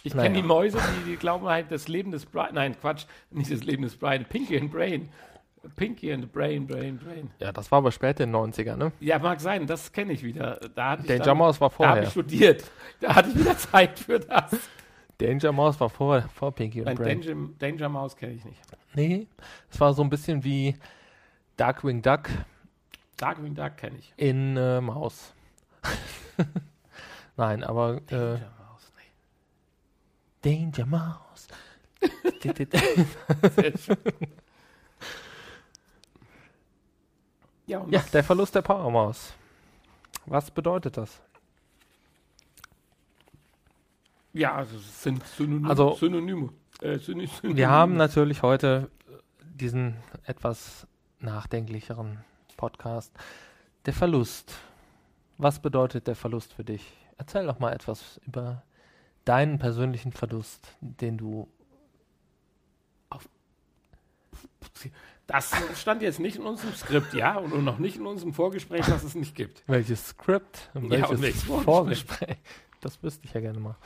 Ich 0.04 0.14
Naja. 0.14 0.28
kenne 0.28 0.42
die 0.42 0.46
Mäuse, 0.46 0.78
die, 1.04 1.10
die 1.12 1.16
glauben 1.16 1.46
halt, 1.46 1.70
das 1.70 1.86
Leben 1.88 2.10
des 2.10 2.26
Brian. 2.26 2.54
Nein, 2.54 2.76
Quatsch, 2.80 3.06
nicht 3.30 3.50
das 3.52 3.62
Leben 3.62 3.82
des 3.82 3.96
Brian. 3.96 4.24
Pinky 4.24 4.58
and 4.58 4.70
Brain. 4.70 5.08
Pinky 5.76 6.12
and 6.12 6.32
Brain, 6.32 6.66
Brain, 6.66 6.98
Brain. 6.98 7.30
Ja, 7.38 7.52
das 7.52 7.70
war 7.70 7.78
aber 7.78 7.92
später 7.92 8.24
in 8.24 8.32
den 8.32 8.52
90ern, 8.52 8.74
ne? 8.76 8.90
Ja, 8.98 9.20
mag 9.20 9.40
sein, 9.40 9.64
das 9.66 9.92
kenne 9.92 10.12
ich 10.12 10.24
wieder. 10.24 10.58
Da 10.74 10.90
hatte 10.90 11.04
Danger 11.06 11.24
dann, 11.24 11.38
Mouse 11.38 11.60
war 11.60 11.68
Da 11.68 11.74
habe 11.74 11.84
vorher. 11.86 12.02
ich 12.02 12.08
studiert. 12.10 12.64
Da 13.00 13.14
hatte 13.14 13.28
ich 13.30 13.38
wieder 13.38 13.56
Zeit 13.56 13.98
für 14.00 14.18
das. 14.18 14.50
Danger 15.18 15.52
Mouse 15.52 15.78
war 15.78 15.88
vor, 15.88 16.20
vor 16.34 16.50
Pinky 16.52 16.80
und 16.80 16.86
Nein, 16.86 16.96
Brain. 16.96 17.20
Danger, 17.22 17.48
Danger 17.60 17.88
Mouse 17.88 18.16
kenne 18.16 18.32
ich 18.32 18.44
nicht. 18.44 18.60
Nee, 18.94 19.28
es 19.70 19.78
war 19.80 19.94
so 19.94 20.02
ein 20.02 20.10
bisschen 20.10 20.42
wie 20.42 20.74
Darkwing 21.56 22.02
Duck 22.02 22.28
Darkwing 23.18 23.54
Duck 23.54 23.76
kenne 23.76 23.98
ich. 23.98 24.12
in 24.16 24.56
äh, 24.56 24.80
Maus. 24.80 25.32
Nein, 27.36 27.62
aber 27.62 28.00
äh, 28.10 28.38
Danger 30.43 30.86
Mouse. 30.86 31.48
Ja, 37.66 37.85
ja, 37.89 38.02
was- 38.02 38.10
der 38.10 38.24
Verlust 38.24 38.55
der 38.55 38.62
Powermaus. 38.62 39.32
Was 40.27 40.51
bedeutet 40.51 40.97
das? 40.97 41.20
ja 44.35 44.55
also 44.55 44.77
es 44.78 45.02
sind 45.02 45.23
Synonyme. 45.27 45.69
Also- 45.69 45.94
Synonyme. 45.94 46.48
Äh, 46.81 46.98
Synonyme. 46.98 47.31
Wir 47.56 47.69
haben 47.70 47.97
natürlich 47.97 48.43
heute 48.43 48.90
diesen 49.44 49.97
etwas 50.24 50.86
nachdenklicheren 51.20 52.24
Podcast. 52.56 53.12
Der 53.86 53.93
Verlust. 53.93 54.55
Was 55.39 55.60
bedeutet 55.60 56.06
der 56.06 56.16
Verlust 56.16 56.55
für 56.55 56.64
dich? 56.64 56.93
Erzähl 57.19 57.47
doch 57.47 57.59
mal 57.59 57.73
etwas 57.73 58.20
über 58.27 58.62
deinen 59.24 59.58
persönlichen 59.58 60.12
Verlust, 60.12 60.68
den 60.80 61.18
du. 61.18 61.48
Das 65.26 65.54
stand 65.76 66.02
jetzt 66.02 66.18
nicht 66.20 66.36
in 66.36 66.42
unserem 66.42 66.74
Skript, 66.74 67.14
ja, 67.14 67.38
und 67.38 67.64
noch 67.64 67.78
nicht 67.78 67.96
in 67.96 68.06
unserem 68.06 68.34
Vorgespräch, 68.34 68.84
dass 68.86 69.02
es 69.04 69.14
nicht 69.14 69.34
gibt. 69.34 69.62
Welches 69.66 70.08
Skript? 70.08 70.70
und 70.74 70.84
Ja, 70.84 70.90
Welches 70.90 71.10
und 71.10 71.22
welches 71.22 71.42
Vorgespräch? 71.44 72.36
Das 72.80 73.02
wüsste 73.02 73.26
ich 73.26 73.32
ja 73.32 73.40
gerne 73.40 73.60
mal. 73.60 73.76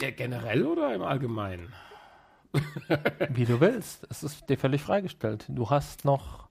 Ja, 0.00 0.10
generell 0.10 0.66
oder 0.66 0.94
im 0.94 1.02
Allgemeinen? 1.02 1.72
Wie 3.30 3.44
du 3.44 3.60
willst. 3.60 4.06
Es 4.10 4.22
ist 4.22 4.48
dir 4.48 4.58
völlig 4.58 4.82
freigestellt. 4.82 5.44
Du 5.48 5.70
hast 5.70 6.04
noch 6.04 6.48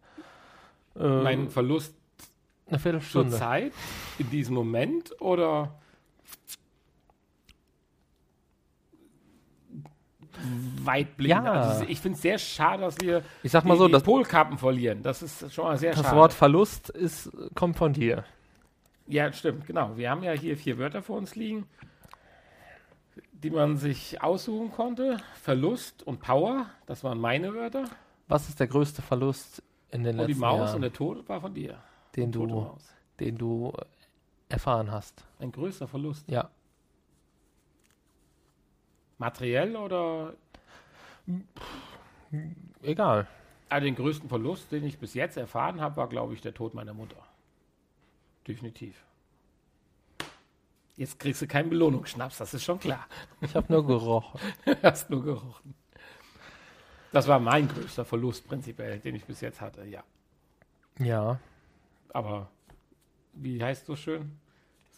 äh, 0.95 1.23
Mein 1.23 1.49
Verlust 1.49 1.93
eine 2.67 2.77
zur 2.77 2.79
Viertelstunde. 2.79 3.37
Zeit, 3.37 3.73
in 4.17 4.29
diesem 4.29 4.55
Moment 4.55 5.19
oder 5.21 5.79
weitblickend. 10.83 11.45
Ja. 11.45 11.51
Also 11.51 11.85
ich 11.87 11.99
finde 11.99 12.15
es 12.15 12.21
sehr 12.21 12.37
schade, 12.37 12.81
dass 12.81 12.99
wir 12.99 13.23
Ich 13.43 13.51
sag 13.51 13.65
mal 13.65 13.73
die, 13.73 13.79
so, 13.79 13.87
die 13.87 13.93
das, 13.93 14.03
Polkappen 14.03 14.57
verlieren. 14.57 15.03
Das 15.03 15.21
ist 15.21 15.53
schon 15.53 15.65
mal 15.65 15.77
sehr 15.77 15.93
das 15.93 16.03
schade. 16.03 16.15
Wort 16.15 16.33
Verlust 16.33 16.89
ist, 16.89 17.31
kommt 17.55 17.77
von 17.77 17.93
dir. 17.93 18.23
Ja, 19.07 19.31
stimmt, 19.31 19.65
genau. 19.65 19.95
Wir 19.95 20.09
haben 20.09 20.23
ja 20.23 20.33
hier 20.33 20.57
vier 20.57 20.77
Wörter 20.77 21.01
vor 21.01 21.17
uns 21.17 21.35
liegen, 21.35 21.65
die 23.31 23.49
man 23.49 23.77
sich 23.77 24.21
aussuchen 24.21 24.71
konnte. 24.71 25.17
Verlust 25.41 26.03
und 26.03 26.19
Power, 26.19 26.65
das 26.85 27.03
waren 27.03 27.19
meine 27.19 27.53
Wörter. 27.53 27.85
Was 28.27 28.49
ist 28.49 28.59
der 28.59 28.67
größte 28.67 29.01
Verlust 29.01 29.63
in 29.91 30.03
den 30.03 30.19
Und 30.19 30.27
die 30.27 30.33
letzten 30.33 30.41
Maus 30.41 30.59
Jahren, 30.59 30.75
und 30.75 30.81
der 30.81 30.93
Tod 30.93 31.29
war 31.29 31.39
von 31.39 31.53
dir. 31.53 31.77
den 32.15 32.31
du, 32.31 32.75
den 33.19 33.37
du 33.37 33.71
erfahren 34.49 34.91
hast? 34.91 35.23
Ein 35.39 35.51
größter 35.51 35.87
Verlust. 35.87 36.29
Ja. 36.29 36.49
Materiell 39.17 39.75
oder 39.75 40.33
Egal. 42.81 43.27
also 43.69 43.85
den 43.85 43.95
größten 43.95 44.29
Verlust, 44.29 44.71
den 44.71 44.83
ich 44.85 44.99
bis 44.99 45.13
jetzt 45.13 45.37
erfahren 45.37 45.81
habe, 45.81 45.97
war, 45.97 46.07
glaube 46.07 46.33
ich, 46.33 46.41
der 46.41 46.53
Tod 46.53 46.73
meiner 46.73 46.93
Mutter. 46.93 47.17
Definitiv. 48.47 49.03
Jetzt 50.95 51.19
kriegst 51.19 51.41
du 51.41 51.47
keinen 51.47 51.69
Belohnungsschnaps, 51.69 52.37
das 52.37 52.53
ist 52.53 52.63
schon 52.63 52.79
klar. 52.79 53.07
Ich 53.41 53.55
habe 53.55 53.71
nur 53.71 53.85
gerochen. 53.85 54.39
Hast 54.83 55.09
nur 55.09 55.23
gerochen. 55.23 55.75
Das 57.11 57.27
war 57.27 57.39
mein 57.39 57.67
größter 57.67 58.03
Verlust 58.03 58.47
prinzipiell, 58.47 58.99
den 58.99 59.15
ich 59.15 59.25
bis 59.25 59.41
jetzt 59.41 59.61
hatte, 59.61 59.85
ja. 59.85 60.03
Ja. 60.99 61.39
Aber 62.13 62.49
wie 63.33 63.63
heißt 63.63 63.85
so 63.85 63.95
schön? 63.95 64.39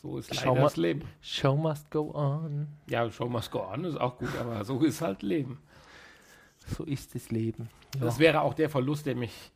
So 0.02 0.18
ist 0.18 0.34
leider 0.34 0.54
mal- 0.54 0.62
das 0.62 0.78
Leben. 0.78 1.02
Show 1.22 1.56
must 1.56 1.92
go 1.92 2.12
on. 2.14 2.68
Ja, 2.88 3.10
Show 3.12 3.28
must 3.28 3.52
go 3.52 3.60
on 3.72 3.84
ist 3.86 4.00
auch 4.00 4.18
gut, 4.18 4.30
aber 4.40 4.64
so 4.64 4.80
ist 4.80 5.02
halt 5.02 5.22
Leben. 5.24 5.60
So 6.78 6.84
ist 6.84 7.16
das 7.16 7.32
Leben. 7.32 7.70
Ja. 7.96 8.06
Das 8.06 8.20
wäre 8.20 8.42
auch 8.42 8.54
der 8.54 8.70
Verlust, 8.70 9.06
der 9.06 9.16
mich 9.16 9.52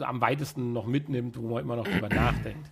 am 0.00 0.20
weitesten 0.20 0.72
noch 0.72 0.86
mitnimmt, 0.86 1.36
wo 1.36 1.48
man 1.48 1.62
immer 1.62 1.76
noch 1.76 1.86
drüber 1.86 2.08
nachdenkt. 2.08 2.70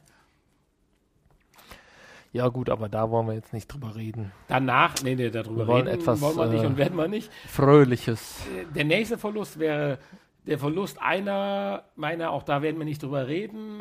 ja, 2.32 2.48
gut, 2.48 2.70
aber 2.70 2.88
da 2.88 3.10
wollen 3.10 3.26
wir 3.26 3.34
jetzt 3.34 3.52
nicht 3.52 3.66
drüber 3.66 3.96
reden. 3.96 4.32
Danach, 4.48 4.94
nee, 5.02 5.14
nee, 5.16 5.30
darüber 5.30 5.58
Wir 5.58 5.66
wollen 5.66 5.86
reden 5.88 6.00
etwas, 6.00 6.20
wollen 6.20 6.36
wir 6.38 6.46
nicht 6.46 6.62
äh, 6.62 6.66
und 6.66 6.76
werden 6.78 6.96
wir 6.96 7.08
nicht. 7.08 7.30
Fröhliches. 7.48 8.36
Der 8.74 8.84
nächste 8.84 9.18
Verlust 9.18 9.58
wäre 9.58 9.98
der 10.46 10.58
Verlust 10.58 11.00
einer 11.02 11.84
meiner, 11.96 12.30
auch 12.30 12.42
da 12.44 12.62
werden 12.62 12.78
wir 12.78 12.84
nicht 12.86 13.02
drüber 13.02 13.26
reden, 13.26 13.80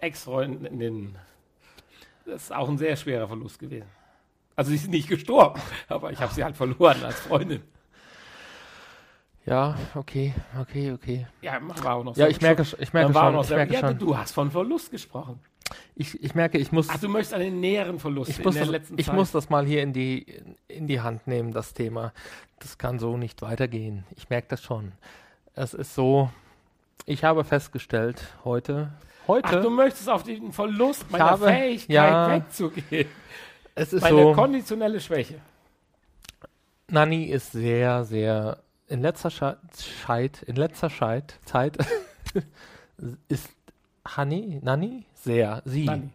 Ex-Freundinnen. 0.00 1.16
Das 2.26 2.42
ist 2.42 2.52
auch 2.52 2.68
ein 2.68 2.76
sehr 2.76 2.96
schwerer 2.96 3.28
Verlust 3.28 3.58
gewesen. 3.58 3.86
Also 4.56 4.70
sie 4.70 4.76
ist 4.76 4.88
nicht 4.88 5.08
gestorben, 5.08 5.60
aber 5.88 6.10
ich 6.10 6.20
habe 6.20 6.34
sie 6.34 6.42
halt 6.42 6.56
verloren 6.56 7.02
als 7.04 7.20
Freundin. 7.20 7.62
Ja, 9.44 9.76
okay, 9.94 10.34
okay, 10.60 10.92
okay. 10.92 11.26
Ja, 11.40 11.60
war 11.84 11.94
auch 11.94 12.04
noch 12.04 12.16
Ja, 12.16 12.26
ich 12.26 12.40
merke, 12.40 12.62
ich 12.62 12.92
merke 12.92 13.12
schon, 13.12 13.32
noch 13.32 13.44
ich 13.44 13.50
merke 13.50 13.74
ja, 13.74 13.80
schon. 13.80 13.98
du 13.98 14.16
hast 14.16 14.32
von 14.32 14.50
Verlust 14.50 14.90
gesprochen. 14.90 15.38
Ich, 15.94 16.20
ich 16.22 16.34
merke, 16.34 16.58
ich 16.58 16.72
muss, 16.72 16.88
Ach, 16.90 16.98
du 16.98 17.08
möchtest 17.08 17.34
einen 17.34 17.60
näheren 17.60 18.00
Verlust 18.00 18.30
ich 18.30 18.38
in 18.38 18.44
muss, 18.44 18.54
der 18.54 18.64
das, 18.64 18.72
letzten 18.72 18.98
ich 18.98 19.06
Zeit. 19.06 19.14
muss 19.14 19.30
das 19.30 19.48
mal 19.48 19.64
hier 19.64 19.82
in 19.82 19.92
die, 19.92 20.26
in 20.66 20.86
die 20.88 21.00
Hand 21.00 21.26
nehmen, 21.28 21.52
das 21.52 21.74
Thema. 21.74 22.12
Das 22.58 22.76
kann 22.76 22.98
so 22.98 23.16
nicht 23.16 23.42
weitergehen. 23.42 24.04
Ich 24.16 24.28
merke 24.30 24.48
das 24.48 24.62
schon. 24.62 24.92
Es 25.54 25.74
ist 25.74 25.94
so, 25.94 26.30
ich 27.04 27.24
habe 27.24 27.44
festgestellt, 27.44 28.34
heute, 28.44 28.92
heute, 29.28 29.48
Ach, 29.58 29.62
du 29.62 29.70
möchtest 29.70 30.08
auf 30.08 30.22
den 30.22 30.52
Verlust 30.52 31.10
meiner 31.10 31.30
habe- 31.30 31.46
Fähigkeit 31.46 31.90
ja, 31.90 32.30
wegzugehen. 32.30 33.08
es 33.74 33.92
ist 33.92 34.02
Meine 34.02 34.22
so, 34.22 34.32
konditionelle 34.32 35.00
Schwäche. 35.00 35.40
Nani 36.88 37.24
ist 37.24 37.52
sehr, 37.52 38.04
sehr, 38.04 38.58
in 38.88 39.02
letzter 39.02 39.30
Zeit, 40.06 40.42
in 40.42 40.56
letzter 40.56 40.88
Zeit, 40.90 41.38
Zeit, 41.44 41.76
ist 43.28 43.48
Hani, 44.06 44.60
Nani, 44.62 45.04
sehr, 45.14 45.62
sie, 45.64 45.84
Nanni. 45.84 46.10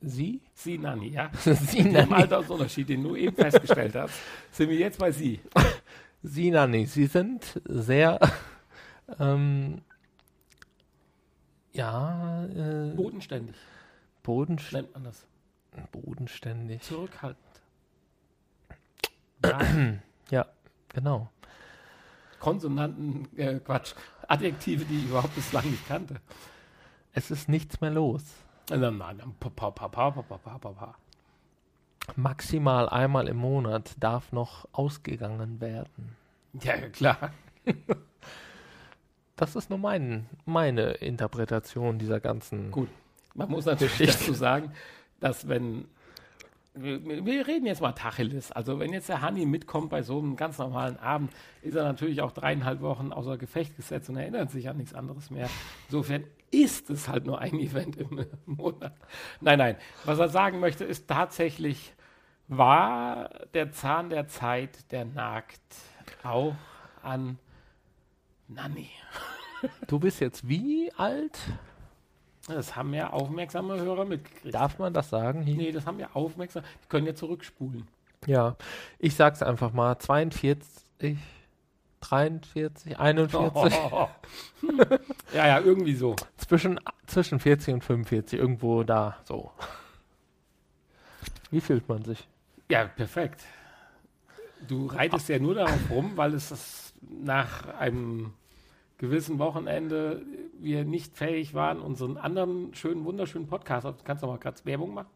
sie, 0.00 0.40
Sie, 0.56 0.78
Nanni, 0.78 1.08
ja. 1.10 1.30
sie, 1.44 1.82
Mit 1.82 1.86
dem 1.86 1.92
Nani, 1.92 2.12
Altersunterschied, 2.14 2.88
den 2.88 3.02
du 3.04 3.14
eben 3.16 3.36
festgestellt 3.36 3.94
hast, 3.94 4.14
sind 4.50 4.68
wir 4.70 4.76
jetzt 4.76 4.98
bei 4.98 5.12
Sie. 5.12 5.40
sie, 6.22 6.50
Nani, 6.50 6.86
sie 6.86 7.06
sind 7.06 7.60
sehr, 7.66 8.18
ähm, 9.20 9.80
ja. 11.74 12.44
Äh, 12.46 12.94
bodenständig. 12.94 13.56
Bodenständig. 14.22 14.72
Nennt 14.72 14.94
man 14.94 15.04
das. 15.04 15.26
Bodenständig. 15.92 16.82
Zurückhaltend. 16.82 17.44
Ja. 20.30 20.46
genau. 20.88 21.28
Konsonanten, 22.40 23.28
äh, 23.36 23.58
Quatsch, 23.60 23.94
Adjektive, 24.26 24.86
die 24.86 24.98
ich 24.98 25.04
überhaupt 25.04 25.34
bislang 25.34 25.70
nicht 25.70 25.86
kannte. 25.86 26.16
Es 27.12 27.30
ist 27.30 27.48
nichts 27.48 27.80
mehr 27.82 27.90
los. 27.90 28.22
Äh, 28.70 28.78
nein, 28.78 28.96
nein, 28.96 29.34
Maximal 32.16 32.88
einmal 32.88 33.28
im 33.28 33.36
Monat 33.36 33.94
darf 33.98 34.32
noch 34.32 34.66
ausgegangen 34.72 35.60
werden. 35.60 36.16
Ja, 36.62 36.88
klar. 36.88 37.32
Das 39.36 39.56
ist 39.56 39.70
nur 39.70 39.78
mein, 39.78 40.26
meine 40.44 40.92
Interpretation 40.92 41.98
dieser 41.98 42.20
ganzen. 42.20 42.70
Gut. 42.70 42.88
Man 43.34 43.50
muss 43.50 43.64
natürlich 43.64 43.98
dazu 43.98 44.32
sagen, 44.32 44.72
dass 45.20 45.48
wenn 45.48 45.86
wir, 46.74 47.46
reden 47.46 47.66
jetzt 47.66 47.80
mal 47.80 47.92
Tacheles. 47.92 48.50
Also 48.50 48.80
wenn 48.80 48.92
jetzt 48.92 49.08
der 49.08 49.20
Hanni 49.20 49.46
mitkommt 49.46 49.90
bei 49.90 50.02
so 50.02 50.18
einem 50.18 50.34
ganz 50.34 50.58
normalen 50.58 50.98
Abend, 50.98 51.30
ist 51.62 51.76
er 51.76 51.84
natürlich 51.84 52.20
auch 52.20 52.32
dreieinhalb 52.32 52.80
Wochen 52.80 53.12
außer 53.12 53.38
Gefecht 53.38 53.76
gesetzt 53.76 54.08
und 54.10 54.16
erinnert 54.16 54.50
sich 54.50 54.68
an 54.68 54.76
nichts 54.76 54.92
anderes 54.92 55.30
mehr. 55.30 55.48
Insofern 55.86 56.24
ist 56.50 56.90
es 56.90 57.08
halt 57.08 57.26
nur 57.26 57.38
ein 57.40 57.58
Event 57.60 57.96
im 57.96 58.26
Monat. 58.46 58.94
Nein, 59.40 59.58
nein. 59.58 59.76
Was 60.04 60.18
er 60.18 60.28
sagen 60.28 60.58
möchte, 60.58 60.84
ist 60.84 61.08
tatsächlich, 61.08 61.94
war 62.48 63.30
der 63.54 63.70
Zahn 63.70 64.10
der 64.10 64.26
Zeit, 64.26 64.90
der 64.90 65.04
nagt 65.04 65.62
auch 66.24 66.56
an 67.02 67.38
Nanni. 68.48 68.90
Du 69.86 69.98
bist 69.98 70.20
jetzt 70.20 70.46
wie 70.46 70.92
alt? 70.98 71.38
Das 72.48 72.76
haben 72.76 72.92
ja 72.92 73.10
aufmerksame 73.10 73.80
Hörer 73.80 74.04
mitgekriegt. 74.04 74.54
Darf 74.54 74.78
man 74.78 74.92
das 74.92 75.08
sagen? 75.08 75.42
Hier? 75.42 75.56
Nee, 75.56 75.72
das 75.72 75.86
haben 75.86 75.96
wir 75.96 76.14
aufmerksam. 76.14 76.62
Die 76.82 76.88
können 76.88 77.06
ja 77.06 77.14
zurückspulen. 77.14 77.88
Ja, 78.26 78.56
ich 78.98 79.14
sag's 79.14 79.42
einfach 79.42 79.72
mal. 79.72 79.98
42, 79.98 81.16
43, 82.00 82.98
41, 82.98 83.72
ja, 85.32 85.46
ja, 85.46 85.60
irgendwie 85.60 85.94
so. 85.94 86.16
zwischen, 86.36 86.78
zwischen 87.06 87.40
40 87.40 87.74
und 87.74 87.84
45, 87.84 88.38
irgendwo 88.38 88.82
da, 88.82 89.16
so. 89.24 89.50
Wie 91.50 91.60
fühlt 91.60 91.88
man 91.88 92.04
sich? 92.04 92.28
Ja, 92.68 92.84
perfekt. 92.84 93.42
Du 94.66 94.86
reitest 94.86 95.28
ja 95.28 95.38
nur 95.38 95.54
darauf 95.54 95.90
rum, 95.90 96.12
weil 96.16 96.34
es 96.34 96.50
das 96.50 96.83
nach 97.10 97.66
einem 97.74 98.32
gewissen 98.98 99.38
Wochenende 99.38 100.22
wir 100.58 100.84
nicht 100.84 101.16
fähig 101.16 101.54
waren, 101.54 101.80
unseren 101.80 102.16
anderen 102.16 102.74
schönen, 102.74 103.04
wunderschönen 103.04 103.46
Podcast, 103.46 103.86
kannst 104.04 104.22
du 104.22 104.26
mal 104.26 104.38
gerade 104.38 104.64
Werbung 104.64 104.94
machen? 104.94 105.08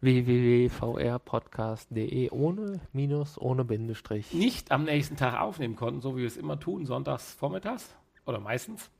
www.vrpodcast.de 0.00 2.30
ohne 2.30 2.80
Minus, 2.92 3.36
ohne 3.38 3.64
Bindestrich. 3.64 4.32
Nicht 4.32 4.70
am 4.70 4.84
nächsten 4.84 5.16
Tag 5.16 5.40
aufnehmen 5.40 5.74
konnten, 5.74 6.00
so 6.00 6.14
wie 6.16 6.20
wir 6.20 6.28
es 6.28 6.36
immer 6.36 6.60
tun, 6.60 6.86
sonntags 6.86 7.34
vormittags 7.34 7.96
oder 8.24 8.38
meistens, 8.38 8.92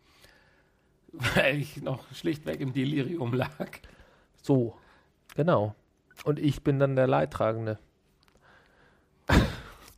weil 1.12 1.60
ich 1.60 1.80
noch 1.82 2.12
schlichtweg 2.12 2.58
im 2.60 2.72
Delirium 2.72 3.32
lag. 3.32 3.78
So, 4.42 4.74
genau. 5.36 5.76
Und 6.24 6.40
ich 6.40 6.64
bin 6.64 6.80
dann 6.80 6.96
der 6.96 7.06
Leidtragende. 7.06 7.78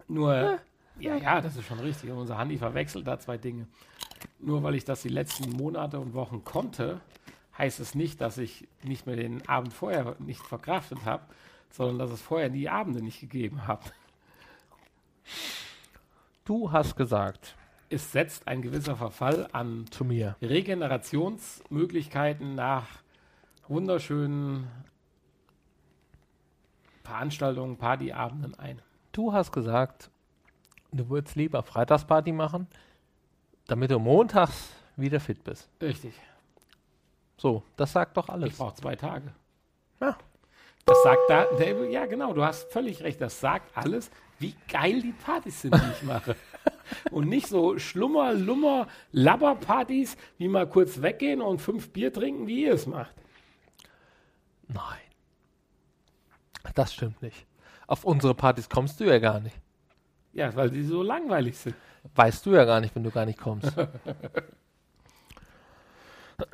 Nur, 0.09 0.59
ja, 1.01 1.17
ja, 1.17 1.41
das 1.41 1.57
ist 1.57 1.67
schon 1.67 1.81
richtig. 1.81 2.11
Und 2.11 2.19
unser 2.19 2.39
Handy 2.39 2.59
verwechselt 2.59 3.07
da 3.07 3.19
zwei 3.19 3.39
Dinge. 3.39 3.67
Nur 4.39 4.63
weil 4.63 4.75
ich 4.75 4.85
das 4.85 5.03
die 5.03 5.09
letzten 5.09 5.51
Monate 5.51 5.99
und 5.99 6.15
Wochen 6.15 6.45
konnte, 6.45 7.01
heißt 7.57 7.81
es 7.81 7.95
nicht, 7.95 8.21
dass 8.21 8.39
ich 8.39 8.69
nicht 8.83 9.07
mehr 9.07 9.17
den 9.17 9.47
Abend 9.49 9.73
vorher 9.73 10.17
nicht 10.19 10.43
verkraftet 10.43 11.05
habe, 11.05 11.25
sondern 11.71 11.99
dass 11.99 12.11
es 12.11 12.21
vorher 12.21 12.49
die 12.49 12.69
Abende 12.69 13.03
nicht 13.03 13.21
gegeben 13.21 13.67
habe. 13.67 13.85
Du 16.45 16.73
hast 16.73 16.97
gesagt 16.97 17.55
Es 17.91 18.13
setzt 18.13 18.49
ein 18.49 18.63
gewisser 18.63 18.97
Verfall 18.97 19.49
an 19.53 19.87
zu 19.91 20.05
mir, 20.05 20.37
Regenerationsmöglichkeiten 20.43 22.55
nach 22.55 22.87
wunderschönen 23.69 24.69
Veranstaltungen, 27.05 27.77
Partyabenden 27.77 28.59
ein. 28.59 28.83
du 29.13 29.33
hast 29.33 29.53
gesagt, 29.53 30.11
du 30.93 31.09
würdest 31.09 31.37
lieber 31.37 31.63
Freitagsparty 31.63 32.33
machen, 32.33 32.67
damit 33.67 33.91
du 33.91 33.99
montags 33.99 34.71
wieder 34.97 35.21
fit 35.21 35.43
bist. 35.45 35.69
Richtig. 35.81 36.15
So, 37.37 37.63
das 37.77 37.93
sagt 37.93 38.17
doch 38.17 38.29
Ich 38.29 38.31
alles. 38.35 38.57
brauche 38.59 38.75
zwei 38.75 38.97
Tage. 38.97 39.33
Ja. 40.01 40.17
Das 40.87 41.03
sagt 41.03 41.21
da, 41.29 41.45
der, 41.59 41.91
ja 41.91 42.07
genau, 42.07 42.33
du 42.33 42.43
hast 42.45 42.73
völlig 42.73 43.03
recht, 43.03 43.21
das 43.21 43.39
sagt 43.39 43.77
alles. 43.77 44.11
wie 44.39 44.55
geil 44.69 45.01
die 45.03 45.13
Partys 45.13 45.63
sind, 45.63 45.75
die 45.75 45.91
ich 45.93 46.03
mache. 46.03 46.35
Und 47.13 47.29
nicht 47.29 47.47
so 47.47 47.79
Schlummer, 47.79 48.33
Lummer, 48.33 48.89
Labberpartys, 49.13 50.17
wie 50.39 50.49
mal 50.49 50.69
kurz 50.69 51.01
weggehen 51.03 51.41
und 51.41 51.61
fünf 51.61 51.93
Bier 51.93 52.13
trinken, 52.13 52.49
wie 52.49 52.65
ihr 52.65 52.75
es 52.75 52.87
macht. 52.87 53.15
Nein. 54.67 54.99
Das 56.75 56.93
stimmt 56.93 57.23
nicht. 57.23 57.47
Auf 57.87 58.05
unsere 58.05 58.35
Partys 58.35 58.69
kommst 58.69 58.99
du 58.99 59.05
ja 59.05 59.19
gar 59.19 59.39
nicht. 59.41 59.57
Ja, 60.33 60.55
weil 60.55 60.71
die 60.71 60.83
so 60.83 61.03
langweilig 61.03 61.59
sind. 61.59 61.75
Weißt 62.15 62.47
du 62.47 62.53
ja 62.53 62.65
gar 62.65 62.81
nicht, 62.81 62.95
wenn 62.95 63.05
du 63.05 63.11
gar 63.11 63.27
nicht 63.27 63.39
kommst. 63.39 63.73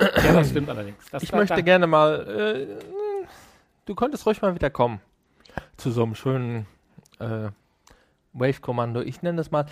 Ja, 0.01 0.33
das 0.33 0.51
stimmt 0.51 0.69
allerdings. 0.69 0.97
Das 1.11 1.23
ich 1.23 1.33
möchte 1.33 1.63
gerne 1.63 1.87
mal. 1.87 2.27
Äh, 2.27 2.67
du 3.85 3.95
könntest 3.95 4.27
ruhig 4.27 4.43
mal 4.43 4.53
wieder 4.55 4.69
kommen. 4.71 5.01
Zu 5.77 5.91
so 5.93 6.03
einem 6.03 6.15
schönen 6.15 6.67
äh, 7.19 7.51
Wave-Kommando. 8.33 9.01
Ich 9.01 9.23
nenne 9.23 9.41
es 9.41 9.51
mal 9.51 9.67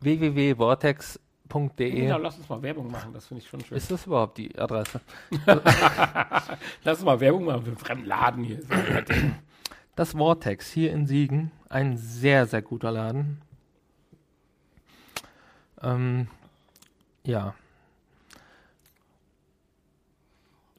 www.vortex.de. 0.00 1.90
Genau, 1.90 2.18
lass 2.18 2.36
uns 2.36 2.48
mal 2.48 2.62
Werbung 2.62 2.90
machen, 2.90 3.12
das 3.12 3.26
finde 3.26 3.42
ich 3.42 3.48
schon 3.48 3.60
schön. 3.64 3.76
Ist 3.76 3.90
das 3.90 4.06
überhaupt 4.06 4.38
die 4.38 4.56
Adresse? 4.58 5.00
Lass 6.84 6.98
uns 6.98 7.04
mal 7.04 7.18
Werbung 7.20 7.44
machen 7.44 7.62
für 7.62 7.68
einen 7.68 7.78
fremden 7.78 8.06
Laden 8.06 8.44
hier. 8.44 8.60
Das 9.96 10.12
Vortex 10.12 10.70
hier 10.70 10.92
in 10.92 11.06
Siegen. 11.06 11.50
Ein 11.68 11.96
sehr, 11.96 12.46
sehr 12.46 12.62
guter 12.62 12.92
Laden. 12.92 13.40
Ähm, 15.84 16.28
ja. 17.24 17.54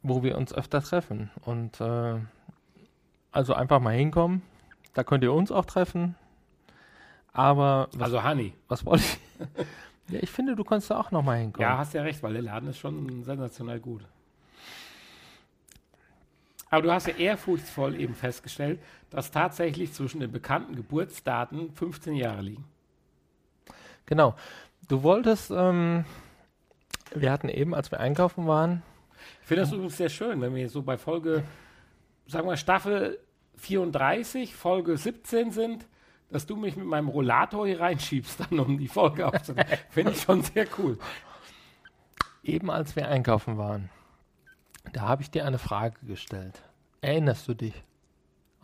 Wo 0.02 0.24
wir 0.24 0.38
uns 0.38 0.54
öfter 0.54 0.82
treffen. 0.82 1.32
Und 1.42 1.80
äh, 1.82 2.20
also 3.32 3.54
einfach 3.54 3.80
mal 3.80 3.96
hinkommen. 3.96 4.42
Da 4.94 5.04
könnt 5.04 5.24
ihr 5.24 5.34
uns 5.34 5.52
auch 5.52 5.66
treffen. 5.66 6.16
Aber 7.34 7.90
was, 7.94 8.04
Also 8.04 8.24
Honey. 8.24 8.54
was 8.68 8.86
wollte 8.86 9.04
ich? 9.04 9.20
ja, 10.14 10.20
ich 10.22 10.32
finde, 10.32 10.56
du 10.56 10.64
kannst 10.64 10.90
da 10.90 11.00
auch 11.00 11.12
noch 11.12 11.22
mal 11.22 11.38
hinkommen. 11.38 11.68
Ja, 11.68 11.78
hast 11.78 11.94
ja 11.94 12.02
recht, 12.02 12.24
weil 12.24 12.34
der 12.34 12.42
Laden 12.42 12.70
ist 12.70 12.80
schon 12.80 13.24
sensationell 13.24 13.80
gut. 13.80 14.06
Aber 16.70 16.82
du 16.82 16.92
hast 16.92 17.08
ja 17.08 17.14
ehrfurchtsvoll 17.16 18.00
eben 18.00 18.16
festgestellt, 18.16 18.80
dass 19.10 19.32
tatsächlich 19.32 19.94
zwischen 19.94 20.20
den 20.20 20.32
bekannten 20.32 20.76
Geburtsdaten 20.76 21.72
15 21.72 22.16
Jahre 22.16 22.42
liegen. 22.42 22.66
Genau. 24.06 24.36
Du 24.88 25.02
wolltest, 25.02 25.52
ähm, 25.52 26.06
wir 27.14 27.32
hatten 27.32 27.50
eben, 27.50 27.74
als 27.74 27.92
wir 27.92 28.00
einkaufen 28.00 28.48
waren, 28.48 28.84
Ich 29.42 29.48
finde 29.48 29.64
das 29.64 29.72
übrigens 29.72 29.98
sehr 29.98 30.10
schön, 30.10 30.42
wenn 30.42 30.54
wir 30.54 30.70
so 30.70 30.84
bei 30.84 30.98
Folge, 30.98 31.44
sagen 32.28 32.48
wir 32.48 32.58
Staffel 32.58 33.20
34, 33.58 34.56
Folge 34.56 34.98
17 34.98 35.52
sind, 35.52 35.88
dass 36.30 36.46
du 36.46 36.56
mich 36.56 36.76
mit 36.76 36.86
meinem 36.86 37.08
Rollator 37.08 37.66
hier 37.66 37.80
reinschiebst, 37.80 38.40
dann 38.40 38.60
um 38.60 38.78
die 38.78 38.88
Folge 38.88 39.28
aufzunehmen. 39.28 39.68
finde 39.90 40.12
ich 40.12 40.22
schon 40.22 40.42
sehr 40.42 40.68
cool. 40.78 40.98
eben 42.44 42.70
als 42.70 42.96
wir 42.96 43.08
einkaufen 43.08 43.58
waren, 43.58 43.90
da 44.94 45.02
habe 45.02 45.24
ich 45.24 45.32
dir 45.32 45.46
eine 45.46 45.58
Frage 45.58 45.98
gestellt. 46.06 46.62
Erinnerst 47.02 47.48
du 47.48 47.54
dich? 47.54 47.74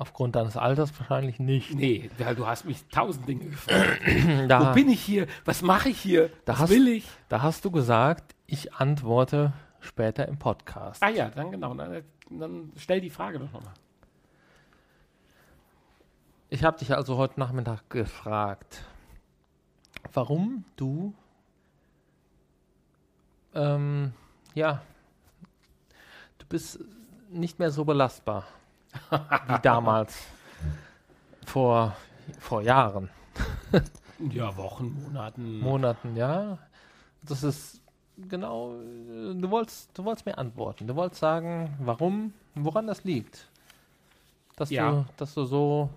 Aufgrund 0.02 0.36
deines 0.36 0.58
Alters 0.58 0.92
wahrscheinlich 1.00 1.40
nicht. 1.40 1.76
Nee, 1.76 2.10
weil 2.18 2.34
du 2.36 2.48
hast 2.48 2.66
mich 2.66 2.84
tausend 2.88 3.28
Dinge 3.30 3.46
gefragt. 3.46 4.02
Da, 4.48 4.70
Wo 4.70 4.74
bin 4.74 4.90
ich 4.90 5.00
hier? 5.00 5.28
Was 5.46 5.62
mache 5.62 5.90
ich 5.90 6.02
hier? 6.02 6.30
Da 6.46 6.54
Was 6.54 6.62
hast- 6.62 6.70
will 6.72 6.88
ich? 6.88 7.08
da 7.30 7.44
hast 7.44 7.64
du 7.66 7.70
gesagt, 7.70 8.34
ich 8.48 8.74
antworte 8.74 9.54
später 9.80 10.28
im 10.28 10.40
Podcast. 10.40 11.04
Ah 11.04 11.10
ja, 11.10 11.30
dann 11.30 11.52
genau. 11.52 11.76
Dann, 11.76 12.02
dann 12.32 12.72
stell 12.78 13.00
die 13.00 13.12
Frage 13.12 13.38
doch 13.38 13.52
nochmal. 13.52 13.76
Ich 16.50 16.64
habe 16.64 16.80
dich 16.80 16.96
also 16.96 17.18
heute 17.18 17.40
Nachmittag 17.40 17.88
gefragt, 17.92 18.84
warum 20.14 20.66
du 20.78 21.14
ähm, 23.54 24.14
ja, 24.56 24.82
du 26.40 26.46
bist 26.48 26.80
nicht 27.30 27.60
mehr 27.60 27.70
so 27.70 27.86
belastbar 27.86 28.48
wie 29.48 29.60
damals 29.62 30.18
vor, 31.46 31.96
vor 32.40 32.62
Jahren, 32.62 33.10
Ja, 34.32 34.56
Wochen, 34.56 35.02
Monaten. 35.04 35.60
Monaten, 35.60 36.16
ja. 36.16 36.60
Das 37.24 37.42
ist 37.44 37.82
genau, 38.18 38.74
du 38.74 39.50
wolltest, 39.50 39.90
du 39.98 40.04
wolltest 40.06 40.26
mir 40.28 40.38
antworten. 40.38 40.86
Du 40.88 40.96
wolltest 40.96 41.22
sagen, 41.22 41.76
warum, 41.80 42.34
woran 42.54 42.86
das 42.86 43.04
liegt. 43.04 43.48
Dass, 44.58 44.70
Ja. 44.70 44.92
du, 44.92 45.06
dass 45.18 45.34
du 45.34 45.46
so 45.46 45.90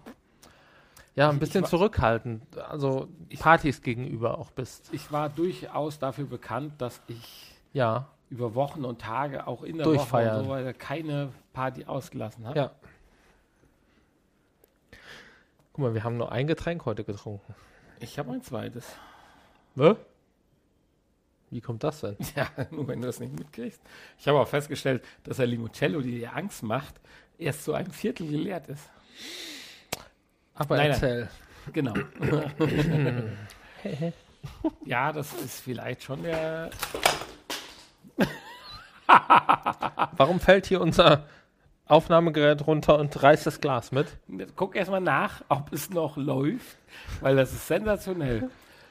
ja, 1.17 1.29
ein 1.29 1.39
bisschen 1.39 1.67
zurückhaltend, 1.67 2.43
also 2.59 3.09
Partys 3.39 3.83
gegenüber 3.83 4.39
auch 4.39 4.51
bist. 4.51 4.89
ich 4.93 5.13
war 5.13 5.29
durchaus 5.29 5.99
dafür 5.99 6.25
bekannt, 6.25 6.75
dass 6.79 7.03
ich 7.09 7.55
Ja, 7.75 8.07
über 8.31 8.55
Wochen 8.55 8.85
und 8.87 9.01
Tage 9.03 9.47
auch 9.47 9.63
in 9.63 9.77
der. 9.77 9.87
Woche 9.87 10.45
so 10.45 10.79
keine 10.79 11.29
Party 11.53 11.85
ausgelassen 11.85 12.47
habe. 12.47 12.59
ja. 12.59 12.71
Guck 15.75 15.83
mal, 15.87 15.95
wir 15.95 16.05
haben 16.05 16.17
nur 16.17 16.31
ein 16.31 16.47
Getränk 16.47 16.85
heute 16.85 17.03
getrunken. 17.03 17.53
Ich 17.99 18.17
habe 18.21 18.31
ein 18.31 18.43
zweites. 18.43 18.87
Ne? 19.75 19.97
Wie 21.51 21.61
kommt 21.61 21.83
das 21.83 22.01
denn? 22.01 22.17
Ja, 22.37 22.47
nur 22.71 22.87
wenn 22.87 23.01
du 23.01 23.09
das 23.09 23.19
nicht 23.19 23.37
mitkriegst. 23.37 23.81
Ich 24.17 24.29
habe 24.29 24.39
auch 24.39 24.47
festgestellt, 24.47 25.05
dass 25.25 25.39
der 25.39 25.49
Limoncello, 25.49 26.01
die 26.01 26.13
dir 26.21 26.37
Angst 26.37 26.63
macht, 26.63 27.01
erst 27.39 27.65
zu 27.65 27.75
einem 27.75 27.91
Viertel 27.91 28.29
geleert 28.31 28.69
ist. 28.69 28.89
Aber 30.55 30.77
Nein, 30.77 30.91
nein. 30.91 31.03
erzähl. 31.03 31.29
Genau. 31.73 31.95
ja, 34.85 35.13
das 35.13 35.33
ist 35.35 35.59
vielleicht 35.61 36.05
schon 36.05 36.23
der. 36.23 36.71
Warum 40.13 40.39
fällt 40.39 40.67
hier 40.67 40.81
unser 40.81 41.27
Aufnahmegerät 41.87 42.67
runter 42.67 42.99
und 42.99 43.23
reißt 43.23 43.47
das 43.47 43.61
Glas 43.61 43.93
mit? 43.93 44.17
Guck 44.57 44.75
erstmal 44.75 45.01
nach, 45.03 45.43
ob 45.49 45.73
es 45.73 45.91
noch 45.91 46.17
läuft, 46.17 46.79
weil 47.21 47.37
das 47.37 47.53
ist 47.53 47.67
sensationell. 47.69 48.49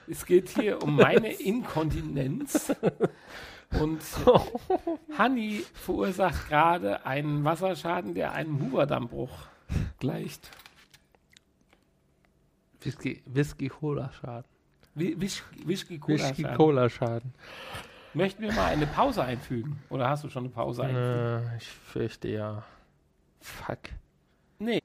Es 0.08 0.26
geht 0.26 0.50
hier 0.50 0.84
um 0.84 0.96
meine 0.98 1.32
Inkontinenz. 1.34 2.76
Und 3.80 4.02
Hanni 5.18 5.64
verursacht 5.74 6.50
gerade 6.50 7.06
einen 7.06 7.44
Wasserschaden, 7.44 8.14
der 8.14 8.34
einem 8.34 8.62
Huberdammbruch 8.62 9.32
gleicht. 10.00 10.52
Whisky, 12.82 13.24
Whisky 13.26 13.70
Cola 13.70 14.12
Schaden. 14.12 14.46
Wi- 14.96 15.16
Wisch- 15.20 15.44
Whisky 15.66 15.98
Cola 15.98 16.18
Whisky 16.20 16.42
Schaden. 16.44 16.58
Cola 16.58 16.90
Schaden. 16.90 17.34
Möchten 18.14 18.44
wir 18.44 18.52
mal 18.54 18.68
eine 18.68 18.86
Pause 18.86 19.24
einfügen? 19.24 19.82
Oder 19.90 20.10
hast 20.10 20.24
du 20.24 20.30
schon 20.30 20.44
eine 20.44 20.54
Pause 20.54 20.84
eingefügt? 20.84 21.52
Äh, 21.52 21.58
ich 21.58 21.68
fürchte 21.68 22.28
ja. 22.28 22.64
Fuck. 23.44 23.80
Nee. 24.58 24.82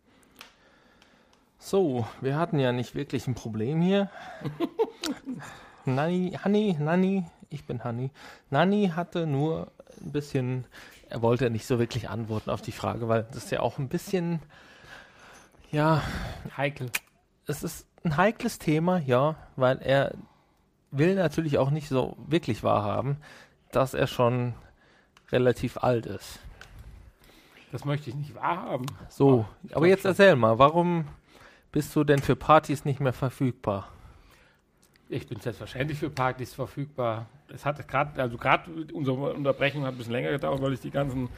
So, 1.59 2.06
wir 2.20 2.36
hatten 2.36 2.59
ja 2.59 2.72
nicht 2.72 2.94
wirklich 2.94 3.26
ein 3.28 3.35
Problem 3.35 3.80
hier. 3.80 4.10
Nanni, 5.85 6.36
Hanni, 6.43 6.76
Nanni, 6.78 7.24
ich 7.51 7.64
bin 7.66 7.85
Hanni. 7.85 8.10
Nanni 8.51 8.93
hatte 8.94 9.26
nur 9.26 9.70
ein 10.01 10.12
bisschen, 10.12 10.64
er 11.09 11.22
wollte 11.22 11.51
nicht 11.51 11.66
so 11.66 11.78
wirklich 11.78 12.09
antworten 12.10 12.51
auf 12.51 12.60
die 12.60 12.72
Frage, 12.72 13.09
weil 13.09 13.24
das 13.24 13.44
ist 13.44 13.52
ja 13.52 13.60
auch 13.60 13.78
ein 13.78 13.89
bisschen, 13.89 14.40
ja, 15.70 16.02
Heikel. 16.56 16.90
es 17.47 17.62
ist 17.62 17.86
ein 18.02 18.16
heikles 18.16 18.59
Thema, 18.59 18.98
ja, 18.98 19.36
weil 19.55 19.78
er 19.78 20.14
will 20.90 21.14
natürlich 21.14 21.59
auch 21.59 21.70
nicht 21.70 21.89
so 21.89 22.16
wirklich 22.26 22.64
wahrhaben, 22.64 23.18
dass 23.70 23.94
er 23.94 24.09
schon 24.09 24.55
relativ 25.30 25.76
alt 25.78 26.06
ist. 26.06 26.40
Das 27.73 27.85
möchte 27.85 28.11
ich 28.11 28.16
nicht 28.16 28.35
wahrhaben. 28.35 28.86
So, 29.09 29.47
ich 29.62 29.77
aber 29.77 29.86
jetzt 29.86 30.03
schon. 30.03 30.11
erzähl 30.12 30.36
mal, 30.36 30.59
warum 30.59 31.05
bist 31.73 31.95
du 31.95 32.05
denn 32.05 32.19
für 32.20 32.36
Partys 32.36 32.85
nicht 32.85 33.01
mehr 33.01 33.12
verfügbar? 33.12 33.93
Ich 35.11 35.27
bin 35.27 35.40
selbstverständlich 35.40 35.99
für 35.99 36.11
Partys 36.11 36.55
verfügbar. 36.55 37.27
Es 37.49 37.65
hat 37.65 37.86
gerade, 37.89 38.20
also 38.20 38.36
gerade 38.36 38.70
unsere 38.93 39.32
Unterbrechung 39.35 39.85
hat 39.85 39.95
ein 39.95 39.99
bisschen 39.99 40.12
länger 40.12 40.31
gedauert, 40.31 40.61
weil 40.61 40.74
ich 40.74 40.81
die 40.81 40.90
ganzen 40.90 41.28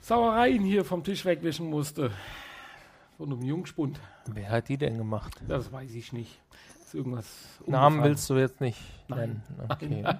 Sauereien 0.00 0.62
hier 0.62 0.84
vom 0.84 1.02
Tisch 1.04 1.24
wegwischen 1.24 1.68
musste. 1.70 2.10
Von 3.16 3.32
einem 3.32 3.42
Jungspund. 3.42 3.98
Wer 4.26 4.50
hat 4.50 4.68
die 4.68 4.76
denn 4.76 4.98
gemacht? 4.98 5.32
Das 5.48 5.72
weiß 5.72 5.94
ich 5.94 6.12
nicht. 6.12 6.38
Ist 6.84 6.94
irgendwas. 6.94 7.26
Namen 7.66 8.04
willst 8.04 8.28
du 8.28 8.34
jetzt 8.34 8.60
nicht 8.60 8.80
Nein. 9.08 9.42
nennen? 9.56 9.70
Okay. 9.70 9.88
Nein. 10.02 10.18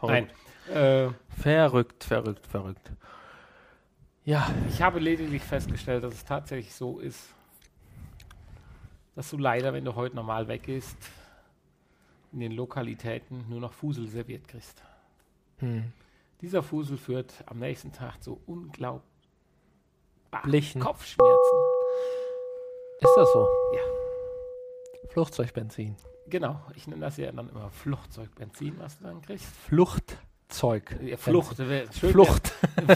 Verrückt. 0.00 0.34
Nein. 0.68 0.76
Äh, 0.76 1.10
Verrückt, 1.40 2.04
verrückt, 2.04 2.46
verrückt. 2.46 2.90
Ja, 4.24 4.50
ich 4.68 4.80
habe 4.80 5.00
lediglich 5.00 5.42
festgestellt, 5.42 6.02
dass 6.02 6.14
es 6.14 6.24
tatsächlich 6.24 6.74
so 6.74 6.98
ist, 6.98 7.28
dass 9.14 9.28
du 9.30 9.36
leider, 9.36 9.74
wenn 9.74 9.84
du 9.84 9.94
heute 9.94 10.16
normal 10.16 10.48
weggehst, 10.48 10.96
in 12.32 12.40
den 12.40 12.52
Lokalitäten 12.52 13.44
nur 13.48 13.60
noch 13.60 13.72
Fusel 13.72 14.08
serviert 14.08 14.48
kriegst. 14.48 14.82
hm. 15.58 15.92
Dieser 16.40 16.62
Fusel 16.62 16.98
führt 16.98 17.32
am 17.46 17.58
nächsten 17.58 17.92
Tag 17.92 18.22
zu 18.22 18.40
unglaublichen 18.46 19.02
Blichen. 20.42 20.80
Kopfschmerzen. 20.80 21.56
ist 23.00 23.14
das 23.16 23.32
so? 23.32 23.48
Flugzeugbenzin. 25.10 25.96
Genau, 26.26 26.60
ich 26.74 26.86
nenne 26.86 27.02
das 27.02 27.16
ja 27.18 27.30
dann 27.30 27.48
immer 27.48 27.70
Flugzeugbenzin, 27.70 28.78
was 28.78 28.98
du 28.98 29.04
dann 29.04 29.22
kriegst. 29.22 29.46
Fluchtzeug. 29.46 30.18
Ja, 31.02 31.16
Flucht. 31.16 31.58
wär- 31.58 31.92
schön 31.92 32.10
Flucht. 32.12 32.52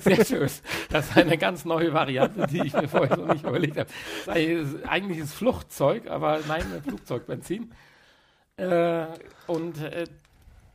Sehr 0.00 0.24
schön. 0.24 0.50
Das 0.90 1.08
ist 1.08 1.16
eine 1.16 1.38
ganz 1.38 1.64
neue 1.64 1.92
Variante, 1.92 2.46
die 2.46 2.66
ich 2.66 2.74
mir 2.74 2.88
vorher 2.88 3.16
so 3.16 3.24
nicht 3.26 3.44
überlegt 3.44 3.78
habe. 3.78 3.88
Eigentlich 4.26 5.18
ist 5.18 5.34
Fluchtzeug, 5.34 6.08
aber 6.08 6.40
nein, 6.46 6.64
Flugzeugbenzin. 6.86 7.72
Äh, 8.58 9.06
und 9.46 9.80
äh, 9.82 10.04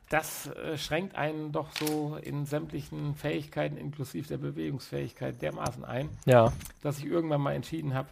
das 0.10 0.48
äh, 0.48 0.77
schränkt 0.77 1.15
einen 1.15 1.52
doch 1.52 1.69
so 1.77 2.18
in 2.22 2.45
sämtlichen 2.45 3.15
Fähigkeiten, 3.15 3.77
inklusive 3.77 4.27
der 4.27 4.38
Bewegungsfähigkeit, 4.38 5.41
dermaßen 5.41 5.85
ein, 5.85 6.10
Ja. 6.26 6.52
dass 6.84 6.98
ich 6.99 7.06
irgendwann 7.06 7.41
mal 7.41 7.53
entschieden 7.53 7.93
habe, 7.93 8.10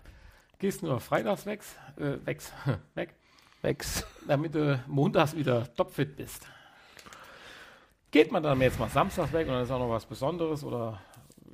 gehst 0.60 0.82
nur 0.84 1.00
freitags 1.00 1.46
weg, 1.48 1.62
äh, 1.98 2.26
weg, 2.26 2.42
weg 2.96 3.14
Wex. 3.62 4.06
damit 4.28 4.56
du 4.56 4.82
montags 4.88 5.36
wieder 5.36 5.72
topfit 5.76 6.16
bist. 6.16 6.48
Geht 8.12 8.32
man 8.32 8.42
dann 8.42 8.60
jetzt 8.62 8.80
mal 8.80 8.90
samstags 8.90 9.32
weg 9.34 9.48
und 9.48 9.54
dann 9.54 9.64
ist 9.64 9.72
auch 9.72 9.80
noch 9.80 9.90
was 9.90 10.06
Besonderes 10.06 10.64
oder 10.64 11.00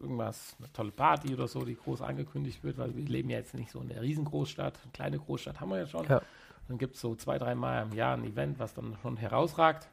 irgendwas, 0.01 0.55
eine 0.59 0.71
tolle 0.71 0.91
Party 0.91 1.33
oder 1.33 1.47
so, 1.47 1.65
die 1.65 1.75
groß 1.75 2.01
angekündigt 2.01 2.63
wird, 2.63 2.77
weil 2.77 2.95
wir 2.95 3.05
leben 3.05 3.29
ja 3.29 3.37
jetzt 3.37 3.53
nicht 3.53 3.71
so 3.71 3.79
in 3.81 3.89
der 3.89 4.01
Riesengroßstadt, 4.01 4.79
eine 4.83 4.91
kleine 4.91 5.19
Großstadt 5.19 5.59
haben 5.59 5.69
wir 5.69 5.79
ja 5.79 5.87
schon. 5.87 6.05
Ja. 6.07 6.21
Dann 6.67 6.77
gibt 6.77 6.95
es 6.95 7.01
so 7.01 7.15
zwei, 7.15 7.37
dreimal 7.37 7.83
im 7.83 7.93
Jahr 7.93 8.15
ein 8.15 8.25
Event, 8.25 8.59
was 8.59 8.73
dann 8.73 8.97
schon 9.01 9.17
herausragt. 9.17 9.87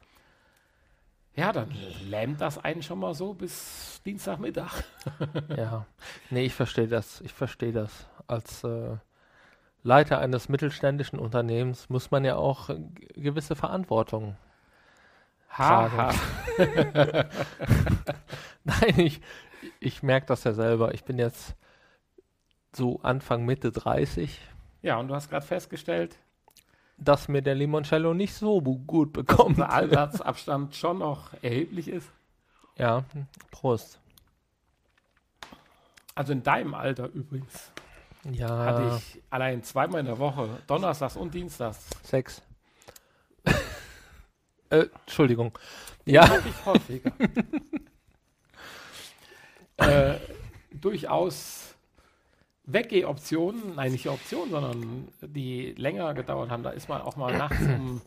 Ja, 1.35 1.51
dann 1.51 1.71
lähmt 2.07 2.41
das 2.41 2.63
einen 2.63 2.83
schon 2.83 2.99
mal 2.99 3.13
so 3.13 3.33
bis 3.33 4.01
Dienstagmittag. 4.05 4.83
Ja. 5.57 5.85
Nee, 6.29 6.45
ich 6.45 6.53
verstehe 6.53 6.87
das. 6.87 7.21
Ich 7.21 7.33
verstehe 7.33 7.71
das. 7.71 8.07
Als 8.27 8.63
äh, 8.63 8.97
Leiter 9.81 10.19
eines 10.19 10.47
mittelständischen 10.47 11.19
Unternehmens 11.19 11.89
muss 11.89 12.11
man 12.11 12.23
ja 12.23 12.35
auch 12.35 12.69
äh, 12.69 12.79
gewisse 13.15 13.55
Verantwortung 13.55 14.35
Haha. 15.57 16.13
Nein, 18.63 18.99
ich, 18.99 19.21
ich 19.79 20.03
merke 20.03 20.25
das 20.27 20.43
ja 20.43 20.53
selber. 20.53 20.93
Ich 20.93 21.03
bin 21.03 21.19
jetzt 21.19 21.55
so 22.75 22.99
Anfang, 23.03 23.45
Mitte 23.45 23.71
30, 23.71 24.39
Ja, 24.81 24.97
und 24.97 25.07
du 25.07 25.15
hast 25.15 25.29
gerade 25.29 25.45
festgestellt, 25.45 26.17
dass 26.97 27.27
mir 27.27 27.41
der 27.41 27.55
Limoncello 27.55 28.13
nicht 28.13 28.33
so 28.33 28.61
gut 28.61 29.13
bekommt. 29.13 29.49
unser 29.59 29.69
Altersabstand 29.69 30.75
schon 30.75 30.99
noch 30.99 31.29
erheblich 31.43 31.87
ist. 31.87 32.09
Ja, 32.77 33.03
Prost. 33.51 33.99
Also 36.15 36.33
in 36.33 36.41
deinem 36.43 36.73
Alter 36.73 37.07
übrigens. 37.13 37.71
Ja, 38.31 38.47
hatte 38.49 38.97
ich 38.97 39.21
allein 39.29 39.61
zweimal 39.63 39.99
in 39.99 40.05
der 40.05 40.17
Woche, 40.17 40.47
Donnerstags 40.67 41.15
und 41.17 41.33
Dienstags. 41.33 41.89
sechs. 42.03 42.41
Äh, 44.73 44.87
Entschuldigung. 45.05 45.57
Ja, 46.05 46.29
Häufig 46.29 46.53
häufiger. 46.65 47.11
äh, 49.77 50.15
durchaus 50.71 51.75
Weggeh-Optionen, 52.65 53.75
nein, 53.75 53.91
nicht 53.91 54.07
Optionen, 54.07 54.49
sondern 54.51 55.07
die 55.21 55.73
länger 55.77 56.13
gedauert 56.13 56.49
haben. 56.49 56.63
Da 56.63 56.69
ist 56.71 56.87
man 56.89 57.01
auch 57.01 57.15
mal 57.15 57.37
nachts 57.37 57.61
um 57.61 58.01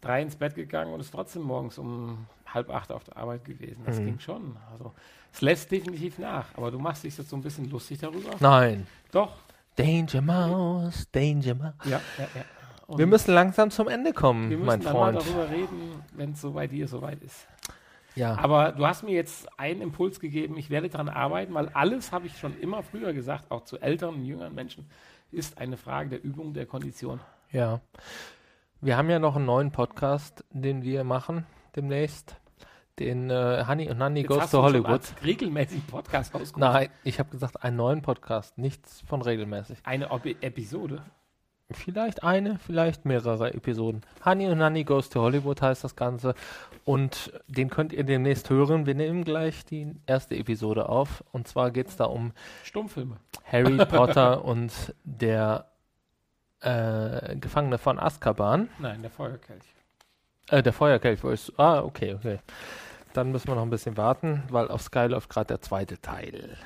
drei 0.00 0.22
ins 0.22 0.36
Bett 0.36 0.54
gegangen 0.54 0.92
und 0.92 1.00
ist 1.00 1.12
trotzdem 1.12 1.42
morgens 1.42 1.78
um 1.78 2.26
halb 2.46 2.70
acht 2.70 2.90
auf 2.90 3.04
der 3.04 3.16
Arbeit 3.16 3.44
gewesen. 3.44 3.82
Das 3.86 3.98
Mhm. 4.00 4.06
ging 4.06 4.18
schon. 4.20 4.56
Also 4.72 4.92
es 5.32 5.40
lässt 5.40 5.70
definitiv 5.70 6.18
nach. 6.18 6.46
Aber 6.56 6.70
du 6.72 6.78
machst 6.80 7.04
dich 7.04 7.16
jetzt 7.16 7.30
so 7.30 7.36
ein 7.36 7.42
bisschen 7.42 7.70
lustig 7.70 7.98
darüber. 8.00 8.30
nein. 8.40 8.86
Doch. 9.12 9.36
Danger 9.76 10.20
Mouse, 10.20 11.06
Danger 11.12 11.54
Mouse. 11.54 11.74
Ja, 11.84 12.00
ja, 12.18 12.28
ja. 12.34 12.44
Wir 12.98 13.06
müssen 13.06 13.32
langsam 13.34 13.70
zum 13.70 13.88
Ende 13.88 14.12
kommen, 14.12 14.50
wir 14.50 14.56
müssen 14.56 14.66
mein 14.66 14.80
dann 14.80 14.92
mal 14.94 15.12
Freund. 15.12 15.26
darüber 15.26 15.50
reden, 15.50 16.02
wenn 16.14 16.32
es 16.32 16.40
so 16.40 16.52
bei 16.52 16.66
dir 16.66 16.88
soweit 16.88 17.22
ist. 17.22 17.46
Ja, 18.16 18.36
Aber 18.38 18.72
du 18.72 18.86
hast 18.86 19.04
mir 19.04 19.12
jetzt 19.14 19.48
einen 19.58 19.80
Impuls 19.80 20.18
gegeben, 20.18 20.56
ich 20.56 20.68
werde 20.68 20.88
daran 20.88 21.08
arbeiten, 21.08 21.54
weil 21.54 21.68
alles, 21.68 22.10
habe 22.10 22.26
ich 22.26 22.36
schon 22.38 22.58
immer 22.58 22.82
früher 22.82 23.12
gesagt, 23.12 23.50
auch 23.50 23.62
zu 23.64 23.78
älteren 23.78 24.16
und 24.16 24.24
jüngeren 24.24 24.54
Menschen, 24.54 24.90
ist 25.30 25.58
eine 25.58 25.76
Frage 25.76 26.10
der 26.10 26.24
Übung, 26.24 26.52
der 26.52 26.66
Kondition. 26.66 27.20
ja. 27.50 27.80
Wir 28.82 28.96
haben 28.96 29.10
ja 29.10 29.18
noch 29.18 29.36
einen 29.36 29.44
neuen 29.44 29.72
Podcast, 29.72 30.42
den 30.52 30.82
wir 30.82 31.04
machen 31.04 31.44
demnächst. 31.76 32.36
Den 32.98 33.28
äh, 33.28 33.64
Honey 33.68 33.90
und 33.90 33.98
Nanny 33.98 34.22
Goes 34.22 34.50
to 34.50 34.62
Hollywood. 34.62 35.02
regelmäßig 35.22 35.86
Podcast 35.86 36.34
rausgekommen. 36.34 36.72
Nein, 36.72 36.88
ich 37.04 37.18
habe 37.18 37.28
gesagt, 37.28 37.62
einen 37.62 37.76
neuen 37.76 38.00
Podcast, 38.00 38.56
nichts 38.56 39.02
von 39.06 39.20
regelmäßig. 39.20 39.78
Eine 39.84 40.10
Ob 40.10 40.24
Episode. 40.24 41.02
Vielleicht 41.72 42.22
eine, 42.24 42.58
vielleicht 42.58 43.04
mehrere 43.04 43.54
Episoden. 43.54 44.02
Honey 44.24 44.48
und 44.48 44.58
Nanny 44.58 44.84
Goes 44.84 45.08
to 45.08 45.20
Hollywood 45.20 45.62
heißt 45.62 45.84
das 45.84 45.96
Ganze. 45.96 46.34
Und 46.84 47.32
den 47.46 47.70
könnt 47.70 47.92
ihr 47.92 48.04
demnächst 48.04 48.50
hören. 48.50 48.86
Wir 48.86 48.94
nehmen 48.94 49.24
gleich 49.24 49.64
die 49.64 49.94
erste 50.06 50.34
Episode 50.36 50.88
auf. 50.88 51.22
Und 51.32 51.46
zwar 51.46 51.70
geht 51.70 51.88
es 51.88 51.96
da 51.96 52.04
um 52.06 52.32
Stummfilme. 52.64 53.16
Harry 53.44 53.76
Potter 53.86 54.44
und 54.44 54.72
der 55.04 55.66
äh, 56.60 57.36
Gefangene 57.36 57.78
von 57.78 57.98
Azkaban. 57.98 58.68
Nein, 58.78 59.02
der 59.02 59.10
Feuerkelch. 59.10 59.62
Äh, 60.48 60.62
der 60.62 60.72
Feuerkelch. 60.72 61.22
wo 61.22 61.30
ist- 61.30 61.52
Ah, 61.58 61.80
okay, 61.80 62.14
okay. 62.14 62.38
Dann 63.12 63.32
müssen 63.32 63.48
wir 63.48 63.54
noch 63.56 63.62
ein 63.62 63.70
bisschen 63.70 63.96
warten, 63.96 64.42
weil 64.50 64.68
auf 64.68 64.82
Sky 64.82 65.06
läuft 65.06 65.30
gerade 65.30 65.46
der 65.48 65.60
zweite 65.60 66.00
Teil. 66.00 66.56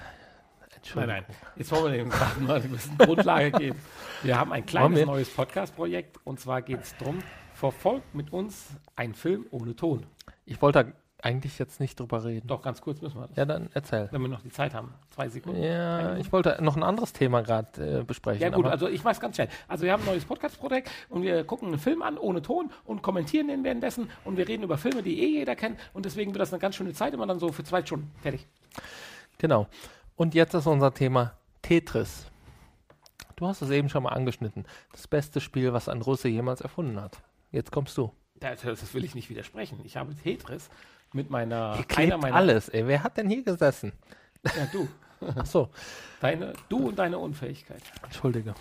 Nein, 0.95 1.09
nein. 1.09 1.25
Jetzt 1.57 1.73
wollen 1.73 1.93
wir 1.93 1.99
dem 1.99 2.11
gerade 2.11 2.41
mal 2.41 2.61
ein 2.61 2.69
bisschen 2.71 2.99
Grundlage 2.99 3.51
geben. 3.53 3.79
Wir 4.23 4.39
haben 4.39 4.53
ein 4.53 4.67
kleines 4.67 5.05
neues 5.05 5.31
Podcast-Projekt 5.31 6.19
und 6.25 6.41
zwar 6.41 6.63
geht 6.63 6.83
es 6.83 6.97
darum, 6.97 7.21
verfolgt 7.55 8.15
mit 8.15 8.33
uns 8.33 8.69
einen 8.97 9.15
Film 9.15 9.47
ohne 9.51 9.75
Ton. 9.77 10.07
Ich 10.45 10.61
wollte 10.61 10.85
da 10.85 10.93
eigentlich 11.25 11.59
jetzt 11.59 11.81
nicht 11.81 11.99
drüber 11.99 12.23
reden. 12.23 12.47
Doch, 12.47 12.61
ganz 12.61 12.83
kurz 12.83 13.01
müssen 13.01 13.19
wir 13.19 13.29
das. 13.29 13.37
Ja, 13.37 13.47
dann 13.47 13.71
erzähl. 13.73 14.09
Wenn 14.11 14.21
wir 14.21 14.29
noch 14.29 14.43
die 14.43 14.51
Zeit 14.51 14.75
haben. 14.75 14.93
Zwei 15.09 15.29
Sekunden. 15.31 15.63
Ja, 15.63 16.17
ich 16.17 16.31
wollte 16.33 16.59
noch 16.61 16.77
ein 16.77 16.83
anderes 16.83 17.15
Thema 17.15 17.41
gerade 17.41 18.01
äh, 18.01 18.05
besprechen. 18.05 18.43
Ja 18.43 18.51
gut, 18.51 18.67
also 18.67 18.89
ich 18.89 19.03
mache 19.05 19.15
es 19.15 19.21
ganz 19.21 19.37
schnell. 19.37 19.49
Also 19.67 19.85
wir 19.85 19.93
haben 19.93 20.03
ein 20.03 20.07
neues 20.07 20.27
Podcast-Projekt 20.27 20.91
und 21.09 21.23
wir 21.23 21.45
gucken 21.45 21.69
einen 21.69 21.79
Film 21.79 22.03
an 22.03 22.19
ohne 22.19 22.43
Ton 22.43 22.71
und 22.85 23.01
kommentieren 23.01 23.49
den 23.49 23.65
währenddessen 23.65 24.11
und 24.25 24.37
wir 24.37 24.47
reden 24.47 24.65
über 24.65 24.77
Filme, 24.77 25.03
die 25.03 25.19
eh 25.23 25.39
jeder 25.39 25.57
kennt 25.57 25.81
und 25.95 26.05
deswegen 26.05 26.33
wird 26.33 26.43
das 26.43 26.53
eine 26.53 26.61
ganz 26.61 26.75
schöne 26.75 26.93
Zeit, 26.93 27.15
immer 27.15 27.27
dann 27.27 27.39
so 27.39 27.53
für 27.53 27.65
zwei 27.65 27.81
Stunden. 27.81 28.11
Fertig. 28.21 28.47
Genau. 29.39 29.67
Und 30.17 30.35
jetzt 30.35 30.55
ist 30.55 30.67
unser 30.67 30.93
Thema 30.95 31.33
Tetris. 31.63 32.27
Du 33.37 33.47
hast 33.47 33.63
es 33.63 33.71
eben 33.71 33.89
schon 33.89 34.05
mal 34.05 34.11
angeschnitten. 34.11 34.65
Das 34.93 35.09
beste 35.09 35.41
Spiel, 35.41 35.73
was 35.73 35.89
ein 35.89 36.03
Russe 36.03 36.29
jemals 36.29 36.61
erfunden 36.61 37.01
hat. 37.01 37.19
Jetzt 37.51 37.73
kommst 37.73 37.97
du. 37.99 38.13
Das, 38.39 38.61
das 38.63 38.95
will 38.95 39.05
ich 39.05 39.15
nicht 39.15 39.29
widersprechen. 39.29 39.81
Ich 39.85 39.97
habe 39.97 40.15
Tetris 40.15 40.69
mit 41.13 41.31
meiner... 41.31 41.77
Hier 41.77 41.85
klebt 41.85 42.21
meiner 42.21 42.37
alles, 42.37 42.69
ey. 42.69 42.87
Wer 42.87 43.03
hat 43.03 43.17
denn 43.17 43.29
hier 43.29 43.43
gesessen? 43.43 43.93
Ja, 44.45 44.67
du. 44.73 44.89
Ach 45.37 45.47
so, 45.47 45.71
Deine, 46.21 46.53
du 46.69 46.89
und 46.89 46.99
deine 46.99 47.19
Unfähigkeit. 47.19 47.83
entschuldige. 48.03 48.55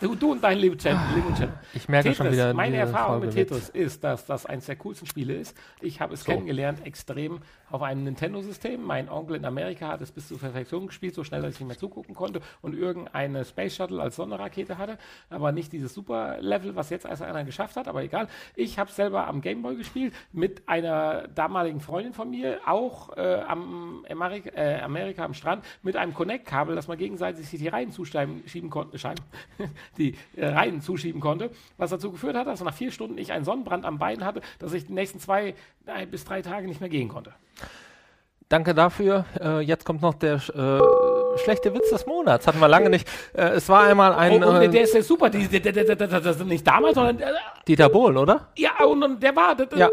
Du, 0.00 0.14
du 0.16 0.32
und 0.32 0.42
dein 0.42 0.58
Limoncello. 0.58 0.98
Limoncello. 1.14 1.52
Ich 1.74 1.88
merke 1.88 2.08
Tetris, 2.08 2.16
schon 2.18 2.32
wieder. 2.32 2.54
meine 2.54 2.76
Erfahrung 2.76 3.20
mit 3.20 3.32
Tetris 3.32 3.68
ist, 3.68 4.02
dass 4.02 4.26
das 4.26 4.46
eines 4.46 4.66
der 4.66 4.76
coolsten 4.76 5.06
Spiele 5.06 5.34
ist. 5.34 5.56
Ich 5.80 6.00
habe 6.00 6.14
es 6.14 6.20
So. 6.24 6.32
kennengelernt 6.32 6.84
extrem 6.86 7.40
auf 7.74 7.82
einem 7.82 8.04
Nintendo-System. 8.04 8.80
Mein 8.84 9.08
Onkel 9.08 9.34
in 9.34 9.44
Amerika 9.44 9.88
hat 9.88 10.00
es 10.00 10.12
bis 10.12 10.28
zur 10.28 10.38
Perfektion 10.38 10.86
gespielt, 10.86 11.12
so 11.12 11.24
schnell, 11.24 11.42
dass 11.42 11.54
ich 11.54 11.60
nicht 11.60 11.66
mehr 11.66 11.76
zugucken 11.76 12.14
konnte 12.14 12.40
und 12.62 12.72
irgendeine 12.72 13.44
Space 13.44 13.74
Shuttle 13.74 14.00
als 14.00 14.14
Sonderrakete 14.14 14.78
hatte, 14.78 14.96
aber 15.28 15.50
nicht 15.50 15.72
dieses 15.72 15.92
Super-Level, 15.92 16.76
was 16.76 16.90
jetzt 16.90 17.04
erst 17.04 17.22
einer 17.22 17.42
geschafft 17.42 17.74
hat, 17.74 17.88
aber 17.88 18.04
egal. 18.04 18.28
Ich 18.54 18.78
habe 18.78 18.92
selber 18.92 19.26
am 19.26 19.40
Gameboy 19.40 19.74
gespielt 19.74 20.14
mit 20.32 20.68
einer 20.68 21.26
damaligen 21.26 21.80
Freundin 21.80 22.12
von 22.12 22.30
mir, 22.30 22.60
auch 22.64 23.16
äh, 23.16 23.40
am 23.40 24.06
Amerika, 24.08 24.50
äh, 24.50 24.80
Amerika 24.80 25.24
am 25.24 25.34
Strand, 25.34 25.64
mit 25.82 25.96
einem 25.96 26.14
Connect-Kabel, 26.14 26.76
dass 26.76 26.86
man 26.86 26.96
gegenseitig 26.96 27.48
sich 27.48 27.58
die 27.58 27.66
Reihen 27.66 27.90
zuschieben 27.90 28.70
konnte, 28.70 29.00
Scheiben, 29.00 29.24
die 29.98 30.14
äh, 30.36 30.46
Reihen 30.46 30.80
zuschieben 30.80 31.20
konnte, 31.20 31.50
was 31.76 31.90
dazu 31.90 32.12
geführt 32.12 32.36
hat, 32.36 32.46
dass 32.46 32.62
nach 32.62 32.72
vier 32.72 32.92
Stunden 32.92 33.18
ich 33.18 33.32
einen 33.32 33.44
Sonnenbrand 33.44 33.84
am 33.84 33.98
Bein 33.98 34.24
hatte, 34.24 34.42
dass 34.60 34.72
ich 34.74 34.86
die 34.86 34.92
nächsten 34.92 35.18
zwei 35.18 35.56
äh, 35.86 36.06
bis 36.06 36.24
drei 36.24 36.40
Tage 36.40 36.68
nicht 36.68 36.80
mehr 36.80 36.88
gehen 36.88 37.08
konnte. 37.08 37.32
Danke 38.48 38.74
dafür. 38.74 39.24
Äh, 39.40 39.60
jetzt 39.60 39.84
kommt 39.84 40.02
noch 40.02 40.14
der 40.14 40.34
äh, 40.34 41.38
schlechte 41.42 41.74
Witz 41.74 41.90
des 41.90 42.06
Monats. 42.06 42.46
Hatten 42.46 42.60
wir 42.60 42.68
lange 42.68 42.90
nicht. 42.90 43.08
Äh, 43.32 43.48
es 43.56 43.68
war 43.68 43.84
einmal 43.84 44.12
ein 44.14 44.44
oh, 44.44 44.52
der, 44.52 44.62
äh, 44.62 44.68
der 44.68 44.82
ist 44.82 44.94
ja 44.94 45.02
super, 45.02 45.30
die, 45.30 45.48
der, 45.48 45.72
der, 45.72 45.96
der, 45.96 46.44
nicht 46.44 46.66
damals, 46.66 46.94
sondern 46.94 47.18
äh, 47.20 47.32
Dieter 47.66 47.88
Bohlen, 47.88 48.16
oder? 48.16 48.48
ja, 48.56 48.84
und, 48.84 49.02
und 49.02 49.22
der 49.22 49.34
war, 49.34 49.56
Ja. 49.74 49.88